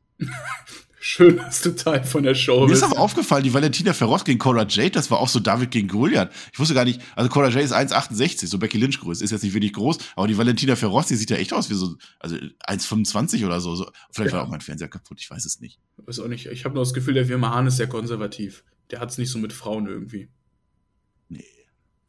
Schön, 1.00 1.38
dass 1.38 1.62
du 1.62 1.74
Teil 1.74 2.04
von 2.04 2.24
der 2.24 2.36
Show 2.36 2.66
bist. 2.66 2.82
Mir 2.82 2.86
ist 2.86 2.92
aber 2.92 3.02
aufgefallen, 3.02 3.44
die 3.44 3.54
Valentina 3.54 3.94
Ferros 3.94 4.26
gegen 4.26 4.40
Cora 4.40 4.66
Jade, 4.68 4.92
das 4.92 5.10
war 5.10 5.20
auch 5.20 5.30
so 5.30 5.40
David 5.40 5.72
gegen 5.72 5.88
Goliath. 5.88 6.32
Ich 6.52 6.60
wusste 6.60 6.74
gar 6.74 6.84
nicht, 6.84 7.02
also 7.16 7.30
Cora 7.30 7.48
Jade 7.48 7.62
ist 7.62 7.74
1,68, 7.74 8.48
so 8.48 8.60
Becky 8.60 8.78
Lynch 8.78 9.00
Größe, 9.00 9.24
ist 9.24 9.32
jetzt 9.32 9.44
nicht 9.44 9.54
wirklich 9.54 9.72
groß, 9.72 10.00
aber 10.18 10.28
die 10.28 10.38
Valentina 10.38 10.76
Ferros, 10.76 11.08
die 11.08 11.16
sieht 11.16 11.30
ja 11.30 11.38
echt 11.38 11.54
aus 11.54 11.70
wie 11.70 11.76
so, 11.76 11.96
also 12.20 12.36
1,25 12.36 13.46
oder 13.46 13.62
so. 13.62 13.76
so. 13.76 13.90
Vielleicht 14.12 14.34
ja. 14.34 14.40
war 14.40 14.46
auch 14.46 14.50
mein 14.50 14.60
Fernseher 14.60 14.90
kaputt, 14.90 15.22
ich 15.22 15.30
weiß 15.30 15.46
es 15.46 15.62
nicht. 15.62 15.80
Ich 15.98 16.08
weiß 16.08 16.20
auch 16.20 16.28
nicht. 16.28 16.48
Ich 16.48 16.66
habe 16.66 16.76
nur 16.76 16.84
das 16.84 16.94
Gefühl, 16.94 17.14
der 17.14 17.26
Firma 17.26 17.52
Hahn 17.52 17.68
ist 17.68 17.78
sehr 17.78 17.88
konservativ. 17.88 18.66
Der 18.92 19.00
hat 19.00 19.10
es 19.10 19.18
nicht 19.18 19.32
so 19.32 19.40
mit 19.40 19.54
Frauen 19.54 19.88
irgendwie. 19.88 20.28
Nee. 21.30 21.46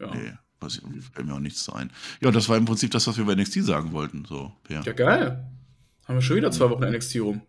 Ja. 0.01 0.13
Nee. 0.13 0.33
Was, 0.61 0.81
fällt 1.13 1.25
mir 1.27 1.35
auch 1.35 1.39
nichts 1.39 1.63
so 1.63 1.73
ein. 1.73 1.93
Ja, 2.21 2.33
das 2.33 2.49
war 2.49 2.57
im 2.57 2.65
Prinzip 2.65 2.91
das, 2.91 3.07
was 3.07 3.17
wir 3.17 3.25
bei 3.25 3.37
NXT 3.37 3.63
sagen 3.63 3.93
wollten. 3.93 4.25
So, 4.25 4.53
ja. 4.69 4.83
ja, 4.83 4.93
geil. 4.93 5.49
Haben 6.05 6.17
wir 6.17 6.23
schon 6.23 6.37
wieder 6.37 6.51
zwei 6.51 6.69
Wochen 6.71 6.85
NXT 6.85 7.21
rum. 7.21 7.43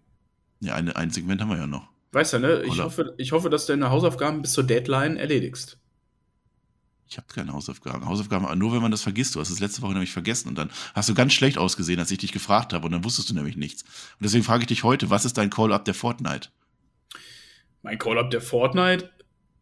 Ja, 0.59 0.75
ein, 0.75 0.91
ein 0.91 1.11
Segment 1.11 1.41
haben 1.41 1.49
wir 1.49 1.57
ja 1.57 1.67
noch. 1.67 1.87
Weißt 2.11 2.33
du, 2.33 2.39
ne? 2.39 2.63
Ich 2.63 2.79
hoffe, 2.79 3.13
ich 3.17 3.31
hoffe, 3.31 3.49
dass 3.49 3.65
du 3.65 3.73
deine 3.73 3.91
Hausaufgaben 3.91 4.41
bis 4.41 4.53
zur 4.53 4.63
Deadline 4.63 5.17
erledigst. 5.17 5.77
Ich 7.07 7.17
habe 7.17 7.27
keine 7.27 7.53
Hausaufgaben. 7.53 8.05
Hausaufgaben 8.05 8.57
nur, 8.57 8.71
wenn 8.71 8.81
man 8.81 8.91
das 8.91 9.01
vergisst. 9.01 9.35
Du 9.35 9.39
hast 9.39 9.49
es 9.49 9.59
letzte 9.59 9.81
Woche 9.81 9.93
nämlich 9.93 10.11
vergessen 10.11 10.47
und 10.47 10.55
dann 10.55 10.69
hast 10.93 11.09
du 11.09 11.15
ganz 11.15 11.33
schlecht 11.33 11.57
ausgesehen, 11.57 11.99
als 11.99 12.11
ich 12.11 12.19
dich 12.19 12.31
gefragt 12.31 12.71
habe 12.71 12.85
und 12.85 12.91
dann 12.91 13.03
wusstest 13.03 13.29
du 13.29 13.33
nämlich 13.33 13.57
nichts. 13.57 13.81
Und 13.83 14.23
deswegen 14.23 14.43
frage 14.43 14.61
ich 14.61 14.67
dich 14.67 14.83
heute, 14.83 15.09
was 15.09 15.25
ist 15.25 15.37
dein 15.37 15.49
Call-Up 15.49 15.85
der 15.85 15.95
Fortnite? 15.95 16.49
Mein 17.81 17.97
Call-Up 17.97 18.29
der 18.29 18.41
Fortnite 18.41 19.09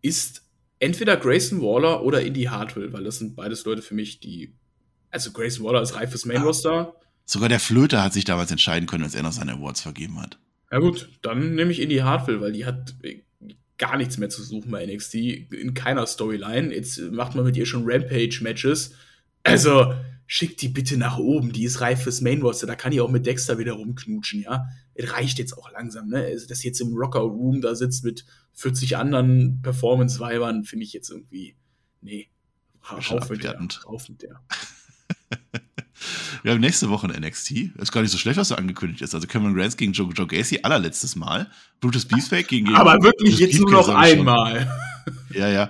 ist 0.02 0.44
entweder 0.80 1.16
Grayson 1.16 1.62
Waller 1.62 2.04
oder 2.04 2.22
Indy 2.22 2.44
Hartwell, 2.44 2.92
weil 2.92 3.06
das 3.06 3.20
sind 3.20 3.36
beides 3.36 3.64
Leute 3.64 3.82
für 3.82 3.94
mich, 3.94 4.20
die. 4.20 4.54
Also 5.10 5.32
Grayson 5.32 5.66
Waller 5.66 5.82
ist 5.82 5.96
reifes 5.96 6.26
Main-Roster. 6.26 6.72
Ja. 6.72 6.94
Sogar 7.26 7.48
der 7.48 7.62
Flöter 7.62 8.04
hat 8.04 8.12
sich 8.14 8.26
damals 8.26 8.52
entscheiden 8.52 8.88
können, 8.88 9.04
als 9.04 9.16
er 9.16 9.24
noch 9.24 9.32
seine 9.32 9.54
Awards 9.54 9.82
vergeben 9.82 10.20
hat. 10.22 10.38
Ja 10.72 10.80
gut, 10.80 11.10
dann 11.22 11.56
nehme 11.56 11.72
ich 11.72 11.82
Indy 11.82 11.98
Hartwell, 11.98 12.42
weil 12.42 12.52
die 12.52 12.66
hat 12.66 12.96
äh, 13.04 13.22
gar 13.78 13.98
nichts 13.98 14.18
mehr 14.18 14.30
zu 14.30 14.44
suchen 14.44 14.72
bei 14.72 14.86
NXT, 14.86 15.16
in 15.16 15.74
keiner 15.74 16.06
Storyline. 16.06 16.74
Jetzt 16.74 17.00
macht 17.12 17.36
man 17.36 17.46
mit 17.46 17.56
ihr 17.56 17.66
schon 17.66 17.84
Rampage-Matches. 17.86 18.94
Also, 19.44 19.94
schickt 20.26 20.62
die 20.62 20.68
bitte 20.68 20.98
nach 20.98 21.18
oben, 21.18 21.54
die 21.54 21.64
ist 21.64 21.80
reif 21.80 22.04
fürs 22.04 22.22
Main 22.22 22.42
Roster, 22.42 22.68
da 22.68 22.76
kann 22.76 22.92
die 22.92 23.00
auch 23.00 23.10
mit 23.10 23.26
Dexter 23.26 23.58
wieder 23.60 23.74
rumknutschen, 23.74 24.42
ja. 24.42 24.68
Es 24.94 25.14
reicht 25.14 25.40
jetzt 25.40 25.58
auch 25.58 25.72
langsam, 25.72 26.10
ne? 26.10 26.18
Also, 26.26 26.48
dass 26.48 26.64
jetzt 26.64 26.82
im 26.82 26.94
Rocker 26.94 27.22
Room 27.22 27.62
da 27.62 27.76
sitzt 27.76 28.04
mit 28.04 28.26
40 28.54 28.98
anderen 28.98 29.62
Performance-Weibern, 29.62 30.66
finde 30.66 30.86
ich 30.86 30.92
jetzt 30.92 31.10
irgendwie, 31.10 31.56
nee, 32.02 32.30
rauf 32.92 33.30
mit 33.30 33.44
der, 33.44 33.60
rauf 33.86 34.10
mit 34.10 34.22
der. 34.22 34.42
Wir 36.48 36.54
haben 36.54 36.62
nächste 36.62 36.90
Woche 36.90 37.10
ein 37.10 37.22
NXT. 37.22 37.76
Ist 37.78 37.92
gar 37.92 38.02
nicht 38.02 38.12
so 38.12 38.18
schlecht, 38.18 38.38
was 38.38 38.48
da 38.48 38.56
angekündigt 38.56 39.02
ist. 39.02 39.14
Also 39.14 39.28
Cameron 39.28 39.54
Grants 39.54 39.76
gegen 39.76 39.92
Joe, 39.92 40.08
Joe 40.14 40.28
Gacy 40.28 40.60
allerletztes 40.64 41.18
Mal. 41.18 41.52
Brutus 41.82 42.06
Beefcake 42.06 42.48
gegen. 42.48 42.74
Aber 42.74 42.94
wirklich 43.04 43.36
Brutus 43.36 43.40
jetzt 43.42 43.60
nur 43.60 43.72
noch 43.72 43.90
einmal. 43.90 44.72
Ja, 45.34 45.50
ja. 45.50 45.70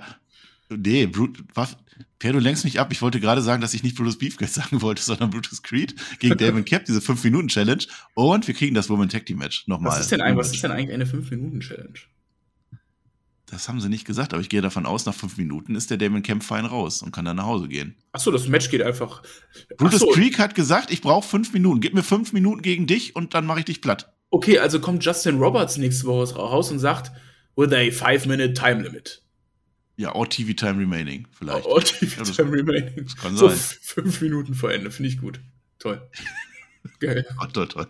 Nee, 0.68 1.06
Brut, 1.06 1.42
was? 1.52 1.76
Per, 2.20 2.32
du 2.32 2.38
lenkst 2.38 2.62
mich 2.62 2.78
ab. 2.78 2.92
Ich 2.92 3.02
wollte 3.02 3.18
gerade 3.18 3.42
sagen, 3.42 3.60
dass 3.60 3.74
ich 3.74 3.82
nicht 3.82 3.96
Brutus 3.96 4.18
Beefcake 4.18 4.48
sagen 4.52 4.80
wollte, 4.80 5.02
sondern 5.02 5.30
Brutus 5.30 5.64
Creed 5.64 5.96
gegen 6.20 6.36
Damon 6.38 6.64
Cap, 6.64 6.84
diese 6.84 7.00
5-Minuten-Challenge. 7.00 7.82
Und 8.14 8.46
wir 8.46 8.54
kriegen 8.54 8.76
das 8.76 8.88
Woman 8.88 9.08
Tag 9.08 9.26
Team 9.26 9.38
Match 9.38 9.66
nochmal. 9.66 9.94
Was 9.94 10.02
ist 10.02 10.12
denn, 10.12 10.20
ein, 10.20 10.36
was 10.36 10.52
ist 10.52 10.62
denn 10.62 10.70
eigentlich 10.70 10.94
eine 10.94 11.06
5-Minuten-Challenge? 11.06 11.98
Das 13.50 13.68
haben 13.68 13.80
sie 13.80 13.88
nicht 13.88 14.04
gesagt, 14.04 14.34
aber 14.34 14.42
ich 14.42 14.50
gehe 14.50 14.60
davon 14.60 14.84
aus, 14.84 15.06
nach 15.06 15.14
fünf 15.14 15.38
Minuten 15.38 15.74
ist 15.74 15.90
der 15.90 15.96
Damon 15.96 16.22
Kemp 16.22 16.44
fein 16.44 16.66
raus 16.66 17.00
und 17.00 17.12
kann 17.12 17.24
dann 17.24 17.36
nach 17.36 17.46
Hause 17.46 17.66
gehen. 17.68 17.96
Achso, 18.12 18.30
das 18.30 18.46
Match 18.46 18.68
geht 18.70 18.82
einfach. 18.82 19.22
Brutus 19.78 20.02
Achso. 20.02 20.12
Creek 20.12 20.38
hat 20.38 20.54
gesagt, 20.54 20.90
ich 20.90 21.00
brauche 21.00 21.26
fünf 21.26 21.52
Minuten. 21.54 21.80
Gib 21.80 21.94
mir 21.94 22.02
fünf 22.02 22.32
Minuten 22.34 22.60
gegen 22.60 22.86
dich 22.86 23.16
und 23.16 23.32
dann 23.32 23.46
mache 23.46 23.60
ich 23.60 23.64
dich 23.64 23.80
platt. 23.80 24.12
Okay, 24.30 24.58
also 24.58 24.80
kommt 24.80 25.02
Justin 25.02 25.38
Roberts 25.38 25.78
nächste 25.78 26.06
Woche 26.06 26.34
raus 26.34 26.70
und 26.70 26.78
sagt, 26.78 27.10
with 27.56 27.72
a 27.72 27.90
five-minute 27.90 28.52
time 28.52 28.82
limit. 28.82 29.22
Ja, 29.96 30.14
or 30.14 30.28
TV 30.28 30.52
Time 30.52 30.78
Remaining, 30.78 31.26
vielleicht. 31.32 31.64
Or 31.64 31.80
TV 31.82 32.12
Ja, 32.12 32.18
das- 32.18 32.36
Time 32.36 32.52
Remaining. 32.52 33.04
Das 33.04 33.16
kann 33.16 33.34
So 33.34 33.48
sein. 33.48 33.58
fünf 33.80 34.20
Minuten 34.20 34.54
vor 34.54 34.70
Ende, 34.70 34.90
finde 34.90 35.08
ich 35.08 35.18
gut. 35.18 35.40
Toll. 35.78 36.06
Geil. 37.00 37.26
Oh, 37.42 37.46
toll, 37.46 37.66
toll. 37.68 37.86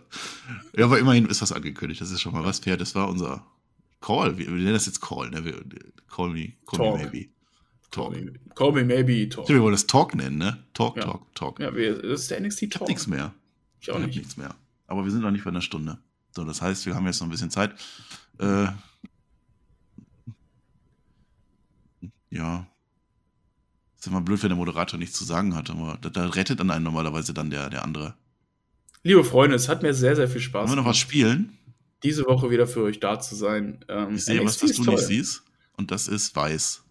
Ja, 0.77 0.85
aber 0.85 0.99
immerhin 0.99 1.25
ist 1.25 1.41
das 1.41 1.51
angekündigt. 1.51 1.99
Das 2.01 2.11
ist 2.11 2.21
schon 2.21 2.31
mal 2.33 2.43
was 2.45 2.59
fair. 2.59 2.77
Das 2.77 2.95
war 2.95 3.09
unser 3.09 3.45
Call. 4.01 4.37
Wir, 4.37 4.49
nennen 4.49 4.73
das 4.73 4.85
jetzt 4.85 5.01
Call. 5.01 5.29
Ne? 5.29 5.43
Wir, 5.45 5.61
call 6.07 6.29
me, 6.29 6.53
call 6.65 6.77
Talk. 6.79 6.97
me 6.99 7.03
maybe. 7.05 7.29
Talk. 7.91 8.13
Call 8.13 8.21
me, 8.23 8.33
call 8.55 8.71
me 8.71 8.83
maybe 8.83 9.27
Talk. 9.29 9.45
Ich 9.45 9.55
wir 9.55 9.61
wollen 9.61 9.73
das 9.73 9.87
Talk 9.87 10.15
nennen, 10.15 10.37
ne? 10.37 10.63
Talk, 10.73 10.97
Ja. 10.97 11.03
Talk, 11.03 11.35
Talk. 11.35 11.59
Ja, 11.59 11.75
wir, 11.75 12.01
das 12.01 12.21
ist 12.21 12.31
der 12.31 12.39
NXT 12.41 12.61
Ich 12.63 12.69
hab 12.73 12.79
Talk. 12.79 12.87
nichts 12.87 13.07
mehr. 13.07 13.33
Ich 13.81 13.89
auch 13.91 13.95
hab 13.95 14.05
nicht. 14.05 14.15
nichts 14.17 14.37
mehr. 14.37 14.55
Aber 14.87 15.03
wir 15.03 15.11
sind 15.11 15.21
noch 15.21 15.31
nicht 15.31 15.43
bei 15.43 15.49
einer 15.49 15.61
Stunde. 15.61 15.97
So, 16.31 16.43
das 16.45 16.61
heißt, 16.61 16.85
wir 16.85 16.95
haben 16.95 17.05
jetzt 17.05 17.19
noch 17.19 17.27
ein 17.27 17.31
bisschen 17.31 17.49
Zeit. 17.51 17.73
Äh, 18.39 18.67
ja. 22.29 22.67
Ist 23.97 24.07
immer 24.07 24.21
blöd, 24.21 24.41
wenn 24.43 24.49
der 24.49 24.57
Moderator 24.57 24.97
nichts 24.97 25.17
zu 25.17 25.25
sagen 25.25 25.55
hat, 25.55 25.69
aber 25.69 25.97
da, 26.01 26.09
da 26.09 26.27
rettet 26.27 26.59
dann 26.59 26.71
einen 26.71 26.85
normalerweise 26.85 27.33
dann 27.33 27.49
der, 27.49 27.69
der 27.69 27.83
andere. 27.83 28.15
Liebe 29.03 29.23
Freunde, 29.23 29.55
es 29.55 29.67
hat 29.67 29.81
mir 29.81 29.93
sehr, 29.93 30.15
sehr 30.15 30.27
viel 30.29 30.41
Spaß 30.41 30.69
Wollen 30.69 30.71
wir 30.71 30.75
noch 30.83 30.89
was 30.89 30.97
gemacht, 30.97 31.09
spielen? 31.09 31.57
Diese 32.03 32.25
Woche 32.25 32.49
wieder 32.49 32.67
für 32.67 32.83
euch 32.83 32.99
da 32.99 33.19
zu 33.19 33.35
sein. 33.35 33.83
Ähm, 33.87 34.15
Ich 34.15 34.25
sehe 34.25 34.39
was, 34.43 34.53
NXT 34.55 34.63
was 34.63 34.69
ist 34.71 34.79
du 34.79 34.83
toll. 34.85 34.95
nicht 34.95 35.05
siehst. 35.05 35.43
Und 35.77 35.91
das 35.91 36.07
ist 36.07 36.35
weiß. 36.35 36.83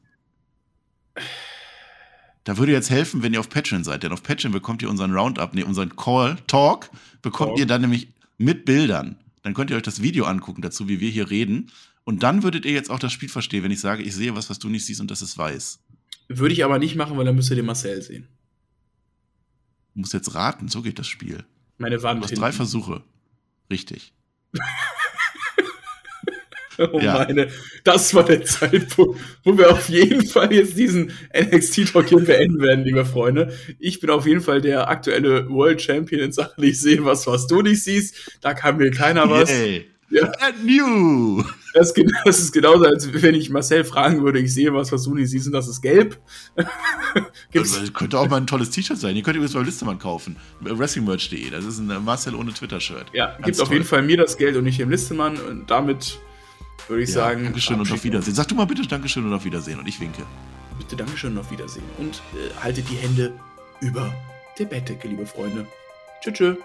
Da 2.45 2.57
würde 2.57 2.73
jetzt 2.73 2.91
helfen, 2.91 3.23
wenn 3.23 3.35
ihr 3.35 3.41
auf 3.41 3.49
Patreon 3.51 3.85
seid, 3.85 4.03
denn 4.03 4.13
auf 4.13 4.23
Patreon 4.23 4.53
bekommt 4.53 4.81
ihr 4.83 4.89
unseren 4.89 5.13
Roundup, 5.13 5.53
nee, 5.55 5.63
unseren 5.63 5.95
Call, 5.97 6.37
Talk, 6.47 6.91
bekommt 7.21 7.51
Talk. 7.51 7.59
ihr 7.59 7.67
dann 7.67 7.83
nämlich 7.83 8.09
mit 8.39 8.65
Bildern. 8.65 9.19
Dann 9.43 9.53
könnt 9.55 9.71
ihr 9.71 9.77
euch 9.77 9.83
das 9.83 10.01
Video 10.03 10.25
angucken 10.25 10.63
dazu, 10.63 10.89
wie 10.89 11.01
wir 11.01 11.11
hier 11.11 11.29
reden. 11.31 11.71
Und 12.05 12.23
dann 12.23 12.43
würdet 12.43 12.65
ihr 12.65 12.73
jetzt 12.73 12.91
auch 12.91 12.99
das 12.99 13.13
Spiel 13.13 13.29
verstehen, 13.29 13.65
wenn 13.65 13.71
ich 13.71 13.81
sage, 13.81 14.03
ich 14.03 14.15
sehe 14.15 14.35
was, 14.35 14.49
was 14.49 14.59
du 14.59 14.69
nicht 14.71 14.87
siehst 14.87 15.01
und 15.01 15.11
das 15.11 15.21
ist 15.21 15.37
weiß. 15.37 15.81
Würde 16.29 16.55
ich 16.55 16.65
aber 16.65 16.79
nicht 16.79 16.97
machen, 16.97 17.17
weil 17.19 17.25
dann 17.27 17.35
müsst 17.35 17.51
ihr 17.51 17.57
den 17.57 17.67
Marcel 17.67 18.01
sehen. 18.01 18.29
Du 19.95 20.01
musst 20.01 20.13
jetzt 20.15 20.35
raten, 20.35 20.69
so 20.69 20.81
geht 20.83 20.99
das 20.99 21.07
Spiel. 21.09 21.45
Meine 21.77 21.97
Du 21.97 22.03
Wand. 22.03 22.23
hast 22.23 22.31
hinten. 22.31 22.41
drei 22.41 22.53
Versuche. 22.53 23.03
Richtig. 23.71 24.13
Oh 26.79 26.99
Ja. 27.03 27.15
meine, 27.27 27.49
das 27.85 28.15
war 28.15 28.25
der 28.25 28.45
Zeitpunkt, 28.45 29.21
wo 29.45 29.59
wir 29.59 29.71
auf 29.73 29.89
jeden 29.89 30.25
Fall 30.27 30.53
jetzt 30.53 30.77
diesen 30.79 31.13
NXT-Talk 31.37 32.09
hier 32.09 32.21
beenden 32.21 32.61
werden, 32.61 32.85
liebe 32.85 33.05
Freunde. 33.05 33.53
Ich 33.79 34.01
bin 34.01 34.11
auf 34.11 34.27
jeden 34.27 34.41
Fall 34.41 34.61
der 34.61 34.89
aktuelle 34.89 35.49
World 35.51 35.83
Champion 35.83 36.21
in 36.23 36.33
Sachen, 36.33 36.63
ich 36.65 36.81
sehe 36.81 37.05
was, 37.05 37.27
was 37.27 37.47
du 37.47 37.63
nicht 37.63 37.83
siehst. 37.83 38.39
Da 38.41 38.55
kann 38.55 38.77
mir 38.77 38.91
keiner 38.91 39.29
was. 39.29 39.51
Yay. 39.51 39.87
Ja. 40.11 40.33
New. 40.65 41.45
Das, 41.75 41.93
das 42.25 42.39
ist 42.41 42.53
genauso, 42.53 42.85
als 42.87 43.13
wenn 43.23 43.35
ich 43.35 43.51
Marcel 43.51 43.85
fragen 43.85 44.25
würde, 44.25 44.39
ich 44.39 44.55
sehe 44.55 44.73
was, 44.73 44.91
was 44.91 45.03
du 45.05 45.15
nicht 45.15 45.29
siehst 45.29 45.47
und 45.49 45.53
das 45.53 45.69
ist 45.69 45.83
gelb. 45.83 46.19
Gibt's, 47.53 47.79
Das 47.79 47.93
könnte 47.93 48.19
auch 48.19 48.27
mal 48.27 48.39
ein 48.39 48.47
tolles 48.47 48.71
T-Shirt 48.71 48.97
sein. 48.99 49.15
Ihr 49.17 49.23
könnt 49.23 49.37
übrigens 49.37 49.53
beim 49.55 49.65
Listemann 49.67 49.99
kaufen. 49.99 50.37
Wrestlingmerch.de. 50.61 51.51
Das 51.51 51.67
ist 51.67 51.79
ein 51.79 51.91
äh, 51.91 51.99
Marcel 52.01 52.35
ohne 52.35 52.55
Twitter-Shirt. 52.55 53.07
ja, 53.13 53.27
Ganz 53.35 53.45
gibt 53.45 53.61
auf 53.61 53.69
toll. 53.69 53.77
jeden 53.77 53.87
Fall 53.87 54.03
mir 54.03 54.17
das 54.17 54.39
Geld 54.39 54.57
und 54.57 54.65
nicht 54.65 54.81
dem 54.81 54.89
Listemann. 54.91 55.37
Und 55.37 55.71
damit 55.71 56.19
würde 56.89 57.03
ich 57.03 57.11
Ja, 57.11 57.17
sagen, 57.17 57.45
Dankeschön 57.45 57.81
und 57.81 57.91
auf 57.93 58.05
Wiedersehen. 58.05 58.35
Sag 58.35 58.49
du 58.49 58.55
mal 58.55 58.67
bitte 58.67 58.87
Dankeschön 58.87 59.25
und 59.25 59.33
auf 59.35 59.45
Wiedersehen 59.45 59.79
und 59.79 59.87
ich 59.87 60.01
winke. 60.01 60.23
Bitte 60.79 60.97
Dankeschön 60.97 61.33
und 61.33 61.39
auf 61.39 61.51
Wiedersehen. 61.51 61.85
Und 61.99 62.23
äh, 62.35 62.63
haltet 62.63 62.89
die 62.89 62.97
Hände 62.97 63.33
über 63.81 64.13
der 64.59 64.65
Bettdecke, 64.65 65.09
liebe 65.09 65.27
Freunde. 65.27 65.67
Tschüss. 66.23 66.35
tschüss. 66.35 66.57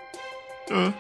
Tschö. 0.68 0.92